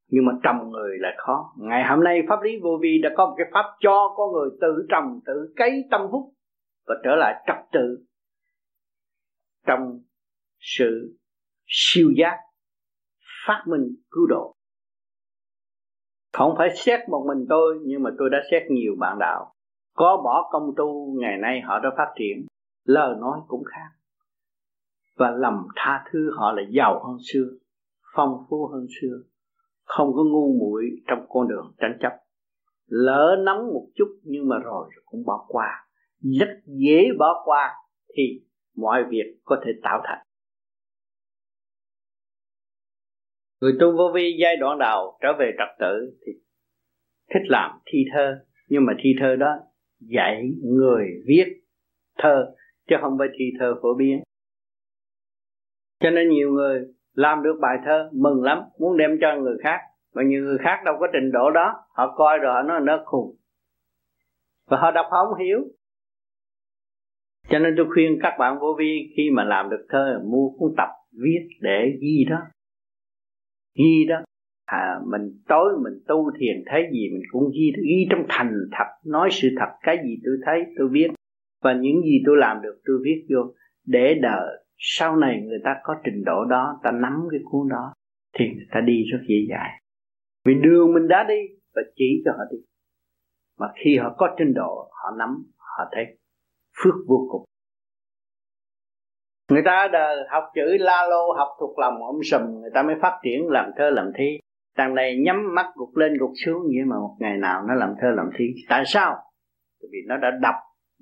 nhưng 0.07 0.25
mà 0.25 0.31
trồng 0.43 0.71
người 0.71 0.97
là 0.99 1.09
khó. 1.17 1.53
Ngày 1.57 1.83
hôm 1.89 2.03
nay 2.03 2.21
pháp 2.29 2.41
lý 2.43 2.51
vô 2.63 2.79
vi 2.81 2.99
đã 3.03 3.09
có 3.17 3.25
một 3.25 3.35
cái 3.37 3.47
pháp 3.53 3.65
cho 3.79 4.13
con 4.17 4.31
người 4.31 4.49
tự 4.61 4.85
trồng, 4.89 5.19
tự 5.25 5.53
cấy 5.55 5.71
tâm 5.91 6.01
hút 6.11 6.33
và 6.87 6.95
trở 7.03 7.15
lại 7.15 7.43
trật 7.47 7.55
tự 7.71 8.05
trong 9.67 9.99
sự 10.59 11.17
siêu 11.65 12.11
giác, 12.17 12.37
phát 13.47 13.63
minh, 13.67 13.95
cứu 14.11 14.27
độ. 14.29 14.55
Không 16.33 16.55
phải 16.57 16.69
xét 16.75 16.99
một 17.09 17.25
mình 17.27 17.45
tôi, 17.49 17.79
nhưng 17.85 18.03
mà 18.03 18.09
tôi 18.17 18.29
đã 18.29 18.37
xét 18.51 18.63
nhiều 18.69 18.95
bạn 18.99 19.17
đạo. 19.19 19.53
Có 19.93 20.21
bỏ 20.23 20.49
công 20.51 20.73
tu, 20.77 21.15
ngày 21.19 21.37
nay 21.41 21.61
họ 21.61 21.79
đã 21.79 21.89
phát 21.97 22.13
triển. 22.15 22.45
Lời 22.85 23.15
nói 23.19 23.39
cũng 23.47 23.63
khác 23.63 23.94
và 25.15 25.31
lòng 25.31 25.67
tha 25.75 26.03
thứ 26.11 26.31
họ 26.37 26.51
là 26.51 26.63
giàu 26.69 27.03
hơn 27.07 27.17
xưa, 27.33 27.45
phong 28.15 28.45
phú 28.49 28.67
hơn 28.67 28.85
xưa, 29.01 29.17
không 29.83 30.13
có 30.15 30.23
ngu 30.23 30.57
muội 30.59 30.85
trong 31.07 31.25
con 31.29 31.47
đường 31.47 31.75
tranh 31.77 31.97
chấp. 32.01 32.11
Lỡ 32.87 33.35
nóng 33.45 33.67
một 33.67 33.87
chút 33.95 34.07
nhưng 34.23 34.47
mà 34.47 34.57
rồi 34.59 34.89
cũng 35.05 35.25
bỏ 35.25 35.45
qua. 35.47 35.87
Rất 36.39 36.47
dễ 36.65 37.07
bỏ 37.19 37.41
qua 37.45 37.73
thì 38.17 38.23
mọi 38.75 39.03
việc 39.09 39.39
có 39.43 39.61
thể 39.65 39.71
tạo 39.83 40.01
thành. 40.03 40.25
Người 43.61 43.73
tu 43.79 43.97
vô 43.97 44.11
vi 44.15 44.37
giai 44.41 44.55
đoạn 44.57 44.77
đầu 44.79 45.17
trở 45.21 45.27
về 45.39 45.51
trật 45.57 45.79
tự 45.79 46.17
thì 46.25 46.31
thích 47.33 47.43
làm 47.49 47.79
thi 47.85 47.99
thơ, 48.13 48.45
nhưng 48.67 48.85
mà 48.85 48.93
thi 49.03 49.09
thơ 49.19 49.35
đó 49.35 49.55
dạy 49.99 50.51
người 50.63 51.05
viết 51.27 51.45
thơ, 52.17 52.55
chứ 52.89 52.95
không 53.01 53.15
phải 53.19 53.27
thi 53.39 53.45
thơ 53.59 53.73
phổ 53.81 53.93
biến 53.97 54.23
cho 55.99 56.09
nên 56.09 56.29
nhiều 56.29 56.51
người 56.51 56.85
làm 57.13 57.43
được 57.43 57.57
bài 57.61 57.77
thơ 57.85 58.09
mừng 58.13 58.43
lắm 58.43 58.61
muốn 58.79 58.97
đem 58.97 59.17
cho 59.21 59.35
người 59.35 59.57
khác. 59.63 59.79
Mà 60.15 60.23
nhiều 60.23 60.43
người 60.43 60.57
khác 60.57 60.81
đâu 60.85 60.95
có 60.99 61.07
trình 61.13 61.31
độ 61.31 61.51
đó 61.51 61.73
họ 61.95 62.15
coi 62.17 62.37
rồi 62.37 62.53
họ 62.53 62.61
nói 62.61 62.81
nó 62.83 63.03
khùng. 63.05 63.35
Và 64.69 64.77
họ 64.77 64.91
đọc 64.91 65.05
họ 65.11 65.25
không 65.25 65.39
hiểu. 65.39 65.59
Cho 67.49 67.59
nên 67.59 67.73
tôi 67.77 67.85
khuyên 67.93 68.19
các 68.21 68.35
bạn 68.39 68.59
vô 68.59 68.75
vi 68.79 69.13
khi 69.17 69.29
mà 69.33 69.43
làm 69.43 69.69
được 69.69 69.85
thơ 69.89 70.21
mua 70.25 70.49
cuốn 70.49 70.73
tập 70.77 70.89
viết 71.23 71.47
để 71.61 71.97
ghi 72.01 72.25
đó. 72.29 72.37
Ghi 73.75 74.05
đó. 74.09 74.15
À, 74.65 74.99
mình 75.11 75.41
tối 75.47 75.73
mình 75.83 75.93
tu 76.07 76.31
thiền 76.39 76.63
thấy 76.65 76.89
gì 76.91 77.09
mình 77.13 77.23
cũng 77.31 77.51
ghi 77.53 77.73
ghi 77.83 78.07
trong 78.09 78.25
thành 78.29 78.53
thật 78.71 78.85
nói 79.05 79.29
sự 79.31 79.47
thật 79.59 79.69
cái 79.81 79.97
gì 80.03 80.17
tôi 80.25 80.35
thấy 80.45 80.63
tôi 80.77 80.87
viết 80.91 81.07
và 81.63 81.73
những 81.73 82.01
gì 82.01 82.21
tôi 82.25 82.37
làm 82.37 82.61
được 82.61 82.81
tôi 82.85 82.97
viết 83.03 83.25
vô 83.29 83.53
để 83.85 84.19
đợi 84.21 84.64
sau 84.77 85.15
này 85.15 85.41
người 85.41 85.59
ta 85.63 85.75
có 85.83 85.95
trình 86.03 86.23
độ 86.25 86.45
đó, 86.45 86.79
ta 86.83 86.91
nắm 86.91 87.27
cái 87.31 87.39
cuốn 87.43 87.69
đó, 87.69 87.93
thì 88.39 88.45
người 88.55 88.67
ta 88.71 88.79
đi 88.81 89.03
rất 89.11 89.19
dễ 89.27 89.35
dàng 89.49 89.71
vì 90.45 90.53
đường 90.53 90.93
mình 90.93 91.07
đã 91.07 91.23
đi, 91.23 91.41
và 91.75 91.81
chỉ 91.95 92.21
cho 92.25 92.31
họ 92.31 92.43
đi. 92.51 92.57
Mà 93.59 93.67
khi 93.75 93.97
họ 93.97 94.15
có 94.17 94.35
trình 94.37 94.53
độ, 94.53 94.89
họ 94.91 95.11
nắm, 95.17 95.43
họ 95.57 95.83
thấy 95.91 96.05
phước 96.83 96.93
vô 97.07 97.27
cùng. 97.31 97.43
Người 99.51 99.61
ta 99.65 99.87
đời 99.91 100.15
học 100.29 100.43
chữ 100.55 100.77
la 100.79 101.07
lô 101.09 101.33
học 101.37 101.47
thuộc 101.59 101.79
lòng 101.79 102.03
ông 102.03 102.23
sùm 102.23 102.41
người 102.41 102.71
ta 102.73 102.83
mới 102.83 102.95
phát 103.01 103.19
triển 103.23 103.47
làm 103.49 103.71
thơ 103.77 103.89
làm 103.89 104.11
thi. 104.17 104.39
Đằng 104.77 104.95
này 104.95 105.17
nhắm 105.25 105.55
mắt 105.55 105.65
gục 105.75 105.95
lên 105.95 106.17
gục 106.19 106.31
xuống 106.45 106.63
vậy 106.63 106.85
mà 106.87 106.95
một 106.95 107.15
ngày 107.19 107.37
nào 107.37 107.61
nó 107.67 107.73
làm 107.73 107.93
thơ 108.01 108.07
làm 108.15 108.29
thi. 108.37 108.45
Tại 108.69 108.83
sao? 108.85 109.15
Vì 109.81 109.99
nó 110.07 110.17
đã 110.17 110.31
đọc 110.41 110.55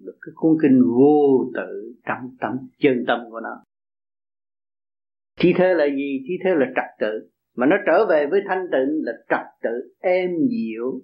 được 0.06 0.18
cái 0.22 0.32
cuốn 0.36 0.58
kinh 0.62 0.82
vô 0.98 1.52
tự 1.54 1.94
trong 2.06 2.36
tâm 2.40 2.52
chân 2.80 3.04
tâm 3.08 3.20
của 3.30 3.40
nó. 3.40 3.64
Thi 5.40 5.54
thế 5.58 5.74
là 5.74 5.86
gì? 5.86 6.20
Thi 6.28 6.34
thế 6.44 6.50
là 6.56 6.66
trật 6.76 6.86
tự. 7.00 7.30
Mà 7.56 7.66
nó 7.66 7.76
trở 7.88 8.06
về 8.10 8.28
với 8.32 8.42
thanh 8.48 8.66
tịnh 8.72 9.02
là 9.04 9.12
trật 9.30 9.46
tự 9.64 9.94
êm 10.00 10.32
dịu. 10.50 11.02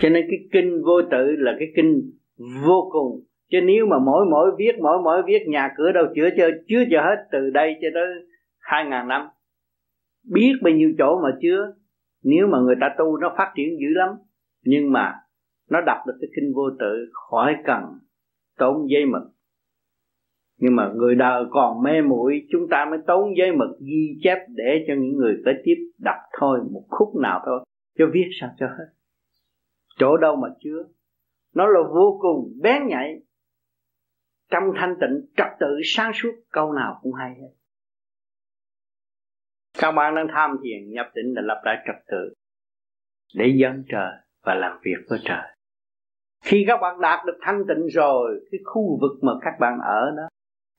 Cho 0.00 0.08
nên 0.08 0.26
cái 0.30 0.38
kinh 0.52 0.82
vô 0.84 1.02
tự 1.10 1.36
là 1.38 1.52
cái 1.58 1.68
kinh 1.76 2.12
vô 2.66 2.88
cùng. 2.92 3.24
Chứ 3.50 3.58
nếu 3.64 3.86
mà 3.86 3.98
mỗi 3.98 4.26
mỗi 4.30 4.50
viết, 4.58 4.72
mỗi 4.82 4.98
mỗi 5.04 5.22
viết, 5.26 5.38
nhà 5.48 5.68
cửa 5.76 5.92
đâu 5.92 6.04
chữa 6.14 6.28
chưa 6.36 6.50
chứa 6.68 6.84
chưa 6.90 7.00
hết 7.00 7.28
từ 7.32 7.50
đây 7.50 7.74
cho 7.82 7.88
tới 7.94 8.06
hai 8.58 8.84
ngàn 8.84 9.08
năm. 9.08 9.28
Biết 10.32 10.52
bao 10.62 10.72
nhiêu 10.72 10.92
chỗ 10.98 11.20
mà 11.22 11.38
chứa. 11.42 11.74
Nếu 12.22 12.46
mà 12.46 12.58
người 12.60 12.74
ta 12.80 12.94
tu 12.98 13.16
nó 13.16 13.34
phát 13.38 13.52
triển 13.56 13.68
dữ 13.80 13.88
lắm 13.88 14.08
nhưng 14.64 14.92
mà 14.92 15.14
nó 15.70 15.80
đọc 15.86 15.98
được 16.06 16.14
cái 16.20 16.30
kinh 16.36 16.52
vô 16.54 16.70
tự, 16.78 17.10
khỏi 17.12 17.56
cần 17.64 17.82
tốn 18.58 18.90
giấy 18.90 19.06
mực. 19.06 19.22
Nhưng 20.56 20.76
mà 20.76 20.92
người 20.94 21.14
đời 21.14 21.44
còn 21.50 21.82
mê 21.82 22.02
muội, 22.02 22.46
chúng 22.52 22.68
ta 22.70 22.86
mới 22.90 22.98
tốn 23.06 23.36
giấy 23.38 23.52
mực, 23.52 23.78
ghi 23.80 24.18
chép 24.22 24.38
để 24.48 24.84
cho 24.88 24.94
những 24.94 25.16
người 25.16 25.36
kế 25.44 25.52
tiếp 25.64 25.74
đọc 25.98 26.18
thôi, 26.38 26.60
một 26.72 26.84
khúc 26.88 27.08
nào 27.22 27.42
thôi, 27.46 27.64
cho 27.98 28.04
viết 28.12 28.28
sao 28.40 28.50
cho 28.58 28.66
hết. 28.66 28.86
Chỗ 29.98 30.16
đâu 30.16 30.36
mà 30.36 30.48
chứa. 30.64 30.84
Nó 31.54 31.66
là 31.66 31.80
vô 31.94 32.18
cùng 32.20 32.52
bén 32.62 32.86
nhạy. 32.86 33.22
Trong 34.50 34.64
thanh 34.76 34.94
tịnh, 35.00 35.26
trật 35.36 35.46
tự, 35.60 35.80
sáng 35.84 36.12
suốt, 36.14 36.30
câu 36.52 36.72
nào 36.72 36.98
cũng 37.02 37.12
hay 37.12 37.30
hết. 37.30 37.54
Các 39.78 39.92
bạn 39.92 40.14
đang 40.14 40.26
tham 40.34 40.56
thiền, 40.62 40.90
nhập 40.90 41.06
định 41.14 41.34
là 41.34 41.42
lập 41.42 41.62
lại 41.64 41.76
trật 41.86 41.96
tự. 42.06 42.34
Để 43.34 43.54
dân 43.60 43.84
trời 43.88 44.12
và 44.44 44.54
làm 44.54 44.78
việc 44.82 44.96
với 45.08 45.18
trời. 45.24 45.56
Khi 46.44 46.64
các 46.66 46.78
bạn 46.82 47.00
đạt 47.00 47.26
được 47.26 47.38
thanh 47.40 47.64
tịnh 47.68 47.86
rồi 47.86 48.40
cái 48.50 48.60
khu 48.64 48.98
vực 49.00 49.12
mà 49.22 49.32
các 49.40 49.54
bạn 49.60 49.78
ở 49.82 50.10
đó 50.16 50.28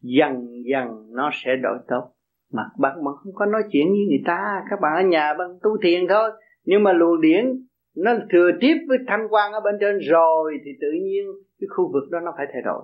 dần 0.02 0.48
dần 0.72 0.88
nó 1.12 1.30
sẽ 1.34 1.56
đổi 1.56 1.78
tốt. 1.88 2.12
Mà 2.54 2.64
bạn 2.80 3.04
mà 3.04 3.12
không 3.12 3.34
có 3.34 3.46
nói 3.46 3.62
chuyện 3.72 3.88
với 3.88 4.06
người 4.10 4.22
ta 4.26 4.64
các 4.70 4.80
bạn 4.82 4.96
ở 4.96 5.02
nhà 5.02 5.34
bạn 5.34 5.48
tu 5.64 5.78
thiền 5.82 6.08
thôi. 6.10 6.32
Nhưng 6.64 6.84
mà 6.84 6.94
luồng 6.94 7.22
điển 7.22 7.68
nó 7.96 8.12
thừa 8.32 8.52
tiếp 8.60 8.76
với 8.88 8.98
thanh 9.08 9.28
quan 9.30 9.54
ở 9.54 9.60
bên 9.60 9.76
trên 9.80 9.98
rồi 10.00 10.58
thì 10.66 10.72
tự 10.82 10.92
nhiên 10.92 11.26
cái 11.60 11.68
khu 11.76 11.92
vực 11.94 12.04
đó 12.12 12.20
nó 12.20 12.34
phải 12.38 12.48
thay 12.54 12.62
đổi. 12.62 12.84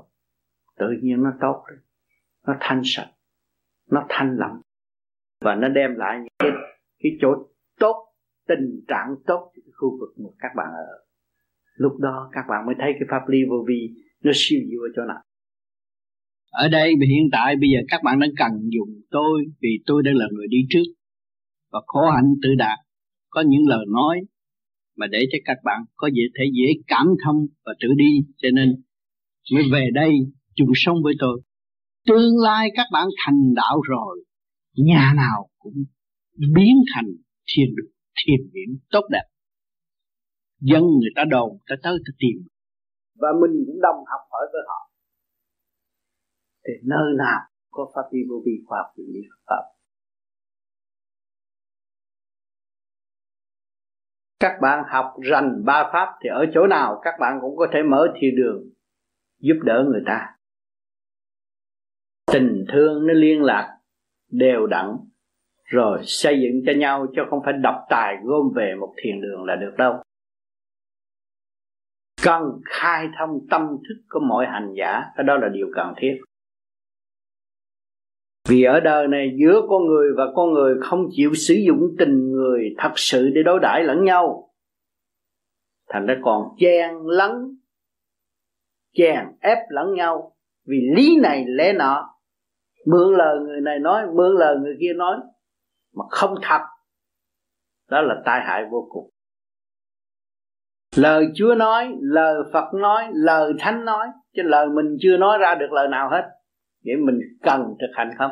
Tự 0.77 0.87
nhiên 1.01 1.23
nó 1.23 1.33
tốt 1.41 1.63
rồi. 1.67 1.79
Nó 2.47 2.55
thanh 2.59 2.81
sạch. 2.83 3.09
Nó 3.91 4.05
thanh 4.09 4.37
lặng 4.37 4.61
và 5.41 5.55
nó 5.55 5.67
đem 5.67 5.95
lại 5.95 6.19
những 6.19 6.33
cái, 6.39 6.51
cái 7.03 7.11
chỗ 7.21 7.35
tốt 7.79 8.06
tình 8.47 8.67
trạng 8.87 9.15
tốt 9.27 9.51
cho 9.55 9.61
cái 9.65 9.71
khu 9.77 9.99
vực 9.99 10.09
mà 10.17 10.29
các 10.39 10.51
bạn 10.57 10.67
ở. 10.67 10.89
Lúc 11.75 11.93
đó 11.99 12.29
các 12.31 12.45
bạn 12.49 12.65
mới 12.65 12.75
thấy 12.79 12.91
cái 12.93 13.07
pháp 13.11 13.29
lý 13.29 13.39
vô 13.49 13.65
vi 13.67 13.89
nó 14.23 14.31
siêu 14.35 14.59
diệu 14.69 14.81
ở 14.81 14.89
chỗ 14.95 15.01
nào. 15.07 15.21
Ở 16.51 16.67
đây 16.67 16.89
hiện 16.89 17.29
tại 17.31 17.55
bây 17.55 17.69
giờ 17.69 17.79
các 17.87 18.01
bạn 18.03 18.19
đang 18.19 18.29
cần 18.37 18.51
dùng 18.75 19.01
tôi 19.11 19.45
vì 19.61 19.69
tôi 19.85 20.03
đang 20.03 20.15
là 20.15 20.25
người 20.31 20.47
đi 20.47 20.57
trước. 20.69 20.87
Và 21.71 21.79
khổ 21.85 22.09
hạnh 22.15 22.33
tự 22.43 22.49
đạt. 22.57 22.79
Có 23.29 23.43
những 23.47 23.67
lời 23.67 23.85
nói 23.89 24.21
mà 24.97 25.07
để 25.07 25.25
cho 25.31 25.37
các 25.45 25.57
bạn 25.63 25.81
có 25.95 26.07
dễ, 26.07 26.23
thể 26.39 26.45
dễ 26.53 26.81
cảm 26.87 27.07
thông 27.25 27.47
và 27.65 27.73
tự 27.81 27.87
đi. 27.97 28.11
Cho 28.37 28.49
nên 28.53 28.83
mới 29.53 29.63
về 29.71 29.87
đây 29.93 30.11
chung 30.55 30.71
sống 30.75 30.97
với 31.03 31.13
tôi. 31.19 31.41
Tương 32.07 32.37
lai 32.43 32.69
các 32.75 32.87
bạn 32.91 33.07
thành 33.25 33.53
đạo 33.55 33.81
rồi, 33.89 34.23
nhà 34.75 35.13
nào 35.15 35.49
cũng 35.57 35.73
biến 36.55 36.75
thành 36.95 37.05
thiên 37.47 37.75
đường 37.75 37.96
thiền 38.17 38.49
niệm 38.53 38.79
tốt 38.89 39.07
đẹp. 39.09 39.27
Dân 40.59 40.83
người 40.83 41.11
ta 41.15 41.23
đồn 41.29 41.57
ta 41.69 41.75
tới 41.83 41.97
ta 42.05 42.11
tìm. 42.17 42.47
Và 43.15 43.27
mình 43.41 43.63
cũng 43.67 43.81
đồng 43.81 43.95
học 43.95 44.21
hỏi 44.31 44.47
với 44.53 44.61
họ. 44.67 44.91
Thì 46.67 46.73
nơi 46.83 47.13
nào 47.17 47.39
có 47.71 47.91
pháp 47.95 48.09
lý 48.11 48.19
vô 48.29 48.35
vi 48.45 48.51
khoa 48.65 48.79
học 48.79 48.93
lý 48.97 49.21
pháp. 49.47 49.63
Các 54.39 54.57
bạn 54.61 54.83
học 54.87 55.13
rành 55.31 55.63
ba 55.65 55.89
pháp 55.93 56.19
thì 56.21 56.29
ở 56.29 56.45
chỗ 56.53 56.67
nào 56.67 57.01
các 57.03 57.13
bạn 57.19 57.37
cũng 57.41 57.57
có 57.57 57.67
thể 57.73 57.79
mở 57.89 58.07
thiên 58.21 58.35
đường, 58.35 58.63
giúp 59.39 59.55
đỡ 59.63 59.85
người 59.87 60.01
ta. 60.05 60.37
Tình 62.33 62.65
thương 62.73 63.07
nó 63.07 63.13
liên 63.13 63.41
lạc, 63.41 63.77
đều 64.29 64.67
đặn 64.67 64.97
rồi 65.67 65.99
xây 66.03 66.39
dựng 66.41 66.63
cho 66.65 66.71
nhau 66.79 67.07
chứ 67.15 67.21
không 67.29 67.39
phải 67.45 67.53
độc 67.53 67.75
tài 67.89 68.15
gom 68.23 68.51
về 68.55 68.75
một 68.79 68.93
thiền 69.03 69.21
đường 69.21 69.43
là 69.43 69.55
được 69.55 69.73
đâu. 69.77 69.93
Cần 72.23 72.43
khai 72.65 73.07
thông 73.19 73.47
tâm 73.49 73.61
thức 73.67 73.95
của 74.09 74.19
mọi 74.19 74.45
hành 74.45 74.73
giả, 74.77 75.01
cái 75.15 75.23
đó 75.23 75.37
là 75.37 75.47
điều 75.53 75.67
cần 75.75 75.93
thiết. 75.97 76.17
Vì 78.49 78.63
ở 78.63 78.79
đời 78.79 79.07
này 79.07 79.35
giữa 79.39 79.61
con 79.69 79.85
người 79.85 80.09
và 80.17 80.23
con 80.35 80.53
người 80.53 80.75
không 80.81 81.07
chịu 81.11 81.33
sử 81.33 81.53
dụng 81.53 81.95
tình 81.99 82.31
người 82.31 82.75
thật 82.77 82.91
sự 82.95 83.29
để 83.35 83.43
đối 83.43 83.59
đãi 83.59 83.83
lẫn 83.83 84.03
nhau. 84.03 84.49
Thành 85.89 86.05
ra 86.05 86.15
còn 86.23 86.43
chen 86.57 86.95
lấn, 87.05 87.31
chèn 88.93 89.25
ép 89.41 89.57
lẫn 89.69 89.93
nhau. 89.93 90.35
Vì 90.65 90.77
lý 90.95 91.17
này 91.21 91.45
lẽ 91.47 91.73
nọ, 91.73 92.09
mượn 92.85 93.17
lời 93.17 93.39
người 93.39 93.61
này 93.61 93.79
nói, 93.79 94.07
mượn 94.13 94.35
lời 94.35 94.57
người 94.59 94.77
kia 94.79 94.93
nói 94.93 95.17
mà 95.97 96.05
không 96.09 96.35
thật, 96.41 96.61
đó 97.89 98.01
là 98.01 98.15
tai 98.25 98.41
hại 98.45 98.63
vô 98.71 98.87
cùng. 98.89 99.09
Lời 100.95 101.27
chúa 101.35 101.55
nói, 101.55 101.93
lời 102.01 102.35
phật 102.53 102.73
nói, 102.73 103.07
lời 103.13 103.53
thánh 103.59 103.85
nói, 103.85 104.07
chứ 104.35 104.41
lời 104.45 104.67
mình 104.67 104.97
chưa 104.99 105.17
nói 105.17 105.37
ra 105.37 105.55
được 105.55 105.71
lời 105.71 105.87
nào 105.87 106.09
hết 106.09 106.23
vậy 106.87 106.95
mình 106.95 107.19
cần 107.43 107.61
thực 107.79 107.91
hành 107.93 108.09
không? 108.17 108.31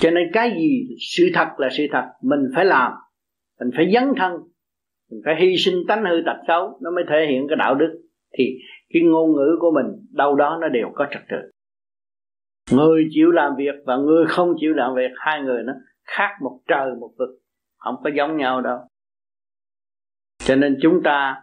Cho 0.00 0.10
nên 0.10 0.24
cái 0.32 0.50
gì 0.50 0.96
sự 1.16 1.24
thật 1.34 1.48
là 1.56 1.68
sự 1.72 1.84
thật, 1.92 2.04
mình 2.22 2.40
phải 2.54 2.64
làm, 2.64 2.92
mình 3.60 3.70
phải 3.76 3.90
dấn 3.94 4.04
thân, 4.16 4.32
mình 5.10 5.20
phải 5.24 5.34
hy 5.40 5.56
sinh 5.56 5.74
tánh 5.88 6.04
hư 6.04 6.16
tật 6.26 6.36
xấu, 6.48 6.78
nó 6.82 6.90
mới 6.90 7.04
thể 7.08 7.26
hiện 7.30 7.46
cái 7.48 7.56
đạo 7.56 7.74
đức. 7.74 8.02
Thì 8.38 8.44
cái 8.88 9.02
ngôn 9.02 9.32
ngữ 9.32 9.56
của 9.60 9.70
mình, 9.70 10.06
đâu 10.10 10.34
đó 10.34 10.58
nó 10.60 10.68
đều 10.68 10.88
có 10.94 11.06
trật 11.10 11.22
tự. 11.30 11.36
Người 12.76 13.08
chịu 13.10 13.30
làm 13.30 13.52
việc 13.58 13.74
và 13.86 13.96
người 13.96 14.26
không 14.28 14.54
chịu 14.60 14.72
làm 14.74 14.94
việc, 14.94 15.10
hai 15.16 15.42
người 15.42 15.62
nó 15.62 15.72
khác 16.16 16.30
một 16.42 16.60
trời 16.68 16.90
một 17.00 17.10
vực. 17.18 17.28
Không 17.76 17.94
có 18.04 18.10
giống 18.16 18.36
nhau 18.36 18.60
đâu. 18.60 18.78
Cho 20.38 20.56
nên 20.56 20.78
chúng 20.82 21.00
ta 21.04 21.42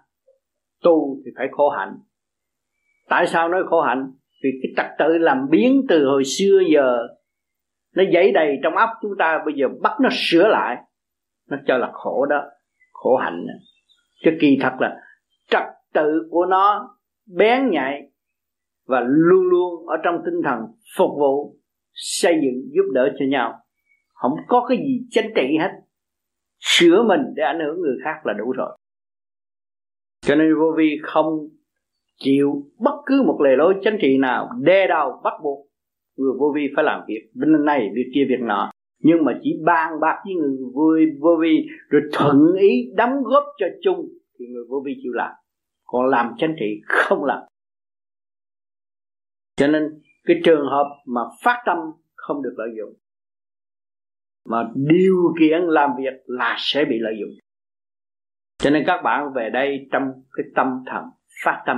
tu 0.84 1.18
thì 1.26 1.32
phải 1.38 1.48
khổ 1.52 1.70
hạnh. 1.70 1.94
Tại 3.10 3.28
sao 3.28 3.50
nói 3.50 3.64
khổ 3.70 3.82
hạnh? 3.82 4.12
Vì 4.44 4.50
cái 4.64 4.72
trật 4.78 4.96
tự 5.00 5.18
làm 5.18 5.48
biến 5.50 5.82
từ 5.90 6.06
hồi 6.06 6.24
xưa 6.26 6.62
giờ, 6.74 7.08
nó 7.96 8.04
dãy 8.14 8.32
đầy 8.32 8.58
trong 8.64 8.76
óc 8.76 8.90
chúng 9.02 9.12
ta, 9.20 9.40
bây 9.46 9.54
giờ 9.58 9.68
bắt 9.82 9.92
nó 10.02 10.10
sửa 10.12 10.48
lại, 10.48 10.78
nó 11.50 11.58
cho 11.68 11.78
là 11.78 11.90
khổ 11.94 12.26
đó, 12.26 12.44
khổ 12.94 13.18
hạnh. 13.18 13.46
Chứ 14.24 14.32
kỳ 14.42 14.58
thật 14.62 14.74
là 14.80 14.98
trật 15.50 15.64
tự 15.94 16.28
của 16.32 16.46
nó 16.46 16.98
bén 17.38 17.70
nhạy 17.70 18.02
và 18.88 19.00
luôn 19.08 19.44
luôn 19.50 19.88
ở 19.88 19.98
trong 20.04 20.16
tinh 20.26 20.42
thần 20.44 20.60
phục 20.98 21.10
vụ, 21.20 21.58
xây 21.94 22.34
dựng, 22.34 22.72
giúp 22.76 22.92
đỡ 22.94 23.10
cho 23.20 23.26
nhau 23.30 23.60
không 24.16 24.32
có 24.48 24.66
cái 24.70 24.78
gì 24.78 25.08
chánh 25.12 25.30
trị 25.36 25.58
hết. 25.60 25.72
Sửa 26.60 27.04
mình 27.04 27.22
để 27.36 27.44
ảnh 27.44 27.60
hưởng 27.66 27.82
người 27.82 27.98
khác 28.04 28.26
là 28.26 28.34
đủ 28.34 28.52
rồi. 28.52 28.78
Cho 30.22 30.36
nên 30.36 30.56
vô 30.60 30.74
vi 30.78 30.98
không 31.04 31.50
chịu 32.18 32.72
bất 32.80 32.96
cứ 33.06 33.24
một 33.28 33.42
lề 33.42 33.56
lối 33.56 33.74
chính 33.84 33.98
trị 34.02 34.18
nào 34.18 34.50
đe 34.62 34.88
đầu, 34.88 35.22
bắt 35.24 35.34
buộc 35.44 35.68
người 36.18 36.32
vô 36.40 36.52
vi 36.56 36.62
phải 36.76 36.84
làm 36.84 37.02
việc. 37.08 37.30
Bên 37.34 37.66
này 37.66 37.90
việc 37.96 38.12
kia 38.16 38.26
việc 38.30 38.42
nọ. 38.42 38.72
Nhưng 39.00 39.26
mà 39.26 39.40
chỉ 39.44 39.60
bàn 39.66 39.92
bạc 40.02 40.22
với 40.26 40.34
người 40.36 40.58
Vui 40.74 41.06
vô 41.20 41.38
vi 41.42 41.68
rồi 41.90 42.02
thuận 42.14 42.54
ý 42.60 42.92
đóng 42.96 43.24
góp 43.24 43.44
cho 43.58 43.66
chung 43.82 44.10
thì 44.40 44.46
người 44.48 44.64
vô 44.70 44.82
vi 44.86 44.94
chịu 45.04 45.14
làm. 45.14 45.32
Còn 45.86 46.06
làm 46.06 46.34
chính 46.38 46.56
trị 46.60 46.82
không 46.86 47.24
làm. 47.24 47.40
Cho 49.56 49.68
nên 49.68 49.84
cái 50.24 50.42
trường 50.44 50.66
hợp 50.66 50.88
mà 51.06 51.22
phát 51.44 51.64
tâm 51.66 51.78
không 52.16 52.44
được 52.44 52.54
lợi 52.58 52.70
dụng 52.78 52.94
mà 54.46 54.58
điều 54.76 55.34
kiện 55.40 55.62
làm 55.62 55.90
việc 55.98 56.14
là 56.26 56.56
sẽ 56.58 56.86
bị 56.86 56.96
lợi 57.00 57.14
dụng. 57.20 57.30
Cho 58.58 58.70
nên 58.70 58.84
các 58.88 59.02
bạn 59.04 59.34
về 59.36 59.50
đây 59.50 59.88
trong 59.92 60.04
cái 60.34 60.46
tâm 60.56 60.68
thần 60.86 61.04
phát 61.44 61.64
tâm. 61.66 61.78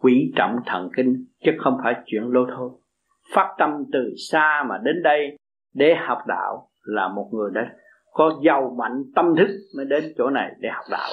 Quý 0.00 0.32
trọng 0.36 0.56
thần 0.66 0.88
kinh, 0.96 1.26
chứ 1.44 1.50
không 1.58 1.78
phải 1.84 1.94
chuyện 2.06 2.22
lô 2.22 2.46
thôi. 2.56 2.70
Phát 3.34 3.54
tâm 3.58 3.70
từ 3.92 4.14
xa 4.30 4.64
mà 4.68 4.78
đến 4.84 5.02
đây 5.02 5.36
để 5.74 5.94
học 5.94 6.18
đạo 6.26 6.68
là 6.82 7.08
một 7.08 7.30
người 7.32 7.50
đã 7.54 7.72
có 8.12 8.40
giàu 8.44 8.76
mạnh 8.78 9.02
tâm 9.14 9.26
thức 9.38 9.48
mới 9.76 9.86
đến 9.86 10.04
chỗ 10.18 10.30
này 10.30 10.50
để 10.58 10.68
học 10.72 10.84
đạo. 10.90 11.10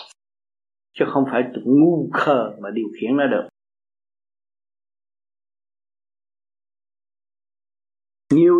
Chứ 0.93 1.05
không 1.07 1.23
phải 1.31 1.43
ngu 1.65 2.09
khờ 2.13 2.51
mà 2.59 2.69
điều 2.73 2.87
khiển 3.01 3.17
nó 3.17 3.27
được. 3.27 3.47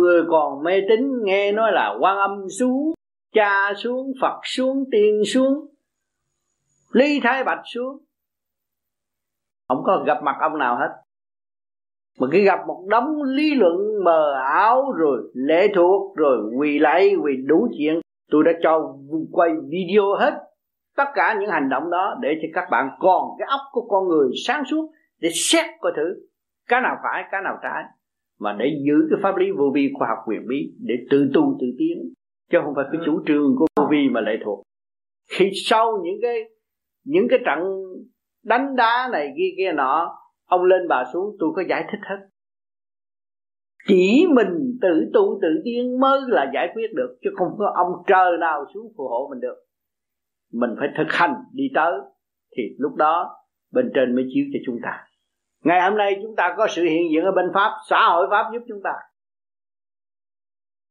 Người 0.02 0.22
còn 0.30 0.62
mê 0.62 0.80
tín 0.88 1.10
nghe 1.24 1.52
nói 1.52 1.72
là 1.72 1.96
quan 2.00 2.16
âm 2.16 2.48
xuống 2.58 2.92
cha 3.34 3.72
xuống 3.76 4.12
phật 4.20 4.40
xuống 4.44 4.84
tiên 4.92 5.22
xuống 5.26 5.66
lý 6.92 7.20
thái 7.20 7.44
bạch 7.44 7.62
xuống. 7.74 7.98
Không 9.68 9.82
có 9.84 10.04
gặp 10.06 10.22
mặt 10.22 10.36
ông 10.40 10.58
nào 10.58 10.76
hết. 10.76 10.88
Mà 12.20 12.26
khi 12.32 12.44
gặp 12.44 12.58
một 12.66 12.84
đống 12.88 13.22
lý 13.22 13.54
luận 13.54 14.04
mờ 14.04 14.34
ảo 14.34 14.92
rồi 14.92 15.22
lễ 15.34 15.68
thuộc 15.74 16.16
rồi 16.16 16.38
quỳ 16.58 16.78
lạy, 16.78 17.14
quỳ 17.22 17.32
đủ 17.46 17.68
chuyện 17.78 18.00
tôi 18.30 18.44
đã 18.44 18.52
cho 18.62 18.94
quay 19.32 19.50
video 19.68 20.14
hết 20.18 20.34
tất 20.96 21.04
cả 21.14 21.36
những 21.40 21.50
hành 21.50 21.68
động 21.68 21.90
đó 21.90 22.16
để 22.20 22.28
cho 22.42 22.48
các 22.54 22.68
bạn 22.70 22.88
còn 22.98 23.22
cái 23.38 23.48
óc 23.50 23.60
của 23.72 23.86
con 23.88 24.08
người 24.08 24.30
sáng 24.46 24.64
suốt 24.64 24.90
để 25.20 25.28
xét 25.32 25.66
coi 25.80 25.92
thử 25.96 26.26
cái 26.68 26.80
nào 26.80 26.96
phải 27.02 27.24
cái 27.30 27.40
nào 27.44 27.58
trái 27.62 27.84
mà 28.42 28.56
để 28.58 28.66
giữ 28.86 28.94
cái 29.10 29.18
pháp 29.22 29.36
lý 29.36 29.50
vô 29.50 29.70
vi 29.74 29.90
khoa 29.94 30.08
học 30.08 30.18
quyền 30.26 30.46
bí 30.48 30.72
để 30.80 30.94
tự 31.10 31.30
tu 31.34 31.56
tự 31.60 31.66
tiến 31.78 32.12
chứ 32.50 32.58
không 32.64 32.74
phải 32.76 32.84
cái 32.92 33.00
chủ 33.06 33.20
trương 33.26 33.56
của 33.58 33.66
vô 33.76 33.86
vi 33.90 34.08
mà 34.10 34.20
lệ 34.20 34.32
thuộc. 34.44 34.62
Khi 35.30 35.50
sau 35.54 35.92
những 36.04 36.18
cái 36.22 36.36
những 37.04 37.26
cái 37.30 37.38
trận 37.46 37.58
đánh 38.44 38.76
đá 38.76 39.08
này 39.12 39.28
kia 39.36 39.54
kia 39.56 39.72
nọ 39.72 40.18
ông 40.44 40.64
lên 40.64 40.88
bà 40.88 41.04
xuống 41.12 41.36
tôi 41.38 41.50
có 41.56 41.62
giải 41.68 41.84
thích 41.92 42.00
hết. 42.02 42.26
Chỉ 43.88 44.26
mình 44.34 44.78
tự 44.82 45.10
tu 45.14 45.38
tự 45.42 45.48
tiên 45.64 46.00
mới 46.00 46.20
là 46.28 46.50
giải 46.54 46.68
quyết 46.74 46.94
được 46.94 47.18
chứ 47.22 47.30
không 47.36 47.48
có 47.58 47.72
ông 47.76 47.92
trời 48.06 48.38
nào 48.40 48.64
xuống 48.74 48.92
phù 48.96 49.08
hộ 49.08 49.28
mình 49.30 49.40
được. 49.40 49.56
Mình 50.52 50.70
phải 50.78 50.88
thực 50.98 51.06
hành 51.08 51.34
đi 51.52 51.64
tới 51.74 51.92
thì 52.56 52.62
lúc 52.78 52.94
đó 52.94 53.30
bên 53.72 53.90
trên 53.94 54.14
mới 54.14 54.24
chiếu 54.34 54.44
cho 54.52 54.58
chúng 54.66 54.78
ta 54.82 55.06
ngày 55.64 55.82
hôm 55.82 55.98
nay 55.98 56.20
chúng 56.22 56.36
ta 56.36 56.54
có 56.56 56.66
sự 56.70 56.82
hiện 56.82 57.10
diện 57.12 57.24
ở 57.24 57.32
bên 57.32 57.46
pháp, 57.54 57.70
xã 57.88 58.08
hội 58.08 58.26
pháp 58.30 58.50
giúp 58.52 58.62
chúng 58.68 58.80
ta. 58.84 58.90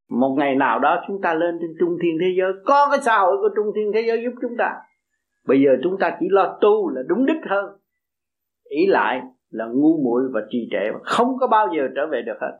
Một 0.10 0.36
ngày 0.40 0.56
nào 0.56 0.80
đó 0.80 1.04
chúng 1.08 1.22
ta 1.22 1.34
lên 1.34 1.58
trên 1.62 1.72
trung 1.80 1.98
thiên 2.02 2.18
thế 2.22 2.28
giới, 2.38 2.52
có 2.66 2.88
cái 2.92 3.00
xã 3.02 3.18
hội 3.18 3.38
của 3.38 3.50
trung 3.56 3.66
thiên 3.76 3.92
thế 3.94 4.04
giới 4.08 4.24
giúp 4.24 4.34
chúng 4.42 4.58
ta. 4.58 4.74
Bây 5.48 5.62
giờ 5.62 5.72
chúng 5.84 5.98
ta 6.00 6.18
chỉ 6.20 6.26
lo 6.30 6.58
tu 6.62 6.90
là 6.90 7.02
đúng 7.08 7.26
đích 7.26 7.50
hơn. 7.50 7.66
Ý 8.70 8.86
lại 8.88 9.22
là 9.50 9.66
ngu 9.66 10.04
muội 10.04 10.22
và 10.34 10.42
trì 10.50 10.68
trệ 10.72 10.92
không 11.04 11.38
có 11.40 11.48
bao 11.48 11.68
giờ 11.78 11.84
trở 11.96 12.08
về 12.12 12.22
được 12.26 12.38
hết. 12.42 12.58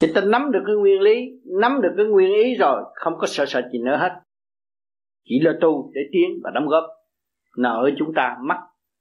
Thì 0.00 0.12
ta 0.14 0.20
nắm 0.20 0.52
được 0.52 0.62
cái 0.66 0.76
nguyên 0.76 1.00
lý, 1.00 1.40
nắm 1.60 1.80
được 1.82 1.94
cái 1.96 2.06
nguyên 2.06 2.34
ý 2.34 2.54
rồi, 2.54 2.82
không 2.94 3.14
có 3.18 3.26
sợ 3.26 3.44
sợ 3.46 3.68
gì 3.72 3.78
nữa 3.78 3.96
hết. 3.96 4.20
Chỉ 5.24 5.40
là 5.40 5.52
tu 5.60 5.90
để 5.94 6.00
tiến 6.12 6.40
và 6.44 6.50
đóng 6.54 6.66
góp. 6.66 6.84
Nợ 7.56 7.90
chúng 7.98 8.14
ta 8.14 8.36
mắc 8.40 8.58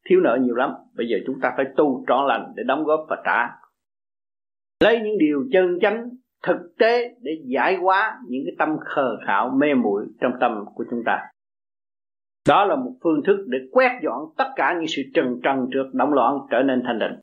thiếu 0.10 0.19
nợ 0.23 0.38
nhiều 0.41 0.56
lắm. 0.56 0.73
Bây 0.95 1.07
giờ 1.07 1.18
chúng 1.27 1.40
ta 1.41 1.53
phải 1.57 1.65
tu 1.77 2.03
trọn 2.07 2.27
lành 2.27 2.53
để 2.56 2.64
đóng 2.64 2.84
góp 2.84 3.06
và 3.10 3.22
trả. 3.26 3.49
Lấy 4.84 4.99
những 4.99 5.18
điều 5.18 5.45
chân 5.52 5.80
chánh, 5.82 6.10
thực 6.44 6.57
tế 6.80 7.15
để 7.22 7.32
giải 7.45 7.76
hóa 7.76 8.18
những 8.27 8.44
cái 8.45 8.56
tâm 8.60 8.69
khờ 8.86 9.18
khảo 9.26 9.49
mê 9.49 9.73
muội 9.73 10.06
trong 10.22 10.32
tâm 10.40 10.65
của 10.76 10.86
chúng 10.90 11.03
ta. 11.06 11.19
Đó 12.48 12.65
là 12.65 12.76
một 12.76 12.91
phương 13.03 13.22
thức 13.26 13.38
để 13.48 13.57
quét 13.72 13.99
dọn 14.03 14.22
tất 14.38 14.48
cả 14.56 14.73
những 14.73 14.88
sự 14.88 15.02
trần 15.14 15.40
trần 15.44 15.68
trượt 15.73 15.86
động 15.94 16.14
loạn 16.14 16.40
trở 16.52 16.61
nên 16.64 16.84
thanh 16.86 16.99
định. 16.99 17.14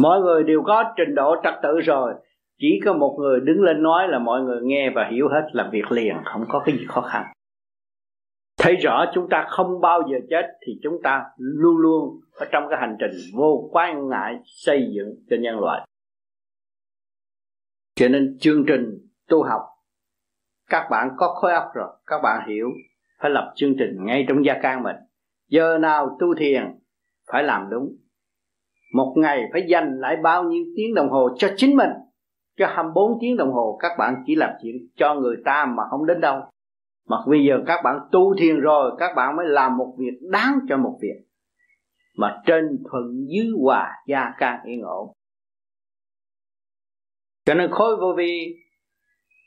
Mọi 0.00 0.20
người 0.20 0.44
đều 0.44 0.62
có 0.62 0.94
trình 0.96 1.14
độ 1.14 1.36
trật 1.42 1.54
tự 1.62 1.80
rồi. 1.80 2.14
Chỉ 2.60 2.80
có 2.84 2.92
một 2.92 3.16
người 3.20 3.40
đứng 3.40 3.62
lên 3.62 3.82
nói 3.82 4.08
là 4.08 4.18
mọi 4.18 4.42
người 4.42 4.60
nghe 4.62 4.90
và 4.94 5.08
hiểu 5.12 5.28
hết 5.28 5.48
làm 5.52 5.70
việc 5.70 5.92
liền, 5.92 6.16
không 6.24 6.44
có 6.48 6.62
cái 6.64 6.76
gì 6.76 6.84
khó 6.88 7.00
khăn 7.00 7.24
thấy 8.64 8.76
rõ 8.76 9.04
chúng 9.14 9.28
ta 9.30 9.46
không 9.48 9.80
bao 9.80 10.02
giờ 10.10 10.18
chết 10.30 10.46
thì 10.66 10.72
chúng 10.82 11.02
ta 11.02 11.24
luôn 11.36 11.76
luôn 11.76 12.20
ở 12.32 12.46
trong 12.52 12.64
cái 12.70 12.78
hành 12.80 12.96
trình 13.00 13.10
vô 13.36 13.68
quan 13.72 14.08
ngại 14.08 14.34
xây 14.44 14.92
dựng 14.96 15.14
cho 15.30 15.36
nhân 15.40 15.60
loại. 15.60 15.88
Cho 17.94 18.08
nên 18.08 18.38
chương 18.40 18.64
trình 18.66 19.08
tu 19.28 19.42
học, 19.42 19.62
các 20.70 20.88
bạn 20.90 21.08
có 21.16 21.34
khối 21.34 21.52
óc 21.52 21.64
rồi, 21.74 21.88
các 22.06 22.20
bạn 22.22 22.48
hiểu, 22.48 22.68
phải 23.20 23.30
lập 23.30 23.52
chương 23.56 23.74
trình 23.78 24.04
ngay 24.04 24.24
trong 24.28 24.44
gia 24.44 24.58
can 24.62 24.82
mình. 24.82 24.96
Giờ 25.48 25.78
nào 25.78 26.16
tu 26.20 26.34
thiền 26.34 26.62
phải 27.32 27.42
làm 27.42 27.70
đúng. 27.70 27.96
Một 28.94 29.14
ngày 29.16 29.42
phải 29.52 29.62
dành 29.68 30.00
lại 30.00 30.16
bao 30.22 30.42
nhiêu 30.42 30.64
tiếng 30.76 30.94
đồng 30.94 31.10
hồ 31.10 31.28
cho 31.36 31.48
chính 31.56 31.76
mình, 31.76 31.90
cho 32.58 32.66
24 32.66 33.18
tiếng 33.20 33.36
đồng 33.36 33.52
hồ 33.52 33.78
các 33.80 33.92
bạn 33.98 34.14
chỉ 34.26 34.34
làm 34.34 34.50
chuyện 34.62 34.74
cho 34.96 35.14
người 35.14 35.36
ta 35.44 35.66
mà 35.66 35.82
không 35.90 36.06
đến 36.06 36.20
đâu 36.20 36.40
mà 37.08 37.16
bây 37.28 37.44
giờ 37.44 37.54
các 37.66 37.80
bạn 37.84 37.96
tu 38.12 38.34
thiền 38.38 38.60
rồi, 38.60 38.92
các 38.98 39.12
bạn 39.16 39.36
mới 39.36 39.46
làm 39.48 39.76
một 39.76 39.96
việc 39.98 40.28
đáng 40.30 40.58
cho 40.68 40.76
một 40.76 40.98
việc. 41.02 41.24
Mà 42.16 42.42
trên 42.46 42.64
thuận 42.90 43.04
dưới 43.28 43.46
hòa 43.62 43.92
gia 44.06 44.30
can 44.38 44.60
yên 44.64 44.82
ổn. 44.82 45.12
Cho 47.44 47.54
nên 47.54 47.70
khối 47.70 47.96
vô 47.96 48.14
vi, 48.16 48.56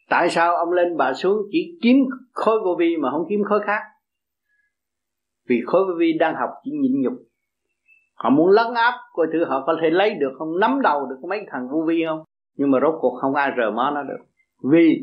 tại 0.10 0.30
sao 0.30 0.56
ông 0.56 0.72
lên 0.72 0.98
bà 0.98 1.14
xuống 1.14 1.38
chỉ 1.52 1.80
kiếm 1.82 1.96
khối 2.34 2.60
vô 2.66 2.76
vi 2.80 2.98
mà 2.98 3.12
không 3.12 3.26
kiếm 3.30 3.40
khối 3.44 3.60
khác? 3.66 3.82
Vì 5.50 5.62
khối 5.66 5.86
vô 5.86 5.94
vi 6.00 6.18
đang 6.20 6.36
học 6.36 6.50
chỉ 6.64 6.72
nhịn 6.72 7.02
nhục. 7.02 7.14
Họ 8.16 8.30
muốn 8.30 8.50
lấn 8.50 8.74
áp 8.74 8.94
coi 9.14 9.28
thử 9.34 9.46
họ 9.46 9.64
có 9.66 9.78
thể 9.82 9.90
lấy 9.90 10.14
được 10.14 10.32
không, 10.38 10.60
nắm 10.60 10.82
đầu 10.82 11.06
được 11.06 11.28
mấy 11.30 11.40
thằng 11.52 11.68
vô 11.72 11.86
vi 11.88 12.04
không? 12.08 12.24
Nhưng 12.56 12.72
mà 12.72 12.80
rốt 12.82 12.94
cuộc 13.02 13.18
không 13.22 13.36
ai 13.36 13.52
rờ 13.58 13.72
mó 13.72 13.92
nó 13.96 14.04
được. 14.04 14.26
Vì 14.72 15.02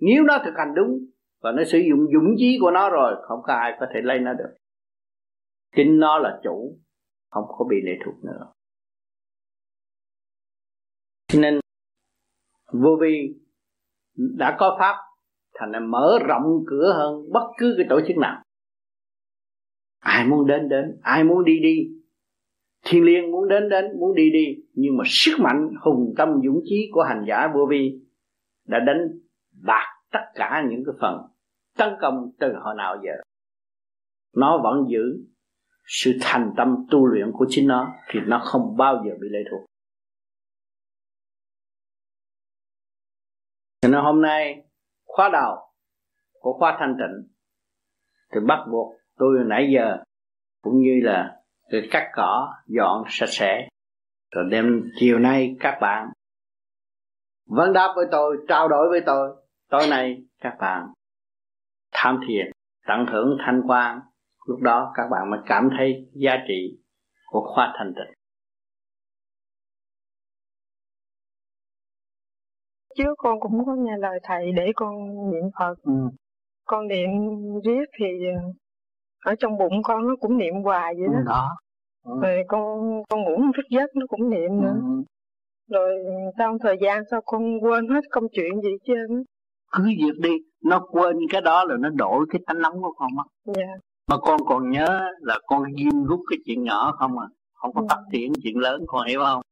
nếu 0.00 0.24
nó 0.24 0.38
thực 0.44 0.54
hành 0.56 0.74
đúng 0.74 0.98
và 1.46 1.52
nó 1.52 1.64
sử 1.64 1.78
dụng 1.78 2.06
dũng 2.12 2.34
chí 2.36 2.58
của 2.60 2.70
nó 2.70 2.90
rồi, 2.90 3.16
không 3.22 3.40
có 3.42 3.52
ai 3.52 3.76
có 3.80 3.86
thể 3.94 4.00
lấy 4.02 4.18
nó 4.18 4.32
được. 4.32 4.56
Chính 5.76 5.98
nó 5.98 6.18
là 6.18 6.40
chủ, 6.42 6.78
không 7.30 7.44
có 7.48 7.64
bị 7.70 7.76
lệ 7.84 7.92
thuộc 8.04 8.14
nữa. 8.24 8.52
Cho 11.26 11.40
nên, 11.40 11.60
vô 12.72 12.98
vi 13.00 13.34
đã 14.16 14.56
có 14.58 14.76
pháp, 14.78 14.96
thành 15.54 15.72
là 15.72 15.80
mở 15.80 16.18
rộng 16.26 16.64
cửa 16.66 16.92
hơn 16.96 17.32
bất 17.32 17.52
cứ 17.58 17.74
cái 17.76 17.86
tổ 17.90 18.00
chức 18.08 18.16
nào. 18.16 18.42
Ai 20.00 20.26
muốn 20.26 20.46
đến 20.46 20.68
đến. 20.68 20.98
Ai 21.02 21.24
muốn 21.24 21.44
đi 21.44 21.58
đi. 21.62 21.76
Thiên 22.84 23.04
liêng 23.04 23.30
muốn 23.30 23.48
đến 23.48 23.68
đến, 23.68 23.84
muốn 24.00 24.14
đi 24.14 24.30
đi. 24.30 24.64
Nhưng 24.72 24.96
mà 24.96 25.04
sức 25.06 25.36
mạnh 25.40 25.68
hùng 25.80 26.14
tâm 26.16 26.28
dũng 26.44 26.60
chí 26.64 26.90
của 26.92 27.02
hành 27.02 27.24
giả 27.28 27.48
vô 27.54 27.66
vi 27.70 28.00
đã 28.68 28.78
đánh 28.86 29.08
bạc 29.62 29.86
tất 30.12 30.24
cả 30.34 30.64
những 30.70 30.82
cái 30.86 30.94
phần 31.00 31.35
tấn 31.76 31.94
công 32.00 32.30
từ 32.38 32.52
hồi 32.60 32.74
nào 32.74 32.96
giờ. 33.04 33.12
Nó 34.36 34.60
vẫn 34.62 34.84
giữ 34.88 35.26
sự 35.86 36.12
thành 36.20 36.54
tâm 36.56 36.86
tu 36.90 37.06
luyện 37.06 37.32
của 37.32 37.46
chính 37.48 37.68
nó 37.68 37.94
thì 38.08 38.20
nó 38.26 38.42
không 38.44 38.76
bao 38.76 39.02
giờ 39.06 39.10
bị 39.20 39.28
lệ 39.30 39.38
thuộc. 39.50 39.66
Cho 43.80 43.88
nên 43.88 44.00
hôm 44.00 44.22
nay, 44.22 44.64
khóa 45.04 45.28
đầu 45.32 45.56
của 46.40 46.52
khóa 46.58 46.76
thanh 46.78 46.96
tịnh 46.98 47.36
thì 48.32 48.40
bắt 48.46 48.66
buộc 48.72 48.94
tôi 49.16 49.38
nãy 49.46 49.68
giờ 49.74 49.96
cũng 50.62 50.80
như 50.80 51.00
là 51.02 51.40
tôi 51.70 51.88
cắt 51.90 52.10
cỏ 52.14 52.54
dọn 52.66 53.04
sạch 53.08 53.28
sẽ. 53.28 53.68
Rồi 54.30 54.44
đêm 54.50 54.90
chiều 54.98 55.18
nay 55.18 55.56
các 55.60 55.78
bạn 55.80 56.08
vấn 57.46 57.72
đáp 57.72 57.92
với 57.96 58.06
tôi, 58.10 58.36
trao 58.48 58.68
đổi 58.68 58.88
với 58.90 59.00
tôi, 59.06 59.36
tối 59.68 59.86
nay 59.90 60.24
các 60.40 60.56
bạn 60.60 60.92
tham 61.96 62.20
thiền 62.28 62.46
tận 62.86 63.06
hưởng 63.12 63.36
thanh 63.46 63.62
quan 63.66 64.00
lúc 64.46 64.60
đó 64.60 64.92
các 64.94 65.04
bạn 65.10 65.30
mới 65.30 65.40
cảm 65.46 65.68
thấy 65.78 66.08
giá 66.12 66.36
trị 66.48 66.78
của 67.26 67.52
khóa 67.54 67.74
thanh 67.78 67.92
tịnh 67.96 68.14
trước 72.96 73.14
con 73.18 73.40
cũng 73.40 73.66
có 73.66 73.74
nghe 73.74 73.98
lời 73.98 74.18
thầy 74.22 74.52
để 74.52 74.72
con 74.76 74.94
niệm 75.30 75.50
phật 75.58 75.74
ừ. 75.82 75.92
con 76.64 76.88
niệm 76.88 77.10
riết 77.64 77.84
thì 77.98 78.06
ở 79.24 79.34
trong 79.38 79.58
bụng 79.58 79.82
con 79.82 80.08
nó 80.08 80.16
cũng 80.20 80.38
niệm 80.38 80.54
hoài 80.64 80.94
vậy 80.94 81.08
đó, 81.12 81.20
đó. 81.26 81.56
Ừ. 82.04 82.20
rồi 82.22 82.44
con 82.48 83.02
con 83.08 83.22
ngủ 83.22 83.52
thức 83.56 83.66
giấc 83.70 83.90
nó 83.94 84.06
cũng 84.08 84.30
niệm 84.30 84.62
nữa 84.62 84.74
ừ. 84.82 85.02
rồi 85.70 86.04
sau 86.38 86.58
thời 86.62 86.76
gian 86.80 87.02
sau 87.10 87.20
con 87.24 87.60
quên 87.60 87.88
hết 87.88 88.00
công 88.10 88.24
chuyện 88.32 88.60
gì 88.62 88.70
chứ 88.86 88.94
cứ 89.72 89.84
việc 89.84 90.20
đi 90.22 90.30
nó 90.64 90.86
quên 90.90 91.16
cái 91.30 91.40
đó 91.40 91.64
là 91.64 91.76
nó 91.78 91.88
đổi 91.88 92.26
cái 92.30 92.40
tánh 92.46 92.60
nóng 92.60 92.82
của 92.82 92.92
con 92.96 93.14
mất. 93.14 93.24
Yeah. 93.56 93.80
mà 94.06 94.16
con 94.22 94.40
còn 94.46 94.70
nhớ 94.70 95.10
là 95.20 95.38
con 95.46 95.62
ghim 95.76 96.04
rút 96.04 96.20
cái 96.30 96.38
chuyện 96.44 96.64
nhỏ 96.64 96.92
không 96.98 97.18
à? 97.18 97.26
Không 97.54 97.74
có 97.74 97.80
ừ. 97.80 97.86
phát 97.90 98.02
triển 98.12 98.32
chuyện 98.42 98.58
lớn 98.58 98.84
con 98.86 99.06
hiểu 99.06 99.20
không? 99.20 99.42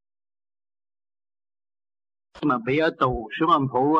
Mà 2.42 2.58
bị 2.66 2.78
ở 2.78 2.90
tù 2.98 3.28
xuống 3.40 3.50
âm 3.50 3.66
phủ 3.72 3.98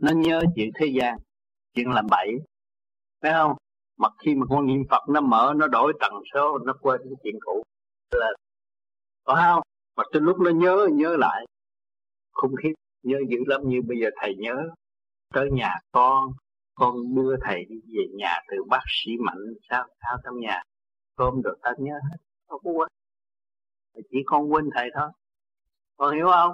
nó 0.00 0.12
nhớ 0.12 0.42
chuyện 0.56 0.70
thế 0.74 0.86
gian 0.86 1.18
chuyện 1.74 1.90
làm 1.90 2.06
bậy. 2.10 2.28
Phải 3.22 3.32
không? 3.32 3.56
Mà 3.98 4.08
khi 4.18 4.34
mà 4.34 4.46
con 4.50 4.66
niệm 4.66 4.82
phật 4.90 5.08
nó 5.08 5.20
mở 5.20 5.52
nó 5.56 5.66
đổi 5.66 5.92
tần 6.00 6.12
số 6.34 6.58
nó 6.58 6.72
quên 6.80 7.00
cái 7.04 7.14
chuyện 7.22 7.34
cũ. 7.40 7.62
Là 8.10 8.26
có 9.24 9.34
không? 9.34 9.62
Mà 9.96 10.04
tới 10.12 10.22
lúc 10.22 10.40
nó 10.40 10.50
nhớ 10.50 10.88
nhớ 10.92 11.16
lại 11.16 11.46
khủng 12.34 12.54
khiếp 12.62 12.72
nhớ 13.02 13.18
dữ 13.28 13.38
lắm 13.46 13.60
như 13.64 13.82
bây 13.82 14.00
giờ 14.00 14.10
thầy 14.20 14.34
nhớ 14.38 14.68
tới 15.34 15.48
nhà 15.52 15.74
con 15.92 16.24
con 16.74 17.14
đưa 17.14 17.36
thầy 17.44 17.64
đi 17.68 17.76
về 17.86 18.04
nhà 18.14 18.40
từ 18.50 18.56
bác 18.68 18.82
sĩ 18.86 19.10
mạnh 19.20 19.54
sao 19.70 19.86
sao 20.02 20.18
trong 20.24 20.40
nhà. 20.40 20.62
Cơm 21.16 21.42
được 21.42 21.54
ta 21.62 21.72
nhớ 21.78 21.94
hết 22.10 22.16
không 22.48 22.60
có 22.64 22.70
quên. 22.70 22.88
Chỉ 24.10 24.18
con 24.26 24.52
quên 24.52 24.70
thầy 24.74 24.90
thôi. 24.94 25.08
Con 25.96 26.14
hiểu 26.14 26.26
không? 26.26 26.52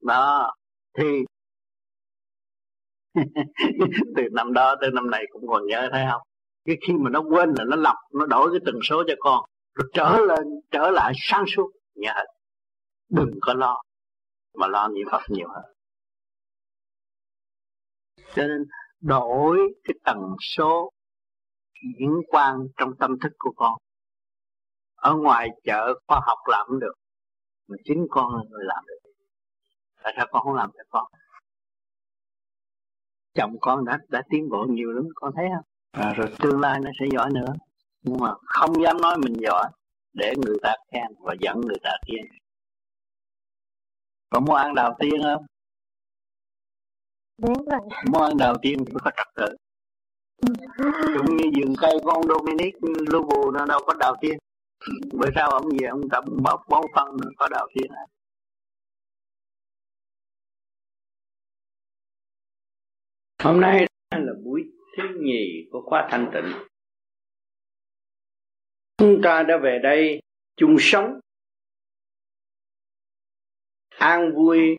Đó, 0.00 0.54
thì 0.98 1.04
từ 4.16 4.22
năm 4.32 4.52
đó 4.52 4.74
tới 4.80 4.90
năm 4.94 5.10
này 5.10 5.24
cũng 5.30 5.42
còn 5.48 5.66
nhớ, 5.66 5.88
thấy 5.92 6.04
không? 6.10 6.22
Cái 6.64 6.76
khi 6.86 6.94
mà 6.94 7.10
nó 7.10 7.20
quên 7.20 7.54
là 7.58 7.64
nó 7.64 7.76
lọc, 7.76 7.96
nó 8.14 8.26
đổi 8.26 8.50
cái 8.52 8.60
tần 8.66 8.74
số 8.82 9.02
cho 9.08 9.14
con, 9.18 9.44
rồi 9.74 9.90
trở 9.92 10.18
lên, 10.28 10.46
trở 10.70 10.90
lại 10.90 11.12
sáng 11.16 11.44
suốt, 11.56 11.70
nhớ 11.94 12.12
hết. 12.14 12.26
Đừng 13.08 13.30
có 13.40 13.54
lo. 13.54 13.82
Mà 14.54 14.66
lo 14.66 14.88
niệm 14.88 15.06
phật 15.12 15.22
nhiều 15.28 15.48
hơn 15.48 15.64
cho 18.34 18.46
nên 18.46 18.64
đổi 19.00 19.58
cái 19.84 19.94
tần 20.04 20.18
số 20.40 20.90
diễn 21.98 22.12
quan 22.28 22.66
trong 22.76 22.90
tâm 22.98 23.18
thức 23.22 23.32
của 23.38 23.52
con. 23.56 23.74
Ở 24.94 25.14
ngoài 25.14 25.48
chợ 25.64 25.94
khoa 26.06 26.20
học 26.26 26.38
làm 26.48 26.66
cũng 26.68 26.80
được 26.80 26.94
mà 27.68 27.76
chính 27.84 28.06
con 28.10 28.34
là 28.34 28.42
người 28.50 28.64
làm 28.64 28.84
được. 28.86 29.10
Tại 30.02 30.12
sao 30.16 30.26
con 30.30 30.42
không 30.42 30.54
làm 30.54 30.70
cho 30.74 30.84
con? 30.90 31.06
Chồng 33.34 33.56
con 33.60 33.84
đã 33.84 33.98
đã 34.08 34.22
tiến 34.30 34.48
bộ 34.50 34.66
nhiều 34.68 34.90
lắm 34.90 35.04
con 35.14 35.32
thấy 35.36 35.46
không? 35.54 35.64
À, 35.90 36.12
rồi 36.16 36.34
tương 36.38 36.60
lai 36.60 36.80
nó 36.80 36.90
sẽ 37.00 37.06
giỏi 37.12 37.30
nữa. 37.34 37.54
Nhưng 38.02 38.18
mà 38.20 38.34
không 38.44 38.82
dám 38.82 39.00
nói 39.00 39.16
mình 39.18 39.34
giỏi 39.40 39.70
để 40.12 40.34
người 40.46 40.56
ta 40.62 40.74
khen 40.92 41.06
và 41.18 41.34
dẫn 41.40 41.60
người 41.60 41.78
ta 41.82 41.90
tiến. 42.06 42.24
Có 44.30 44.40
muốn 44.40 44.56
ăn 44.56 44.74
đầu 44.74 44.92
tiên 44.98 45.22
không? 45.22 45.46
Đúng 47.42 47.64
rồi. 47.68 47.80
Ăn 48.28 48.36
đầu 48.38 48.54
tiên 48.62 48.84
phải 48.84 49.00
có 49.04 49.10
trật 49.16 49.26
tự 49.34 49.56
Cũng 51.16 51.36
như 51.36 51.50
vườn 51.56 51.74
cây 51.80 51.92
của 52.02 52.10
ông 52.10 52.22
Dominic 52.28 52.74
Lobo 53.12 53.50
nó 53.54 53.66
đâu 53.66 53.80
có 53.86 53.94
đầu 54.00 54.16
tiên 54.20 54.38
Bởi 55.12 55.30
sao 55.34 55.50
ông 55.50 55.70
gì 55.70 55.86
ông 55.86 56.08
tập 56.10 56.24
bóc 56.42 56.60
bón 56.68 56.84
phân 56.94 57.16
có 57.36 57.48
đầu 57.48 57.68
tiên 57.74 57.90
à? 57.90 58.04
Hôm 63.44 63.60
nay 63.60 63.86
là 64.10 64.32
buổi 64.44 64.62
thứ 64.96 65.02
nhì 65.20 65.68
của 65.72 65.82
khóa 65.86 66.08
thanh 66.10 66.30
tịnh 66.34 66.52
Chúng 68.98 69.20
ta 69.24 69.42
đã 69.42 69.56
về 69.62 69.78
đây 69.82 70.22
chung 70.56 70.76
sống 70.78 71.20
An 73.88 74.34
vui 74.34 74.76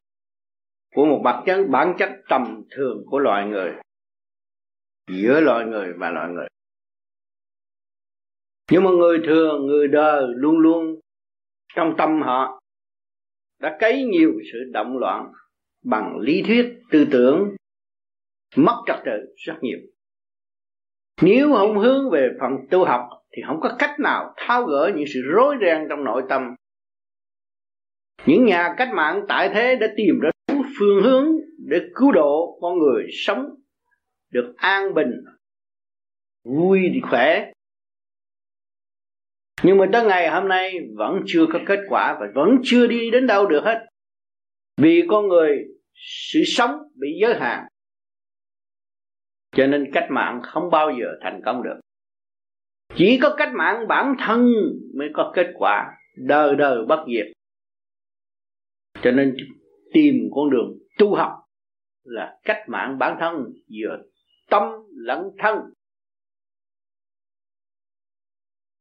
của 0.96 1.06
một 1.06 1.22
bản 1.24 1.44
chất 1.46 1.66
bản 1.70 1.94
chất 2.00 2.10
tầm 2.30 2.64
thường 2.72 3.04
của 3.06 3.20
loài 3.20 3.48
người, 3.48 3.74
giữa 5.10 5.40
loài 5.40 5.66
người 5.66 5.94
và 5.94 6.10
loài 6.10 6.30
người. 6.30 6.48
Nhưng 8.72 8.84
mà 8.84 8.92
người 8.92 9.22
thường, 9.26 9.68
người 9.68 9.88
đời 9.88 10.24
luôn 10.28 10.58
luôn 10.58 11.00
trong 11.76 11.96
tâm 11.98 12.22
họ 12.22 12.62
đã 13.60 13.78
cấy 13.80 14.04
nhiều 14.04 14.34
sự 14.52 14.60
động 14.74 14.98
loạn 14.98 15.32
bằng 15.84 16.18
lý 16.18 16.44
thuyết, 16.48 16.80
tư 16.92 17.08
tưởng, 17.12 17.56
mất 18.56 18.84
trật 18.88 18.96
tự 19.06 19.34
rất 19.36 19.56
nhiều. 19.62 19.80
Nếu 21.22 21.54
không 21.54 21.80
hướng 21.80 22.10
về 22.10 22.30
phần 22.40 22.52
tu 22.72 22.86
học 22.86 23.10
thì 23.32 23.42
không 23.48 23.60
có 23.62 23.76
cách 23.80 24.00
nào 24.00 24.34
tháo 24.38 24.66
gỡ 24.66 24.92
những 24.96 25.06
sự 25.14 25.22
rối 25.26 25.56
ren 25.62 25.88
trong 25.90 26.04
nội 26.04 26.24
tâm. 26.30 26.56
Những 28.26 28.46
nhà 28.46 28.76
cách 28.78 28.90
mạng 28.94 29.26
tại 29.28 29.50
thế 29.54 29.76
đã 29.76 29.88
tìm 29.98 30.20
ra 30.22 30.30
phương 30.80 31.04
hướng 31.04 31.28
để 31.58 31.82
cứu 31.96 32.12
độ 32.12 32.58
con 32.62 32.80
người 32.80 33.08
sống, 33.12 33.56
được 34.32 34.54
an 34.58 34.94
bình, 34.94 35.12
vui 36.44 36.80
thì 36.94 37.02
khỏe. 37.10 37.52
Nhưng 39.64 39.78
mà 39.78 39.86
tới 39.94 40.06
ngày 40.06 40.30
hôm 40.30 40.48
nay 40.48 40.80
vẫn 40.96 41.24
chưa 41.26 41.46
có 41.54 41.60
kết 41.68 41.80
quả 41.90 42.18
và 42.20 42.28
vẫn 42.36 42.50
chưa 42.64 42.88
đi 42.88 43.12
đến 43.12 43.28
đâu 43.28 43.48
được 43.48 43.64
hết. 43.64 43.86
Vì 44.78 45.04
con 45.10 45.28
người, 45.28 45.58
sự 45.94 46.40
sống 46.46 46.72
bị 46.96 47.08
giới 47.22 47.40
hạn. 47.40 47.68
Cho 49.56 49.68
nên 49.68 49.92
cách 49.94 50.08
mạng 50.10 50.40
không 50.44 50.70
bao 50.72 50.92
giờ 51.00 51.08
thành 51.22 51.42
công 51.46 51.64
được. 51.64 51.80
Chỉ 52.96 53.20
có 53.22 53.36
cách 53.38 53.50
mạng 53.54 53.88
bản 53.88 54.16
thân 54.20 54.52
mới 54.98 55.10
có 55.14 55.32
kết 55.36 55.48
quả, 55.54 55.92
đời 56.18 56.56
đời 56.56 56.86
bất 56.88 57.06
diệt. 57.08 57.28
Cho 59.04 59.12
nên 59.12 59.36
tìm 59.94 60.16
con 60.36 60.50
đường 60.50 60.78
tu 60.98 61.16
học 61.16 61.32
là 62.04 62.40
cách 62.44 62.64
mạng 62.68 62.98
bản 63.00 63.18
thân, 63.20 63.34
vừa 63.68 63.98
tâm 64.50 64.64
lẫn 64.96 65.24
thân. 65.40 65.58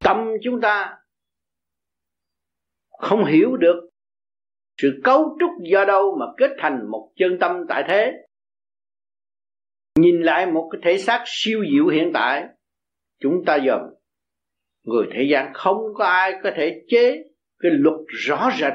Tâm 0.05 0.17
chúng 0.43 0.61
ta 0.61 0.99
không 2.99 3.25
hiểu 3.25 3.57
được 3.57 3.91
sự 4.83 5.01
cấu 5.05 5.37
trúc 5.41 5.51
do 5.71 5.85
đâu 5.85 6.17
mà 6.21 6.27
kết 6.37 6.51
thành 6.59 6.91
một 6.91 7.13
chân 7.17 7.39
tâm 7.41 7.53
tại 7.69 7.85
thế. 7.89 8.13
Nhìn 9.99 10.23
lại 10.23 10.47
một 10.47 10.69
cái 10.73 10.81
thể 10.85 10.99
xác 10.99 11.25
siêu 11.27 11.65
diệu 11.73 11.87
hiện 11.87 12.11
tại, 12.15 12.47
chúng 13.21 13.45
ta 13.47 13.59
dòm 13.67 13.81
người 14.83 15.07
thế 15.15 15.27
gian 15.31 15.53
không 15.55 15.77
có 15.95 16.05
ai 16.05 16.33
có 16.43 16.51
thể 16.57 16.85
chế 16.89 17.25
cái 17.59 17.73
luật 17.75 18.01
rõ 18.09 18.51
rệt 18.61 18.73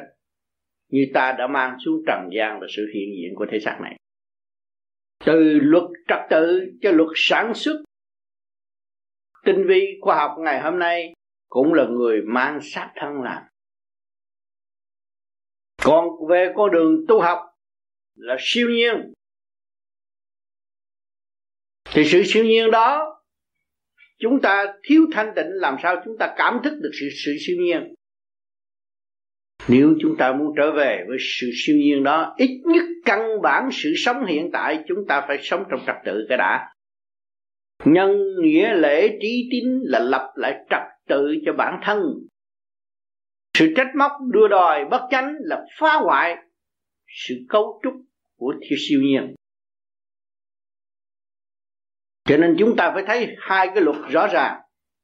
như 0.90 1.06
ta 1.14 1.36
đã 1.38 1.48
mang 1.48 1.78
xuống 1.86 2.04
trần 2.08 2.30
gian 2.36 2.60
và 2.62 2.68
sự 2.76 2.92
hiện 2.94 3.10
diện 3.18 3.36
của 3.36 3.46
thể 3.52 3.60
xác 3.60 3.80
này. 3.82 3.98
Từ 5.26 5.60
luật 5.62 5.84
trật 6.08 6.20
tự 6.30 6.72
cho 6.82 6.92
luật 6.92 7.10
sản 7.16 7.54
xuất, 7.56 7.84
tinh 9.46 9.66
vi 9.68 9.98
khoa 10.02 10.16
học 10.16 10.32
ngày 10.40 10.62
hôm 10.62 10.80
nay 10.80 11.14
cũng 11.50 11.74
là 11.74 11.86
người 11.88 12.22
mang 12.22 12.60
sát 12.62 12.94
thân 12.96 13.22
làm. 13.22 13.44
Còn 15.84 16.08
về 16.30 16.54
con 16.56 16.72
đường 16.72 17.06
tu 17.08 17.22
học 17.22 17.40
là 18.16 18.36
siêu 18.40 18.70
nhiên. 18.70 19.14
Thì 21.94 22.06
sự 22.06 22.24
siêu 22.26 22.46
nhiên 22.46 22.72
đó, 22.72 23.22
chúng 24.20 24.42
ta 24.42 24.66
thiếu 24.84 25.02
thanh 25.14 25.34
tịnh, 25.36 25.50
làm 25.50 25.76
sao 25.84 26.02
chúng 26.06 26.18
ta 26.20 26.34
cảm 26.38 26.60
thức 26.64 26.80
được 26.82 26.92
sự 27.00 27.08
sự 27.26 27.32
siêu 27.40 27.58
nhiên? 27.60 27.95
Nếu 29.68 29.96
chúng 30.02 30.18
ta 30.18 30.34
muốn 30.34 30.54
trở 30.58 30.72
về 30.72 31.06
với 31.08 31.18
sự 31.20 31.48
siêu 31.54 31.76
nhiên 31.76 32.04
đó, 32.04 32.34
ít 32.38 32.62
nhất 32.66 32.84
căn 33.06 33.42
bản 33.42 33.70
sự 33.72 33.94
sống 33.96 34.26
hiện 34.26 34.50
tại 34.54 34.84
chúng 34.88 35.08
ta 35.08 35.26
phải 35.28 35.38
sống 35.42 35.64
trong 35.72 35.80
trật 35.88 35.96
tự 36.06 36.26
cái 36.30 36.38
đã. 36.38 36.72
Nhân 37.86 38.12
nghĩa 38.42 38.74
lễ 38.74 39.18
trí 39.22 39.50
tín 39.52 39.64
là 39.84 40.00
lập 40.00 40.34
lại 40.36 40.66
trật 40.70 40.82
tự 41.08 41.36
cho 41.46 41.54
bản 41.54 41.80
thân. 41.84 42.00
Sự 43.58 43.74
trách 43.78 43.88
móc 43.96 44.12
đưa 44.32 44.48
đòi 44.48 44.86
bất 44.86 45.02
chánh 45.12 45.34
là 45.40 45.66
phá 45.80 45.94
hoại 45.94 46.36
sự 47.08 47.36
cấu 47.50 47.82
trúc 47.84 47.94
của 48.38 48.54
thiên 48.62 48.80
siêu 48.90 49.02
nhiên. 49.02 49.36
Cho 52.26 52.38
nên 52.38 52.56
chúng 52.60 52.76
ta 52.76 52.92
phải 52.94 53.04
thấy 53.08 53.36
hai 53.40 53.68
cái 53.68 53.84
luật 53.84 53.98
rõ 54.10 54.28
ràng. 54.28 54.62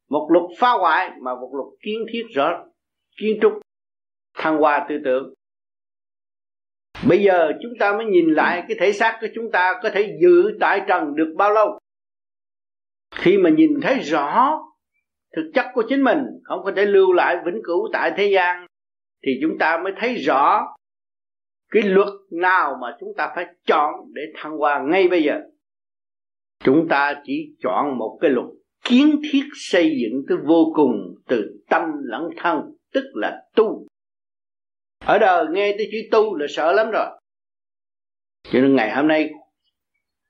Một 0.09 0.29
luật 0.31 0.43
phá 0.59 0.71
hoại 0.71 1.09
mà 1.21 1.35
một 1.35 1.51
luật 1.53 1.67
kiến 1.83 2.05
thiết 2.13 2.23
rõ, 2.35 2.65
kiến 3.17 3.37
trúc 3.41 3.53
thăng 4.33 4.57
hoa 4.57 4.85
tư 4.89 4.95
tưởng. 5.05 5.33
Bây 7.07 7.23
giờ 7.23 7.51
chúng 7.61 7.71
ta 7.79 7.97
mới 7.97 8.05
nhìn 8.05 8.33
lại 8.33 8.63
cái 8.67 8.77
thể 8.79 8.91
xác 8.93 9.17
của 9.21 9.27
chúng 9.35 9.51
ta 9.51 9.79
có 9.83 9.89
thể 9.89 10.17
giữ 10.21 10.57
tại 10.59 10.81
trần 10.87 11.15
được 11.15 11.33
bao 11.37 11.53
lâu. 11.53 11.79
Khi 13.15 13.37
mà 13.37 13.49
nhìn 13.49 13.79
thấy 13.81 13.99
rõ 13.99 14.59
thực 15.35 15.51
chất 15.53 15.65
của 15.73 15.83
chính 15.89 16.03
mình, 16.03 16.19
không 16.43 16.59
có 16.63 16.71
thể 16.75 16.85
lưu 16.85 17.13
lại 17.13 17.37
vĩnh 17.45 17.61
cửu 17.63 17.89
tại 17.93 18.11
thế 18.17 18.27
gian, 18.33 18.65
thì 19.25 19.31
chúng 19.41 19.57
ta 19.59 19.77
mới 19.83 19.93
thấy 19.99 20.15
rõ 20.15 20.67
cái 21.71 21.83
luật 21.83 22.09
nào 22.31 22.77
mà 22.81 22.97
chúng 22.99 23.09
ta 23.17 23.31
phải 23.35 23.45
chọn 23.67 23.93
để 24.13 24.21
thăng 24.35 24.57
hoa 24.57 24.83
ngay 24.87 25.07
bây 25.07 25.23
giờ. 25.23 25.39
Chúng 26.63 26.87
ta 26.89 27.21
chỉ 27.23 27.55
chọn 27.63 27.97
một 27.97 28.17
cái 28.21 28.31
luật 28.31 28.47
kiến 28.83 29.21
thiết 29.31 29.43
xây 29.53 29.97
dựng 30.01 30.23
tới 30.29 30.37
vô 30.45 30.71
cùng 30.75 31.15
từ 31.27 31.61
tâm 31.69 31.81
lẫn 32.03 32.29
thân, 32.37 32.61
tức 32.93 33.03
là 33.13 33.41
tu 33.55 33.87
ở 35.05 35.19
đời 35.19 35.45
nghe 35.51 35.75
tới 35.77 35.87
chữ 35.91 35.97
tu 36.11 36.35
là 36.35 36.45
sợ 36.49 36.71
lắm 36.71 36.91
rồi. 36.91 37.05
Cho 38.43 38.59
nên 38.59 38.75
ngày 38.75 38.91
hôm 38.95 39.07
nay, 39.07 39.29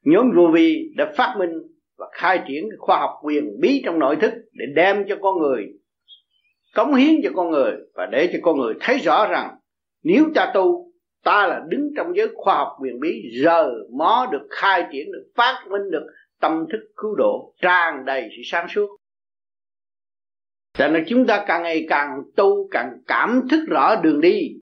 nhóm 0.05 0.31
vô 0.35 0.47
vi 0.53 0.91
đã 0.95 1.13
phát 1.17 1.35
minh 1.39 1.49
và 1.97 2.07
khai 2.11 2.41
triển 2.47 2.69
khoa 2.79 2.99
học 2.99 3.09
quyền 3.23 3.59
bí 3.59 3.81
trong 3.85 3.99
nội 3.99 4.15
thức 4.21 4.33
để 4.51 4.65
đem 4.75 5.05
cho 5.09 5.15
con 5.21 5.39
người, 5.39 5.67
cống 6.75 6.95
hiến 6.95 7.15
cho 7.23 7.29
con 7.35 7.51
người 7.51 7.73
và 7.93 8.05
để 8.05 8.29
cho 8.33 8.39
con 8.41 8.59
người 8.59 8.73
thấy 8.79 8.97
rõ 8.97 9.27
rằng 9.27 9.55
nếu 10.03 10.25
ta 10.35 10.51
tu, 10.53 10.91
ta 11.23 11.47
là 11.47 11.61
đứng 11.69 11.89
trong 11.97 12.15
giới 12.15 12.27
khoa 12.33 12.55
học 12.55 12.67
quyền 12.81 12.99
bí, 12.99 13.21
giờ 13.43 13.71
mó 13.97 14.27
được 14.31 14.47
khai 14.49 14.85
triển, 14.91 15.11
được 15.11 15.31
phát 15.35 15.65
minh 15.69 15.91
được 15.91 16.07
tâm 16.39 16.65
thức 16.71 16.79
cứu 16.95 17.15
độ, 17.15 17.53
tràn 17.61 18.05
đầy 18.05 18.29
sự 18.37 18.41
sáng 18.45 18.67
suốt. 18.67 18.97
Cho 20.73 20.87
nên 20.87 21.03
chúng 21.07 21.27
ta 21.27 21.43
càng 21.47 21.63
ngày 21.63 21.85
càng 21.89 22.09
tu, 22.35 22.67
càng 22.71 22.89
cảm 23.07 23.41
thức 23.51 23.65
rõ 23.67 23.95
đường 23.95 24.21
đi 24.21 24.60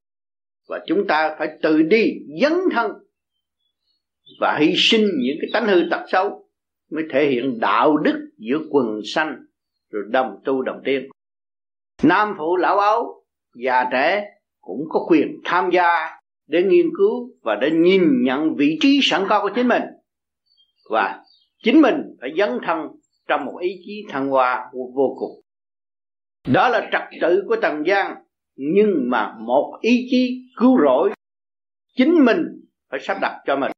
và 0.70 0.80
chúng 0.88 1.08
ta 1.08 1.36
phải 1.40 1.48
tự 1.62 1.82
đi 1.82 2.14
dấn 2.42 2.54
thân 2.72 2.92
và 4.42 4.58
hy 4.60 4.74
sinh 4.76 5.02
những 5.02 5.38
cái 5.42 5.50
tánh 5.54 5.68
hư 5.68 5.82
tật 5.92 6.06
xấu 6.12 6.50
mới 6.92 7.04
thể 7.10 7.28
hiện 7.30 7.60
đạo 7.60 7.98
đức 7.98 8.30
giữa 8.38 8.58
quần 8.70 9.02
sanh 9.06 9.36
rồi 9.92 10.04
đồng 10.10 10.36
tu 10.46 10.62
đồng 10.62 10.82
tiên 10.86 11.10
nam 12.04 12.36
phụ 12.38 12.56
lão 12.56 12.80
ấu 12.80 13.24
già 13.56 13.86
trẻ 13.92 14.26
cũng 14.62 14.80
có 14.90 15.06
quyền 15.10 15.28
tham 15.46 15.70
gia 15.74 16.20
để 16.48 16.64
nghiên 16.64 16.90
cứu 16.98 17.30
và 17.42 17.56
để 17.62 17.72
nhìn 17.72 18.02
nhận 18.24 18.56
vị 18.56 18.78
trí 18.82 19.00
sẵn 19.04 19.26
có 19.30 19.42
của 19.42 19.50
chính 19.56 19.68
mình. 19.68 19.84
Và 20.90 21.24
chính 21.64 21.82
mình 21.82 21.96
phải 22.22 22.30
dấn 22.38 22.50
thân 22.66 22.78
trong 23.28 23.46
một 23.46 23.58
ý 23.62 23.70
chí 23.86 24.06
thăng 24.10 24.30
hoa 24.30 24.70
vô 24.74 25.16
cùng. 25.20 25.42
Đó 26.54 26.70
là 26.70 26.90
trật 26.92 27.02
tự 27.22 27.44
của 27.48 27.56
tầng 27.56 27.84
gian 27.86 28.16
nhưng 28.62 29.10
mà 29.10 29.36
một 29.40 29.78
ý 29.82 30.08
chí 30.12 30.52
cứu 30.58 30.78
rỗi 30.84 31.14
chính 31.98 32.26
mình 32.26 32.46
phải 32.92 33.00
sắp 33.00 33.18
đặt 33.22 33.42
cho 33.46 33.56
mình 33.56 33.72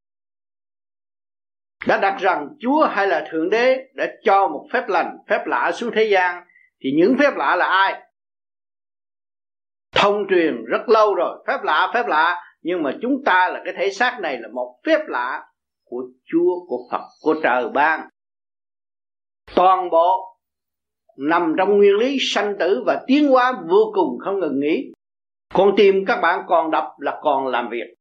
đã 1.87 1.97
đặt 1.97 2.17
rằng 2.19 2.47
Chúa 2.59 2.87
hay 2.91 3.07
là 3.07 3.27
Thượng 3.31 3.49
Đế 3.49 3.77
đã 3.93 4.07
cho 4.23 4.47
một 4.47 4.67
phép 4.73 4.83
lành, 4.87 5.17
phép 5.29 5.43
lạ 5.45 5.71
xuống 5.71 5.91
thế 5.95 6.03
gian 6.03 6.43
thì 6.83 6.89
những 6.97 7.17
phép 7.19 7.31
lạ 7.35 7.55
là 7.55 7.65
ai? 7.65 8.01
Thông 9.95 10.25
truyền 10.29 10.65
rất 10.65 10.89
lâu 10.89 11.15
rồi, 11.15 11.43
phép 11.47 11.57
lạ, 11.63 11.91
phép 11.93 12.07
lạ 12.07 12.43
nhưng 12.61 12.83
mà 12.83 12.91
chúng 13.01 13.23
ta 13.25 13.49
là 13.49 13.61
cái 13.65 13.73
thể 13.77 13.89
xác 13.89 14.19
này 14.21 14.37
là 14.37 14.47
một 14.53 14.79
phép 14.85 14.99
lạ 15.07 15.43
của 15.83 16.03
Chúa, 16.25 16.65
của 16.67 16.87
Phật, 16.91 17.01
của 17.21 17.35
trời 17.43 17.69
ban. 17.73 18.09
Toàn 19.55 19.89
bộ 19.89 20.30
nằm 21.21 21.55
trong 21.57 21.77
nguyên 21.77 21.95
lý 21.95 22.17
sanh 22.19 22.55
tử 22.59 22.83
và 22.85 23.03
tiến 23.07 23.27
hóa 23.27 23.53
vô 23.69 23.91
cùng 23.93 24.19
không 24.19 24.39
ngừng 24.39 24.59
nghỉ. 24.59 24.91
Con 25.53 25.73
tim 25.77 26.05
các 26.05 26.21
bạn 26.21 26.45
còn 26.47 26.71
đập 26.71 26.85
là 26.99 27.19
còn 27.21 27.47
làm 27.47 27.69
việc. 27.69 27.93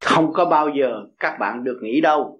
Không 0.00 0.32
có 0.32 0.44
bao 0.44 0.68
giờ 0.68 1.00
các 1.18 1.36
bạn 1.40 1.64
được 1.64 1.78
nghỉ 1.82 2.00
đâu. 2.00 2.38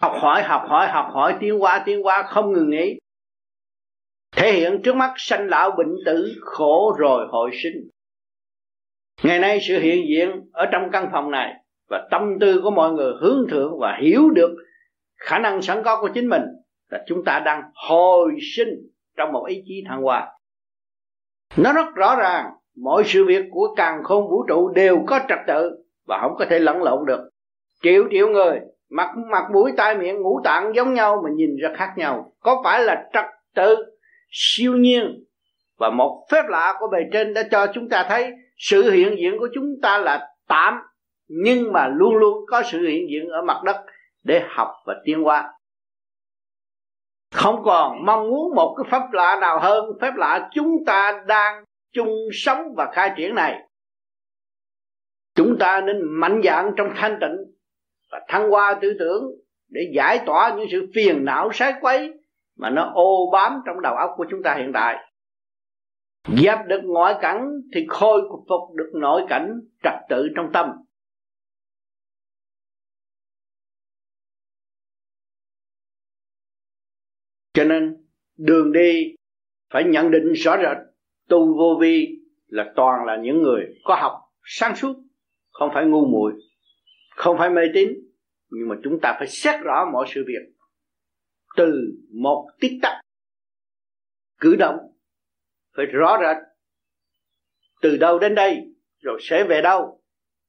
Học 0.00 0.12
hỏi, 0.20 0.42
học 0.42 0.62
hỏi, 0.68 0.88
học 0.88 1.06
hỏi, 1.12 1.36
tiến 1.40 1.58
hóa, 1.58 1.82
tiến 1.86 2.02
hóa 2.02 2.22
không 2.22 2.52
ngừng 2.52 2.70
nghỉ. 2.70 2.98
Thể 4.36 4.52
hiện 4.52 4.80
trước 4.84 4.96
mắt 4.96 5.14
sanh 5.16 5.48
lão 5.48 5.70
bệnh 5.70 5.96
tử, 6.06 6.32
khổ 6.40 6.96
rồi 6.98 7.26
hồi 7.30 7.50
sinh. 7.62 7.88
Ngày 9.22 9.38
nay 9.38 9.58
sự 9.68 9.78
hiện 9.78 10.06
diện 10.08 10.50
ở 10.52 10.66
trong 10.72 10.82
căn 10.92 11.08
phòng 11.12 11.30
này 11.30 11.54
và 11.90 12.08
tâm 12.10 12.22
tư 12.40 12.60
của 12.62 12.70
mọi 12.70 12.92
người 12.92 13.12
hướng 13.20 13.46
thượng 13.50 13.78
và 13.80 13.98
hiểu 14.02 14.30
được 14.30 14.56
khả 15.16 15.38
năng 15.38 15.62
sẵn 15.62 15.82
có 15.84 16.00
của 16.00 16.10
chính 16.14 16.28
mình 16.28 16.42
là 16.90 17.04
chúng 17.06 17.24
ta 17.24 17.42
đang 17.44 17.62
hồi 17.74 18.32
sinh 18.56 18.68
trong 19.16 19.32
một 19.32 19.44
ý 19.48 19.62
chí 19.66 19.84
thăng 19.88 20.02
hoa. 20.02 20.28
Nó 21.56 21.72
rất 21.72 21.94
rõ 21.94 22.16
ràng, 22.16 22.46
mọi 22.82 23.02
sự 23.06 23.24
việc 23.24 23.44
của 23.50 23.74
càng 23.76 24.02
khôn 24.04 24.30
vũ 24.30 24.44
trụ 24.48 24.68
đều 24.68 25.04
có 25.06 25.20
trật 25.28 25.38
tự 25.46 25.70
và 26.06 26.18
không 26.22 26.34
có 26.38 26.44
thể 26.50 26.58
lẫn 26.58 26.82
lộn 26.82 27.06
được. 27.06 27.30
Triệu 27.82 28.04
triệu 28.10 28.28
người, 28.28 28.60
mặt 28.90 29.14
mặt 29.30 29.44
mũi 29.52 29.72
tai 29.76 29.94
miệng 29.94 30.22
ngũ 30.22 30.40
tạng 30.44 30.72
giống 30.74 30.94
nhau 30.94 31.22
mà 31.24 31.30
nhìn 31.36 31.56
ra 31.62 31.68
khác 31.76 31.92
nhau. 31.96 32.32
Có 32.40 32.60
phải 32.64 32.82
là 32.84 33.08
trật 33.12 33.24
tự 33.54 33.76
siêu 34.30 34.72
nhiên? 34.76 35.24
Và 35.78 35.90
một 35.90 36.26
phép 36.32 36.42
lạ 36.48 36.74
của 36.80 36.88
bề 36.92 36.98
trên 37.12 37.34
đã 37.34 37.42
cho 37.50 37.66
chúng 37.74 37.88
ta 37.88 38.06
thấy 38.08 38.30
sự 38.56 38.90
hiện 38.90 39.16
diện 39.18 39.38
của 39.38 39.48
chúng 39.54 39.64
ta 39.82 39.98
là 39.98 40.28
tạm, 40.48 40.74
nhưng 41.28 41.72
mà 41.72 41.88
luôn 41.88 42.14
luôn 42.14 42.44
có 42.46 42.62
sự 42.62 42.86
hiện 42.88 43.06
diện 43.10 43.28
ở 43.28 43.42
mặt 43.42 43.62
đất 43.64 43.76
để 44.24 44.42
học 44.48 44.68
và 44.86 44.94
tiến 45.04 45.22
hóa 45.22 45.52
không 47.30 47.62
còn 47.64 48.04
mong 48.06 48.30
muốn 48.30 48.54
một 48.54 48.74
cái 48.76 48.90
pháp 48.90 49.12
lạ 49.12 49.38
nào 49.40 49.60
hơn 49.60 49.84
phép 50.00 50.12
lạ 50.16 50.48
chúng 50.52 50.84
ta 50.86 51.24
đang 51.26 51.64
chung 51.92 52.28
sống 52.32 52.74
và 52.76 52.90
khai 52.92 53.12
triển 53.16 53.34
này. 53.34 53.62
Chúng 55.34 55.58
ta 55.58 55.80
nên 55.80 55.96
mạnh 56.02 56.40
dạn 56.44 56.72
trong 56.76 56.92
thanh 56.96 57.18
tịnh 57.20 57.36
và 58.12 58.20
thăng 58.28 58.50
hoa 58.50 58.78
tư 58.82 58.96
tưởng 58.98 59.24
để 59.68 59.80
giải 59.94 60.20
tỏa 60.26 60.54
những 60.56 60.66
sự 60.70 60.90
phiền 60.94 61.24
não 61.24 61.52
sái 61.52 61.74
quấy 61.80 62.12
mà 62.58 62.70
nó 62.70 62.90
ô 62.94 63.30
bám 63.32 63.60
trong 63.66 63.80
đầu 63.80 63.94
óc 63.94 64.10
của 64.16 64.26
chúng 64.30 64.42
ta 64.42 64.54
hiện 64.54 64.70
tại. 64.74 64.96
Dẹp 66.28 66.58
được 66.66 66.80
ngoại 66.84 67.14
cảnh 67.20 67.48
thì 67.74 67.86
khôi 67.88 68.20
phục 68.48 68.74
được 68.74 68.90
nội 68.94 69.22
cảnh 69.28 69.60
trật 69.82 69.94
tự 70.08 70.28
trong 70.36 70.52
tâm. 70.52 70.70
Cho 77.58 77.64
nên, 77.64 77.96
đường 78.36 78.72
đi 78.72 79.14
phải 79.70 79.84
nhận 79.84 80.10
định 80.10 80.32
rõ 80.32 80.56
rệt. 80.56 80.76
Tu 81.28 81.56
vô 81.58 81.78
vi 81.80 82.18
là 82.46 82.72
toàn 82.76 83.04
là 83.06 83.16
những 83.22 83.42
người 83.42 83.66
có 83.84 83.94
học 83.94 84.12
sáng 84.44 84.76
suốt, 84.76 84.96
không 85.50 85.70
phải 85.74 85.86
ngu 85.86 86.06
muội, 86.06 86.32
không 87.16 87.38
phải 87.38 87.50
mê 87.50 87.62
tín. 87.74 87.88
Nhưng 88.50 88.68
mà 88.68 88.76
chúng 88.84 88.98
ta 89.02 89.16
phải 89.18 89.26
xét 89.28 89.60
rõ 89.60 89.90
mọi 89.92 90.06
sự 90.14 90.24
việc 90.26 90.54
từ 91.56 91.72
một 92.22 92.48
tích 92.60 92.72
tắc 92.82 92.92
cử 94.40 94.56
động. 94.56 94.76
Phải 95.76 95.86
rõ 95.86 96.18
rệt 96.20 96.36
từ 97.82 97.96
đâu 97.96 98.18
đến 98.18 98.34
đây, 98.34 98.62
rồi 98.98 99.18
sẽ 99.22 99.44
về 99.44 99.60
đâu. 99.62 100.02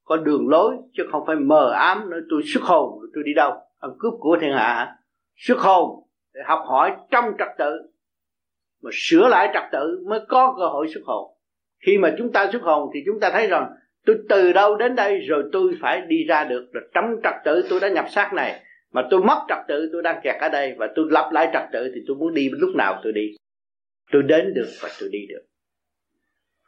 Có 0.04 0.18
đường 0.18 0.50
lối, 0.50 0.76
chứ 0.94 1.04
không 1.12 1.24
phải 1.28 1.36
mờ 1.36 1.72
ám, 1.72 2.10
nói 2.10 2.20
tôi 2.30 2.42
xuất 2.46 2.64
hồn, 2.64 3.00
tôi 3.14 3.24
đi 3.26 3.34
đâu. 3.36 3.52
Ăn 3.80 3.92
cướp 4.00 4.14
của 4.20 4.38
thiên 4.42 4.52
hạ, 4.52 4.96
xuất 5.36 5.60
hồn 5.60 6.09
để 6.34 6.42
học 6.46 6.60
hỏi 6.66 6.96
trong 7.12 7.26
trật 7.40 7.48
tự, 7.58 7.82
mà 8.82 8.90
sửa 8.94 9.28
lại 9.28 9.50
trật 9.54 9.64
tự 9.72 10.04
mới 10.08 10.20
có 10.28 10.56
cơ 10.60 10.66
hội 10.66 10.88
xuất 10.94 11.02
hồn. 11.06 11.32
Khi 11.86 11.98
mà 11.98 12.16
chúng 12.18 12.32
ta 12.32 12.50
xuất 12.52 12.62
hồn 12.62 12.90
thì 12.94 13.00
chúng 13.06 13.20
ta 13.20 13.30
thấy 13.30 13.48
rằng, 13.48 13.70
tôi 14.06 14.18
từ 14.30 14.54
đâu 14.54 14.76
đến 14.76 14.96
đây 14.96 15.20
rồi 15.20 15.44
tôi 15.52 15.74
phải 15.82 16.02
đi 16.08 16.24
ra 16.24 16.44
được, 16.44 16.70
rồi 16.74 16.84
trong 16.94 17.16
trật 17.24 17.34
tự 17.46 17.66
tôi 17.70 17.80
đã 17.80 17.90
nhập 17.90 18.06
xác 18.10 18.32
này, 18.34 18.62
mà 18.92 19.08
tôi 19.10 19.24
mất 19.24 19.46
trật 19.48 19.58
tự 19.68 19.90
tôi 19.92 20.02
đang 20.04 20.20
kẹt 20.24 20.36
ở 20.42 20.50
đây, 20.50 20.76
và 20.78 20.90
tôi 20.96 21.06
lập 21.10 21.30
lại 21.34 21.50
trật 21.54 21.64
tự 21.72 21.92
thì 21.96 22.02
tôi 22.08 22.18
muốn 22.18 22.34
đi 22.34 22.50
lúc 22.52 22.76
nào 22.76 23.00
tôi 23.04 23.14
đi. 23.14 23.36
Tôi 24.12 24.24
đến 24.24 24.54
được 24.54 24.68
và 24.82 24.90
tôi 25.00 25.10
đi 25.12 25.20
được. 25.30 25.46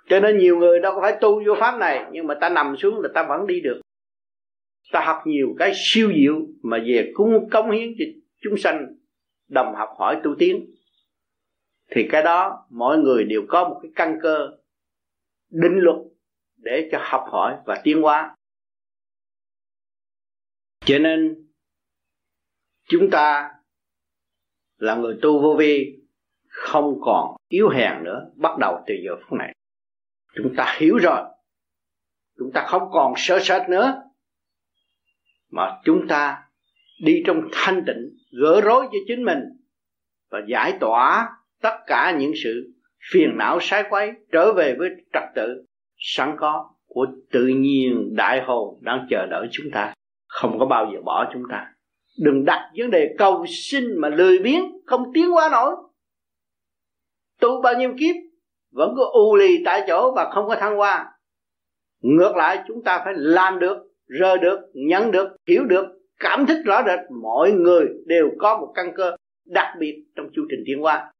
Cho 0.09 0.19
nên 0.19 0.37
nhiều 0.37 0.57
người 0.57 0.79
đâu 0.79 0.93
có 0.95 1.01
phải 1.01 1.17
tu 1.21 1.43
vô 1.45 1.55
pháp 1.59 1.77
này, 1.77 2.05
nhưng 2.11 2.27
mà 2.27 2.35
ta 2.35 2.49
nằm 2.49 2.77
xuống 2.77 2.99
là 3.01 3.09
ta 3.13 3.25
vẫn 3.29 3.47
đi 3.47 3.61
được. 3.61 3.81
Ta 4.91 5.01
học 5.05 5.17
nhiều 5.25 5.55
cái 5.59 5.71
siêu 5.75 6.11
diệu 6.15 6.35
mà 6.63 6.77
về 6.85 7.11
cung 7.13 7.49
cống 7.49 7.71
hiến 7.71 7.89
cho 7.99 8.05
chúng 8.41 8.57
sanh 8.57 8.87
đồng 9.51 9.75
học 9.75 9.89
hỏi 9.97 10.21
tu 10.23 10.35
tiến, 10.39 10.65
thì 11.87 12.07
cái 12.11 12.23
đó 12.23 12.65
mọi 12.69 12.97
người 12.97 13.23
đều 13.23 13.41
có 13.49 13.69
một 13.69 13.79
cái 13.81 13.91
căn 13.95 14.19
cơ 14.21 14.49
định 15.49 15.79
luật 15.79 15.97
để 16.57 16.89
cho 16.91 16.97
học 17.01 17.25
hỏi 17.31 17.57
và 17.65 17.81
tiến 17.83 18.01
hóa. 18.01 18.35
Cho 20.85 20.99
nên, 20.99 21.47
chúng 22.89 23.09
ta 23.11 23.51
là 24.77 24.95
người 24.95 25.19
tu 25.21 25.41
vô 25.41 25.55
vi, 25.59 25.99
không 26.47 26.99
còn 27.01 27.35
yếu 27.47 27.69
hèn 27.69 28.03
nữa, 28.03 28.31
bắt 28.35 28.57
đầu 28.59 28.83
từ 28.87 28.93
giờ 29.05 29.11
phút 29.21 29.39
này. 29.39 29.55
Chúng 30.35 30.53
ta 30.57 30.75
hiểu 30.79 30.97
rồi, 30.97 31.23
chúng 32.37 32.51
ta 32.53 32.65
không 32.67 32.89
còn 32.91 33.13
sợ 33.17 33.39
sệt 33.41 33.69
nữa, 33.69 34.03
mà 35.49 35.81
chúng 35.83 36.07
ta 36.09 36.50
đi 37.01 37.23
trong 37.25 37.41
thanh 37.51 37.83
tịnh, 37.87 38.09
gỡ 38.41 38.61
rối 38.61 38.85
cho 38.91 38.97
chính 39.07 39.23
mình 39.23 39.39
và 40.31 40.39
giải 40.47 40.77
tỏa 40.79 41.29
tất 41.61 41.77
cả 41.87 42.17
những 42.19 42.31
sự 42.43 42.73
phiền 43.11 43.37
não 43.37 43.59
sai 43.61 43.83
quấy 43.89 44.11
trở 44.31 44.53
về 44.53 44.75
với 44.79 44.89
trật 45.13 45.23
tự 45.35 45.65
sẵn 45.97 46.35
có 46.39 46.69
của 46.87 47.07
tự 47.31 47.47
nhiên 47.47 48.15
đại 48.15 48.41
hồn 48.41 48.79
đang 48.81 49.07
chờ 49.09 49.25
đợi 49.25 49.47
chúng 49.51 49.71
ta. 49.73 49.93
Không 50.27 50.59
có 50.59 50.65
bao 50.65 50.91
giờ 50.93 51.01
bỏ 51.05 51.29
chúng 51.33 51.43
ta. 51.49 51.67
Đừng 52.19 52.45
đặt 52.45 52.71
vấn 52.77 52.91
đề 52.91 53.15
cầu 53.17 53.45
xin 53.47 53.83
mà 53.97 54.09
lười 54.09 54.39
biếng, 54.39 54.63
không 54.85 55.03
tiến 55.13 55.35
qua 55.35 55.49
nổi. 55.51 55.75
Tu 57.39 57.61
bao 57.61 57.73
nhiêu 57.77 57.93
kiếp, 57.99 58.15
vẫn 58.71 58.93
cứ 58.95 59.03
u 59.11 59.35
lì 59.35 59.63
tại 59.65 59.83
chỗ 59.87 60.13
và 60.15 60.31
không 60.33 60.47
có 60.47 60.55
thăng 60.55 60.75
hoa. 60.75 61.11
Ngược 62.01 62.35
lại, 62.35 62.63
chúng 62.67 62.83
ta 62.83 63.01
phải 63.05 63.13
làm 63.17 63.59
được 63.59 63.77
rơ 64.19 64.37
được, 64.37 64.59
nhận 64.73 65.11
được, 65.11 65.27
hiểu 65.47 65.63
được 65.65 65.85
cảm 66.21 66.45
thức 66.45 66.61
rõ 66.65 66.83
rệt, 66.85 66.99
mọi 67.21 67.51
người 67.51 67.85
đều 68.05 68.29
có 68.39 68.57
một 68.57 68.71
căn 68.75 68.91
cơ 68.95 69.15
đặc 69.45 69.75
biệt 69.79 70.03
trong 70.15 70.29
chu 70.33 70.45
trình 70.49 70.63
tiến 70.65 70.81
hóa 70.81 71.11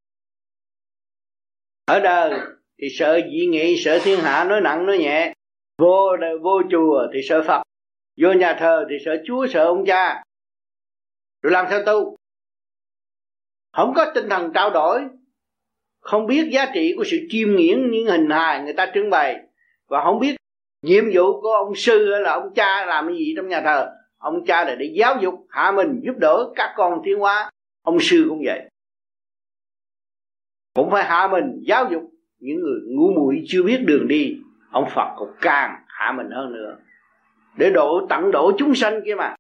ở 1.92 2.00
đời 2.00 2.40
thì 2.82 2.88
sợ 2.90 3.20
dị 3.32 3.46
nghị, 3.46 3.78
sợ 3.78 4.00
thiên 4.04 4.20
hạ, 4.20 4.44
nói 4.44 4.62
nặng, 4.62 4.86
nói 4.86 4.98
nhẹ. 4.98 5.34
Vô 5.78 6.18
vô 6.42 6.62
chùa 6.72 7.08
thì 7.14 7.20
sợ 7.24 7.44
phật. 7.48 7.62
Vô 8.18 8.34
nhà 8.34 8.58
thờ 8.60 8.86
thì 8.90 8.96
sợ 9.06 9.18
chúa, 9.26 9.48
sợ 9.48 9.66
ông 9.66 9.86
cha. 9.86 10.24
Rồi 11.42 11.52
làm 11.52 11.66
sao 11.70 11.84
tu? 11.86 12.16
Không 13.74 13.94
có 13.96 14.12
tinh 14.16 14.30
thần 14.30 14.52
trao 14.54 14.70
đổi. 14.70 15.02
Không 16.02 16.28
biết 16.28 16.50
giá 16.52 16.72
trị 16.74 16.94
của 16.98 17.04
sự 17.04 17.18
chiêm 17.30 17.56
nghiễn 17.56 17.92
những 17.92 18.06
hình 18.06 18.30
hài 18.30 18.64
người 18.64 18.74
ta 18.74 18.92
trưng 18.94 19.10
bày. 19.10 19.40
Và 19.88 20.04
không 20.04 20.20
biết 20.20 20.36
nhiệm 20.82 21.04
vụ 21.14 21.42
của 21.42 21.52
ông 21.52 21.76
sư 21.76 22.12
hay 22.12 22.22
là 22.22 22.32
ông 22.32 22.54
cha 22.56 22.86
làm 22.86 23.08
cái 23.08 23.18
gì 23.18 23.34
trong 23.36 23.48
nhà 23.48 23.62
thờ 23.62 23.90
ông 24.22 24.46
cha 24.46 24.66
là 24.66 24.76
để 24.76 24.94
giáo 24.96 25.16
dục, 25.22 25.46
hạ 25.50 25.72
mình, 25.72 26.02
giúp 26.04 26.14
đỡ 26.18 26.52
các 26.56 26.74
con 26.78 27.02
tiến 27.04 27.20
hóa 27.20 27.52
ông 27.82 27.98
sư 28.00 28.26
cũng 28.30 28.42
vậy. 28.46 28.70
Cũng 30.76 30.92
phải 30.92 31.04
hạ 31.04 31.28
mình, 31.32 31.60
giáo 31.68 31.88
dục. 31.92 32.02
Những 32.40 32.60
người 32.60 32.80
ngu 32.86 33.12
muội 33.16 33.44
chưa 33.48 33.64
biết 33.64 33.78
đường 33.86 34.08
đi, 34.08 34.38
ông 34.72 34.90
phật 34.96 35.14
cũng 35.18 35.32
càng 35.42 35.84
hạ 35.88 36.12
mình 36.18 36.30
hơn 36.32 36.54
nữa. 36.54 36.78
Để 37.58 37.70
độ 37.70 38.08
tận 38.10 38.32
độ 38.32 38.52
chúng 38.58 38.76
sanh 38.76 39.02
kia 39.06 39.16
mà. 39.16 39.36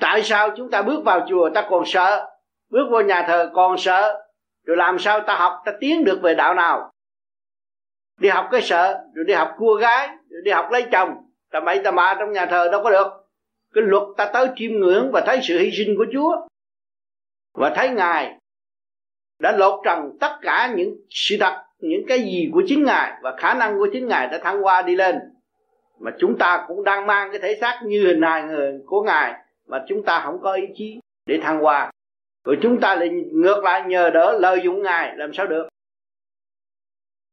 Tại 0.00 0.22
sao 0.22 0.50
chúng 0.56 0.70
ta 0.70 0.82
bước 0.82 1.04
vào 1.04 1.26
chùa, 1.28 1.50
ta 1.54 1.66
còn 1.70 1.82
sợ? 1.86 2.30
Bước 2.70 2.88
vào 2.90 3.02
nhà 3.02 3.24
thờ 3.28 3.50
còn 3.54 3.78
sợ? 3.78 4.24
Rồi 4.66 4.76
làm 4.76 4.98
sao 4.98 5.20
ta 5.20 5.36
học, 5.36 5.52
ta 5.64 5.72
tiến 5.80 6.04
được 6.04 6.20
về 6.22 6.34
đạo 6.34 6.54
nào? 6.54 6.90
Đi 8.20 8.28
học 8.28 8.48
cái 8.50 8.62
sợ, 8.62 9.04
rồi 9.14 9.24
đi 9.24 9.34
học 9.34 9.54
cua 9.58 9.74
gái, 9.74 10.08
rồi 10.08 10.42
đi 10.44 10.50
học 10.50 10.66
lấy 10.70 10.86
chồng. 10.92 11.14
Ta 11.50 11.60
bậy 11.60 11.80
ta 11.84 11.90
bạ 11.90 12.16
trong 12.18 12.32
nhà 12.32 12.46
thờ 12.46 12.68
đâu 12.72 12.82
có 12.84 12.90
được 12.90 13.21
cái 13.74 13.84
luật 13.84 14.02
ta 14.16 14.30
tới 14.32 14.48
chiêm 14.56 14.72
ngưỡng 14.72 15.10
và 15.12 15.22
thấy 15.26 15.40
sự 15.42 15.58
hy 15.58 15.70
sinh 15.70 15.94
của 15.96 16.06
chúa. 16.12 16.46
Và 17.54 17.72
thấy 17.76 17.88
ngài 17.88 18.38
đã 19.38 19.52
lột 19.52 19.80
trần 19.84 20.18
tất 20.20 20.38
cả 20.42 20.72
những 20.76 20.96
sự 21.10 21.36
thật 21.40 21.62
những 21.78 22.06
cái 22.08 22.18
gì 22.18 22.50
của 22.52 22.62
chính 22.66 22.84
ngài 22.84 23.12
và 23.22 23.36
khả 23.36 23.54
năng 23.54 23.78
của 23.78 23.88
chính 23.92 24.08
ngài 24.08 24.26
đã 24.26 24.38
thăng 24.38 24.62
hoa 24.62 24.82
đi 24.82 24.96
lên. 24.96 25.18
Mà 26.00 26.10
chúng 26.18 26.38
ta 26.38 26.64
cũng 26.68 26.84
đang 26.84 27.06
mang 27.06 27.30
cái 27.30 27.40
thể 27.40 27.58
xác 27.60 27.80
như 27.84 28.06
hình 28.06 28.22
hài 28.22 28.42
người 28.42 28.80
của 28.86 29.02
ngài 29.02 29.34
mà 29.66 29.84
chúng 29.88 30.02
ta 30.02 30.20
không 30.24 30.40
có 30.42 30.52
ý 30.52 30.66
chí 30.74 31.00
để 31.26 31.40
thăng 31.42 31.60
hoa. 31.60 31.90
Rồi 32.44 32.58
chúng 32.62 32.80
ta 32.80 32.94
lại 32.94 33.08
ngược 33.32 33.64
lại 33.64 33.82
nhờ 33.86 34.10
đỡ 34.10 34.38
lợi 34.40 34.60
dụng 34.64 34.82
ngài 34.82 35.16
làm 35.16 35.32
sao 35.32 35.46
được? 35.46 35.68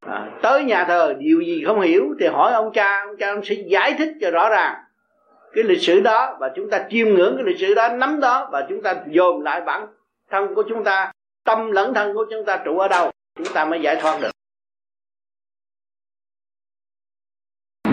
À, 0.06 0.30
tới 0.42 0.64
nhà 0.64 0.84
thờ 0.84 1.14
điều 1.18 1.40
gì 1.40 1.64
không 1.66 1.80
hiểu 1.80 2.14
thì 2.20 2.26
hỏi 2.26 2.52
ông 2.52 2.72
cha 2.72 3.02
ông 3.06 3.16
cha 3.16 3.28
ông 3.32 3.44
sẽ 3.44 3.54
giải 3.54 3.94
thích 3.98 4.12
cho 4.20 4.30
rõ 4.30 4.48
ràng 4.48 4.74
cái 5.52 5.64
lịch 5.64 5.82
sử 5.82 6.00
đó 6.00 6.36
và 6.40 6.52
chúng 6.56 6.70
ta 6.70 6.86
chiêm 6.90 7.08
ngưỡng 7.08 7.34
cái 7.36 7.44
lịch 7.44 7.58
sử 7.58 7.74
đó, 7.74 7.88
nắm 7.88 8.20
đó 8.20 8.48
và 8.52 8.66
chúng 8.68 8.82
ta 8.82 9.04
dồn 9.08 9.42
lại 9.42 9.60
bản 9.60 9.86
thân 10.30 10.54
của 10.54 10.64
chúng 10.68 10.84
ta, 10.84 11.12
tâm 11.44 11.70
lẫn 11.70 11.94
thân 11.94 12.14
của 12.14 12.26
chúng 12.30 12.44
ta 12.46 12.62
trụ 12.64 12.78
ở 12.78 12.88
đâu, 12.88 13.10
chúng 13.34 13.54
ta 13.54 13.64
mới 13.64 13.80
giải 13.82 13.96
thoát 14.00 14.18
được. 14.22 14.30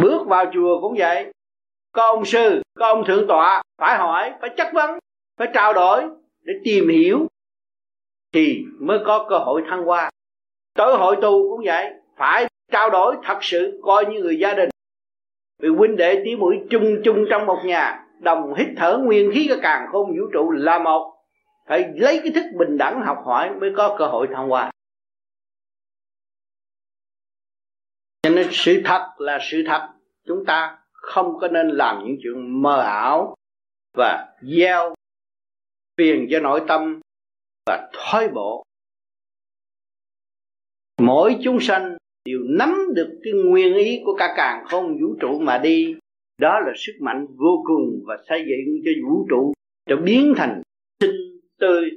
Bước 0.01 0.27
vào 0.27 0.45
chùa 0.53 0.81
cũng 0.81 0.95
vậy. 0.97 1.31
Có 1.91 2.03
ông 2.03 2.25
sư, 2.25 2.61
có 2.75 2.87
ông 2.87 3.03
thượng 3.07 3.27
tọa 3.27 3.61
phải 3.77 3.97
hỏi, 3.97 4.33
phải 4.41 4.49
chất 4.57 4.67
vấn, 4.73 4.99
phải 5.37 5.47
trao 5.53 5.73
đổi 5.73 6.03
để 6.41 6.53
tìm 6.63 6.89
hiểu 6.89 7.27
thì 8.33 8.65
mới 8.79 8.99
có 9.05 9.25
cơ 9.29 9.37
hội 9.37 9.63
thăng 9.69 9.83
hoa. 9.83 10.09
Tới 10.73 10.95
hội 10.97 11.15
tu 11.21 11.49
cũng 11.49 11.65
vậy, 11.65 11.93
phải 12.17 12.47
trao 12.71 12.89
đổi 12.89 13.15
thật 13.23 13.37
sự, 13.41 13.79
coi 13.83 14.05
như 14.05 14.19
người 14.19 14.39
gia 14.39 14.53
đình 14.53 14.69
vì 15.59 15.69
huynh 15.69 15.97
đệ 15.97 16.21
tí 16.25 16.35
mũi 16.35 16.55
chung 16.69 17.01
chung 17.03 17.25
trong 17.29 17.45
một 17.45 17.61
nhà, 17.65 18.05
đồng 18.19 18.53
hít 18.57 18.67
thở 18.77 18.97
nguyên 18.97 19.31
khí 19.33 19.45
cái 19.49 19.57
càng 19.61 19.87
không 19.91 20.07
vũ 20.07 20.23
trụ 20.33 20.51
là 20.51 20.79
một. 20.79 21.13
Phải 21.67 21.85
lấy 21.95 22.19
cái 22.23 22.31
thức 22.35 22.45
bình 22.57 22.77
đẳng 22.77 23.01
học 23.05 23.17
hỏi 23.25 23.55
mới 23.59 23.71
có 23.77 23.95
cơ 23.99 24.07
hội 24.07 24.27
thăng 24.33 24.49
hoa. 24.49 24.71
Cho 28.21 28.29
nên 28.29 28.47
sự 28.51 28.81
thật 28.85 29.09
là 29.17 29.39
sự 29.51 29.63
thật. 29.67 29.89
Chúng 30.27 30.45
ta 30.45 30.79
không 30.91 31.37
có 31.41 31.47
nên 31.47 31.67
làm 31.67 32.03
những 32.05 32.17
chuyện 32.23 32.61
mờ 32.61 32.81
ảo 32.81 33.35
và 33.97 34.35
gieo 34.41 34.95
phiền 35.97 36.27
cho 36.31 36.39
nội 36.39 36.61
tâm 36.67 36.99
và 37.65 37.89
thoái 37.93 38.27
bộ 38.27 38.63
mỗi 40.97 41.37
chúng 41.43 41.59
sanh 41.61 41.97
đều 42.27 42.39
nắm 42.43 42.69
được 42.95 43.19
cái 43.23 43.33
nguyên 43.33 43.75
ý 43.75 44.01
của 44.05 44.15
cả 44.19 44.33
càng 44.37 44.65
không 44.65 44.97
vũ 45.01 45.15
trụ 45.19 45.39
mà 45.39 45.57
đi. 45.57 45.95
Đó 46.37 46.59
là 46.59 46.73
sức 46.75 46.93
mạnh 47.01 47.27
vô 47.27 47.63
cùng 47.67 48.03
và 48.07 48.17
xây 48.29 48.39
dựng 48.39 48.75
cho 48.85 48.91
vũ 49.09 49.27
trụ 49.29 49.53
cho 49.85 49.95
biến 49.95 50.33
thành 50.37 50.61
sinh 50.99 51.15
tươi 51.59 51.89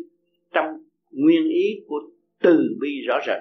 trong 0.54 0.66
nguyên 1.10 1.48
ý 1.48 1.84
của 1.86 2.00
từ 2.42 2.76
bi 2.80 2.88
rõ 3.08 3.18
rệt. 3.26 3.38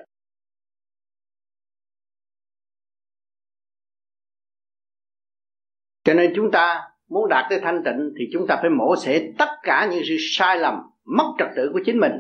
Cho 6.04 6.14
nên 6.14 6.34
chúng 6.36 6.52
ta 6.52 6.82
muốn 7.10 7.30
đạt 7.30 7.46
tới 7.50 7.60
thanh 7.62 7.82
tịnh 7.86 8.14
thì 8.20 8.26
chúng 8.34 8.48
ta 8.48 8.58
phải 8.62 8.70
mổ 8.70 8.96
xẻ 8.96 9.32
tất 9.38 9.50
cả 9.64 9.90
những 9.92 10.04
sự 10.08 10.16
sai 10.20 10.58
lầm, 10.58 10.74
mất 11.06 11.36
trật 11.40 11.48
tự 11.56 11.70
của 11.74 11.80
chính 11.86 12.00
mình, 12.00 12.12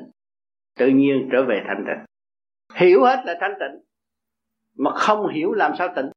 tự 0.77 0.87
nhiên 0.87 1.29
trở 1.31 1.45
về 1.45 1.61
thanh 1.67 1.83
tịnh. 1.87 2.05
Hiểu 2.75 3.03
hết 3.03 3.23
là 3.25 3.37
thanh 3.41 3.53
tịnh 3.59 3.88
mà 4.79 4.91
không 4.95 5.27
hiểu 5.27 5.53
làm 5.53 5.71
sao 5.77 5.87
tỉnh. 5.95 6.09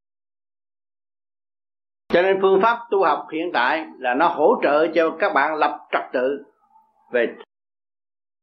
cho 2.09 2.23
nên 2.23 2.39
phương 2.43 2.61
pháp 2.63 2.79
tu 2.91 3.05
học 3.05 3.27
hiện 3.33 3.51
tại 3.55 3.87
là 3.99 4.15
nó 4.15 4.29
hỗ 4.29 4.61
trợ 4.63 4.87
cho 4.95 5.17
các 5.19 5.33
bạn 5.35 5.55
lập 5.55 5.79
trật 5.93 6.03
tự 6.13 6.45
về 7.13 7.37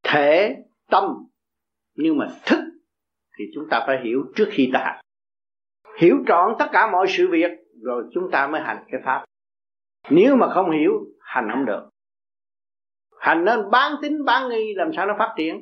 thể 0.04 0.56
tâm. 0.90 1.04
Nhưng 1.96 2.18
mà 2.18 2.28
thức 2.46 2.60
thì 3.38 3.46
chúng 3.56 3.70
ta 3.70 3.84
phải 3.88 3.98
hiểu 4.04 4.24
trước 4.36 4.50
khi 4.52 4.70
ta 4.74 4.80
hành, 4.80 5.00
hiểu 6.00 6.18
trọn 6.28 6.56
tất 6.60 6.66
cả 6.72 6.91
mọi 6.91 7.08
sự 7.10 7.28
việc 7.32 7.52
rồi 7.84 8.04
chúng 8.14 8.32
ta 8.32 8.48
mới 8.48 8.62
hành 8.62 8.84
cái 8.91 9.02
pháp. 9.06 9.26
Nếu 10.10 10.36
mà 10.36 10.54
không 10.54 10.72
hiểu 10.72 10.91
hành 11.20 11.50
không 11.52 11.66
được. 11.66 11.90
Hành 13.20 13.46
nên 13.46 13.60
bán 13.72 13.96
tính 14.02 14.26
bán 14.26 14.50
nghi 14.50 14.74
làm 14.76 14.94
sao 14.94 15.06
nó 15.06 15.16
phát 15.20 15.34
triển. 15.38 15.62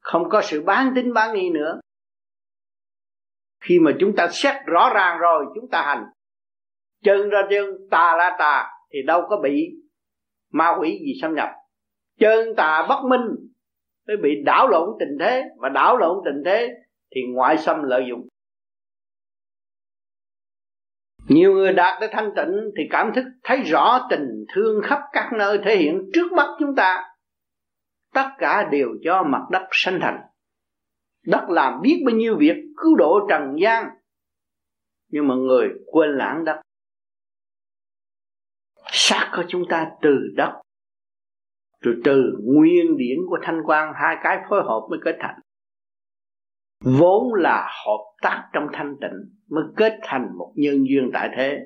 Không 0.00 0.28
có 0.28 0.42
sự 0.42 0.62
bán 0.62 0.92
tính 0.94 1.12
bán 1.12 1.34
nghi 1.34 1.50
nữa 1.50 1.80
khi 3.68 3.78
mà 3.78 3.90
chúng 4.00 4.16
ta 4.16 4.28
xét 4.32 4.54
rõ 4.66 4.90
ràng 4.94 5.18
rồi, 5.18 5.44
chúng 5.54 5.70
ta 5.70 5.82
hành. 5.82 6.04
Chân 7.04 7.30
ra 7.30 7.42
chân, 7.50 7.66
tà 7.90 8.16
là 8.16 8.36
tà, 8.38 8.70
thì 8.92 8.98
đâu 9.06 9.22
có 9.28 9.40
bị 9.42 9.70
ma 10.52 10.76
quỷ 10.80 10.98
gì 11.06 11.12
xâm 11.22 11.34
nhập. 11.34 11.48
Chân 12.20 12.54
tà 12.56 12.86
bất 12.88 13.04
minh, 13.08 13.20
mới 14.08 14.16
bị 14.16 14.42
đảo 14.44 14.68
lộn 14.68 14.88
tình 15.00 15.18
thế. 15.20 15.44
Và 15.58 15.68
đảo 15.68 15.96
lộn 15.96 16.18
tình 16.24 16.42
thế 16.44 16.68
thì 17.14 17.20
ngoại 17.32 17.58
xâm 17.58 17.82
lợi 17.82 18.04
dụng. 18.08 18.28
Nhiều 21.28 21.52
người 21.52 21.72
đạt 21.72 22.00
tới 22.00 22.08
thanh 22.12 22.30
tịnh 22.36 22.70
thì 22.76 22.82
cảm 22.90 23.12
thức 23.14 23.24
thấy 23.42 23.62
rõ 23.62 24.06
tình 24.10 24.44
thương 24.54 24.82
khắp 24.82 25.00
các 25.12 25.30
nơi 25.38 25.58
thể 25.64 25.76
hiện 25.76 26.10
trước 26.14 26.32
mắt 26.32 26.56
chúng 26.58 26.74
ta. 26.74 27.04
Tất 28.14 28.28
cả 28.38 28.68
đều 28.72 28.88
do 29.00 29.22
mặt 29.22 29.42
đất 29.50 29.68
sanh 29.70 29.98
thành. 30.00 30.20
Đất 31.26 31.44
làm 31.48 31.80
biết 31.82 32.02
bao 32.06 32.14
nhiêu 32.16 32.36
việc 32.38 32.63
cứu 32.84 32.96
độ 32.96 33.26
trần 33.28 33.56
gian. 33.60 33.88
Nhưng 35.08 35.28
mà 35.28 35.34
người 35.34 35.68
quên 35.86 36.16
lãng 36.16 36.44
đất. 36.44 36.60
Xác 38.86 39.32
của 39.36 39.44
chúng 39.48 39.62
ta 39.68 39.90
từ 40.02 40.10
đất. 40.36 40.60
Rồi 41.80 41.94
từ 42.04 42.22
nguyên 42.42 42.96
điển 42.96 43.18
của 43.28 43.38
thanh 43.42 43.62
quan 43.64 43.92
hai 43.96 44.16
cái 44.22 44.38
phối 44.50 44.62
hợp 44.62 44.86
mới 44.90 44.98
kết 45.04 45.16
thành. 45.20 45.40
Vốn 46.80 47.34
là 47.34 47.68
hợp 47.86 48.04
tác 48.22 48.48
trong 48.52 48.66
thanh 48.72 48.96
tịnh 49.00 49.34
mới 49.48 49.64
kết 49.76 49.98
thành 50.02 50.38
một 50.38 50.52
nhân 50.56 50.84
duyên 50.88 51.10
tại 51.12 51.30
thế. 51.36 51.64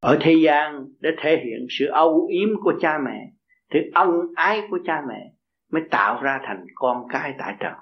Ở 0.00 0.18
thế 0.20 0.34
gian 0.44 0.86
để 1.00 1.10
thể 1.18 1.36
hiện 1.44 1.66
sự 1.70 1.86
âu 1.86 2.26
yếm 2.26 2.48
của 2.62 2.72
cha 2.80 2.98
mẹ 3.04 3.30
thì 3.72 3.80
ân 3.94 4.10
ái 4.34 4.62
của 4.70 4.78
cha 4.84 5.02
mẹ 5.08 5.32
mới 5.72 5.82
tạo 5.90 6.22
ra 6.22 6.40
thành 6.44 6.64
con 6.74 7.06
cái 7.08 7.34
tại 7.38 7.54
trần 7.60 7.72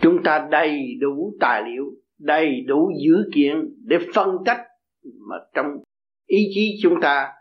chúng 0.00 0.22
ta 0.22 0.48
đầy 0.50 0.96
đủ 1.00 1.34
tài 1.40 1.62
liệu, 1.62 1.84
đầy 2.18 2.60
đủ 2.60 2.90
dữ 3.04 3.30
kiện 3.34 3.74
để 3.84 3.98
phân 4.14 4.36
tích 4.46 4.58
mà 5.28 5.36
trong 5.54 5.66
ý 6.26 6.50
chí 6.54 6.78
chúng 6.82 7.00
ta. 7.00 7.32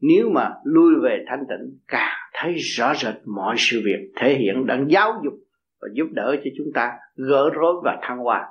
Nếu 0.00 0.30
mà 0.30 0.50
lui 0.64 0.94
về 1.02 1.24
thanh 1.28 1.40
tịnh, 1.48 1.78
càng 1.88 2.18
thấy 2.34 2.54
rõ 2.54 2.94
rệt 2.94 3.14
mọi 3.26 3.54
sự 3.58 3.80
việc 3.84 4.12
thể 4.16 4.34
hiện 4.34 4.66
đang 4.66 4.90
giáo 4.90 5.12
dục 5.24 5.34
và 5.80 5.88
giúp 5.94 6.06
đỡ 6.12 6.36
cho 6.44 6.50
chúng 6.58 6.66
ta 6.74 6.92
gỡ 7.16 7.50
rối 7.54 7.74
và 7.84 7.98
thăng 8.02 8.18
hoa. 8.18 8.48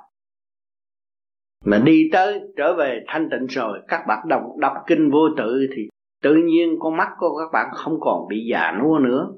Mà 1.64 1.78
đi 1.84 2.08
tới, 2.12 2.40
trở 2.56 2.74
về 2.74 3.04
thanh 3.06 3.28
tịnh 3.30 3.46
rồi, 3.46 3.80
các 3.88 4.04
bạn 4.08 4.28
đọc 4.28 4.42
đọc 4.58 4.72
kinh 4.86 5.10
vô 5.10 5.28
tự 5.36 5.66
thì 5.76 5.88
tự 6.22 6.34
nhiên 6.34 6.76
con 6.80 6.96
mắt 6.96 7.08
của 7.18 7.38
các 7.38 7.52
bạn 7.52 7.66
không 7.72 8.00
còn 8.00 8.28
bị 8.28 8.46
già 8.50 8.72
nua 8.82 8.98
nữa 8.98 9.32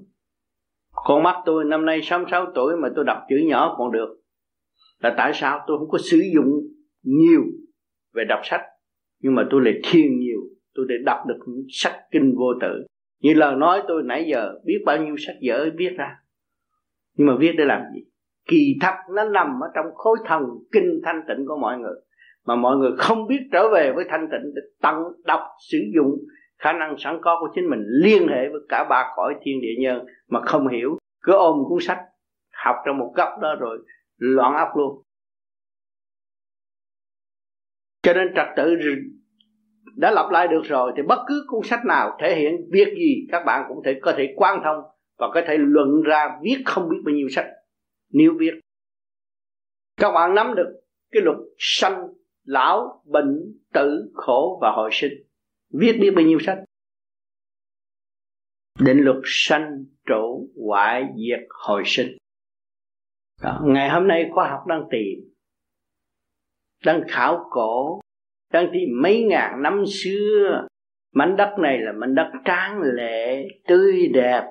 con 0.93 1.23
mắt 1.23 1.37
tôi 1.45 1.65
năm 1.65 1.85
nay 1.85 2.01
66 2.03 2.47
tuổi 2.55 2.77
mà 2.77 2.89
tôi 2.97 3.05
đọc 3.05 3.19
chữ 3.29 3.37
nhỏ 3.47 3.75
còn 3.79 3.93
được. 3.93 4.09
Là 5.01 5.15
tại 5.17 5.33
sao 5.35 5.65
tôi 5.67 5.79
không 5.79 5.89
có 5.89 5.99
sử 5.99 6.23
dụng 6.35 6.49
nhiều 7.03 7.43
về 8.15 8.25
đọc 8.29 8.41
sách, 8.45 8.61
nhưng 9.21 9.35
mà 9.35 9.47
tôi 9.51 9.61
lại 9.65 9.75
thiền 9.85 10.19
nhiều, 10.19 10.41
tôi 10.75 10.87
để 10.89 10.95
đọc 11.05 11.19
được 11.27 11.39
những 11.47 11.65
sách 11.69 11.97
kinh 12.11 12.35
vô 12.37 12.55
tử 12.61 12.87
như 13.23 13.35
lời 13.35 13.57
nói 13.57 13.83
tôi 13.89 14.03
nãy 14.05 14.25
giờ, 14.29 14.55
biết 14.65 14.83
bao 14.87 15.05
nhiêu 15.05 15.15
sách 15.19 15.37
vở 15.47 15.71
viết 15.77 15.91
ra. 15.99 16.17
Nhưng 17.17 17.27
mà 17.27 17.37
viết 17.39 17.53
để 17.59 17.65
làm 17.65 17.83
gì? 17.95 18.01
Kỳ 18.49 18.77
thật 18.81 18.95
nó 19.15 19.25
nằm 19.25 19.47
ở 19.61 19.69
trong 19.75 19.87
khối 19.95 20.19
thần 20.27 20.43
kinh 20.73 21.01
thanh 21.05 21.21
tịnh 21.29 21.47
của 21.47 21.57
mọi 21.57 21.79
người. 21.79 21.95
Mà 22.47 22.57
mọi 22.57 22.77
người 22.77 22.91
không 22.99 23.27
biết 23.27 23.41
trở 23.53 23.69
về 23.73 23.93
với 23.95 24.05
thanh 24.09 24.29
tịnh 24.33 24.55
để 24.55 24.63
tận 24.83 24.95
đọc, 25.25 25.41
sử 25.71 25.79
dụng 25.95 26.19
khả 26.63 26.73
năng 26.73 26.95
sẵn 26.99 27.19
có 27.23 27.37
của 27.41 27.49
chính 27.55 27.71
mình 27.71 27.81
liên 28.03 28.29
hệ 28.29 28.49
với 28.49 28.61
cả 28.69 28.87
ba 28.91 29.13
cõi 29.17 29.35
thiên 29.43 29.61
địa 29.61 29.75
nhân 29.79 30.07
mà 30.29 30.41
không 30.41 30.69
hiểu. 30.69 30.99
Cứ 31.23 31.33
ôm 31.33 31.57
cuốn 31.69 31.79
sách, 31.81 31.99
học 32.65 32.77
trong 32.87 32.99
một 32.99 33.13
góc 33.17 33.29
đó 33.41 33.55
rồi 33.61 33.79
loạn 34.17 34.55
óc 34.55 34.69
luôn. 34.77 35.03
Cho 38.03 38.15
nên 38.15 38.35
trật 38.37 38.47
tự 38.57 38.77
đã 39.97 40.11
lặp 40.11 40.31
lại 40.31 40.49
được 40.49 40.63
rồi, 40.65 40.93
thì 40.97 41.03
bất 41.03 41.19
cứ 41.29 41.45
cuốn 41.49 41.61
sách 41.65 41.85
nào 41.85 42.19
thể 42.21 42.37
hiện 42.37 42.57
việc 42.73 42.95
gì, 42.97 43.27
các 43.33 43.43
bạn 43.47 43.65
cũng 43.69 43.83
thể 43.85 44.01
có 44.03 44.15
thể 44.17 44.35
quan 44.37 44.61
thông 44.65 44.83
và 45.19 45.29
có 45.35 45.43
thể 45.47 45.57
luận 45.59 46.03
ra 46.03 46.39
viết 46.43 46.63
không 46.65 46.89
biết 46.89 46.97
bao 47.05 47.15
nhiêu 47.15 47.29
sách, 47.29 47.47
nếu 48.11 48.33
viết. 48.39 48.61
Các 49.97 50.13
bạn 50.13 50.35
nắm 50.35 50.55
được 50.55 50.81
cái 51.11 51.23
luật 51.23 51.37
sanh, 51.59 52.09
lão, 52.45 53.03
bệnh, 53.05 53.61
tử, 53.73 54.13
khổ 54.15 54.59
và 54.63 54.71
hồi 54.71 54.91
sinh 54.93 55.13
viết 55.73 55.99
biết 56.01 56.11
bao 56.17 56.25
nhiêu 56.25 56.39
sách? 56.41 56.59
Định 58.81 58.99
luật 58.99 59.17
sanh 59.25 59.85
trụ 60.07 60.49
hoại 60.67 61.05
diệt 61.17 61.47
hồi 61.51 61.83
sinh. 61.87 62.17
Đó. 63.43 63.61
ngày 63.65 63.91
hôm 63.91 64.09
nay 64.09 64.31
khoa 64.33 64.51
học 64.51 64.67
đang 64.67 64.83
tìm 64.91 65.33
đang 66.85 67.03
khảo 67.09 67.47
cổ 67.51 68.01
đang 68.53 68.71
tìm 68.73 68.89
mấy 69.03 69.23
ngàn 69.23 69.63
năm 69.63 69.85
xưa. 69.87 70.67
Mảnh 71.15 71.37
đất 71.37 71.59
này 71.59 71.79
là 71.79 71.93
mảnh 71.93 72.15
đất 72.15 72.31
tráng 72.45 72.81
lệ 72.81 73.49
tươi 73.69 74.09
đẹp. 74.15 74.43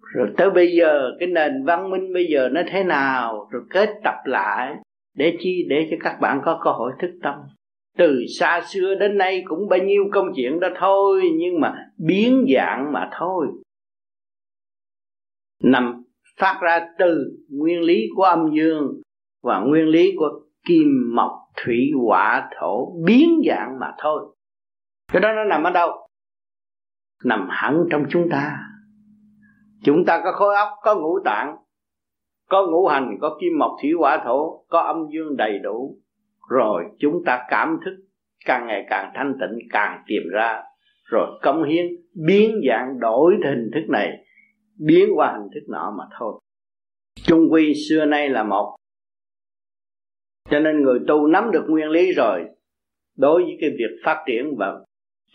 Rồi 0.00 0.28
tới 0.36 0.50
bây 0.50 0.76
giờ 0.76 1.10
cái 1.18 1.28
nền 1.28 1.64
văn 1.64 1.90
minh 1.90 2.12
bây 2.12 2.26
giờ 2.26 2.48
nó 2.52 2.60
thế 2.68 2.84
nào? 2.84 3.48
Rồi 3.50 3.62
kết 3.70 3.88
tập 4.04 4.14
lại 4.24 4.74
để 5.14 5.36
chi? 5.40 5.66
Để 5.68 5.88
cho 5.90 5.96
các 6.00 6.18
bạn 6.20 6.40
có 6.44 6.60
cơ 6.64 6.70
hội 6.70 6.92
thức 7.00 7.10
tâm 7.22 7.34
từ 8.00 8.24
xa 8.38 8.60
xưa 8.66 8.94
đến 8.94 9.18
nay 9.18 9.42
cũng 9.48 9.68
bao 9.68 9.78
nhiêu 9.78 10.04
công 10.12 10.26
chuyện 10.36 10.60
đó 10.60 10.68
thôi, 10.78 11.22
nhưng 11.36 11.60
mà 11.60 11.74
biến 11.98 12.46
dạng 12.54 12.92
mà 12.92 13.10
thôi. 13.18 13.46
Nằm 15.62 16.02
phát 16.38 16.58
ra 16.62 16.88
từ 16.98 17.38
nguyên 17.48 17.80
lý 17.80 18.06
của 18.16 18.22
âm 18.22 18.50
dương 18.56 19.00
và 19.42 19.60
nguyên 19.60 19.86
lý 19.86 20.12
của 20.16 20.40
kim 20.66 20.86
mộc 21.14 21.30
thủy 21.64 21.90
hỏa 22.06 22.50
thổ 22.60 23.02
biến 23.04 23.40
dạng 23.48 23.78
mà 23.80 23.92
thôi. 23.98 24.36
Cái 25.12 25.20
đó 25.20 25.32
nó 25.32 25.44
nằm 25.44 25.64
ở 25.64 25.70
đâu? 25.70 26.08
Nằm 27.24 27.46
hẳn 27.50 27.84
trong 27.90 28.04
chúng 28.10 28.28
ta. 28.30 28.58
Chúng 29.84 30.04
ta 30.06 30.20
có 30.24 30.32
khối 30.32 30.54
óc, 30.54 30.68
có 30.82 30.94
ngũ 30.94 31.18
tạng, 31.24 31.56
có 32.48 32.66
ngũ 32.66 32.86
hành, 32.86 33.18
có 33.20 33.38
kim 33.40 33.58
mộc 33.58 33.70
thủy 33.82 33.90
hỏa 33.98 34.22
thổ, 34.24 34.64
có 34.68 34.80
âm 34.80 34.96
dương 35.12 35.36
đầy 35.36 35.58
đủ 35.58 35.99
rồi 36.50 36.84
chúng 36.98 37.22
ta 37.26 37.44
cảm 37.48 37.78
thức 37.84 37.96
càng 38.44 38.66
ngày 38.66 38.86
càng 38.90 39.12
thanh 39.14 39.34
tịnh, 39.40 39.68
càng 39.70 40.02
tìm 40.06 40.22
ra. 40.32 40.62
Rồi 41.04 41.38
công 41.42 41.64
hiến, 41.64 41.86
biến 42.26 42.60
dạng 42.68 43.00
đổi 43.00 43.34
hình 43.44 43.70
thức 43.74 43.88
này, 43.88 44.26
biến 44.78 45.08
qua 45.14 45.32
hình 45.32 45.48
thức 45.54 45.60
nọ 45.68 45.94
mà 45.98 46.04
thôi. 46.18 46.40
Chung 47.22 47.52
quy 47.52 47.74
xưa 47.88 48.04
nay 48.04 48.28
là 48.28 48.42
một. 48.42 48.76
Cho 50.50 50.60
nên 50.60 50.82
người 50.82 50.98
tu 51.08 51.26
nắm 51.26 51.50
được 51.52 51.64
nguyên 51.68 51.88
lý 51.88 52.12
rồi, 52.12 52.44
đối 53.16 53.42
với 53.42 53.56
cái 53.60 53.70
việc 53.70 54.00
phát 54.04 54.24
triển 54.26 54.56
và 54.58 54.80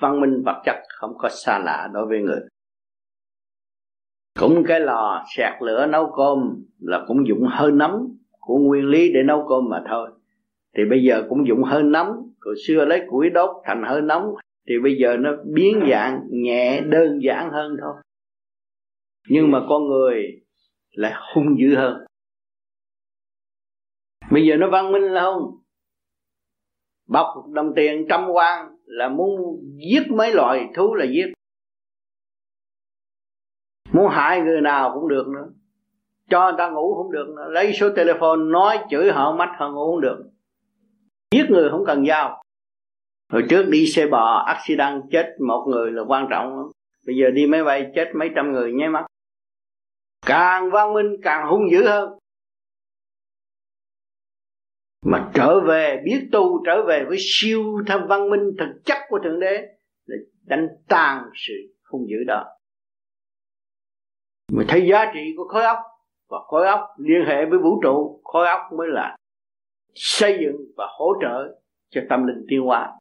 văn 0.02 0.22
minh 0.22 0.44
vật 0.46 0.62
chất 0.66 0.76
không 0.88 1.14
có 1.18 1.30
xa 1.30 1.60
lạ 1.60 1.90
đối 1.94 2.08
với 2.08 2.20
người. 2.22 2.40
Cũng 4.40 4.64
cái 4.68 4.80
lò 4.80 5.24
sạc 5.36 5.62
lửa 5.62 5.86
nấu 5.86 6.12
cơm 6.18 6.66
là 6.80 7.06
cũng 7.08 7.28
dụng 7.28 7.48
hơi 7.50 7.72
nóng 7.72 8.08
của 8.40 8.58
nguyên 8.58 8.86
lý 8.86 9.14
để 9.14 9.24
nấu 9.24 9.46
cơm 9.50 9.70
mà 9.70 9.84
thôi 9.90 10.10
thì 10.76 10.84
bây 10.90 11.04
giờ 11.04 11.24
cũng 11.30 11.48
dụng 11.48 11.64
hơi 11.64 11.84
nóng. 11.84 12.08
Hồi 12.42 12.56
xưa 12.68 12.86
lấy 12.86 13.02
củi 13.10 13.30
đốt 13.30 13.50
thành 13.66 13.84
hơi 13.88 14.02
nóng. 14.02 14.36
Thì 14.68 14.74
bây 14.84 14.98
giờ 14.98 15.18
nó 15.18 15.32
biến 15.54 15.80
dạng, 15.92 16.22
nhẹ, 16.30 16.82
đơn 16.82 17.20
giản 17.24 17.52
hơn 17.52 17.78
thôi. 17.82 17.94
Nhưng 19.30 19.52
mà 19.52 19.60
con 19.70 19.88
người 19.88 20.42
lại 20.92 21.14
hung 21.34 21.60
dữ 21.60 21.76
hơn. 21.76 22.06
Bây 24.32 24.46
giờ 24.46 24.56
nó 24.58 24.70
văn 24.70 24.92
minh 24.92 25.04
là 25.04 25.22
không? 25.22 25.42
Bọc 27.08 27.28
đồng 27.54 27.74
tiền 27.76 28.06
trăm 28.10 28.28
quan 28.30 28.68
là 28.86 29.10
muốn 29.10 29.60
giết 29.92 30.12
mấy 30.12 30.34
loài 30.34 30.68
thú 30.76 30.96
là 30.96 31.06
giết. 31.06 31.26
Muốn 33.94 34.08
hại 34.10 34.42
người 34.42 34.62
nào 34.62 34.92
cũng 34.94 35.10
được 35.10 35.28
nữa. 35.28 35.48
Cho 36.30 36.44
người 36.44 36.58
ta 36.58 36.70
ngủ 36.70 36.96
không 36.96 37.12
được 37.12 37.28
nữa. 37.36 37.50
lấy 37.50 37.74
số 37.74 37.90
telephone 37.96 38.52
nói 38.52 38.80
chửi 38.90 39.12
họ 39.12 39.36
mắt 39.36 39.50
họ 39.58 39.72
ngủ 39.72 39.92
không 39.92 40.02
được 40.02 40.32
giết 41.36 41.50
người 41.50 41.70
không 41.70 41.84
cần 41.86 42.06
dao 42.06 42.42
hồi 43.32 43.44
trước 43.50 43.64
đi 43.70 43.88
xe 43.88 44.08
bò, 44.08 44.44
accident, 44.48 45.04
chết 45.12 45.36
một 45.48 45.66
người 45.70 45.92
là 45.92 46.04
quan 46.08 46.28
trọng. 46.30 46.58
Lắm 46.58 46.66
bây 47.08 47.16
giờ 47.16 47.32
đi 47.32 47.48
máy 47.48 47.64
bay, 47.64 47.92
chết 47.96 48.12
mấy 48.16 48.30
trăm 48.36 48.52
người 48.52 48.74
nháy 48.74 48.90
mắt. 48.90 49.06
Càng 50.26 50.72
văn 50.72 50.94
minh, 50.94 51.16
càng 51.24 51.48
hung 51.48 51.72
dữ 51.72 51.88
hơn. 51.88 52.20
Mà 55.06 55.32
trở 55.34 55.60
về, 55.60 56.02
biết 56.06 56.30
tu, 56.32 56.64
trở 56.66 56.86
về 56.88 57.06
với 57.08 57.18
siêu 57.20 57.64
thâm 57.88 58.08
văn 58.08 58.30
minh 58.30 58.52
thực 58.60 58.82
chất 58.86 58.98
của 59.10 59.20
thượng 59.24 59.40
đế 59.40 59.68
để 60.08 60.16
đánh 60.44 60.68
tan 60.88 61.24
sự 61.34 61.54
hung 61.92 62.06
dữ 62.10 62.18
đó. 62.28 62.46
Mình 64.52 64.68
thấy 64.70 64.88
giá 64.92 65.12
trị 65.14 65.34
của 65.38 65.48
khối 65.48 65.64
óc, 65.64 65.78
và 66.30 66.38
khối 66.48 66.68
óc 66.68 66.80
liên 66.98 67.26
hệ 67.28 67.46
với 67.46 67.60
vũ 67.60 67.82
trụ, 67.84 68.22
khối 68.24 68.48
óc 68.48 68.62
mới 68.78 68.88
là 68.88 69.16
xây 69.96 70.38
dựng 70.42 70.58
và 70.78 70.88
hỗ 70.98 71.14
trợ 71.22 71.60
cho 71.90 72.02
tâm 72.10 72.28
linh 72.28 72.46
tiêu 72.48 72.66
hóa. 72.66 72.92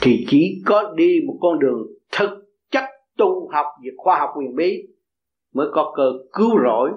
Thì 0.00 0.26
chỉ 0.28 0.62
có 0.66 0.94
đi 0.96 1.20
một 1.26 1.38
con 1.40 1.58
đường 1.58 1.86
thực 2.12 2.30
chất 2.70 2.84
tu 3.16 3.48
học 3.52 3.66
về 3.84 3.90
khoa 3.96 4.18
học 4.18 4.30
quyền 4.36 4.56
bí 4.56 4.86
mới 5.54 5.66
có 5.72 5.92
cơ 5.96 6.12
cứu 6.32 6.58
rỗi 6.64 6.90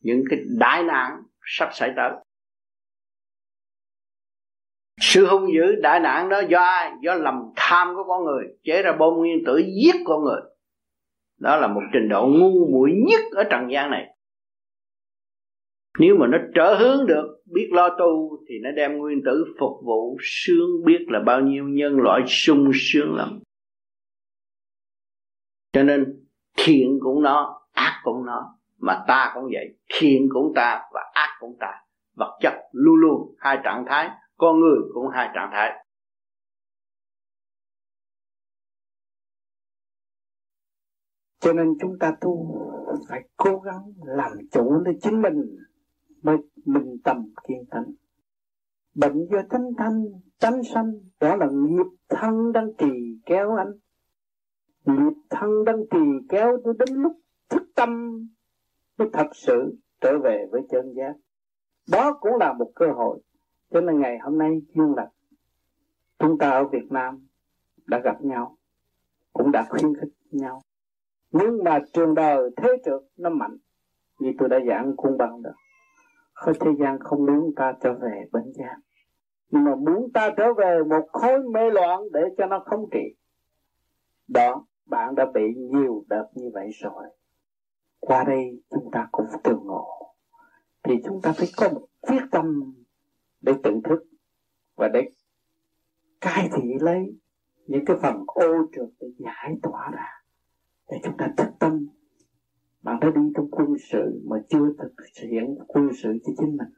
những 0.00 0.22
cái 0.30 0.38
đại 0.58 0.82
nạn 0.82 1.22
sắp 1.44 1.68
xảy 1.72 1.92
tới. 1.96 2.10
Sự 5.00 5.26
hung 5.26 5.52
dữ 5.54 5.74
đại 5.82 6.00
nạn 6.00 6.28
đó 6.28 6.40
do 6.48 6.58
ai? 6.60 6.92
Do 7.02 7.14
lầm 7.14 7.52
tham 7.56 7.94
của 7.96 8.04
con 8.08 8.24
người, 8.24 8.44
chế 8.62 8.82
ra 8.82 8.92
bom 8.98 9.14
nguyên 9.14 9.42
tử 9.46 9.56
giết 9.56 9.94
con 10.04 10.24
người. 10.24 10.40
Đó 11.38 11.56
là 11.56 11.66
một 11.66 11.80
trình 11.92 12.08
độ 12.08 12.26
ngu 12.26 12.68
muội 12.72 12.90
nhất 13.06 13.20
ở 13.32 13.44
trần 13.50 13.70
gian 13.70 13.90
này 13.90 14.15
nếu 15.98 16.16
mà 16.20 16.26
nó 16.26 16.38
trở 16.54 16.76
hướng 16.78 17.06
được, 17.06 17.42
biết 17.54 17.68
lo 17.72 17.88
tu, 17.98 18.38
thì 18.48 18.54
nó 18.62 18.70
đem 18.76 18.98
nguyên 18.98 19.22
tử 19.24 19.44
phục 19.58 19.72
vụ 19.84 20.16
sướng 20.20 20.84
biết 20.84 20.98
là 21.08 21.20
bao 21.26 21.40
nhiêu 21.40 21.64
nhân 21.68 21.96
loại 21.96 22.22
sung 22.26 22.70
sướng 22.74 23.14
lắm. 23.14 23.40
Cho 25.72 25.82
nên, 25.82 26.26
thiện 26.56 26.98
cũng 27.00 27.22
nó, 27.22 27.60
ác 27.72 28.00
cũng 28.04 28.26
nó, 28.26 28.58
mà 28.78 29.04
ta 29.08 29.32
cũng 29.34 29.44
vậy. 29.44 29.78
Thiện 29.94 30.28
cũng 30.32 30.52
ta 30.54 30.82
và 30.92 31.00
ác 31.14 31.36
cũng 31.40 31.56
ta. 31.60 31.72
Vật 32.16 32.38
chất 32.40 32.52
luôn 32.72 32.94
luôn 32.94 33.34
hai 33.38 33.58
trạng 33.64 33.84
thái, 33.88 34.10
con 34.36 34.60
người 34.60 34.78
cũng 34.94 35.08
hai 35.12 35.30
trạng 35.34 35.50
thái. 35.52 35.86
Cho 41.40 41.52
nên 41.52 41.66
chúng 41.80 41.98
ta 42.00 42.12
tu 42.20 42.60
phải 43.08 43.20
cố 43.36 43.58
gắng 43.58 43.82
làm 44.04 44.32
chủ 44.52 44.82
lấy 44.84 44.94
chính 45.00 45.22
mình 45.22 45.56
mới 46.26 46.36
minh 46.64 46.96
tâm 47.04 47.32
kiên 47.48 47.64
tánh 47.70 47.92
bệnh 48.96 49.26
do 49.30 49.42
tánh 49.50 49.70
thanh, 49.78 50.04
tánh 50.40 50.62
sanh, 50.74 50.92
đó 51.20 51.36
là 51.36 51.46
nghiệp 51.52 51.86
thân 52.08 52.52
đang 52.52 52.74
trì 52.78 53.18
kéo 53.26 53.56
anh. 53.56 53.72
Nghiệp 54.84 55.12
thân 55.30 55.64
đang 55.64 55.76
trì 55.90 56.26
kéo 56.28 56.58
tôi 56.64 56.74
đến 56.78 56.88
lúc 56.94 57.12
thức 57.48 57.62
tâm 57.74 58.20
mới 58.98 59.08
thật 59.12 59.26
sự 59.32 59.76
trở 60.00 60.18
về 60.24 60.46
với 60.50 60.60
chân 60.70 60.94
giác. 60.96 61.14
Đó 61.90 62.18
cũng 62.20 62.36
là 62.40 62.52
một 62.52 62.72
cơ 62.74 62.86
hội. 62.92 63.20
Cho 63.70 63.80
nên 63.80 64.00
ngày 64.00 64.18
hôm 64.18 64.38
nay 64.38 64.62
duyên 64.74 64.94
lành 64.96 65.08
chúng 66.18 66.38
ta 66.38 66.50
ở 66.50 66.64
Việt 66.64 66.86
Nam 66.92 67.26
đã 67.86 68.00
gặp 68.04 68.22
nhau, 68.22 68.56
cũng 69.32 69.52
đã 69.52 69.66
khuyến 69.68 69.94
khích 70.00 70.12
nhau. 70.30 70.60
Nhưng 71.30 71.64
mà 71.64 71.78
trường 71.92 72.14
đời 72.14 72.50
thế 72.56 72.68
trượt 72.84 73.00
nó 73.16 73.30
mạnh, 73.30 73.56
như 74.18 74.32
tôi 74.38 74.48
đã 74.48 74.58
giảng 74.68 74.96
cung 74.96 75.18
bằng 75.18 75.42
đó 75.42 75.50
ở 76.36 76.52
thế 76.60 76.70
gian 76.78 76.98
không 77.00 77.26
muốn 77.26 77.54
ta 77.56 77.72
trở 77.82 77.94
về 77.94 78.24
bên 78.32 78.44
gian 78.54 78.80
nhưng 79.50 79.64
mà 79.64 79.74
muốn 79.74 80.12
ta 80.14 80.30
trở 80.36 80.54
về 80.54 80.82
một 80.90 81.08
khối 81.12 81.42
mê 81.42 81.70
loạn 81.70 82.00
để 82.12 82.20
cho 82.38 82.46
nó 82.46 82.62
không 82.66 82.88
trị, 82.92 83.14
đó, 84.28 84.66
bạn 84.86 85.14
đã 85.14 85.26
bị 85.34 85.54
nhiều 85.54 86.04
đợt 86.08 86.26
như 86.34 86.50
vậy 86.54 86.70
rồi. 86.82 87.04
Qua 88.00 88.24
đây 88.24 88.62
chúng 88.70 88.90
ta 88.92 89.08
cũng 89.12 89.26
tương 89.44 89.62
ngộ. 89.64 90.14
Thì 90.82 90.94
chúng 91.04 91.22
ta 91.22 91.32
phải 91.32 91.48
có 91.56 91.68
một 91.68 91.86
quyết 92.00 92.22
tâm 92.30 92.74
để 93.40 93.52
tự 93.62 93.80
thức 93.84 94.04
và 94.74 94.88
để 94.88 95.10
cai 96.20 96.48
thị 96.56 96.62
lấy 96.80 97.18
những 97.66 97.84
cái 97.84 97.96
phần 98.02 98.24
ô 98.26 98.66
trượt 98.72 98.88
để 99.00 99.08
giải 99.18 99.56
tỏa 99.62 99.90
ra. 99.92 100.22
Để 100.90 100.98
chúng 101.04 101.16
ta 101.18 101.28
thức 101.36 101.48
tâm 101.58 101.86
bạn 102.82 102.98
phải 103.00 103.10
đi 103.10 103.20
trong 103.34 103.50
quân 103.50 103.68
sự 103.78 104.22
mà 104.24 104.36
chưa 104.48 104.72
thực 104.78 104.92
hiện 105.30 105.58
quân 105.66 105.88
sự 106.02 106.18
cho 106.24 106.32
chính 106.38 106.56
mình. 106.56 106.68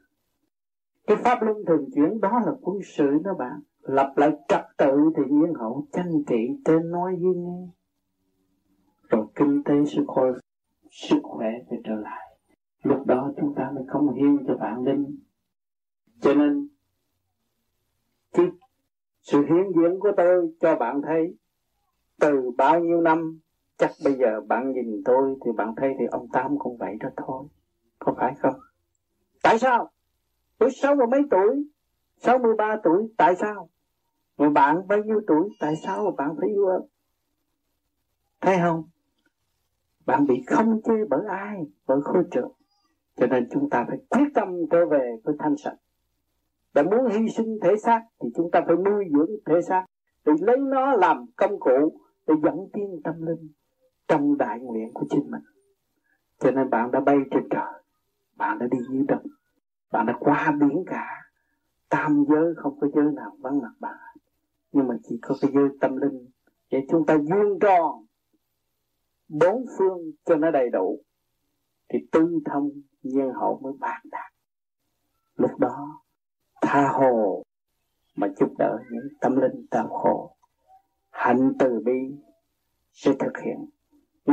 Cái 1.07 1.17
pháp 1.17 1.43
luân 1.43 1.57
thường 1.67 1.89
chuyển 1.95 2.21
đó 2.21 2.41
là 2.45 2.51
quân 2.61 2.79
sự 2.83 3.17
đó 3.23 3.33
bạn. 3.39 3.59
Lập 3.81 4.13
lại 4.15 4.31
trật 4.47 4.61
tự 4.77 5.11
thì 5.17 5.23
nhiên 5.29 5.53
hậu 5.53 5.87
tranh 5.91 6.23
trị 6.27 6.47
trên 6.65 6.91
nói 6.91 7.15
với 7.15 7.35
nghe. 7.35 7.67
Rồi 9.09 9.25
kinh 9.35 9.63
tế 9.63 9.73
sự 9.85 10.03
khôi, 10.07 10.33
sức 10.91 11.19
khỏe 11.23 11.49
về 11.71 11.77
trở 11.83 11.95
lại. 11.95 12.37
Lúc 12.83 13.07
đó 13.07 13.33
chúng 13.37 13.55
ta 13.55 13.71
mới 13.75 13.83
không 13.87 14.13
hiên 14.13 14.37
cho 14.47 14.57
bạn 14.57 14.83
linh. 14.83 15.19
Cho 16.21 16.33
nên, 16.33 16.67
cái 18.33 18.45
sự 19.21 19.41
hiến 19.41 19.71
diễn 19.75 19.99
của 19.99 20.11
tôi 20.17 20.53
cho 20.59 20.75
bạn 20.75 21.01
thấy, 21.01 21.35
từ 22.19 22.51
bao 22.57 22.79
nhiêu 22.79 23.01
năm 23.01 23.39
chắc 23.79 23.91
bây 24.03 24.13
giờ 24.13 24.41
bạn 24.47 24.71
nhìn 24.71 25.01
tôi 25.05 25.35
thì 25.45 25.51
bạn 25.57 25.73
thấy 25.77 25.95
thì 25.99 26.05
ông 26.11 26.27
Tám 26.33 26.57
cũng 26.59 26.77
vậy 26.77 26.95
đó 26.99 27.09
thôi. 27.17 27.47
Có 27.99 28.13
phải 28.17 28.33
không? 28.39 28.59
Tại 29.43 29.59
sao? 29.59 29.89
Tôi 30.57 30.69
sáu 30.71 30.95
mươi 30.95 31.07
mấy 31.07 31.21
tuổi? 31.31 31.63
Sáu 32.17 32.37
mươi 32.37 32.55
ba 32.57 32.75
tuổi, 32.83 33.07
tại 33.17 33.35
sao? 33.35 33.69
Mà 34.37 34.49
bạn 34.49 34.87
bao 34.87 35.03
nhiêu 35.03 35.21
tuổi? 35.27 35.49
Tại 35.59 35.73
sao 35.83 36.03
mà 36.03 36.11
bạn 36.17 36.35
phải 36.39 36.49
yêu 36.49 36.65
ơn 36.65 36.81
thấy 38.41 38.57
không? 38.63 38.83
Bạn 40.05 40.25
bị 40.27 40.43
không 40.47 40.81
chê 40.81 40.93
bởi 41.09 41.21
ai? 41.27 41.57
Bởi 41.87 42.01
khối 42.01 42.23
trường 42.31 42.51
cho 43.15 43.27
nên 43.27 43.47
chúng 43.51 43.69
ta 43.69 43.85
phải 43.87 43.97
quyết 44.09 44.27
tâm 44.35 44.47
trở 44.71 44.85
về 44.85 45.15
với 45.23 45.35
thanh 45.39 45.57
sạch. 45.57 45.75
Đã 46.73 46.83
muốn 46.83 47.05
hy 47.11 47.29
sinh 47.37 47.57
thể 47.61 47.75
xác 47.77 48.01
thì 48.21 48.29
chúng 48.35 48.51
ta 48.51 48.61
phải 48.67 48.75
nuôi 48.75 49.05
dưỡng 49.13 49.31
thể 49.45 49.61
xác, 49.61 49.85
để 50.25 50.33
lấy 50.41 50.57
nó 50.57 50.93
làm 50.93 51.25
công 51.35 51.59
cụ 51.59 52.01
để 52.27 52.33
dẫn 52.43 52.55
tiến 52.73 53.01
tâm 53.03 53.21
linh 53.21 53.51
trong 54.09 54.37
đại 54.37 54.59
nguyện 54.59 54.93
của 54.93 55.05
chính 55.09 55.31
mình. 55.31 55.41
Cho 56.39 56.51
nên 56.51 56.69
bạn 56.69 56.91
đã 56.91 56.99
bay 56.99 57.17
trên 57.31 57.43
trời, 57.49 57.83
bạn 58.35 58.59
đã 58.59 58.67
đi 58.71 58.77
dưới 58.89 59.03
đất, 59.07 59.21
bạn 59.91 60.05
đã 60.05 60.13
qua 60.19 60.51
biển 60.59 60.83
cả. 60.87 61.31
Tam 61.89 62.25
giới 62.29 62.53
không 62.57 62.79
có 62.79 62.87
giới 62.95 63.11
nào 63.15 63.37
vắng 63.39 63.61
mặt 63.61 63.73
bạn. 63.79 64.17
Nhưng 64.71 64.87
mà 64.87 64.95
chỉ 65.03 65.19
có 65.21 65.35
cái 65.41 65.51
giới 65.53 65.69
tâm 65.81 65.97
linh. 65.97 66.29
Để 66.71 66.85
chúng 66.89 67.05
ta 67.05 67.17
dương 67.17 67.59
tròn, 67.59 68.05
bốn 69.27 69.65
phương 69.77 70.11
cho 70.25 70.35
nó 70.35 70.51
đầy 70.51 70.69
đủ, 70.69 70.99
thì 71.89 71.99
tư 72.11 72.39
thông 72.45 72.69
nhân 73.03 73.31
hậu 73.33 73.59
mới 73.63 73.73
bàn 73.79 74.01
đạt. 74.11 74.33
Lúc 75.35 75.59
đó, 75.59 76.01
tha 76.61 76.87
hồ 76.87 77.43
mà 78.15 78.27
giúp 78.39 78.49
đỡ 78.57 78.77
những 78.91 79.07
tâm 79.21 79.35
linh 79.35 79.65
đau 79.71 79.87
khổ 79.87 80.35
hạnh 81.09 81.53
từ 81.59 81.79
bi 81.85 82.15
sẽ 82.91 83.13
thực 83.19 83.37
hiện 83.45 83.69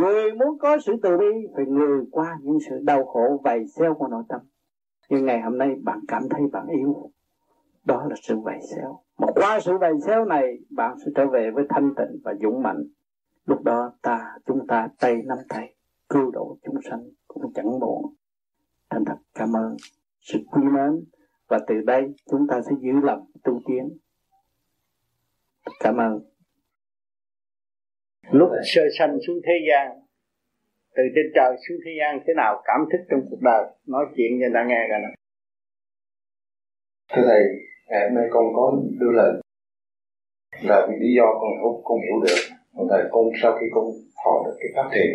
người 0.01 0.33
muốn 0.33 0.59
có 0.59 0.79
sự 0.79 0.97
từ 1.03 1.17
bi 1.17 1.47
phải 1.57 1.67
người 1.67 2.05
qua 2.11 2.39
những 2.43 2.59
sự 2.69 2.81
đau 2.83 3.05
khổ 3.05 3.41
vầy 3.45 3.67
xéo 3.67 3.95
của 3.95 4.09
nội 4.09 4.23
tâm. 4.29 4.41
Nhưng 5.11 5.27
ngày 5.27 5.41
hôm 5.41 5.59
nay 5.59 5.75
bạn 5.83 6.01
cảm 6.09 6.23
thấy 6.31 6.41
bạn 6.53 6.67
yêu 6.67 7.11
đó 7.85 8.07
là 8.11 8.17
sự 8.23 8.39
vầy 8.39 8.59
xéo. 8.71 9.01
Mà 9.19 9.27
qua 9.35 9.61
sự 9.61 9.79
vầy 9.79 9.93
xéo 10.07 10.25
này, 10.25 10.59
bạn 10.71 10.97
sẽ 10.99 11.11
trở 11.15 11.27
về 11.27 11.51
với 11.51 11.65
thanh 11.69 11.95
tịnh 11.97 12.21
và 12.25 12.35
dũng 12.43 12.63
mạnh. 12.63 12.85
Lúc 13.45 13.63
đó 13.63 13.93
ta, 14.03 14.35
chúng 14.47 14.67
ta 14.67 14.89
tay 14.99 15.23
nắm 15.25 15.39
tay, 15.49 15.75
cứu 16.09 16.31
độ 16.31 16.57
chúng 16.63 16.77
sanh 16.91 17.09
cũng 17.29 17.53
chẳng 17.55 17.79
muộn. 17.81 18.15
Thành 18.91 19.05
thật, 19.05 19.17
cảm 19.35 19.57
ơn 19.57 19.77
sự 20.21 20.39
quý 20.51 20.63
mến. 20.63 21.05
Và 21.49 21.59
từ 21.67 21.75
đây, 21.87 22.15
chúng 22.31 22.47
ta 22.47 22.61
sẽ 22.63 22.73
giữ 22.81 22.93
lòng 23.03 23.27
tu 23.45 23.61
tiến. 23.67 23.99
Cảm 25.81 25.97
ơn 25.97 26.21
lúc 28.31 28.49
sơ 28.75 28.83
sanh 28.99 29.19
xuống 29.27 29.37
thế 29.47 29.53
gian, 29.69 30.01
từ 30.97 31.03
trên 31.15 31.27
trời 31.35 31.57
xuống 31.69 31.79
thế 31.85 31.93
gian, 32.01 32.21
thế 32.27 32.33
nào 32.37 32.63
cảm 32.65 32.81
thức 32.93 32.99
trong 33.11 33.21
cuộc 33.31 33.41
đời? 33.41 33.65
Nói 33.87 34.05
chuyện 34.17 34.31
cho 34.41 34.47
ta 34.55 34.65
nghe 34.69 34.87
coi 34.91 34.99
nè 34.99 35.09
thưa 37.13 37.23
thầy, 37.27 37.43
ngày 37.89 38.03
hôm 38.09 38.15
nay 38.15 38.27
con 38.31 38.45
có 38.57 38.65
đưa 39.01 39.13
lời. 39.13 39.33
Là 40.63 40.87
vì 40.89 40.95
lý 41.01 41.11
do 41.19 41.27
con 41.41 41.51
không, 41.63 41.81
con 41.85 41.99
hiểu 42.05 42.17
được. 42.27 42.41
Còn 42.77 42.87
thầy, 42.91 43.03
con 43.11 43.25
sau 43.43 43.53
khi 43.59 43.67
con 43.75 43.85
thọ 44.25 44.43
được 44.45 44.57
cái 44.61 44.71
pháp 44.75 44.89
thiền, 44.95 45.11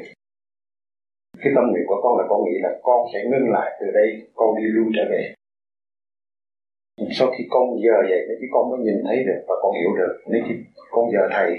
cái 1.41 1.51
tâm 1.55 1.63
nguyện 1.67 1.83
của 1.87 1.99
con 2.03 2.17
là 2.19 2.23
con 2.29 2.39
nghĩ 2.43 2.57
là 2.61 2.71
con 2.81 2.99
sẽ 3.13 3.19
ngưng 3.23 3.49
lại 3.51 3.71
từ 3.79 3.87
đây, 3.93 4.07
con 4.33 4.55
đi 4.57 4.63
lưu 4.75 4.85
trở 4.95 5.03
về. 5.11 5.33
Sau 7.17 7.27
khi 7.31 7.43
con 7.49 7.65
giờ 7.83 7.97
vậy 8.09 8.21
thì 8.41 8.47
con 8.53 8.69
mới 8.69 8.79
nhìn 8.79 9.03
thấy 9.07 9.17
được 9.27 9.41
và 9.47 9.55
con 9.61 9.71
hiểu 9.79 9.91
được, 9.99 10.13
nếu 10.31 10.41
khi 10.47 10.55
con 10.91 11.05
giờ 11.13 11.23
thầy 11.31 11.49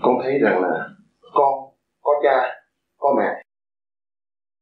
con 0.00 0.14
thấy 0.22 0.38
rằng 0.38 0.62
là 0.62 0.88
con, 1.32 1.74
có 2.02 2.12
cha, 2.22 2.64
có 2.98 3.14
mẹ. 3.18 3.42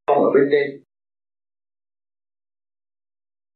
Con 0.07 0.19
ở 0.19 0.31
bên 0.35 0.49
trên. 0.53 0.85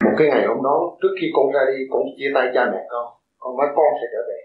Một 0.05 0.14
cái 0.18 0.28
ngày 0.28 0.46
hôm 0.46 0.62
đó, 0.62 0.96
trước 1.02 1.14
khi 1.20 1.26
con 1.34 1.52
ra 1.52 1.60
đi, 1.72 1.84
con 1.90 2.02
chia 2.18 2.30
tay 2.34 2.46
cha 2.55 2.64
mẹ 2.72 2.80
con. 2.90 3.20
Con 3.38 3.56
nói 3.56 3.66
con 3.76 3.86
sẽ 4.01 4.06
trở 4.12 4.22
về. 4.28 4.40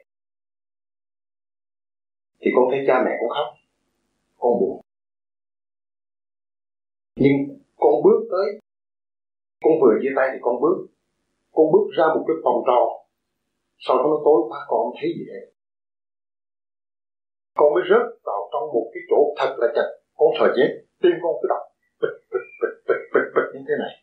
Thì 2.41 2.51
con 2.55 2.65
thấy 2.71 2.83
cha 2.87 3.01
mẹ 3.05 3.11
cũng 3.19 3.29
khóc. 3.29 3.47
Con 4.37 4.59
buồn. 4.59 4.81
Nhưng 7.15 7.37
con 7.77 7.93
bước 8.03 8.27
tới. 8.31 8.59
Con 9.63 9.73
vừa 9.81 9.93
chia 10.01 10.13
tay 10.15 10.29
thì 10.33 10.39
con 10.41 10.61
bước. 10.61 10.87
Con 11.51 11.65
bước 11.71 11.87
ra 11.97 12.05
một 12.15 12.23
cái 12.27 12.35
phòng 12.43 12.63
tròn 12.67 12.99
sau 13.79 13.97
đó 13.97 14.03
nó 14.03 14.17
tối 14.25 14.41
quá 14.49 14.59
con 14.67 14.79
không 14.83 14.95
thấy 15.01 15.09
gì 15.17 15.25
hết 15.33 15.45
con 17.59 17.69
mới 17.73 17.83
rớt 17.91 18.05
vào 18.29 18.41
trong 18.51 18.65
một 18.75 18.85
cái 18.93 19.03
chỗ 19.09 19.19
thật 19.39 19.51
là 19.61 19.67
chặt 19.75 19.87
con 20.19 20.29
sợ 20.37 20.47
chết 20.57 20.69
tim 21.01 21.15
con 21.23 21.33
cứ 21.39 21.45
đập. 21.53 21.63
Bịch 22.01 22.17
bịch 22.31 22.49
bịch 22.61 22.77
bịch 22.87 23.03
bịch 23.13 23.29
bịch 23.35 23.49
như 23.53 23.61
thế 23.67 23.75
này. 23.83 23.93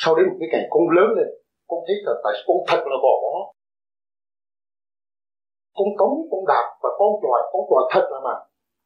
Sau 0.00 0.10
đến 0.16 0.24
một 0.28 0.36
cái 0.40 0.48
ngày 0.52 0.64
con 0.74 0.84
lớn 0.96 1.08
lên 1.16 1.28
con 1.70 1.80
thấy 1.86 1.96
thật 2.06 2.16
tại 2.24 2.34
con 2.46 2.58
thật 2.68 2.80
là 2.90 2.96
gò 3.04 3.14
bó. 3.24 3.34
Con 5.78 5.88
cống 5.98 6.14
con 6.30 6.42
đạp 6.52 6.66
và 6.82 6.90
con 6.98 7.10
tròi, 7.22 7.40
con 7.52 7.62
tròi 7.70 7.82
thật 7.92 8.04
là 8.12 8.18
mà 8.26 8.34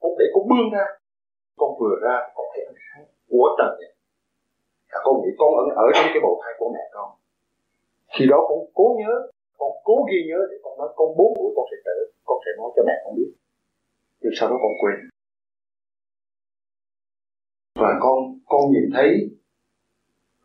con 0.02 0.12
để 0.18 0.26
con 0.34 0.44
bươn 0.50 0.66
ra. 0.74 0.86
Con 1.60 1.70
vừa 1.80 1.96
ra 2.04 2.16
con 2.36 2.46
thấy 2.52 2.62
ánh 2.70 2.80
sáng 2.86 3.04
của 3.30 3.48
trần 3.58 3.70
này 3.80 3.92
và 4.90 4.98
con 5.04 5.14
nghĩ 5.20 5.30
con 5.40 5.50
ở, 5.60 5.64
ở 5.84 5.86
trong 5.94 6.08
cái 6.12 6.20
bầu 6.26 6.34
thai 6.42 6.52
của 6.58 6.68
mẹ 6.74 6.84
con. 6.94 7.08
Khi 8.14 8.24
đó 8.30 8.38
con 8.48 8.58
cố 8.74 8.86
nhớ 9.00 9.12
con 9.60 9.72
cố 9.84 9.96
ghi 10.08 10.18
nhớ 10.28 10.40
để 10.50 10.56
con 10.62 10.78
nói 10.78 10.88
con 10.96 11.08
bốn 11.18 11.30
tuổi 11.36 11.50
con 11.56 11.66
sẽ 11.70 11.76
tự 11.86 11.96
con 12.28 12.38
sẽ 12.44 12.50
nói 12.58 12.70
cho 12.76 12.82
mẹ 12.86 12.96
con 13.04 13.14
biết. 13.16 13.30
Nhưng 14.20 14.32
sau 14.38 14.48
đó 14.50 14.56
con 14.62 14.72
quên. 14.80 14.96
Và 17.82 17.90
con 18.00 18.18
con 18.46 18.62
nhìn 18.72 18.90
thấy 18.94 19.10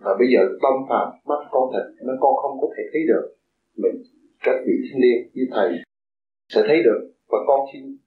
và 0.03 0.11
bây 0.19 0.27
giờ 0.33 0.41
tâm 0.63 0.73
phạm 0.89 1.07
mắt 1.29 1.41
con 1.51 1.63
thịt 1.73 1.85
nên 2.05 2.15
con 2.23 2.33
không 2.41 2.55
có 2.61 2.67
thể 2.77 2.83
thấy 2.93 3.01
được. 3.07 3.25
Mình 3.81 3.95
các 4.43 4.55
vị 4.65 4.73
thiên 4.83 4.97
liên 5.03 5.17
như 5.33 5.43
thầy 5.51 5.69
sẽ 6.53 6.61
thấy 6.67 6.83
được. 6.83 7.01
Và 7.27 7.37
con 7.47 7.59
xin 7.73 7.97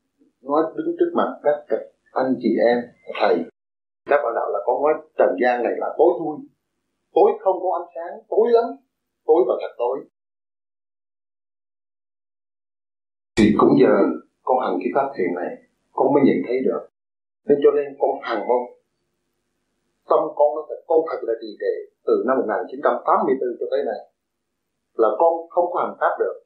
nói 0.43 0.62
đứng 0.77 0.97
trước 0.99 1.11
mặt 1.15 1.31
các, 1.43 1.57
các 1.69 1.81
anh 2.12 2.35
chị 2.39 2.49
em 2.69 2.78
thầy. 3.20 3.37
Các 4.11 4.20
bạn 4.24 4.33
đạo 4.35 4.49
là 4.53 4.59
con 4.66 4.83
nói 4.83 4.95
trần 5.19 5.31
gian 5.43 5.62
này 5.62 5.73
là 5.77 5.89
tối 5.99 6.11
thui. 6.19 6.37
Tối 7.15 7.31
không 7.41 7.57
có 7.62 7.69
ánh 7.81 7.89
sáng 7.95 8.15
tối 8.28 8.47
lắm. 8.51 8.65
Tối 9.27 9.45
và 9.49 9.55
thật 9.61 9.74
tối. 9.78 9.97
Thì 13.37 13.45
cũng 13.59 13.73
giờ 13.81 13.95
con 14.47 14.57
hành 14.65 14.77
cái 14.81 14.91
pháp 14.95 15.09
thiền 15.15 15.31
này, 15.41 15.53
con 15.97 16.07
mới 16.13 16.23
nhìn 16.27 16.39
thấy 16.47 16.57
được. 16.67 16.83
Nên 17.47 17.59
cho 17.63 17.71
nên 17.77 17.87
con 18.01 18.13
hằng 18.27 18.43
mong, 18.49 18.65
tâm 20.11 20.21
con 20.39 20.49
nó 20.57 20.63
thật, 20.69 20.81
con 20.91 21.01
thật 21.09 21.21
là 21.29 21.35
trì 21.41 21.51
trệ 21.61 21.75
từ 22.07 22.15
năm 22.27 22.37
1984 22.39 23.59
cho 23.61 23.67
tới 23.73 23.81
nay. 23.89 24.01
Là 25.03 25.11
con 25.21 25.33
không 25.55 25.67
có 25.73 25.77
hành 25.83 25.97
pháp 26.01 26.13
được, 26.23 26.37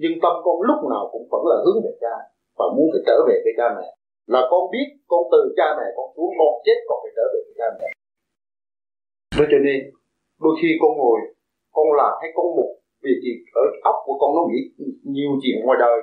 nhưng 0.00 0.14
tâm 0.22 0.34
con 0.44 0.56
lúc 0.68 0.78
nào 0.92 1.04
cũng 1.12 1.26
vẫn 1.32 1.42
là 1.50 1.56
hướng 1.64 1.78
về 1.84 1.92
cha 2.02 2.14
và 2.58 2.66
muốn 2.74 2.86
phải 2.92 3.02
trở 3.08 3.16
về 3.28 3.36
với 3.44 3.54
cha 3.58 3.66
mẹ. 3.76 3.88
Là 4.34 4.40
con 4.50 4.62
biết 4.72 4.88
con 5.10 5.22
từ 5.32 5.40
cha 5.58 5.68
mẹ, 5.78 5.86
con 5.96 6.06
xuống 6.14 6.32
con 6.38 6.50
chết 6.66 6.78
còn 6.88 6.98
phải 7.02 7.12
trở 7.16 7.24
về 7.32 7.40
với 7.46 7.54
cha 7.60 7.68
mẹ. 7.78 7.88
Đó 9.38 9.44
cho 9.52 9.60
nên, 9.66 9.78
đôi 10.44 10.54
khi 10.60 10.68
con 10.82 10.92
ngồi, 11.00 11.20
con 11.76 11.86
làm 12.00 12.12
hay 12.20 12.30
con 12.36 12.46
một 12.56 12.70
vì 13.02 13.12
gì 13.24 13.32
ở 13.62 13.64
óc 13.90 13.96
của 14.06 14.16
con 14.20 14.30
nó 14.36 14.42
nghĩ 14.50 14.62
nhiều 15.14 15.30
chuyện 15.42 15.58
ngoài 15.64 15.78
đời 15.84 15.98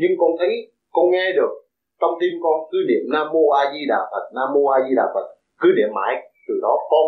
nhưng 0.00 0.12
con 0.18 0.30
thấy, 0.38 0.72
con 0.90 1.10
nghe 1.10 1.26
được, 1.38 1.52
trong 2.00 2.14
tim 2.20 2.32
con 2.42 2.56
cứ 2.70 2.78
niệm 2.88 3.04
nam 3.12 3.26
mô 3.32 3.44
a 3.60 3.62
di 3.72 3.82
đà 3.88 4.00
phật, 4.12 4.24
nam 4.36 4.48
mô 4.54 4.62
a 4.66 4.78
di 4.88 4.94
đà 4.96 5.06
phật, 5.14 5.26
cứ 5.60 5.68
niệm 5.76 5.90
mãi, 5.94 6.14
từ 6.48 6.54
đó 6.62 6.74
con 6.90 7.06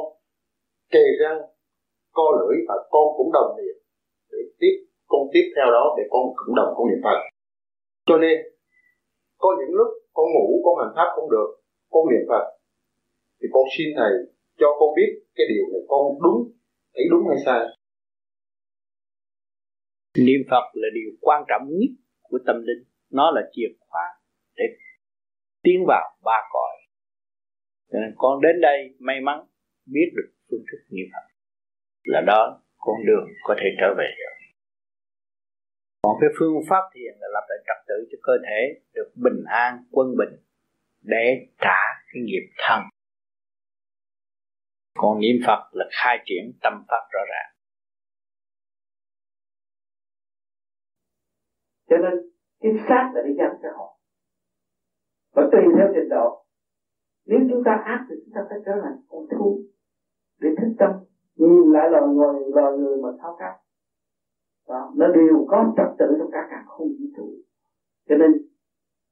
kề 0.93 1.05
răng, 1.20 1.39
co 2.12 2.27
lưỡi 2.39 2.56
và 2.69 2.74
con 2.90 3.06
cũng 3.16 3.31
đồng 3.32 3.51
niệm. 3.59 3.77
Để 4.32 4.39
tiếp, 4.61 4.74
con 5.06 5.23
tiếp 5.32 5.47
theo 5.56 5.66
đó 5.77 5.94
để 5.98 6.05
con 6.11 6.23
cũng 6.36 6.55
đồng, 6.56 6.70
con 6.77 6.86
niệm 6.89 7.01
phật. 7.05 7.19
Cho 8.06 8.16
nên, 8.16 8.36
có 9.39 9.48
những 9.59 9.74
lúc 9.78 9.89
con 10.12 10.27
ngủ, 10.32 10.47
con 10.65 10.74
hành 10.78 10.94
pháp 10.97 11.09
không 11.16 11.31
được, 11.31 11.48
con 11.90 12.02
niệm 12.11 12.24
phật. 12.28 12.44
Thì 13.43 13.47
con 13.52 13.65
xin 13.78 13.89
thầy 13.97 14.12
cho 14.61 14.66
con 14.78 14.89
biết 14.97 15.11
cái 15.35 15.47
điều 15.52 15.65
này, 15.73 15.82
con 15.89 16.02
đúng, 16.23 16.40
thấy 16.94 17.05
đúng 17.11 17.23
hay 17.28 17.39
sai. 17.47 17.61
Niệm 20.19 20.40
phật 20.51 20.65
là 20.73 20.89
điều 20.94 21.11
quan 21.20 21.44
trọng 21.48 21.62
nhất 21.69 22.03
của 22.35 22.44
tâm 22.47 22.56
linh. 22.66 22.85
Nó 23.11 23.31
là 23.31 23.43
chìa 23.52 23.69
khóa 23.81 24.06
để 24.56 24.65
tiến 25.62 25.85
vào 25.89 26.16
ba 26.24 26.39
cõi. 26.52 26.77
Nên 27.93 28.15
con 28.16 28.40
đến 28.40 28.61
đây 28.61 28.94
may 28.98 29.20
mắn 29.20 29.47
biết 29.86 30.09
được 30.16 30.31
phương 30.51 30.65
thức 30.73 30.78
niệm 30.90 31.06
phật. 31.12 31.35
Là 32.05 32.20
đó 32.27 32.62
con 32.77 32.97
đường 33.06 33.28
có 33.43 33.55
thể 33.59 33.69
trở 33.81 33.94
về 33.98 34.09
được. 34.19 34.35
Còn 36.02 36.16
cái 36.20 36.31
phương 36.39 36.55
pháp 36.69 36.82
thiền 36.94 37.15
là 37.20 37.28
lập 37.35 37.47
lại 37.48 37.59
trật 37.66 37.86
tự 37.89 37.94
cho 38.11 38.19
cơ 38.23 38.32
thể 38.47 38.81
được 38.94 39.12
bình 39.15 39.44
an, 39.47 39.85
quân 39.90 40.16
bình 40.16 40.40
để 41.02 41.47
trả 41.59 41.82
cái 42.12 42.23
nghiệp 42.23 42.47
thân. 42.59 42.81
Còn 44.98 45.20
niệm 45.20 45.36
phật 45.47 45.70
là 45.73 45.85
khai 45.90 46.19
triển 46.24 46.52
tâm 46.62 46.73
pháp 46.89 47.09
rõ 47.12 47.20
ràng. 47.31 47.53
Cho 51.95 51.99
nên 51.99 52.15
cái 52.61 52.73
sát 52.89 53.11
là 53.15 53.21
để 53.25 53.31
giam 53.39 53.53
cái 53.62 53.71
hồn 53.75 53.89
và 55.35 55.43
tùy 55.53 55.61
theo 55.77 55.87
trình 55.95 56.09
độ. 56.09 56.45
Nếu 57.27 57.41
chúng 57.51 57.62
ta 57.65 57.73
ác 57.85 58.07
thì 58.09 58.15
chúng 58.25 58.33
ta 58.35 58.41
phải 58.49 58.59
trở 58.66 58.73
thành 58.83 58.93
con 59.09 59.23
thú 59.31 59.59
để 60.41 60.49
thức 60.57 60.71
tâm 60.79 60.91
nhìn 61.37 61.73
lại 61.73 61.89
loài 61.89 62.05
người 62.15 62.51
loài 62.55 62.73
người 62.73 62.97
mà 63.03 63.09
thao 63.19 63.37
tác, 63.39 63.55
đó, 64.69 64.93
nó 64.97 65.09
đều 65.09 65.45
có 65.47 65.73
trật 65.77 65.89
tự 65.99 66.15
trong 66.19 66.31
cả 66.33 66.47
cả 66.51 66.62
không 66.66 66.87
vũ 66.87 67.07
trụ. 67.16 67.29
Cho 68.09 68.15
nên 68.15 68.31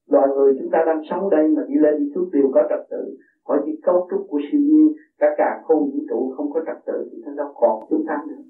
loài 0.07 0.29
người 0.29 0.53
chúng 0.59 0.71
ta 0.73 0.79
đang 0.87 1.01
sống 1.11 1.31
đây 1.31 1.49
mà 1.57 1.63
đi 1.67 1.75
lên 1.77 1.99
đi 1.99 2.05
xuống 2.15 2.31
đều 2.33 2.49
có 2.53 2.63
trật 2.69 2.81
tự. 2.91 3.15
Hỏi 3.45 3.59
chỉ 3.65 3.81
cấu 3.83 4.07
trúc 4.11 4.21
của 4.29 4.39
siêu 4.51 4.61
nhiên 4.61 4.89
cả 5.19 5.27
cả 5.37 5.61
không 5.63 5.79
vũ 5.79 6.01
trụ 6.09 6.33
không 6.37 6.51
có 6.51 6.61
trật 6.67 6.77
tự 6.87 7.09
thì 7.13 7.19
nó 7.25 7.33
đâu 7.37 7.53
còn 7.55 7.81
chúng 7.89 8.05
ta 8.07 8.17
nữa. 8.29 8.43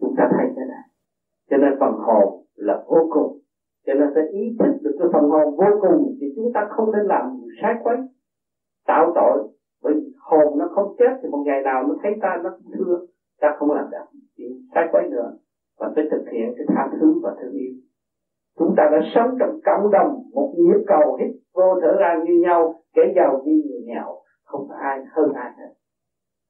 Chúng 0.00 0.14
ta 0.16 0.24
thấy 0.30 0.46
thế 0.56 0.62
này. 0.68 0.84
Cho 1.50 1.56
nên 1.56 1.72
phần 1.80 1.92
hồn 1.92 2.47
là 2.58 2.76
vô 2.86 3.06
cùng. 3.08 3.32
Cho 3.86 3.94
nên 3.94 4.08
phải 4.14 4.22
ý 4.22 4.56
thức 4.58 4.72
được 4.82 4.94
cái 4.98 5.08
phần 5.12 5.24
hồn 5.28 5.56
vô 5.56 5.70
cùng 5.80 6.14
thì 6.20 6.26
chúng 6.36 6.50
ta 6.54 6.60
không 6.68 6.92
nên 6.92 7.04
làm 7.04 7.24
sai 7.62 7.74
quấy, 7.82 7.96
tạo 8.86 9.12
tội. 9.14 9.42
Bởi 9.82 9.94
vì 9.96 10.10
hồn 10.16 10.58
nó 10.58 10.64
không 10.70 10.94
chết 10.98 11.12
thì 11.22 11.28
một 11.28 11.42
ngày 11.44 11.60
nào 11.60 11.82
nó 11.82 11.94
thấy 12.02 12.12
ta 12.20 12.36
nó 12.42 12.50
cũng 12.56 12.72
thương 12.78 13.00
ta 13.40 13.48
không 13.58 13.70
làm 13.70 13.84
được 13.90 14.18
chuyện 14.36 14.50
sai 14.74 14.84
quấy 14.92 15.04
nữa. 15.10 15.30
Và 15.78 15.88
phải 15.94 16.04
thực 16.10 16.22
hiện 16.32 16.52
cái 16.56 16.64
tha 16.68 16.88
thứ 17.00 17.18
và 17.22 17.32
thương 17.40 17.52
yêu. 17.52 17.72
Chúng 18.58 18.72
ta 18.76 18.88
đã 18.92 18.98
sống 19.14 19.34
trong 19.38 19.50
cộng 19.64 19.90
đồng, 19.90 20.20
một 20.34 20.50
nhịp 20.54 20.80
cầu 20.86 21.16
hít 21.18 21.28
vô 21.54 21.74
thở 21.80 21.96
ra 21.98 22.14
như 22.24 22.32
nhau, 22.42 22.74
kẻ 22.92 23.02
giàu 23.16 23.40
như 23.44 23.52
người 23.52 23.80
nghèo, 23.84 24.14
không 24.44 24.64
có 24.68 24.74
ai 24.74 24.98
hơn 25.14 25.32
ai 25.32 25.50
hết. 25.58 25.68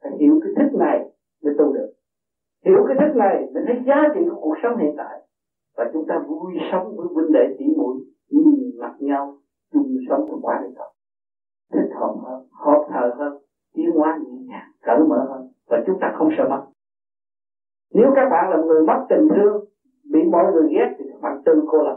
Phải 0.03 0.11
hiểu 0.19 0.39
cái 0.43 0.53
thức 0.57 0.79
này 0.79 0.99
mới 1.43 1.55
tu 1.59 1.73
được. 1.73 1.87
Hiểu 2.65 2.85
cái 2.87 2.97
thức 3.01 3.17
này 3.17 3.47
mình 3.53 3.63
thấy 3.67 3.77
giá 3.87 4.07
trị 4.15 4.21
của 4.31 4.41
cuộc 4.41 4.55
sống 4.63 4.77
hiện 4.77 4.95
tại 4.97 5.21
và 5.79 5.85
chúng 5.93 6.07
ta 6.09 6.15
vui 6.29 6.53
sống 6.73 6.87
với 6.97 7.09
huynh 7.15 7.33
đệ 7.37 7.45
tỷ 7.59 7.67
muội, 7.79 7.95
nhìn 8.31 8.79
mặt 8.81 8.95
nhau, 8.99 9.25
chung 9.73 9.97
sống 10.09 10.25
trong 10.29 10.41
quá 10.43 10.59
đời 10.61 10.73
thôi 10.77 10.89
thích 11.73 11.89
hợp 12.01 12.15
hơn, 12.25 12.41
hợp 12.51 12.81
thờ 12.89 13.15
hơn, 13.19 13.33
tiến 13.75 13.91
hóa 13.95 14.19
nhẹ 14.21 14.39
nhàng, 14.49 14.69
cởi 14.83 14.99
mở 15.09 15.27
hơn, 15.29 15.43
và 15.71 15.79
chúng 15.87 15.99
ta 16.01 16.09
không 16.19 16.29
sợ 16.39 16.45
mất. 16.51 16.63
Nếu 17.93 18.13
các 18.15 18.29
bạn 18.31 18.51
là 18.51 18.57
người 18.57 18.83
mất 18.83 18.99
tình 19.09 19.29
thương, 19.35 19.57
bị 20.13 20.21
mọi 20.33 20.45
người 20.53 20.67
ghét 20.75 20.95
thì 20.99 21.05
các 21.13 21.21
bạn 21.21 21.43
tự 21.45 21.53
cô 21.67 21.79
lập. 21.83 21.97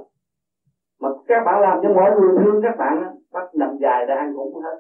Mà 1.00 1.10
các 1.28 1.42
bạn 1.46 1.62
làm 1.62 1.80
cho 1.84 1.90
mọi 1.90 2.12
người 2.16 2.32
thương 2.40 2.60
các 2.64 2.76
bạn 2.78 3.16
bắt 3.34 3.46
nằm 3.54 3.70
dài 3.82 4.06
ra 4.08 4.16
ăn 4.16 4.34
cũng 4.36 4.56
hết. 4.56 4.78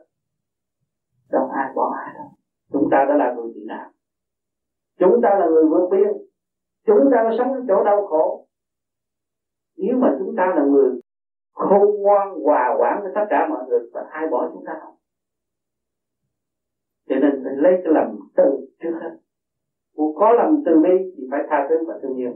Đâu 1.31 1.47
ai 1.55 1.71
bỏ 1.75 1.93
ai 2.05 2.13
đâu. 2.13 2.25
Chúng 2.71 2.87
ta 2.91 3.05
đã 3.07 3.15
là 3.15 3.31
người 3.35 3.49
tị 3.53 3.61
nạn. 3.67 3.91
Chúng 4.99 5.21
ta 5.23 5.35
là 5.35 5.45
người 5.45 5.65
vượt 5.65 5.87
biên. 5.91 6.11
Chúng 6.85 7.09
ta 7.11 7.21
đã 7.21 7.29
sống 7.37 7.51
ở 7.51 7.59
chỗ 7.67 7.83
đau 7.83 8.01
khổ 8.05 8.45
nếu 9.81 9.97
mà 10.01 10.15
chúng 10.19 10.35
ta 10.37 10.45
là 10.55 10.63
người 10.65 10.99
khôn 11.53 12.01
ngoan, 12.01 12.27
hòa 12.43 12.75
quản 12.79 13.01
với 13.03 13.11
tất 13.15 13.25
cả 13.29 13.47
mọi 13.49 13.63
người, 13.67 13.79
và 13.93 14.01
ai 14.11 14.27
bỏ 14.31 14.49
chúng 14.53 14.63
ta 14.65 14.73
không? 14.81 14.95
Cho 17.09 17.15
nên 17.15 17.41
phải 17.43 17.53
lấy 17.55 17.73
cái 17.83 17.93
lòng 17.93 18.15
từ 18.35 18.67
trước 18.79 18.93
hết. 19.01 19.17
Muốn 19.95 20.15
có 20.15 20.31
lòng 20.31 20.63
từ 20.65 20.71
bi 20.83 21.13
thì 21.17 21.23
phải 21.31 21.41
tha 21.49 21.67
thứ 21.69 21.75
và 21.87 21.99
thương 22.01 22.17
yêu. 22.17 22.33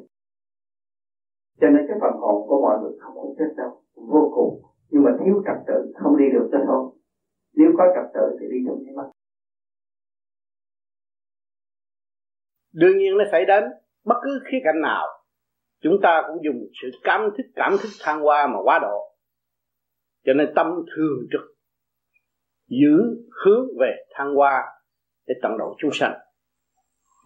Cho 1.61 1.67
nên 1.69 1.85
cái 1.87 1.97
phần 2.01 2.11
hồn 2.19 2.47
của 2.47 2.61
mọi 2.61 2.79
người 2.81 2.97
không 2.99 3.15
có 3.15 3.33
chết 3.39 3.53
đâu, 3.57 3.81
vô 3.95 4.31
cùng. 4.35 4.61
Nhưng 4.89 5.03
mà 5.03 5.11
thiếu 5.19 5.43
trật 5.45 5.57
tự, 5.67 5.93
không 5.95 6.17
đi 6.17 6.25
được 6.33 6.49
tới 6.51 6.61
thôi. 6.67 6.91
Nếu 7.53 7.71
có 7.77 7.83
trật 7.95 8.13
tự 8.13 8.37
thì 8.39 8.45
đi 8.51 8.65
được 8.65 8.75
mới 8.85 8.95
mất 8.95 9.11
đương 12.75 12.97
nhiên 12.97 13.17
nó 13.17 13.23
phải 13.31 13.45
đến 13.45 13.63
bất 14.05 14.15
cứ 14.23 14.39
khía 14.45 14.57
cạnh 14.63 14.81
nào 14.81 15.05
chúng 15.81 16.01
ta 16.03 16.23
cũng 16.27 16.43
dùng 16.43 16.67
sự 16.81 16.89
cảm 17.03 17.21
thức 17.37 17.43
cảm 17.55 17.71
thức 17.71 17.89
thăng 18.01 18.21
hoa 18.21 18.47
mà 18.47 18.57
quá 18.63 18.79
độ. 18.81 19.01
Cho 20.25 20.33
nên 20.33 20.53
tâm 20.55 20.67
thường 20.95 21.27
trực, 21.31 21.41
giữ 22.67 23.25
hướng 23.43 23.67
về 23.79 23.95
thăng 24.11 24.35
hoa 24.35 24.63
để 25.27 25.35
tận 25.41 25.51
độ 25.57 25.75
chúng 25.77 25.91
sanh. 25.93 26.13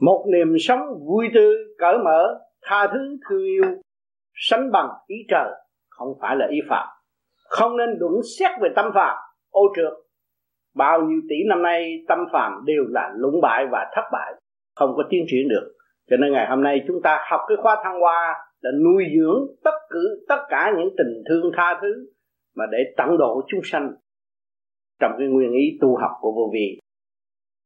Một 0.01 0.25
niềm 0.31 0.55
sống 0.59 0.79
vui 1.07 1.27
tươi, 1.33 1.55
cởi 1.77 1.97
mở, 2.05 2.39
tha 2.61 2.87
thứ, 2.93 3.17
thương 3.29 3.43
yêu, 3.43 3.63
sánh 4.33 4.71
bằng 4.71 4.89
ý 5.07 5.15
trời 5.29 5.51
không 5.89 6.07
phải 6.21 6.35
là 6.35 6.47
ý 6.51 6.57
phạm. 6.69 6.87
Không 7.49 7.77
nên 7.77 7.89
luận 7.99 8.13
xét 8.39 8.51
về 8.61 8.69
tâm 8.75 8.85
phạm. 8.95 9.17
Ô 9.49 9.61
trượt, 9.75 9.93
bao 10.75 11.01
nhiêu 11.01 11.21
tỷ 11.29 11.35
năm 11.47 11.61
nay 11.61 12.05
tâm 12.07 12.19
phạm 12.33 12.51
đều 12.65 12.83
là 12.89 13.13
lũng 13.15 13.41
bại 13.41 13.65
và 13.71 13.91
thất 13.95 14.01
bại, 14.11 14.33
không 14.75 14.93
có 14.97 15.03
tiến 15.09 15.25
triển 15.31 15.47
được 15.49 15.73
cho 16.09 16.17
nên 16.17 16.31
ngày 16.31 16.47
hôm 16.49 16.63
nay 16.63 16.83
chúng 16.87 17.01
ta 17.03 17.25
học 17.31 17.41
cái 17.47 17.57
khóa 17.61 17.81
thăng 17.83 17.99
hoa 17.99 18.35
là 18.61 18.71
nuôi 18.83 19.03
dưỡng 19.15 19.47
tất 19.63 19.77
cứ 19.89 20.25
tất 20.29 20.41
cả 20.49 20.71
những 20.77 20.89
tình 20.97 21.23
thương 21.29 21.51
tha 21.57 21.79
thứ 21.81 22.09
mà 22.55 22.65
để 22.71 22.77
tận 22.97 23.17
độ 23.17 23.41
chúng 23.47 23.61
sanh 23.63 23.91
trong 24.99 25.11
cái 25.19 25.27
nguyên 25.27 25.51
ý 25.51 25.77
tu 25.81 25.97
học 25.97 26.11
của 26.21 26.31
vô 26.31 26.51
vi. 26.53 26.79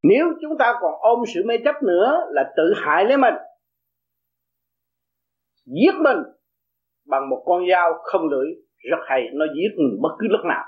Nếu 0.03 0.25
chúng 0.41 0.57
ta 0.59 0.73
còn 0.81 0.93
ôm 0.99 1.19
sự 1.33 1.43
mê 1.45 1.57
chấp 1.65 1.75
nữa 1.83 2.17
là 2.29 2.53
tự 2.57 2.73
hại 2.75 3.05
lấy 3.05 3.17
mình, 3.17 3.33
giết 5.65 5.95
mình 6.03 6.17
bằng 7.07 7.29
một 7.29 7.43
con 7.45 7.69
dao 7.71 7.93
không 8.03 8.29
lưỡi 8.29 8.47
rất 8.91 8.97
hay, 9.05 9.21
nó 9.33 9.45
giết 9.55 9.69
mình 9.77 10.01
bất 10.01 10.09
cứ 10.19 10.27
lúc 10.29 10.41
nào. 10.45 10.63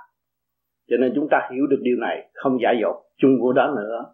Cho 0.90 0.98
nên 0.98 1.12
chúng 1.16 1.28
ta 1.32 1.50
hiểu 1.52 1.68
được 1.70 1.80
điều 1.82 1.98
này, 2.02 2.30
không 2.34 2.58
giả 2.64 2.70
dột 2.82 2.96
chung 3.18 3.38
của 3.42 3.54
đó 3.54 3.74
nữa. 3.78 4.06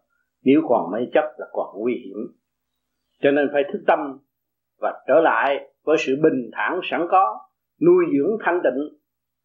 Nếu 0.44 0.62
còn 0.70 0.92
mê 0.92 1.00
chấp 1.14 1.26
là 1.38 1.46
còn 1.52 1.68
nguy 1.80 1.94
hiểm 1.94 2.41
cho 3.22 3.32
nên 3.32 3.50
phải 3.54 3.64
thức 3.74 3.80
tâm 3.88 4.00
và 4.82 5.04
trở 5.08 5.22
lại 5.24 5.70
với 5.84 5.98
sự 6.00 6.16
bình 6.24 6.50
thản 6.54 6.80
sẵn 6.84 7.08
có, 7.10 7.40
nuôi 7.82 8.06
dưỡng 8.18 8.38
thanh 8.46 8.60
tịnh 8.64 9.00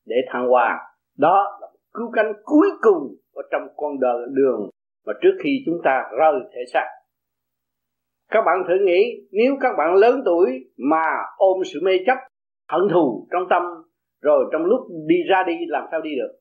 để 0.06 0.16
thăng 0.28 0.48
hoa. 0.48 0.78
Đó 1.18 1.58
là 1.60 1.66
một 1.72 1.78
cứu 1.94 2.10
cánh 2.12 2.32
cuối 2.44 2.70
cùng 2.80 3.16
ở 3.34 3.42
trong 3.50 3.68
con 3.76 4.00
đời 4.00 4.26
đường 4.32 4.70
mà 5.06 5.12
trước 5.22 5.36
khi 5.42 5.62
chúng 5.66 5.80
ta 5.84 6.02
rời 6.18 6.40
thể 6.54 6.60
xác. 6.72 6.86
Các 8.30 8.42
bạn 8.46 8.56
thử 8.68 8.74
nghĩ, 8.84 9.28
nếu 9.30 9.56
các 9.60 9.72
bạn 9.78 9.94
lớn 9.94 10.22
tuổi 10.24 10.64
mà 10.76 11.06
ôm 11.36 11.58
sự 11.64 11.80
mê 11.82 11.92
chấp, 12.06 12.16
hận 12.68 12.80
thù 12.92 13.28
trong 13.32 13.42
tâm, 13.50 13.62
rồi 14.22 14.44
trong 14.52 14.64
lúc 14.64 14.80
đi 15.06 15.16
ra 15.28 15.42
đi 15.46 15.54
làm 15.68 15.84
sao 15.90 16.00
đi 16.00 16.10
được? 16.16 16.38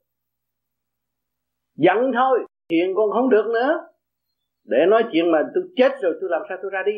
Giận 1.75 2.11
thôi, 2.13 2.45
hiện 2.71 2.95
còn 2.95 3.11
không 3.11 3.29
được 3.29 3.45
nữa. 3.53 3.87
Để 4.65 4.77
nói 4.89 5.03
chuyện 5.11 5.31
mà 5.31 5.39
tôi 5.55 5.63
chết 5.75 5.91
rồi 6.01 6.17
tôi 6.21 6.29
làm 6.29 6.41
sao 6.49 6.57
tôi 6.61 6.71
ra 6.73 6.83
đi? 6.85 6.97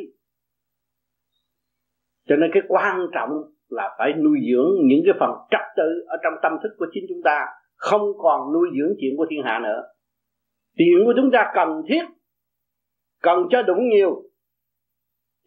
Cho 2.27 2.35
nên 2.35 2.51
cái 2.53 2.63
quan 2.67 3.07
trọng 3.13 3.29
là 3.69 3.95
phải 3.97 4.13
nuôi 4.13 4.39
dưỡng 4.51 4.87
những 4.87 5.01
cái 5.05 5.13
phần 5.19 5.29
trật 5.51 5.61
tự 5.77 6.05
ở 6.07 6.17
trong 6.23 6.33
tâm 6.43 6.51
thức 6.63 6.69
của 6.77 6.85
chính 6.91 7.05
chúng 7.09 7.21
ta, 7.23 7.45
không 7.75 8.01
còn 8.17 8.53
nuôi 8.53 8.67
dưỡng 8.77 8.95
chuyện 8.99 9.17
của 9.17 9.25
thiên 9.29 9.41
hạ 9.43 9.59
nữa. 9.63 9.83
Chuyện 10.77 11.05
của 11.05 11.13
chúng 11.15 11.31
ta 11.31 11.51
cần 11.55 11.81
thiết, 11.89 12.03
cần 13.21 13.47
cho 13.49 13.61
đúng 13.61 13.89
nhiều, 13.89 14.23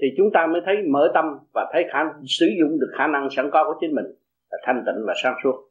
thì 0.02 0.06
chúng 0.16 0.30
ta 0.32 0.46
mới 0.46 0.60
thấy 0.64 0.76
mở 0.92 1.10
tâm 1.14 1.24
và 1.54 1.70
thấy 1.72 1.84
khả, 1.90 1.98
sử 2.26 2.46
dụng 2.60 2.80
được 2.80 2.90
khả 2.98 3.06
năng 3.06 3.28
sẵn 3.30 3.50
có 3.52 3.64
của 3.64 3.78
chính 3.80 3.94
mình 3.94 4.04
là 4.50 4.58
thanh 4.62 4.82
tịnh 4.86 5.04
và 5.06 5.14
sáng 5.22 5.34
suốt. 5.42 5.70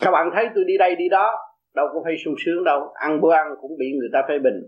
Các 0.00 0.10
bạn 0.10 0.30
thấy 0.34 0.48
tôi 0.54 0.64
đi 0.64 0.78
đây 0.78 0.96
đi 0.96 1.08
đó, 1.08 1.30
đâu 1.74 1.86
có 1.92 2.00
phải 2.04 2.14
sung 2.24 2.34
sướng 2.44 2.64
đâu, 2.64 2.92
ăn 2.94 3.20
bữa 3.20 3.32
ăn 3.32 3.46
cũng 3.60 3.78
bị 3.78 3.86
người 3.98 4.08
ta 4.12 4.22
phê 4.28 4.38
bình 4.38 4.62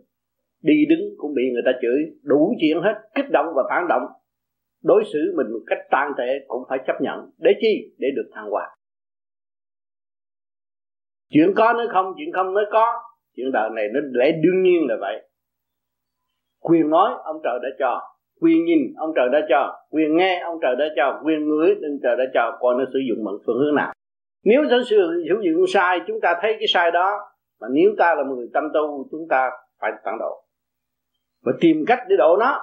đi 0.65 0.87
đứng 0.89 1.15
cũng 1.17 1.35
bị 1.35 1.43
người 1.53 1.63
ta 1.67 1.73
chửi. 1.83 1.99
Đủ 2.23 2.55
chuyện 2.61 2.83
hết, 2.83 2.95
kích 3.15 3.31
động 3.31 3.47
và 3.57 3.63
phản 3.71 3.89
động. 3.89 4.03
Đối 4.83 5.05
xử 5.13 5.35
mình 5.37 5.53
một 5.53 5.65
cách 5.67 5.79
tàn 5.91 6.13
tệ 6.19 6.45
cũng 6.49 6.63
phải 6.69 6.79
chấp 6.87 6.97
nhận. 7.01 7.31
Để 7.39 7.53
chi? 7.61 7.95
Để 7.99 8.09
được 8.17 8.31
thăng 8.35 8.51
hoa. 8.51 8.77
Chuyện 11.31 11.53
có 11.57 11.73
nói 11.73 11.87
không, 11.93 12.15
chuyện 12.17 12.33
không 12.33 12.55
nói 12.55 12.65
có. 12.73 12.93
Chuyện 13.37 13.53
đời 13.53 13.71
này 13.75 13.89
nó 13.95 14.01
lẽ 14.13 14.33
đương 14.33 14.63
nhiên 14.63 14.87
là 14.89 14.97
vậy. 15.01 15.29
Quyền 16.61 16.91
nói, 16.91 17.11
ông 17.25 17.37
trời 17.45 17.59
đã 17.63 17.69
cho. 17.79 18.01
Quyền 18.41 18.65
nhìn, 18.65 18.79
ông 18.97 19.13
trời 19.17 19.29
đã 19.33 19.47
cho. 19.49 19.87
Quyền 19.91 20.17
nghe, 20.17 20.41
ông 20.45 20.59
trời 20.63 20.77
đã 20.79 20.85
cho. 20.97 21.21
Quyền 21.25 21.49
ngửi, 21.49 21.69
ông 21.69 21.99
trời 22.03 22.17
đã 22.17 22.25
cho. 22.35 22.59
Coi 22.61 22.75
nó 22.79 22.85
sử 22.93 22.99
dụng 23.09 23.25
bằng 23.25 23.35
phương 23.47 23.59
hướng 23.59 23.75
nào. 23.75 23.93
Nếu 24.45 24.63
nó 24.63 24.83
sử 24.91 25.25
dụng 25.27 25.67
sai, 25.69 26.01
chúng 26.07 26.21
ta 26.21 26.35
thấy 26.43 26.53
cái 26.59 26.67
sai 26.69 26.91
đó, 26.91 27.21
mà 27.61 27.69
nếu 27.73 27.95
ta 27.99 28.15
là 28.15 28.23
một 28.25 28.35
người 28.37 28.49
tâm 28.55 28.65
tu, 28.75 29.09
chúng 29.11 29.29
ta 29.31 29.51
phải 29.81 29.91
phản 30.05 30.15
độ 30.19 30.44
và 31.45 31.53
tìm 31.61 31.85
cách 31.87 31.99
để 32.09 32.17
độ 32.17 32.37
nó. 32.41 32.61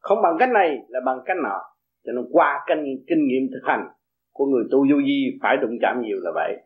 Không 0.00 0.22
bằng 0.22 0.36
cách 0.38 0.48
này 0.50 0.78
là 0.88 1.00
bằng 1.06 1.20
cách 1.26 1.36
nọ. 1.42 1.60
Cho 2.04 2.12
nên 2.12 2.24
qua 2.32 2.64
kinh 2.68 2.84
kinh 3.08 3.26
nghiệm 3.28 3.42
thực 3.52 3.60
hành 3.68 3.88
của 4.32 4.46
người 4.46 4.64
tu 4.70 4.78
vô 4.90 4.96
vi 5.06 5.38
phải 5.42 5.56
đụng 5.56 5.78
chạm 5.82 6.00
nhiều 6.02 6.16
là 6.22 6.30
vậy. 6.34 6.56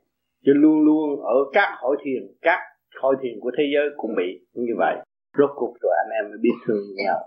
Chứ 0.45 0.53
luôn 0.55 0.85
luôn 0.85 1.23
ở 1.23 1.35
các 1.53 1.69
hội 1.81 1.97
thiền, 2.05 2.23
các 2.43 2.59
hội 3.01 3.17
thiền 3.23 3.41
của 3.41 3.51
thế 3.59 3.65
giới 3.75 3.91
cũng 3.97 4.11
bị 4.17 4.47
như 4.53 4.73
vậy. 4.79 4.97
Rốt 5.39 5.51
cuộc 5.55 5.75
rồi 5.83 5.93
anh 6.05 6.11
em 6.23 6.31
mới 6.31 6.39
biết 6.43 6.55
thương 6.67 6.85
nhau. 7.05 7.19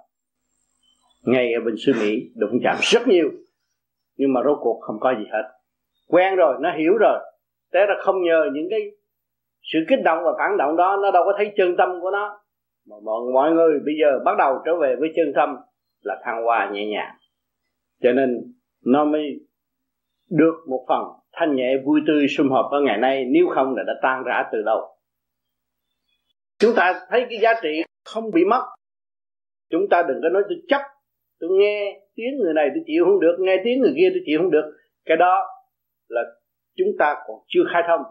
Ngay 1.26 1.54
ở 1.54 1.62
bên 1.66 1.76
xứ 1.78 1.92
Mỹ 2.00 2.32
đụng 2.36 2.60
chạm 2.64 2.76
rất 2.82 3.08
nhiều. 3.08 3.30
Nhưng 4.16 4.34
mà 4.34 4.42
rốt 4.46 4.58
cuộc 4.62 4.80
không 4.82 5.00
có 5.00 5.14
gì 5.18 5.26
hết. 5.32 5.50
Quen 6.08 6.36
rồi, 6.36 6.58
nó 6.62 6.72
hiểu 6.78 6.94
rồi. 7.00 7.20
Thế 7.74 7.80
là 7.88 7.96
không 8.00 8.24
nhờ 8.24 8.50
những 8.54 8.68
cái 8.70 8.80
sự 9.74 9.80
kích 9.90 10.00
động 10.06 10.24
và 10.24 10.32
phản 10.38 10.58
động 10.58 10.76
đó, 10.76 10.98
nó 11.02 11.12
đâu 11.12 11.24
có 11.26 11.34
thấy 11.38 11.54
chân 11.58 11.76
tâm 11.78 11.90
của 12.02 12.12
nó 12.12 12.43
mà 12.90 12.96
mọi, 13.04 13.20
mọi 13.34 13.52
người 13.52 13.80
bây 13.86 13.96
giờ 14.02 14.20
bắt 14.26 14.36
đầu 14.38 14.62
trở 14.66 14.72
về 14.82 14.96
với 15.00 15.10
chân 15.16 15.34
tâm 15.36 15.56
là 16.02 16.22
thăng 16.24 16.44
hoa 16.44 16.72
nhẹ 16.74 16.86
nhàng. 16.86 17.16
Cho 18.02 18.12
nên 18.12 18.54
nó 18.86 19.06
mới 19.06 19.40
được 20.30 20.56
một 20.70 20.86
phần 20.90 21.04
thanh 21.34 21.56
nhẹ 21.56 21.78
vui 21.86 22.02
tươi 22.08 22.28
sum 22.28 22.50
họp 22.50 22.72
ở 22.72 22.82
ngày 22.82 22.98
nay 22.98 23.26
nếu 23.26 23.48
không 23.56 23.76
là 23.76 23.84
đã 23.88 23.94
tan 24.02 24.24
rã 24.24 24.50
từ 24.52 24.62
đầu. 24.66 24.98
chúng 26.60 26.72
ta 26.76 27.06
thấy 27.10 27.26
cái 27.30 27.40
giá 27.42 27.54
trị 27.62 27.82
không 28.06 28.32
bị 28.32 28.46
mất. 28.46 28.66
Chúng 29.70 29.90
ta 29.90 30.04
đừng 30.08 30.20
có 30.24 30.30
nói 30.30 30.44
tôi 30.50 30.58
chấp 30.68 30.82
tôi 31.40 31.50
nghe 31.60 32.00
tiếng 32.16 32.38
người 32.44 32.54
này 32.54 32.70
tôi 32.74 32.84
chịu 32.86 33.06
không 33.06 33.20
được 33.20 33.36
nghe 33.40 33.62
tiếng 33.64 33.82
người 33.82 33.94
kia 33.96 34.10
tôi 34.14 34.22
chịu 34.26 34.40
không 34.42 34.52
được. 34.52 34.74
Cái 35.06 35.18
đó 35.18 35.44
là 36.08 36.22
chúng 36.78 36.88
ta 37.00 37.16
còn 37.28 37.38
chưa 37.48 37.64
khai 37.74 37.84
thông. 37.88 38.02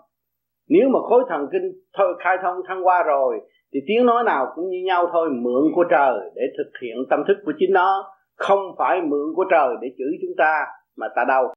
Nếu 0.69 0.89
mà 0.89 0.99
khối 1.03 1.24
thần 1.28 1.47
kinh 1.53 1.73
thôi 1.93 2.15
khai 2.24 2.36
thông 2.43 2.57
thăng 2.69 2.86
qua 2.86 3.03
rồi 3.03 3.40
thì 3.74 3.81
tiếng 3.86 4.07
nói 4.07 4.24
nào 4.24 4.53
cũng 4.55 4.69
như 4.69 4.78
nhau 4.86 5.09
thôi, 5.12 5.31
mượn 5.31 5.73
của 5.74 5.85
trời 5.90 6.31
để 6.35 6.43
thực 6.59 6.70
hiện 6.82 6.97
tâm 7.11 7.20
thức 7.28 7.36
của 7.44 7.53
chính 7.59 7.73
nó, 7.73 8.15
không 8.36 8.59
phải 8.78 9.01
mượn 9.01 9.35
của 9.36 9.44
trời 9.51 9.69
để 9.81 9.89
chửi 9.99 10.19
chúng 10.23 10.36
ta 10.39 10.65
mà 10.97 11.09
ta 11.16 11.24
đau. 11.28 11.55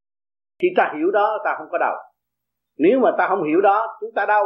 Khi 0.61 0.67
ta 0.77 0.93
hiểu 0.97 1.11
đó, 1.11 1.37
ta 1.45 1.55
không 1.57 1.67
có 1.71 1.77
đau. 1.77 1.95
Nếu 2.77 2.99
mà 2.99 3.11
ta 3.17 3.27
không 3.27 3.43
hiểu 3.43 3.61
đó, 3.61 3.87
chúng 4.01 4.11
ta 4.15 4.25
đau. 4.25 4.43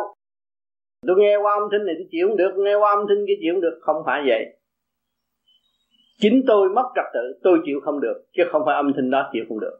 Tôi 1.07 1.15
nghe 1.19 1.37
qua 1.37 1.53
âm 1.53 1.63
thanh 1.71 1.85
này 1.85 1.95
tôi 1.97 2.07
chịu 2.11 2.27
không 2.27 2.37
được, 2.37 2.51
nghe 2.57 2.75
qua 2.75 2.91
âm 2.91 3.05
thanh 3.09 3.25
kia 3.27 3.33
chịu 3.41 3.53
không 3.53 3.61
được, 3.61 3.79
không 3.81 4.03
phải 4.05 4.21
vậy. 4.27 4.45
Chính 6.17 6.43
tôi 6.47 6.69
mất 6.69 6.91
trật 6.95 7.05
tự, 7.13 7.39
tôi 7.43 7.59
chịu 7.65 7.79
không 7.83 7.99
được, 7.99 8.25
chứ 8.37 8.43
không 8.51 8.61
phải 8.65 8.75
âm 8.75 8.91
thanh 8.95 9.09
đó 9.09 9.29
chịu 9.33 9.43
không 9.49 9.59
được. 9.59 9.79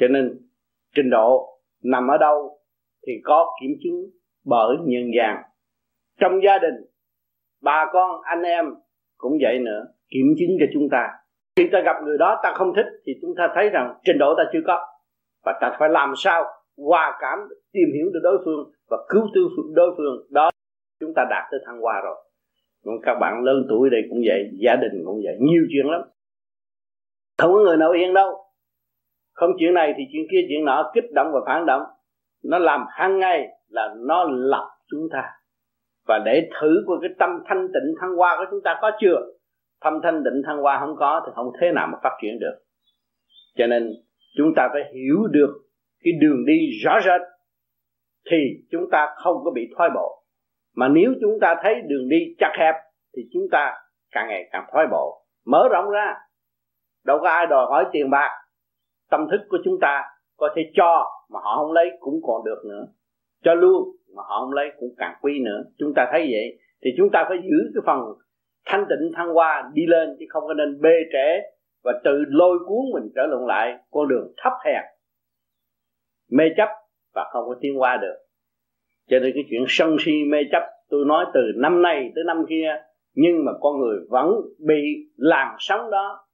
Cho 0.00 0.08
nên, 0.08 0.38
trình 0.94 1.10
độ 1.10 1.58
nằm 1.84 2.08
ở 2.08 2.16
đâu 2.18 2.58
thì 3.06 3.12
có 3.24 3.46
kiểm 3.60 3.70
chứng 3.82 4.10
bởi 4.44 4.76
nhân 4.84 5.10
gian 5.16 5.42
trong 6.20 6.42
gia 6.44 6.58
đình, 6.58 6.74
bà 7.62 7.86
con, 7.92 8.20
anh 8.22 8.42
em 8.42 8.64
cũng 9.16 9.32
vậy 9.42 9.58
nữa. 9.58 9.84
Kiểm 10.10 10.26
chứng 10.38 10.56
cho 10.60 10.66
chúng 10.72 10.88
ta. 10.90 11.08
Khi 11.56 11.68
ta 11.72 11.80
gặp 11.84 11.96
người 12.04 12.18
đó 12.18 12.40
ta 12.42 12.52
không 12.54 12.74
thích 12.76 12.86
thì 13.06 13.12
chúng 13.22 13.34
ta 13.38 13.48
thấy 13.54 13.68
rằng 13.68 13.94
trình 14.04 14.18
độ 14.18 14.34
ta 14.36 14.42
chưa 14.52 14.60
có. 14.66 14.86
Và 15.44 15.58
ta 15.60 15.76
phải 15.78 15.88
làm 15.88 16.12
sao 16.16 16.44
hòa 16.76 17.18
cảm, 17.20 17.38
tìm 17.72 17.88
hiểu 17.94 18.06
được 18.12 18.20
đối 18.22 18.38
phương 18.44 18.70
và 18.90 18.96
cứu 19.08 19.22
tư 19.34 19.48
đối 19.74 19.94
phương. 19.96 20.26
Đó, 20.30 20.50
chúng 21.00 21.12
ta 21.16 21.24
đạt 21.30 21.44
tới 21.50 21.60
thăng 21.66 21.80
hoa 21.80 22.00
rồi. 22.04 22.16
Còn 22.84 22.94
các 23.02 23.14
bạn 23.20 23.44
lớn 23.44 23.66
tuổi 23.68 23.90
đây 23.90 24.00
cũng 24.10 24.18
vậy, 24.26 24.50
gia 24.60 24.76
đình 24.76 25.02
cũng 25.04 25.20
vậy. 25.24 25.36
Nhiều 25.40 25.62
chuyện 25.72 25.86
lắm. 25.86 26.02
Không 27.38 27.52
có 27.52 27.58
người 27.58 27.76
nào 27.76 27.90
yên 27.90 28.14
đâu. 28.14 28.44
Không 29.32 29.50
chuyện 29.58 29.74
này 29.74 29.94
thì 29.96 30.04
chuyện 30.12 30.26
kia 30.30 30.46
chuyện 30.48 30.64
nọ 30.64 30.90
kích 30.94 31.12
động 31.14 31.26
và 31.32 31.40
phản 31.46 31.66
động. 31.66 31.82
Nó 32.44 32.58
làm 32.58 32.84
hàng 32.88 33.18
ngày 33.18 33.48
là 33.68 33.94
nó 33.98 34.24
lập 34.28 34.68
chúng 34.90 35.08
ta 35.12 35.37
và 36.08 36.18
để 36.24 36.48
thử 36.60 36.82
của 36.86 36.98
cái 37.02 37.10
tâm 37.18 37.30
thanh 37.46 37.68
tịnh 37.68 37.94
thăng 38.00 38.16
hoa 38.16 38.36
của 38.38 38.44
chúng 38.50 38.60
ta 38.64 38.78
có 38.80 38.90
chưa? 39.00 39.16
Tâm 39.80 40.00
thanh 40.02 40.22
tịnh 40.24 40.42
thăng 40.46 40.58
hoa 40.58 40.80
không 40.80 40.96
có 40.98 41.22
thì 41.26 41.32
không 41.34 41.52
thế 41.60 41.72
nào 41.72 41.88
mà 41.92 41.98
phát 42.02 42.16
triển 42.22 42.38
được. 42.40 42.58
Cho 43.56 43.66
nên 43.66 43.92
chúng 44.36 44.52
ta 44.56 44.68
phải 44.72 44.82
hiểu 44.94 45.26
được 45.30 45.54
cái 46.04 46.12
đường 46.20 46.44
đi 46.46 46.70
rõ 46.84 46.98
rệt 47.04 47.20
thì 48.30 48.36
chúng 48.70 48.90
ta 48.90 49.14
không 49.16 49.36
có 49.44 49.50
bị 49.50 49.62
thoái 49.76 49.90
bộ. 49.94 50.24
Mà 50.76 50.88
nếu 50.88 51.14
chúng 51.20 51.38
ta 51.40 51.54
thấy 51.62 51.74
đường 51.88 52.08
đi 52.08 52.18
chặt 52.38 52.52
hẹp 52.58 52.74
thì 53.16 53.22
chúng 53.32 53.42
ta 53.50 53.74
càng 54.10 54.28
ngày 54.28 54.48
càng 54.52 54.66
thoái 54.72 54.86
bộ. 54.90 55.24
Mở 55.46 55.68
rộng 55.70 55.90
ra. 55.90 56.14
Đâu 57.04 57.18
có 57.22 57.28
ai 57.28 57.46
đòi 57.46 57.66
hỏi 57.66 57.84
tiền 57.92 58.10
bạc. 58.10 58.30
Tâm 59.10 59.26
thức 59.30 59.40
của 59.48 59.58
chúng 59.64 59.78
ta 59.80 60.04
có 60.36 60.48
thể 60.56 60.62
cho 60.74 61.04
mà 61.30 61.40
họ 61.42 61.56
không 61.56 61.72
lấy 61.72 61.90
cũng 62.00 62.20
còn 62.26 62.44
được 62.44 62.62
nữa. 62.64 62.86
Cho 63.44 63.54
luôn 63.54 63.97
mà 64.16 64.22
họ 64.28 64.40
không 64.40 64.52
lấy 64.52 64.68
cũng 64.80 64.94
càng 64.98 65.14
quý 65.22 65.40
nữa. 65.44 65.64
Chúng 65.78 65.92
ta 65.96 66.08
thấy 66.12 66.20
vậy, 66.20 66.58
thì 66.84 66.90
chúng 66.96 67.08
ta 67.12 67.24
phải 67.28 67.38
giữ 67.42 67.58
cái 67.74 67.82
phần 67.86 67.98
thanh 68.66 68.84
tịnh, 68.88 69.12
thăng 69.16 69.34
hoa 69.34 69.70
đi 69.72 69.82
lên, 69.86 70.16
chứ 70.18 70.26
không 70.28 70.42
có 70.46 70.54
nên 70.54 70.80
bê 70.80 70.94
trễ 71.12 71.40
và 71.84 71.92
tự 72.04 72.24
lôi 72.28 72.58
cuốn 72.66 72.84
mình 72.94 73.12
trở 73.14 73.26
lộn 73.26 73.46
lại 73.46 73.78
con 73.90 74.08
đường 74.08 74.32
thấp 74.36 74.52
hèn, 74.64 74.82
mê 76.30 76.44
chấp 76.56 76.68
và 77.14 77.30
không 77.32 77.44
có 77.48 77.54
tiến 77.60 77.80
qua 77.80 77.96
được. 77.96 78.14
Cho 79.08 79.18
nên 79.18 79.32
cái 79.34 79.44
chuyện 79.50 79.64
sân 79.68 79.96
si 80.00 80.12
mê 80.30 80.38
chấp, 80.52 80.62
tôi 80.88 81.04
nói 81.06 81.26
từ 81.34 81.40
năm 81.56 81.82
nay 81.82 82.12
tới 82.14 82.24
năm 82.26 82.44
kia, 82.48 82.74
nhưng 83.14 83.44
mà 83.44 83.52
con 83.60 83.80
người 83.80 83.96
vẫn 84.10 84.30
bị 84.58 84.82
làn 85.16 85.56
sóng 85.58 85.90
đó 85.90 86.24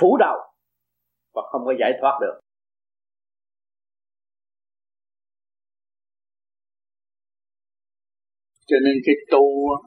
phủ 0.00 0.16
đầu 0.16 0.36
và 1.34 1.42
không 1.50 1.62
có 1.64 1.74
giải 1.80 1.92
thoát 2.00 2.18
được. 2.20 2.40
cho 8.72 8.78
nên 8.86 8.96
cái 9.06 9.16
tu 9.32 9.44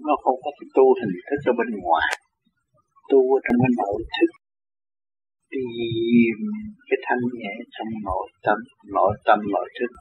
nó 0.08 0.14
không 0.24 0.38
có 0.44 0.52
cái 0.60 0.68
tu 0.78 0.86
hình 1.00 1.14
thức 1.28 1.40
ở 1.52 1.54
bên 1.60 1.70
ngoài. 1.84 2.10
Tu 3.12 3.20
ở 3.36 3.40
trong 3.46 3.58
cái 3.64 3.72
nội 3.82 4.00
thức. 4.16 4.30
Tìm 5.54 6.38
cái 6.88 7.00
thanh 7.06 7.24
nhẹ 7.40 7.54
trong 7.76 7.90
nội 8.08 8.28
tâm. 8.46 8.58
Nội 8.96 9.14
tâm, 9.28 9.40
nội 9.54 9.68
thức. 9.78 9.92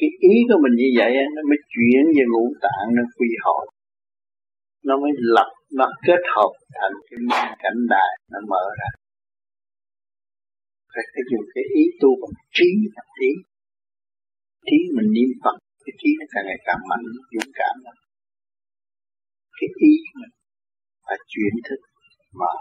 Cái 0.00 0.10
ý 0.32 0.34
của 0.48 0.58
mình 0.64 0.74
như 0.80 0.88
vậy 0.98 1.12
nó 1.34 1.42
mới 1.50 1.58
chuyển 1.72 2.02
về 2.16 2.24
ngũ 2.32 2.44
tạng, 2.64 2.86
nó 2.96 3.02
quy 3.16 3.30
hội. 3.44 3.64
Nó 4.86 4.94
mới 5.02 5.12
lập, 5.36 5.50
nó 5.78 5.86
kết 6.06 6.22
hợp 6.34 6.52
thành 6.76 6.94
cái 7.08 7.18
môn 7.28 7.46
cảnh 7.62 7.80
đại, 7.92 8.12
nó 8.32 8.38
mở 8.50 8.64
ra. 8.80 8.90
Phải 10.92 11.22
dùng 11.30 11.46
cái 11.54 11.64
ý 11.80 11.84
tu 12.00 12.10
bằng 12.22 12.34
trí, 12.56 12.70
bằng 12.96 13.10
ý 13.28 13.32
trí 14.66 14.78
mình 14.96 15.08
niệm 15.16 15.30
phật 15.42 15.56
cái 15.84 15.94
trí 16.00 16.10
nó 16.18 16.24
càng 16.32 16.44
ngày 16.48 16.60
càng 16.66 16.80
mạnh 16.90 17.04
dũng 17.34 17.52
cảm 17.60 17.74
lắm. 17.84 17.96
Cái 19.58 19.68
ý 19.88 19.92
mình 20.20 20.32
là 21.06 21.16
chuyển 21.32 21.54
thức 21.66 21.80
mà. 22.40 22.52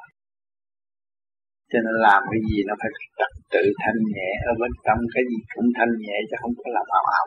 Cho 1.69 1.79
nên 1.85 1.95
làm 2.07 2.21
cái 2.31 2.41
gì 2.49 2.57
nó 2.67 2.73
phải 2.81 2.91
trật 3.17 3.31
tự 3.53 3.63
thanh 3.81 3.99
nhẹ 4.13 4.29
ở 4.49 4.53
bên 4.61 4.71
trong 4.85 4.99
cái 5.13 5.23
gì 5.29 5.39
cũng 5.53 5.69
thanh 5.77 5.93
nhẹ 6.03 6.15
chứ 6.27 6.35
không 6.41 6.53
có 6.59 6.67
làm 6.75 6.85
ảo 6.99 7.05
ảo. 7.19 7.25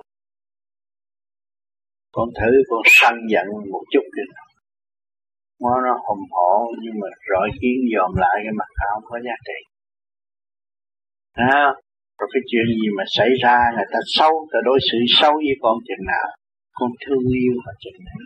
Con 2.16 2.28
thử 2.38 2.50
con 2.70 2.82
sân 2.98 3.14
giận 3.32 3.46
một 3.72 3.84
chút 3.92 4.06
đi. 4.16 4.26
Nó 5.62 5.74
nó 5.84 5.92
hùng 6.06 6.24
hổ 6.34 6.52
nhưng 6.82 6.94
mà 7.00 7.08
rõ 7.28 7.40
kiến 7.60 7.78
dòm 7.92 8.10
lại 8.22 8.36
cái 8.44 8.54
mặt 8.60 8.70
nó 8.78 8.86
không 8.92 9.06
có 9.10 9.16
giá 9.26 9.36
trị. 9.48 9.58
À, 11.32 11.60
rồi 12.20 12.28
cái 12.32 12.42
chuyện 12.48 12.66
gì 12.78 12.86
mà 12.98 13.04
xảy 13.16 13.30
ra, 13.42 13.56
người 13.74 13.88
ta 13.92 14.00
xấu, 14.16 14.32
ta 14.52 14.58
đối 14.68 14.78
xử 14.88 14.98
xấu 15.18 15.34
với 15.46 15.56
con 15.64 15.76
chừng 15.86 16.04
nào. 16.12 16.26
Con 16.78 16.90
thương 17.02 17.24
yêu 17.42 17.54
họ 17.64 17.72
chừng 17.82 18.00
nào. 18.08 18.20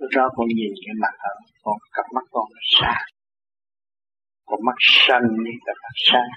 Lúc 0.00 0.10
đó 0.16 0.24
con 0.36 0.46
nhìn 0.58 0.72
cái 0.84 0.94
mặt 1.02 1.14
họ 1.22 1.32
con 1.64 1.76
cặp 1.96 2.06
mắt 2.14 2.26
con 2.34 2.46
nó 2.54 2.62
sáng. 2.78 3.06
Con 4.48 4.60
mắt 4.66 4.78
xanh 5.04 5.26
như 5.44 5.52
cặp 5.66 5.76
mắt 5.84 5.96
sáng 6.08 6.30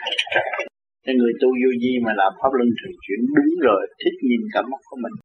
nên 1.06 1.16
người 1.18 1.34
tu 1.42 1.50
vô 1.62 1.72
vi 1.82 1.94
mà 2.06 2.12
làm 2.22 2.32
pháp 2.40 2.52
luân 2.58 2.70
thường 2.78 2.96
chuyển 3.04 3.22
đúng 3.38 3.54
rồi, 3.68 3.82
thích 4.02 4.18
nhìn 4.28 4.42
cả 4.54 4.62
mắt 4.72 4.82
của 4.90 4.98
mình. 5.04 5.16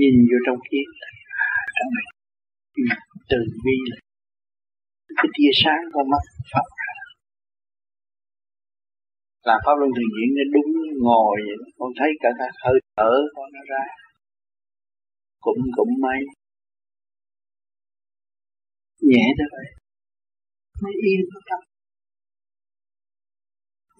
Nhìn 0.00 0.14
vô 0.28 0.38
trong 0.46 0.60
kiến 0.68 0.86
trong 1.76 1.90
này. 1.96 2.06
Từ 3.30 3.38
bi 3.64 3.76
là 3.90 3.96
cái 5.18 5.28
tia 5.34 5.52
sáng 5.62 5.82
con 5.94 6.04
mắt 6.12 6.24
Phật 6.52 6.66
làm 9.48 9.58
pháp 9.64 9.74
luân 9.78 9.90
thường 9.96 10.10
chuyển 10.14 10.28
nó 10.36 10.44
đúng 10.54 10.70
ngồi 11.06 11.36
vậy 11.46 11.58
con 11.78 11.90
thấy 11.98 12.10
cả 12.22 12.30
cái 12.38 12.50
hơi 12.64 12.76
thở 12.96 13.12
con 13.34 13.46
nó 13.54 13.62
ra. 13.72 13.84
Cũng 15.44 15.60
cũng 15.76 15.92
may. 16.04 16.20
Nhẹ 19.10 19.24
thế 19.38 19.44
vậy 19.54 19.68
mới 20.82 20.94
yên 21.08 21.20
tâm 21.48 21.60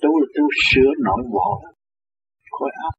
tu 0.03 0.11
là 0.21 0.27
tu 0.37 0.45
sửa 0.69 0.91
nội 1.07 1.23
bộ 1.35 1.51
khối 2.51 2.71
óc. 2.89 2.95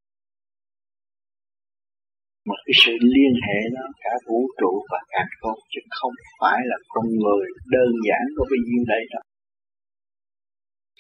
Mà 2.48 2.56
cái 2.66 2.76
sự 2.84 2.94
liên 3.16 3.34
hệ 3.48 3.60
đó 3.76 3.86
cả 4.04 4.14
vũ 4.28 4.40
trụ 4.60 4.72
và 4.92 5.00
cả 5.14 5.24
con 5.42 5.58
chứ 5.72 5.82
không 5.98 6.16
phải 6.40 6.60
là 6.70 6.78
con 6.94 7.06
người 7.22 7.46
đơn 7.74 7.90
giản 8.08 8.24
có 8.36 8.44
bao 8.50 8.60
nhiêu 8.68 8.84
đây 8.94 9.04
đâu 9.14 9.24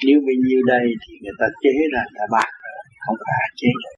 nếu 0.06 0.18
bao 0.26 0.38
nhiêu 0.46 0.62
đây 0.74 0.86
thì 1.02 1.12
người 1.22 1.38
ta 1.40 1.48
chế 1.64 1.74
ra 1.94 2.02
người 2.06 2.18
ta 2.20 2.26
bạc 2.36 2.52
không 3.06 3.20
phải 3.28 3.48
chế 3.60 3.72
được. 3.82 3.96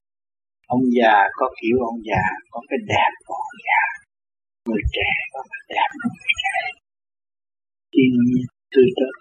Ông 0.76 0.84
già 0.98 1.16
có 1.40 1.46
kiểu 1.60 1.78
ông 1.92 2.00
già, 2.10 2.24
có 2.54 2.60
cái 2.70 2.80
đẹp 2.94 3.12
của 3.26 3.36
ông 3.46 3.58
già. 3.68 3.82
Người 4.68 4.84
trẻ 4.96 5.10
có 5.34 5.40
cái 5.52 5.62
đẹp 5.74 5.90
của 6.00 6.10
người 6.18 6.34
trẻ. 6.42 6.56
Thiên 7.94 8.12
nhiên 8.26 8.46
tươi 8.74 8.90
tốt. 9.00 9.14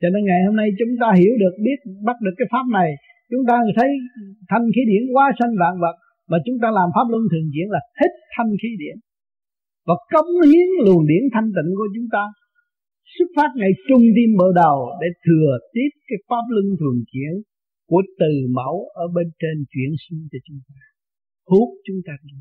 Cho 0.00 0.08
nên 0.12 0.22
ngày 0.28 0.40
hôm 0.46 0.56
nay 0.60 0.68
chúng 0.78 0.92
ta 1.00 1.08
hiểu 1.20 1.32
được, 1.42 1.54
biết, 1.64 1.78
bắt 2.08 2.16
được 2.24 2.34
cái 2.38 2.48
pháp 2.52 2.66
này. 2.78 2.90
Chúng 3.30 3.44
ta 3.48 3.54
thấy 3.78 3.90
thanh 4.50 4.66
khí 4.74 4.82
điển 4.90 5.04
quá 5.14 5.24
sanh 5.38 5.54
vạn 5.62 5.74
vật, 5.82 5.96
mà 6.30 6.38
chúng 6.46 6.58
ta 6.62 6.68
làm 6.78 6.88
pháp 6.94 7.06
luân 7.12 7.22
thường 7.30 7.46
diễn 7.54 7.68
là 7.74 7.80
hết 8.00 8.12
thanh 8.34 8.50
khí 8.60 8.70
điển 8.82 8.96
và 9.86 9.94
cống 10.12 10.32
hiến 10.48 10.68
luồng 10.84 11.04
điển 11.10 11.22
thanh 11.34 11.48
tịnh 11.56 11.70
của 11.78 11.88
chúng 11.94 12.08
ta, 12.14 12.24
xuất 13.14 13.28
phát 13.36 13.50
ngay 13.56 13.72
trung 13.88 14.04
tim 14.16 14.30
mở 14.40 14.48
đầu 14.62 14.78
để 15.00 15.08
thừa 15.24 15.50
tiếp 15.74 15.90
cái 16.08 16.18
pháp 16.28 16.44
luân 16.54 16.66
thường 16.80 16.98
chuyển 17.10 17.32
của 17.90 18.02
từ 18.20 18.32
mẫu 18.58 18.76
ở 19.02 19.04
bên 19.16 19.28
trên 19.40 19.56
chuyển 19.72 19.90
xuống 20.02 20.22
cho 20.30 20.38
chúng 20.46 20.60
ta, 20.68 20.80
hút 21.50 21.68
chúng 21.86 22.00
ta 22.06 22.14
đi 22.28 22.38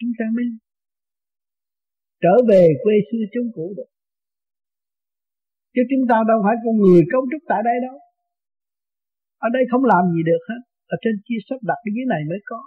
chúng 0.00 0.12
ta 0.18 0.26
mới 0.36 0.46
trở 2.22 2.34
về 2.50 2.62
quê 2.82 2.94
xưa 3.08 3.24
chốn 3.32 3.46
cũ 3.54 3.66
được. 3.76 3.90
Chứ 5.74 5.82
chúng 5.90 6.04
ta 6.10 6.16
đâu 6.30 6.38
phải 6.44 6.56
con 6.62 6.74
người 6.82 7.02
cấu 7.12 7.22
trúc 7.30 7.42
tại 7.50 7.60
đây 7.68 7.76
đâu. 7.86 7.96
Ở 9.46 9.48
đây 9.56 9.62
không 9.70 9.84
làm 9.92 10.02
gì 10.14 10.22
được 10.30 10.42
hết. 10.50 10.60
Ở 10.94 10.96
trên 11.02 11.14
chia 11.26 11.40
sắp 11.48 11.58
đặt 11.68 11.78
cái 11.84 11.92
dưới 11.96 12.06
này 12.12 12.22
mới 12.30 12.40
có 12.50 12.60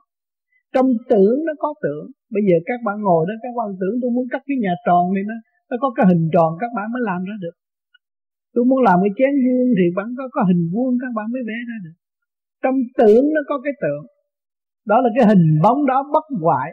trong 0.73 0.89
tưởng 1.11 1.37
nó 1.47 1.53
có 1.63 1.69
tưởng. 1.83 2.05
Bây 2.33 2.43
giờ 2.47 2.55
các 2.69 2.79
bạn 2.85 2.97
ngồi 3.05 3.21
đó, 3.29 3.33
các 3.43 3.53
bạn 3.59 3.69
tưởng 3.79 3.95
tôi 4.01 4.11
muốn 4.15 4.25
cắt 4.33 4.41
cái 4.47 4.57
nhà 4.65 4.73
tròn 4.87 5.03
này 5.15 5.23
nó 5.29 5.35
nó 5.69 5.75
có 5.83 5.87
cái 5.97 6.05
hình 6.11 6.25
tròn, 6.33 6.49
các 6.61 6.71
bạn 6.77 6.85
mới 6.93 7.01
làm 7.09 7.21
ra 7.29 7.35
được. 7.43 7.55
Tôi 8.53 8.63
muốn 8.69 8.79
làm 8.87 8.97
cái 9.03 9.13
chén 9.17 9.33
vuông 9.43 9.69
thì 9.77 9.85
vẫn 9.97 10.07
có 10.17 10.23
có 10.35 10.41
hình 10.49 10.63
vuông, 10.73 10.93
các 11.01 11.11
bạn 11.17 11.27
mới 11.33 11.41
vẽ 11.49 11.57
ra 11.69 11.77
được. 11.85 11.95
Trong 12.63 12.77
tưởng 12.99 13.25
nó 13.35 13.41
có 13.49 13.55
cái 13.65 13.73
tưởng 13.83 14.03
đó 14.91 14.97
là 15.03 15.09
cái 15.15 15.25
hình 15.31 15.45
bóng 15.63 15.79
đó 15.91 15.97
bất 16.13 16.25
hoại. 16.43 16.69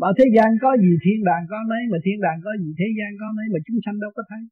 Mà 0.00 0.08
thế 0.18 0.24
gian 0.36 0.48
có 0.62 0.70
gì, 0.82 0.92
thiên 1.04 1.18
đàng 1.28 1.44
có 1.50 1.58
nấy 1.68 1.82
mà 1.92 1.98
thiên 2.04 2.20
đàng 2.26 2.38
có 2.44 2.50
gì, 2.62 2.68
thế 2.78 2.88
gian 2.98 3.10
có 3.20 3.26
nấy 3.36 3.46
mà 3.52 3.58
chúng 3.66 3.78
sanh 3.84 3.96
đâu 4.00 4.10
có 4.16 4.22
thấy. 4.30 4.42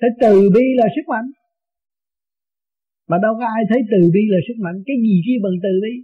Thế 0.00 0.08
từ 0.20 0.34
bi 0.54 0.66
là 0.80 0.86
sức 0.96 1.06
mạnh. 1.12 1.28
Mà 3.10 3.16
đâu 3.24 3.34
có 3.40 3.46
ai 3.56 3.62
thấy 3.70 3.80
từ 3.92 4.00
bi 4.14 4.22
là 4.32 4.40
sức 4.48 4.58
mạnh. 4.64 4.78
Cái 4.86 4.96
gì 5.04 5.14
chi 5.24 5.34
bằng 5.44 5.56
từ 5.64 5.72
bi? 5.84 5.94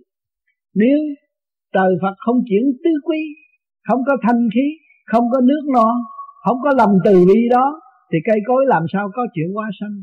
Nếu 0.83 0.99
trời 1.75 1.93
Phật 2.03 2.17
không 2.25 2.39
chuyển 2.49 2.65
tứ 2.83 2.93
quý 3.07 3.21
Không 3.89 4.01
có 4.09 4.15
thanh 4.25 4.43
khí, 4.55 4.67
Không 5.13 5.27
có 5.33 5.39
nước 5.49 5.65
non 5.77 5.97
Không 6.45 6.59
có 6.65 6.71
lòng 6.81 6.95
từ 7.07 7.15
bi 7.29 7.41
đó, 7.57 7.67
Thì 8.11 8.19
cây 8.29 8.39
cối 8.49 8.63
làm 8.73 8.83
sao 8.93 9.05
có 9.17 9.23
chuyện 9.35 9.49
hóa 9.55 9.67
sanh? 9.81 9.97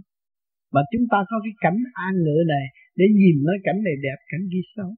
Mà 0.74 0.82
chúng 0.92 1.06
ta 1.12 1.20
có 1.30 1.36
cái 1.44 1.54
cảnh 1.64 1.80
an 2.08 2.14
ngựa 2.24 2.44
này 2.54 2.66
Để 3.00 3.06
nhìn 3.20 3.36
nói 3.48 3.58
cảnh 3.64 3.80
này 3.88 3.96
đẹp, 4.06 4.20
Cảnh 4.32 4.46
kia 4.52 4.66
xấu 4.76 4.90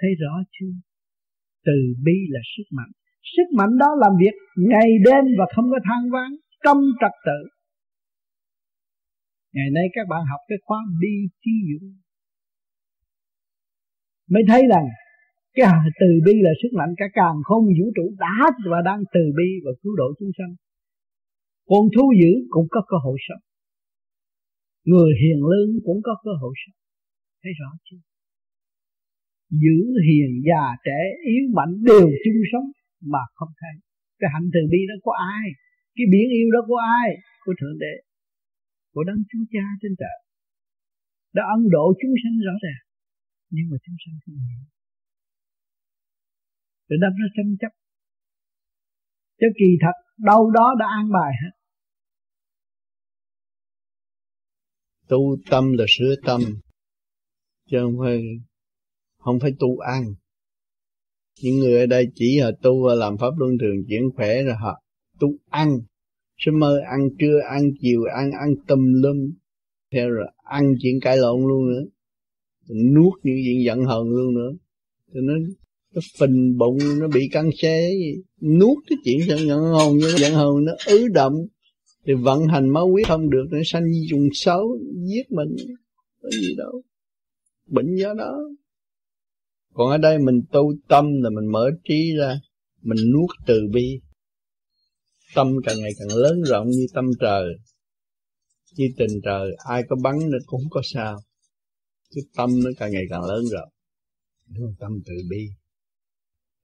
Thấy 0.00 0.10
rõ 0.22 0.34
chưa? 0.54 0.74
Từ 1.66 1.76
bi 2.04 2.16
là 2.34 2.40
sức 2.56 2.68
mạnh. 2.78 2.92
Sức 3.36 3.48
mạnh 3.58 3.78
đó 3.82 3.88
làm 4.02 4.12
việc 4.22 4.36
ngày 4.70 4.90
đêm 5.06 5.24
và 5.38 5.46
không 5.54 5.68
có 5.72 5.78
than 5.88 6.02
vãn, 6.12 6.30
trong 6.64 6.80
trật 7.00 7.14
tự 7.26 7.38
ngày 9.54 9.68
nay 9.76 9.86
các 9.94 10.04
bạn 10.10 10.22
học 10.30 10.40
cái 10.48 10.58
khóa 10.64 10.78
bi 11.00 11.14
trí 11.42 11.54
dũng 11.70 11.88
mới 14.32 14.42
thấy 14.48 14.62
rằng 14.72 14.86
cái 15.54 15.66
từ 16.00 16.08
bi 16.26 16.34
là 16.46 16.52
sức 16.62 16.72
mạnh 16.78 16.92
cả 17.00 17.06
càng 17.18 17.36
không, 17.48 17.64
vũ 17.78 17.86
trụ 17.96 18.06
đã 18.24 18.36
và 18.70 18.78
đang 18.88 19.00
từ 19.14 19.22
bi 19.38 19.48
và 19.64 19.72
cứu 19.82 19.92
độ 20.00 20.08
chúng 20.18 20.32
sanh. 20.38 20.52
Còn 21.70 21.82
thú 21.94 22.04
dữ 22.20 22.32
cũng 22.54 22.66
có 22.70 22.80
cơ 22.90 22.96
hội 23.04 23.18
sống. 23.26 23.42
Người 24.90 25.10
hiền 25.22 25.40
lương 25.50 25.70
cũng 25.86 26.00
có 26.06 26.14
cơ 26.24 26.32
hội 26.42 26.54
sống. 26.62 26.78
Thấy 27.42 27.52
rõ 27.60 27.70
chưa? 27.86 28.02
Giữ 29.62 29.78
hiền 30.08 30.30
già 30.48 30.64
trẻ 30.86 31.00
yếu 31.32 31.44
mạnh 31.56 31.74
đều 31.90 32.08
chung 32.24 32.40
sống 32.52 32.66
mà 33.12 33.22
không 33.34 33.52
thấy. 33.60 33.74
Cái 34.20 34.30
hạnh 34.34 34.48
từ 34.54 34.60
bi 34.72 34.80
đó 34.90 34.96
có 35.06 35.12
ai? 35.36 35.46
Cái 35.96 36.06
biển 36.12 36.28
yêu 36.38 36.48
đó 36.54 36.60
có 36.68 36.76
ai? 37.00 37.08
Của 37.44 37.54
thượng 37.60 37.78
đế 37.82 37.94
của 38.94 39.04
đấng 39.04 39.22
chúa 39.30 39.44
cha 39.52 39.64
trên 39.80 39.92
trời. 39.98 40.18
Đã 41.32 41.42
ân 41.56 41.70
độ 41.70 41.86
chúng 42.00 42.14
sanh 42.22 42.36
rõ 42.46 42.54
ràng, 42.64 42.82
nhưng 43.50 43.66
mà 43.70 43.76
chúng 43.84 43.96
sanh 44.04 44.16
không 44.24 44.34
hiểu. 44.34 44.64
Rồi 46.88 46.98
đâm 47.02 47.12
ra 47.20 47.26
tranh 47.36 47.56
chấp. 47.60 47.72
Cho 49.40 49.46
kỳ 49.58 49.70
thật, 49.80 49.96
đâu 50.18 50.50
đó 50.50 50.74
đã 50.78 50.86
an 50.98 51.06
bài 51.12 51.32
hết. 51.42 51.54
Tu 55.08 55.36
tâm 55.50 55.72
là 55.72 55.84
sửa 55.88 56.14
tâm, 56.26 56.40
chứ 57.70 57.78
không 57.82 57.96
phải 58.00 58.20
không 59.18 59.38
phải 59.40 59.50
tu 59.60 59.78
ăn 59.78 60.04
những 61.42 61.58
người 61.58 61.80
ở 61.80 61.86
đây 61.86 62.06
chỉ 62.14 62.40
là 62.40 62.50
tu 62.62 62.86
và 62.86 62.94
làm 62.94 63.16
pháp 63.20 63.30
luân 63.38 63.52
thường 63.60 63.76
chuyển 63.88 64.02
khỏe 64.16 64.42
rồi 64.42 64.54
họ 64.54 64.82
tu 65.20 65.28
ăn 65.50 65.68
sẽ 66.38 66.52
mơ 66.52 66.80
ăn 66.90 67.08
trưa, 67.18 67.40
ăn 67.50 67.70
chiều, 67.80 68.04
ăn 68.16 68.30
ăn 68.32 68.54
tùm 68.66 68.92
lum. 69.02 69.30
Theo 69.92 70.10
rồi, 70.10 70.26
ăn 70.44 70.74
chuyện 70.82 71.00
cãi 71.00 71.16
lộn 71.16 71.40
luôn 71.40 71.68
nữa. 71.68 71.84
Nuốt 72.94 73.12
những 73.22 73.36
chuyện 73.44 73.64
giận 73.64 73.84
hờn 73.84 74.10
luôn 74.10 74.34
nữa. 74.34 74.50
Cho 75.14 75.20
nó 75.20 75.34
nó 75.94 76.00
phình 76.18 76.58
bụng, 76.58 76.78
nó 76.98 77.08
bị 77.08 77.28
căng 77.32 77.50
xe 77.56 77.90
nuốt 78.40 78.78
cái 78.86 78.96
chuyện 79.04 79.20
giận 79.28 79.48
hờn 79.48 79.96
như 79.96 80.14
giận 80.16 80.32
hờn 80.32 80.64
nó 80.64 80.72
ứ 80.86 81.08
động, 81.08 81.46
thì 82.06 82.14
vận 82.14 82.46
hành 82.46 82.68
máu 82.68 82.90
huyết 82.90 83.06
không 83.06 83.30
được, 83.30 83.44
nó 83.50 83.58
sanh 83.64 83.84
trùng 84.10 84.28
xấu, 84.32 84.78
giết 85.06 85.32
mình. 85.32 85.56
Có 86.22 86.28
gì 86.30 86.54
đâu. 86.56 86.82
Bệnh 87.66 87.94
do 87.96 88.14
đó. 88.14 88.38
Còn 89.74 89.90
ở 89.90 89.98
đây 89.98 90.18
mình 90.18 90.42
tu 90.52 90.74
tâm 90.88 91.22
là 91.22 91.30
mình 91.30 91.46
mở 91.46 91.70
trí 91.84 92.16
ra, 92.18 92.40
mình 92.82 92.98
nuốt 93.12 93.30
từ 93.46 93.60
bi 93.72 94.00
tâm 95.34 95.56
càng 95.64 95.76
ngày 95.80 95.92
càng 95.98 96.18
lớn 96.18 96.42
rộng 96.42 96.70
như 96.70 96.86
tâm 96.94 97.04
trời. 97.20 97.44
Như 98.76 98.88
tình 98.96 99.20
trời 99.24 99.50
ai 99.68 99.82
có 99.88 99.96
bắn 100.02 100.18
nó 100.30 100.38
cũng 100.46 100.60
không 100.60 100.70
có 100.70 100.80
sao. 100.84 101.16
Cái 102.14 102.22
tâm 102.36 102.50
nó 102.64 102.70
càng 102.78 102.92
ngày 102.92 103.04
càng 103.10 103.24
lớn 103.24 103.44
rộng. 103.52 103.68
Tâm 104.78 104.90
từ 105.06 105.14
bi. 105.30 105.48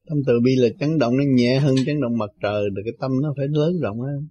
Tâm 0.09 0.19
từ 0.27 0.41
bi 0.41 0.57
là 0.57 0.69
chấn 0.81 0.99
động 0.99 1.17
nó 1.17 1.25
nhẹ 1.27 1.59
hơn 1.59 1.75
chấn 1.87 2.01
động 2.01 2.19
mặt 2.19 2.31
trời 2.43 2.71
được 2.71 2.83
cái 2.85 2.95
tâm 3.01 3.11
nó 3.23 3.35
phải 3.37 3.47
lớn 3.49 3.81
rộng 3.81 4.01
hơn 4.01 4.29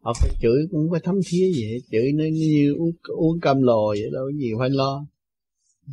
họ 0.00 0.12
phải 0.20 0.30
chửi 0.42 0.66
cũng 0.70 0.88
phải 0.90 1.00
thấm 1.04 1.14
thía 1.26 1.52
vậy. 1.60 1.82
Chửi 1.90 2.12
nó 2.12 2.24
như 2.32 2.74
uống, 2.78 2.96
uống 3.16 3.40
cam 3.40 3.62
lồ 3.62 3.88
vậy 3.88 4.10
đâu 4.12 4.24
có 4.24 4.38
gì 4.38 4.50
phải 4.58 4.70
lo. 4.70 5.06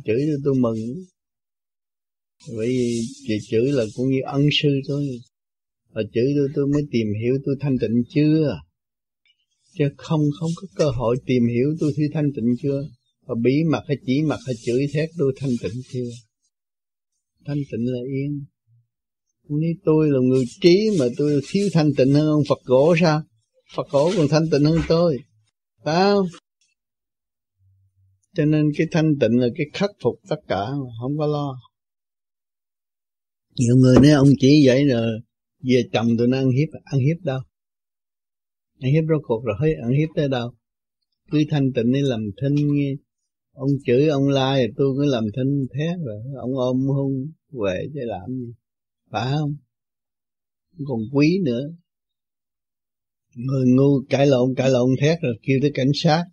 Chửi 0.04 0.20
tôi 0.44 0.54
mừng. 0.54 0.76
Bởi 2.56 2.68
vì 3.28 3.38
chửi 3.50 3.72
là 3.72 3.84
cũng 3.94 4.08
như 4.08 4.20
ân 4.26 4.48
sư 4.52 4.68
thôi 4.88 5.20
và 5.92 6.02
chửi 6.14 6.32
tôi 6.36 6.48
tôi 6.54 6.66
mới 6.66 6.82
tìm 6.90 7.06
hiểu 7.22 7.38
tôi 7.44 7.56
thanh 7.60 7.76
tịnh 7.80 8.02
chưa? 8.14 8.60
Chứ 9.78 9.84
không 9.96 10.20
không 10.40 10.50
có 10.56 10.68
cơ 10.76 10.90
hội 10.90 11.16
tìm 11.26 11.42
hiểu 11.54 11.76
tôi 11.80 11.92
thi 11.96 12.02
thanh 12.14 12.32
tịnh 12.36 12.54
chưa? 12.62 12.82
Và 13.26 13.34
bí 13.42 13.64
mật 13.70 13.82
hay 13.88 13.96
chỉ 14.06 14.22
mặt 14.22 14.38
hay 14.46 14.54
chửi 14.66 14.86
thét 14.92 15.08
tôi 15.18 15.32
thanh 15.36 15.50
tịnh 15.62 15.82
chưa? 15.92 16.10
Thanh 17.46 17.58
tịnh 17.72 17.92
là 17.92 17.98
yên. 17.98 18.44
Nếu 19.48 19.70
tôi 19.84 20.10
là 20.10 20.18
người 20.20 20.44
trí 20.60 20.90
mà 20.98 21.06
tôi 21.16 21.40
thiếu 21.48 21.68
thanh 21.72 21.90
tịnh 21.96 22.12
hơn 22.12 22.26
ông 22.26 22.42
Phật 22.48 22.58
cổ 22.64 22.94
sao? 23.00 23.22
Phật 23.76 23.86
cổ 23.90 24.12
còn 24.16 24.28
thanh 24.28 24.50
tịnh 24.50 24.64
hơn 24.64 24.78
tôi. 24.88 25.18
Phải 25.84 25.94
không? 25.94 26.26
Cho 28.36 28.44
nên 28.44 28.70
cái 28.76 28.86
thanh 28.90 29.18
tịnh 29.20 29.40
là 29.40 29.46
cái 29.56 29.66
khắc 29.72 29.90
phục 30.02 30.14
tất 30.28 30.36
cả 30.48 30.70
mà 30.70 30.90
không 31.02 31.18
có 31.18 31.26
lo. 31.26 31.60
Nhiều 33.56 33.76
người 33.76 33.96
nói 33.96 34.10
ông 34.10 34.28
chỉ 34.40 34.62
vậy 34.66 34.84
rồi 34.84 35.20
về 35.62 35.82
chồng 35.92 36.08
tôi 36.18 36.28
nó 36.28 36.36
ăn 36.36 36.50
hiếp 36.50 36.68
ăn 36.84 37.00
hiếp 37.00 37.16
đâu? 37.24 37.40
Ăn 38.80 38.92
hiếp 38.92 39.04
rốt 39.08 39.22
cuộc 39.22 39.44
rồi 39.44 39.56
thấy 39.60 39.74
ăn 39.74 39.90
hiếp 39.90 40.08
tới 40.16 40.28
đâu? 40.28 40.54
Cứ 41.30 41.44
thanh 41.50 41.72
tịnh 41.72 41.92
đi 41.92 42.00
làm 42.02 42.20
thinh 42.42 42.54
nghe 42.74 42.94
ông 43.58 43.70
chửi 43.84 44.08
ông 44.08 44.28
la 44.28 44.56
rồi 44.56 44.68
tôi 44.76 44.94
cứ 44.96 45.04
làm 45.04 45.24
thinh 45.36 45.66
thế 45.74 45.86
rồi. 46.06 46.22
Ông 46.40 46.56
ôm 46.56 46.76
hung 46.76 47.32
về 47.62 47.86
chứ 47.94 48.00
làm 48.02 48.30
gì? 48.30 48.52
Phải 49.10 49.32
không? 49.32 49.56
Còn 50.86 50.98
quý 51.12 51.38
nữa. 51.44 51.62
Người 53.34 53.64
ngu 53.66 54.02
cãi 54.08 54.26
lộn 54.26 54.54
cãi 54.56 54.70
lộn 54.70 54.90
thét 55.00 55.18
rồi 55.22 55.38
kêu 55.42 55.58
tới 55.62 55.70
cảnh 55.74 55.90
sát. 55.94 56.24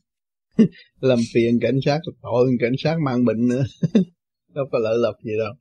Làm 0.99 1.19
phiền 1.34 1.60
cảnh 1.61 1.80
sát, 1.85 1.99
tội 2.22 2.47
cảnh 2.60 2.73
sát 2.77 2.97
mang 3.06 3.26
bệnh 3.26 3.47
nữa. 3.47 3.64
Đâu 4.53 4.65
có 4.72 4.80
lợi 4.80 4.97
lộc 4.97 5.15
gì 5.23 5.31
đâu. 5.39 5.53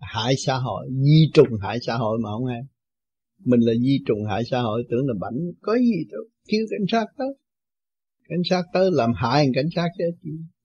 Hại 0.00 0.34
xã 0.38 0.56
hội, 0.56 0.88
di 0.90 1.30
trùng 1.34 1.58
hại 1.62 1.78
xã 1.86 1.96
hội 1.96 2.18
mà 2.22 2.30
không 2.30 2.46
ai 2.46 2.60
mình 3.44 3.60
là 3.60 3.72
di 3.74 3.98
trùng 4.06 4.24
hại 4.24 4.42
xã 4.50 4.60
hội 4.60 4.84
tưởng 4.90 5.06
là 5.06 5.14
bảnh. 5.20 5.38
Có 5.60 5.78
gì 5.78 6.04
đâu 6.10 6.22
kêu 6.48 6.66
cảnh 6.70 6.86
sát 6.88 7.06
tới. 7.18 7.28
Cảnh 8.28 8.42
sát 8.50 8.62
tới 8.72 8.90
làm 8.92 9.10
hại 9.16 9.46
cảnh 9.54 9.68
sát 9.74 9.88
chứ 9.98 10.04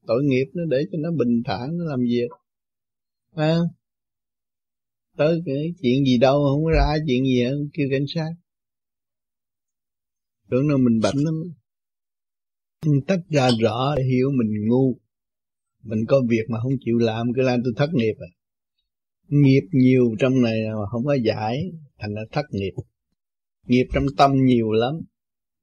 tội 0.07 0.23
nghiệp 0.23 0.45
nó 0.53 0.63
để 0.69 0.85
cho 0.91 0.97
nó 1.01 1.11
bình 1.11 1.41
thản 1.45 1.77
nó 1.77 1.85
làm 1.85 1.99
việc. 2.03 2.27
À, 3.35 3.57
tới 5.17 5.41
cái 5.45 5.73
chuyện 5.81 6.05
gì 6.05 6.17
đâu 6.17 6.43
không 6.51 6.63
có 6.63 6.71
ra 6.71 6.97
chuyện 7.07 7.23
gì 7.23 7.43
hết 7.43 7.55
kêu 7.73 7.87
cảnh 7.91 8.05
sát. 8.07 8.29
Tưởng 10.49 10.69
là 10.69 10.77
mình 10.77 10.99
bệnh 10.99 11.17
lắm. 11.17 11.33
Tách 13.07 13.19
ra 13.29 13.49
rõ 13.61 13.95
để 13.97 14.03
hiểu 14.03 14.31
mình 14.31 14.67
ngu. 14.67 14.97
Mình 15.83 16.05
có 16.07 16.21
việc 16.29 16.45
mà 16.49 16.59
không 16.63 16.73
chịu 16.85 16.97
làm 16.97 17.27
cứ 17.35 17.41
làm 17.41 17.59
tôi 17.63 17.73
thất 17.75 17.89
nghiệp 17.93 18.13
à. 18.19 18.31
Nghiệp 19.27 19.63
nhiều 19.71 20.15
trong 20.19 20.41
này 20.41 20.61
mà 20.65 20.85
không 20.91 21.05
có 21.05 21.13
giải 21.13 21.71
thành 22.01 22.13
ra 22.13 22.21
thất 22.31 22.45
nghiệp. 22.49 22.73
Nghiệp 23.67 23.85
trong 23.93 24.05
tâm 24.17 24.31
nhiều 24.45 24.71
lắm 24.71 24.93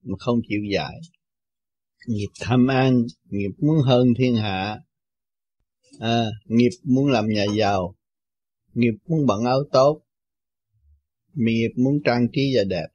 mà 0.03 0.15
không 0.19 0.39
chịu 0.49 0.61
giải 0.73 1.01
nghiệp 2.09 2.29
tham 2.41 2.67
ăn 2.67 3.03
nghiệp 3.25 3.51
muốn 3.59 3.77
hơn 3.85 4.07
thiên 4.19 4.37
hạ. 4.37 4.79
À, 5.99 6.27
nghiệp 6.45 6.71
muốn 6.85 7.07
làm 7.07 7.29
nhà 7.29 7.45
giàu. 7.57 7.95
Nghiệp 8.75 8.95
muốn 9.09 9.27
bận 9.27 9.45
áo 9.45 9.63
tốt. 9.73 10.03
Nghiệp 11.35 11.69
muốn 11.77 11.95
trang 12.05 12.27
trí 12.33 12.53
và 12.57 12.65
đẹp. 12.65 12.87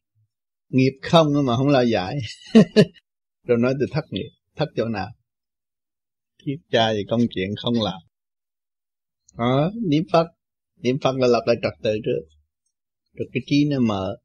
Nghiệp 0.70 0.94
không 1.02 1.28
mà 1.45 1.56
không 1.57 1.68
lo 1.68 1.82
giải 1.82 2.18
rồi 3.48 3.57
nói 3.57 3.74
từ 3.80 3.86
thất 3.91 4.06
nghiệp. 4.11 4.30
Thất 4.56 4.65
chỗ 4.76 4.86
nào? 4.86 5.10
Kiếp 6.45 6.60
cha 6.72 6.94
thì 6.94 6.99
công 7.10 7.22
chuyện 7.30 7.49
không 7.64 7.74
làm. 7.82 7.99
Đó 9.38 9.72
niệm 9.88 10.03
phật. 10.11 10.28
Niệm 10.82 10.98
phật 11.02 11.15
là 11.15 11.28
lập 11.28 11.44
lại 11.45 11.56
trật 11.61 11.74
tự 11.84 11.98
trước 12.06 12.32
rồi 13.14 13.27
cái 13.34 13.41
trí 13.45 13.69
nó 13.72 13.77
mở, 13.88 14.18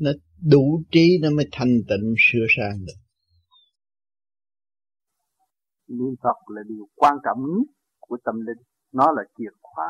nó 0.00 0.10
đủ 0.50 0.82
trí 0.90 1.18
nó 1.22 1.28
mới 1.36 1.48
thanh 1.52 1.74
tịnh 1.88 2.14
sửa 2.18 2.46
sang 2.56 2.78
được. 2.86 3.00
Niệm 5.88 6.14
phật 6.22 6.38
là 6.54 6.62
điều 6.68 6.88
quan 6.94 7.16
trọng 7.24 7.38
nhất 7.38 7.68
của 8.00 8.16
tâm 8.24 8.34
linh. 8.46 8.62
Nó 8.92 9.12
là 9.12 9.22
chìa 9.38 9.50
khóa 9.62 9.86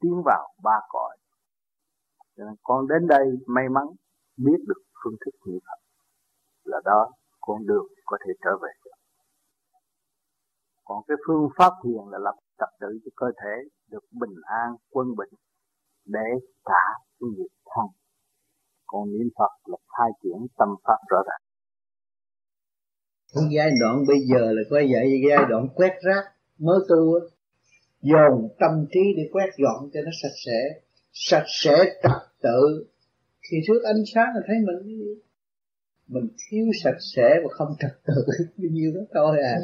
tiến 0.00 0.22
vào 0.24 0.54
ba 0.62 0.78
cõi. 0.88 1.16
Cho 2.36 2.44
nên 2.44 2.54
con 2.62 2.88
đến 2.88 3.06
đây 3.08 3.26
may 3.46 3.64
mắn 3.74 3.84
biết 4.36 4.60
được 4.68 4.82
phương 5.04 5.16
thức 5.24 5.34
niệm 5.46 5.58
phật. 5.66 5.80
Là 6.64 6.78
đó 6.84 7.10
con 7.40 7.66
đường 7.66 7.86
có 8.04 8.18
thể 8.26 8.32
trở 8.44 8.50
về 8.62 8.72
được. 8.84 8.98
Còn 10.84 11.04
cái 11.06 11.16
phương 11.26 11.48
pháp 11.56 11.72
thiền 11.84 12.02
là 12.12 12.18
lập 12.18 12.34
trật 12.58 12.68
tự 12.80 12.88
cho 13.04 13.10
cơ 13.16 13.26
thể 13.42 13.54
được 13.90 14.04
bình 14.20 14.36
an, 14.44 14.76
quân 14.90 15.06
bình 15.16 15.32
để 16.06 16.28
trả 16.64 16.84
cái 17.20 17.28
nghiệp 17.36 17.52
thân. 17.74 17.86
Còn 18.86 19.12
niệm 19.12 19.28
phật 19.38 19.52
là 19.70 19.76
khai 19.98 20.10
triển 20.22 20.46
tâm 20.58 20.68
pháp 20.84 20.98
rõ 21.08 21.18
ràng. 21.28 21.42
Cái 23.34 23.44
giai 23.56 23.70
đoạn 23.80 24.04
bây 24.08 24.18
giờ 24.20 24.52
là 24.52 24.62
có 24.70 24.76
vậy 24.76 25.22
giai 25.28 25.44
đoạn 25.48 25.68
quét 25.74 25.92
rác, 26.02 26.24
mới 26.58 26.78
tu 26.88 27.20
dồn 28.02 28.48
tâm 28.60 28.86
trí 28.92 29.00
để 29.16 29.22
quét 29.32 29.50
dọn 29.58 29.90
cho 29.92 30.00
nó 30.04 30.10
sạch 30.22 30.36
sẽ. 30.46 30.80
Sạch 31.12 31.46
sẽ 31.46 31.76
trật 32.02 32.22
tự. 32.42 32.86
Thì 33.50 33.56
trước 33.66 33.82
ánh 33.84 34.02
sáng 34.14 34.28
là 34.34 34.40
thấy 34.46 34.56
mình 34.66 34.94
mình 36.08 36.28
thiếu 36.50 36.66
sạch 36.84 36.98
sẽ 37.14 37.40
và 37.42 37.48
không 37.50 37.68
trật 37.80 37.90
tự. 38.06 38.14
Bao 38.58 38.68
nhiêu 38.70 38.92
đó 38.94 39.00
thôi 39.14 39.36
à. 39.42 39.56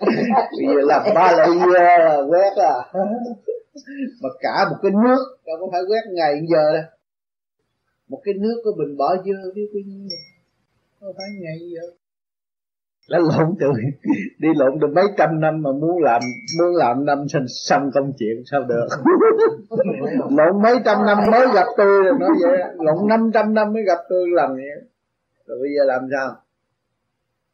Bây 0.58 0.66
giờ 0.66 0.80
làm 0.86 1.02
ba 1.14 1.32
lần 1.32 1.68
là 1.68 2.16
quét 2.28 2.52
à. 2.56 2.74
mà 4.22 4.28
cả 4.40 4.68
một 4.70 4.76
cái 4.82 4.92
nước 5.04 5.38
đâu 5.46 5.56
có 5.60 5.68
phải 5.72 5.80
quét 5.88 6.02
ngày 6.12 6.34
giờ 6.50 6.72
đâu 6.72 6.84
một 8.08 8.20
cái 8.24 8.34
nước 8.34 8.60
của 8.64 8.70
mình 8.76 8.96
bỏ 8.96 9.16
dơ 9.16 9.50
biết 9.54 9.68
bao 9.74 9.82
nhiêu 9.86 10.08
không 11.00 11.14
phải 11.16 11.26
ngày 11.40 11.58
giờ. 11.74 11.82
Đã 13.10 13.18
lộn 13.18 13.54
từ 13.60 13.66
đi 14.38 14.48
lộn 14.56 14.78
được 14.78 14.88
mấy 14.94 15.04
trăm 15.16 15.40
năm 15.40 15.62
mà 15.62 15.72
muốn 15.72 16.02
làm 16.02 16.22
muốn 16.58 16.76
làm 16.76 17.04
năm 17.04 17.28
xong 17.28 17.44
xong 17.48 17.90
công 17.94 18.12
chuyện 18.18 18.42
sao 18.50 18.64
được? 18.64 18.86
Lộn 20.30 20.62
mấy 20.62 20.76
trăm 20.84 21.06
năm 21.06 21.18
mới 21.30 21.46
gặp 21.54 21.66
tôi 21.76 22.02
rồi 22.02 22.18
nói 22.20 22.30
vậy. 22.42 22.58
Lộn 22.78 23.08
năm 23.08 23.30
trăm 23.34 23.54
năm 23.54 23.72
mới 23.72 23.82
gặp 23.82 23.98
tôi 24.08 24.28
làm 24.30 24.54
vậy. 24.54 24.88
Rồi 25.46 25.58
bây 25.60 25.70
giờ 25.78 25.84
làm 25.84 26.08
sao? 26.12 26.36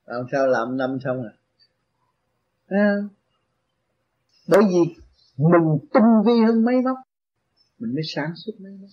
Làm 0.06 0.24
sao 0.32 0.46
làm 0.46 0.76
năm 0.76 0.98
xong 1.05 1.22
à, 1.22 1.32
à 2.68 2.96
bởi 4.48 4.62
vì 4.68 5.03
mình 5.36 5.78
tinh 5.94 6.11
vi 6.27 6.32
hơn 6.47 6.65
mấy 6.65 6.74
móc 6.85 6.97
mình 7.78 7.94
mới 7.94 8.02
sáng 8.15 8.31
suốt 8.36 8.52
mấy 8.59 8.73
móc 8.73 8.90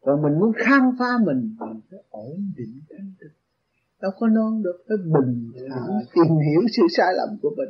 còn 0.00 0.22
mình 0.22 0.38
muốn 0.40 0.52
khám 0.56 0.82
phá 0.98 1.18
mình 1.26 1.56
mình 1.60 1.80
phải 1.90 2.00
ổn 2.10 2.52
định 2.56 2.80
thanh 2.90 3.12
tịnh 3.20 3.44
đâu 4.04 4.12
có 4.18 4.26
non 4.28 4.62
được, 4.62 4.84
phải 4.88 4.96
bình 4.96 5.52
thản, 5.70 5.88
tìm 6.14 6.36
hiểu 6.46 6.60
sự 6.76 6.82
sai 6.96 7.14
lầm 7.16 7.38
của 7.42 7.50
mình. 7.56 7.68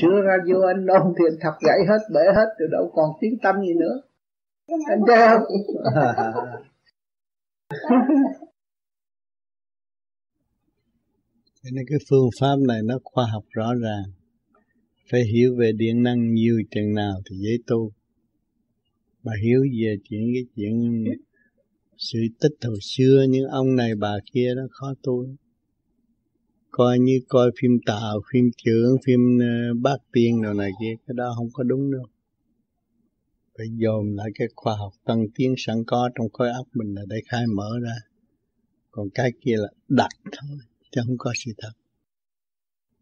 Sửa 0.00 0.22
vô 0.48 0.60
anh 0.60 0.86
non 0.86 1.14
thì 1.18 1.24
anh 1.30 1.38
thọc 1.42 1.54
gãy 1.66 1.78
hết, 1.88 1.98
bể 2.14 2.20
hết, 2.36 2.48
rồi 2.58 2.68
đâu 2.72 2.90
còn 2.94 3.10
tiếng 3.20 3.38
tâm 3.42 3.60
gì 3.60 3.74
nữa. 3.74 4.00
Anh 4.66 5.00
thấy 5.06 5.28
không? 5.28 5.42
Cho 11.62 11.70
nên 11.72 11.84
cái 11.88 11.98
phương 12.10 12.28
pháp 12.40 12.56
này 12.68 12.78
nó 12.84 12.98
khoa 13.04 13.26
học 13.32 13.44
rõ 13.50 13.74
ràng 13.82 14.04
phải 15.10 15.24
hiểu 15.24 15.56
về 15.56 15.72
điện 15.72 16.02
năng 16.02 16.34
nhiều 16.34 16.62
chừng 16.70 16.94
nào 16.94 17.22
thì 17.30 17.36
dễ 17.36 17.58
tu. 17.66 17.92
Bà 19.22 19.32
hiểu 19.42 19.60
về 19.82 19.96
chuyện 20.08 20.30
cái 20.34 20.44
chuyện 20.56 21.04
sự 21.96 22.18
tích 22.40 22.54
hồi 22.62 22.78
xưa 22.80 23.26
những 23.28 23.48
ông 23.48 23.76
này 23.76 23.94
bà 23.94 24.18
kia 24.32 24.54
đó 24.56 24.62
khó 24.70 24.94
tu 25.02 25.26
coi 26.76 26.98
như 26.98 27.20
coi 27.28 27.50
phim 27.60 27.70
tạo 27.86 28.20
phim 28.32 28.50
trưởng, 28.56 28.96
phim 29.06 29.38
bác 29.82 29.90
bát 29.90 29.96
tiên 30.12 30.42
đồ 30.42 30.52
này 30.52 30.70
kia, 30.80 30.94
cái 31.06 31.14
đó 31.16 31.32
không 31.36 31.48
có 31.52 31.62
đúng 31.62 31.92
đâu. 31.92 32.06
Phải 33.58 33.66
dồn 33.72 34.16
lại 34.16 34.30
cái 34.34 34.48
khoa 34.56 34.76
học 34.76 34.92
tân 35.04 35.18
tiến 35.34 35.54
sẵn 35.56 35.84
có 35.86 36.10
trong 36.14 36.28
khối 36.32 36.50
óc 36.50 36.66
mình 36.74 36.94
là 36.94 37.02
để 37.08 37.16
khai 37.28 37.46
mở 37.46 37.70
ra. 37.82 37.94
Còn 38.90 39.10
cái 39.14 39.32
kia 39.40 39.56
là 39.56 39.68
đặt 39.88 40.08
thôi, 40.24 40.58
chứ 40.90 41.00
không 41.06 41.18
có 41.18 41.32
sự 41.44 41.52
thật. 41.58 41.72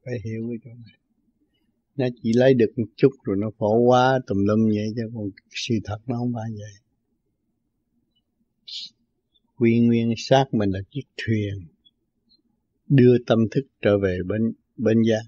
Phải 0.04 0.14
hiểu 0.24 0.42
cái 0.48 0.58
chỗ 0.64 0.70
này 0.70 1.03
nó 1.96 2.06
chỉ 2.22 2.32
lấy 2.32 2.54
được 2.54 2.72
một 2.76 2.86
chút 2.96 3.10
rồi 3.24 3.36
nó 3.40 3.50
phổ 3.58 3.78
quá 3.78 4.20
tùm 4.26 4.38
lum 4.44 4.68
vậy 4.68 4.92
chứ 4.96 5.02
còn 5.14 5.30
sự 5.50 5.74
thật 5.84 5.98
nó 6.06 6.16
không 6.18 6.32
phải 6.34 6.50
vậy. 6.50 6.72
Quy 9.56 9.80
nguyên 9.80 10.14
xác 10.16 10.44
mình 10.52 10.70
là 10.70 10.80
chiếc 10.90 11.04
thuyền 11.16 11.54
đưa 12.88 13.16
tâm 13.26 13.38
thức 13.50 13.64
trở 13.82 13.98
về 13.98 14.18
bên 14.26 14.52
bên 14.76 15.02
giác 15.02 15.22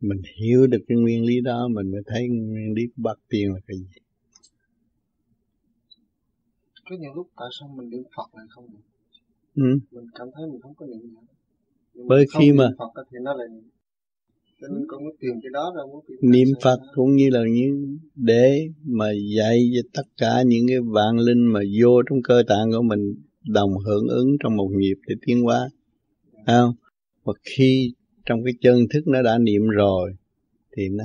mình 0.00 0.22
hiểu 0.40 0.66
được 0.66 0.78
cái 0.88 0.98
nguyên 0.98 1.24
lý 1.24 1.40
đó 1.40 1.68
mình 1.68 1.90
mới 1.90 2.02
thấy 2.06 2.28
nguyên 2.28 2.74
lý 2.74 2.82
của 2.86 3.02
bát 3.02 3.18
tiên 3.28 3.52
là 3.52 3.60
cái 3.66 3.76
gì. 3.76 4.00
Có 6.90 6.96
những 7.00 7.14
lúc 7.14 7.28
tại 7.36 7.48
sao 7.60 7.68
mình 7.68 7.90
niệm 7.90 8.02
Phật 8.16 8.34
lại 8.34 8.46
không 8.50 8.66
được? 8.72 8.78
Ừ. 9.54 9.78
mình 9.90 10.06
cảm 10.14 10.28
thấy 10.34 10.46
mình 10.46 10.60
không 10.60 10.74
có 10.74 10.86
niệm 10.86 11.14
bởi 11.94 12.24
khi 12.38 12.52
mà 12.52 12.68
Phật 12.78 13.04
thì 13.10 13.18
nó 13.22 13.34
là 13.34 13.44
cho 14.62 14.68
nên 14.68 14.84
con 14.88 15.04
mới 15.04 15.12
tìm 15.20 15.30
cái 15.42 15.50
đó 15.52 15.72
ra 15.76 15.82
muốn 15.92 16.04
niệm 16.22 16.48
Phật 16.62 16.80
cũng 16.94 17.16
như 17.16 17.30
là 17.30 17.40
như 17.48 17.96
để 18.14 18.68
mà 18.84 19.06
dạy 19.36 19.70
cho 19.74 19.88
tất 19.92 20.08
cả 20.16 20.42
những 20.46 20.68
cái 20.68 20.80
vạn 20.80 21.18
linh 21.18 21.46
mà 21.46 21.60
vô 21.80 22.02
trong 22.10 22.22
cơ 22.22 22.42
tạng 22.48 22.70
của 22.72 22.82
mình 22.82 23.14
đồng 23.46 23.76
hưởng 23.86 24.08
ứng 24.08 24.36
trong 24.40 24.56
một 24.56 24.68
nhịp 24.76 24.94
để 25.06 25.14
tiến 25.26 25.42
hóa. 25.42 25.68
Không? 26.46 26.74
Và 27.24 27.32
khi 27.42 27.94
trong 28.26 28.44
cái 28.44 28.54
chân 28.60 28.86
thức 28.92 29.06
nó 29.06 29.22
đã 29.22 29.38
niệm 29.38 29.68
rồi 29.68 30.12
thì 30.76 30.88
nó 30.88 31.04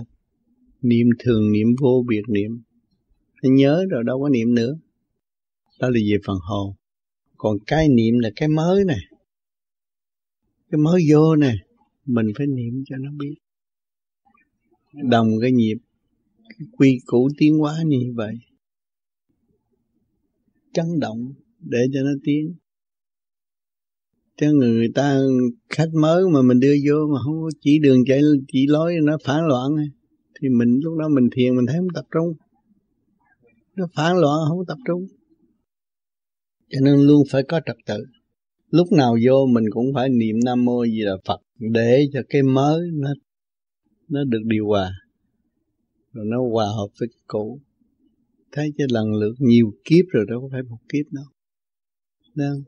niệm 0.82 1.08
thường 1.20 1.52
niệm 1.52 1.68
vô 1.82 2.04
biệt 2.08 2.24
niệm. 2.28 2.62
Nó 3.44 3.50
nhớ 3.50 3.86
rồi 3.90 4.04
đâu 4.04 4.22
có 4.22 4.30
niệm 4.30 4.56
nữa. 4.56 4.78
Đó 5.80 5.90
là 5.90 6.00
về 6.12 6.18
phần 6.26 6.38
hồn. 6.42 6.74
Còn 7.38 7.58
cái 7.68 7.90
niệm 7.90 8.20
là 8.20 8.30
cái 8.36 8.50
mới 8.50 8.86
này 8.86 9.00
cái 10.72 10.80
mới 10.80 11.02
vô 11.12 11.36
này 11.36 11.56
mình 12.06 12.26
phải 12.38 12.48
niệm 12.48 12.84
cho 12.86 12.96
nó 12.98 13.12
biết 13.20 13.36
đồng 15.04 15.28
cái 15.42 15.52
nhịp, 15.52 15.78
cái 16.50 16.68
quy 16.72 17.00
củ 17.06 17.30
tiến 17.38 17.58
hóa 17.58 17.76
như 17.86 18.14
vậy. 18.16 18.36
Chấn 20.74 20.86
động 21.00 21.34
để 21.60 21.80
cho 21.94 22.02
nó 22.02 22.12
tiến. 22.24 22.54
Cho 24.38 24.52
người 24.52 24.88
ta 24.96 25.20
khách 25.70 25.90
mới 25.94 26.24
mà 26.34 26.42
mình 26.42 26.60
đưa 26.60 26.76
vô 26.88 27.08
mà 27.14 27.20
không 27.26 27.42
có 27.42 27.50
chỉ 27.62 27.80
đường 27.80 28.06
chạy, 28.08 28.22
chỉ 28.48 28.68
lối 28.68 28.96
nó 29.04 29.18
phản 29.24 29.48
loạn 29.48 29.72
thì 30.42 30.50
mình 30.50 30.80
lúc 30.84 30.98
đó 31.00 31.08
mình 31.10 31.30
thiền 31.32 31.56
mình 31.56 31.66
thấy 31.66 31.78
không 31.78 31.94
tập 31.96 32.06
trung. 32.12 32.34
Nó 33.76 33.88
phản 33.96 34.18
loạn 34.18 34.38
không 34.50 34.66
tập 34.68 34.78
trung. 34.88 35.08
Cho 36.70 36.80
nên 36.84 37.00
luôn 37.00 37.24
phải 37.32 37.44
có 37.44 37.62
trật 37.66 37.78
tự. 37.86 38.06
Lúc 38.70 38.92
nào 38.92 39.18
vô 39.26 39.46
mình 39.46 39.64
cũng 39.70 39.94
phải 39.94 40.10
niệm 40.10 40.36
nam 40.46 40.66
mô 40.66 40.84
gì 40.84 41.02
là 41.02 41.18
phật 41.26 41.42
để 41.60 42.08
cho 42.14 42.22
cái 42.30 42.44
mới 42.44 42.80
nó 42.94 43.10
nó 44.08 44.24
được 44.24 44.42
điều 44.46 44.68
hòa. 44.68 44.92
Rồi 46.14 46.26
nó 46.26 46.50
hòa 46.50 46.66
hợp 46.66 46.88
với 47.00 47.10
cũ 47.28 47.60
thấy 48.52 48.74
cái 48.78 48.88
lần 48.92 49.14
lượt 49.14 49.36
nhiều 49.40 49.72
kiếp 49.86 50.06
rồi, 50.10 50.26
đâu 50.30 50.42
có 50.42 50.48
phải 50.52 50.64
một 50.64 50.78
kiếp 50.90 51.06
đâu. 51.12 51.26
Đâu 52.36 52.62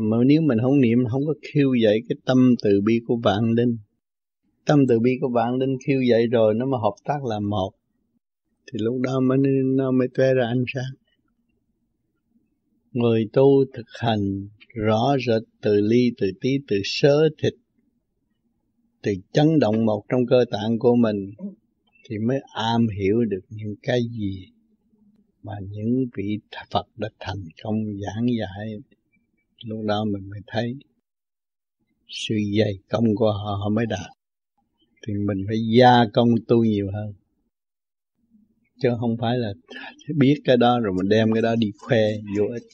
mà 0.00 0.16
nếu 0.26 0.42
mình 0.42 0.58
không 0.62 0.80
niệm, 0.80 0.98
không 1.10 1.26
có 1.26 1.34
khiêu 1.42 1.74
dậy 1.74 2.02
cái 2.08 2.16
tâm 2.24 2.54
từ 2.62 2.80
bi 2.80 3.00
của 3.06 3.16
vạn 3.16 3.50
linh. 3.56 3.78
Tâm 4.64 4.86
từ 4.88 5.00
bi 5.00 5.10
của 5.20 5.28
vạn 5.28 5.54
linh 5.58 5.76
khiêu 5.86 6.00
dậy 6.02 6.26
rồi, 6.26 6.54
nó 6.54 6.66
mà 6.66 6.78
hợp 6.78 6.94
tác 7.04 7.24
làm 7.24 7.50
một. 7.50 7.72
Thì 8.72 8.78
lúc 8.82 9.00
đó 9.00 9.20
mới 9.20 9.38
nó 9.64 9.90
mới 9.90 10.08
tué 10.14 10.34
ra 10.34 10.46
ánh 10.46 10.64
sáng. 10.74 10.92
Người 12.92 13.28
tu 13.32 13.64
thực 13.74 13.86
hành 14.00 14.48
rõ 14.74 15.16
rệt 15.26 15.42
từ 15.62 15.80
ly, 15.80 16.12
từ 16.18 16.26
tí, 16.40 16.50
từ 16.68 16.76
sớ, 16.84 17.28
thịt 17.42 17.52
từ 19.06 19.12
chấn 19.32 19.58
động 19.58 19.86
một 19.86 20.04
trong 20.08 20.26
cơ 20.26 20.44
tạng 20.50 20.78
của 20.78 20.96
mình 20.96 21.30
thì 22.08 22.18
mới 22.18 22.38
am 22.54 22.86
hiểu 22.98 23.24
được 23.24 23.40
những 23.50 23.74
cái 23.82 24.00
gì 24.18 24.46
mà 25.42 25.52
những 25.70 26.06
vị 26.16 26.38
Phật 26.70 26.86
đã 26.96 27.08
thành 27.20 27.44
công 27.62 27.76
giảng 27.84 28.26
dạy. 28.38 28.78
Lúc 29.64 29.84
đó 29.86 30.04
mình 30.04 30.30
mới 30.30 30.40
thấy 30.46 30.74
sự 32.08 32.34
dày 32.58 32.78
công 32.88 33.04
của 33.14 33.32
họ 33.32 33.58
họ 33.62 33.68
mới 33.68 33.86
đạt. 33.86 34.10
Thì 35.06 35.14
mình 35.14 35.44
phải 35.48 35.56
gia 35.78 36.04
công 36.12 36.28
tu 36.48 36.64
nhiều 36.64 36.90
hơn. 36.94 37.14
Chứ 38.82 38.88
không 39.00 39.16
phải 39.20 39.38
là 39.38 39.52
biết 40.16 40.40
cái 40.44 40.56
đó 40.56 40.80
rồi 40.80 40.92
mình 40.96 41.08
đem 41.08 41.32
cái 41.32 41.42
đó 41.42 41.56
đi 41.56 41.70
khoe 41.78 42.12
vô 42.38 42.44
ích. 42.52 42.66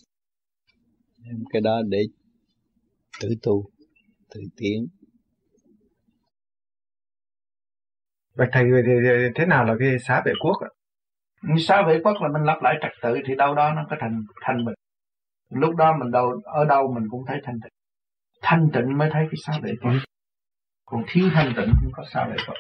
Đem 1.25 1.45
cái 1.53 1.63
đó 1.63 1.83
để 1.89 2.07
tự 3.21 3.35
tu, 3.43 3.71
tự 4.35 4.41
tiến. 4.57 4.89
Vậy 8.35 8.49
thầy 8.53 8.65
thế 9.35 9.47
nào 9.47 9.65
là 9.65 9.75
cái 9.79 9.99
xá 9.99 10.23
vệ 10.25 10.33
quốc 10.41 10.57
ạ? 10.61 10.71
Xá 11.59 11.83
vệ 11.87 12.01
quốc 12.05 12.17
là 12.23 12.29
mình 12.29 12.43
lặp 12.43 12.63
lại 12.63 12.75
trật 12.83 12.93
tự 13.03 13.19
thì 13.27 13.35
đâu 13.35 13.55
đó 13.55 13.73
nó 13.73 13.87
có 13.91 13.97
thành 14.01 14.23
thanh 14.41 14.65
bình. 14.65 14.75
Lúc 15.51 15.77
đó 15.77 15.97
mình 15.99 16.11
đâu 16.11 16.41
ở 16.45 16.65
đâu 16.65 16.93
mình 16.95 17.05
cũng 17.11 17.25
thấy 17.27 17.41
thanh 17.45 17.55
tịnh. 17.63 17.73
Thanh 18.43 18.69
tịnh 18.73 18.99
mới 18.99 19.11
thấy 19.13 19.27
cái 19.31 19.39
xá 19.47 19.53
vệ 19.63 19.73
quốc. 19.83 19.93
Còn 20.85 21.05
thiếu 21.09 21.29
thanh 21.35 21.53
tịnh 21.57 21.73
không 21.81 21.93
có 21.93 22.05
xá 22.13 22.27
vệ 22.31 22.37
quốc. 22.47 22.57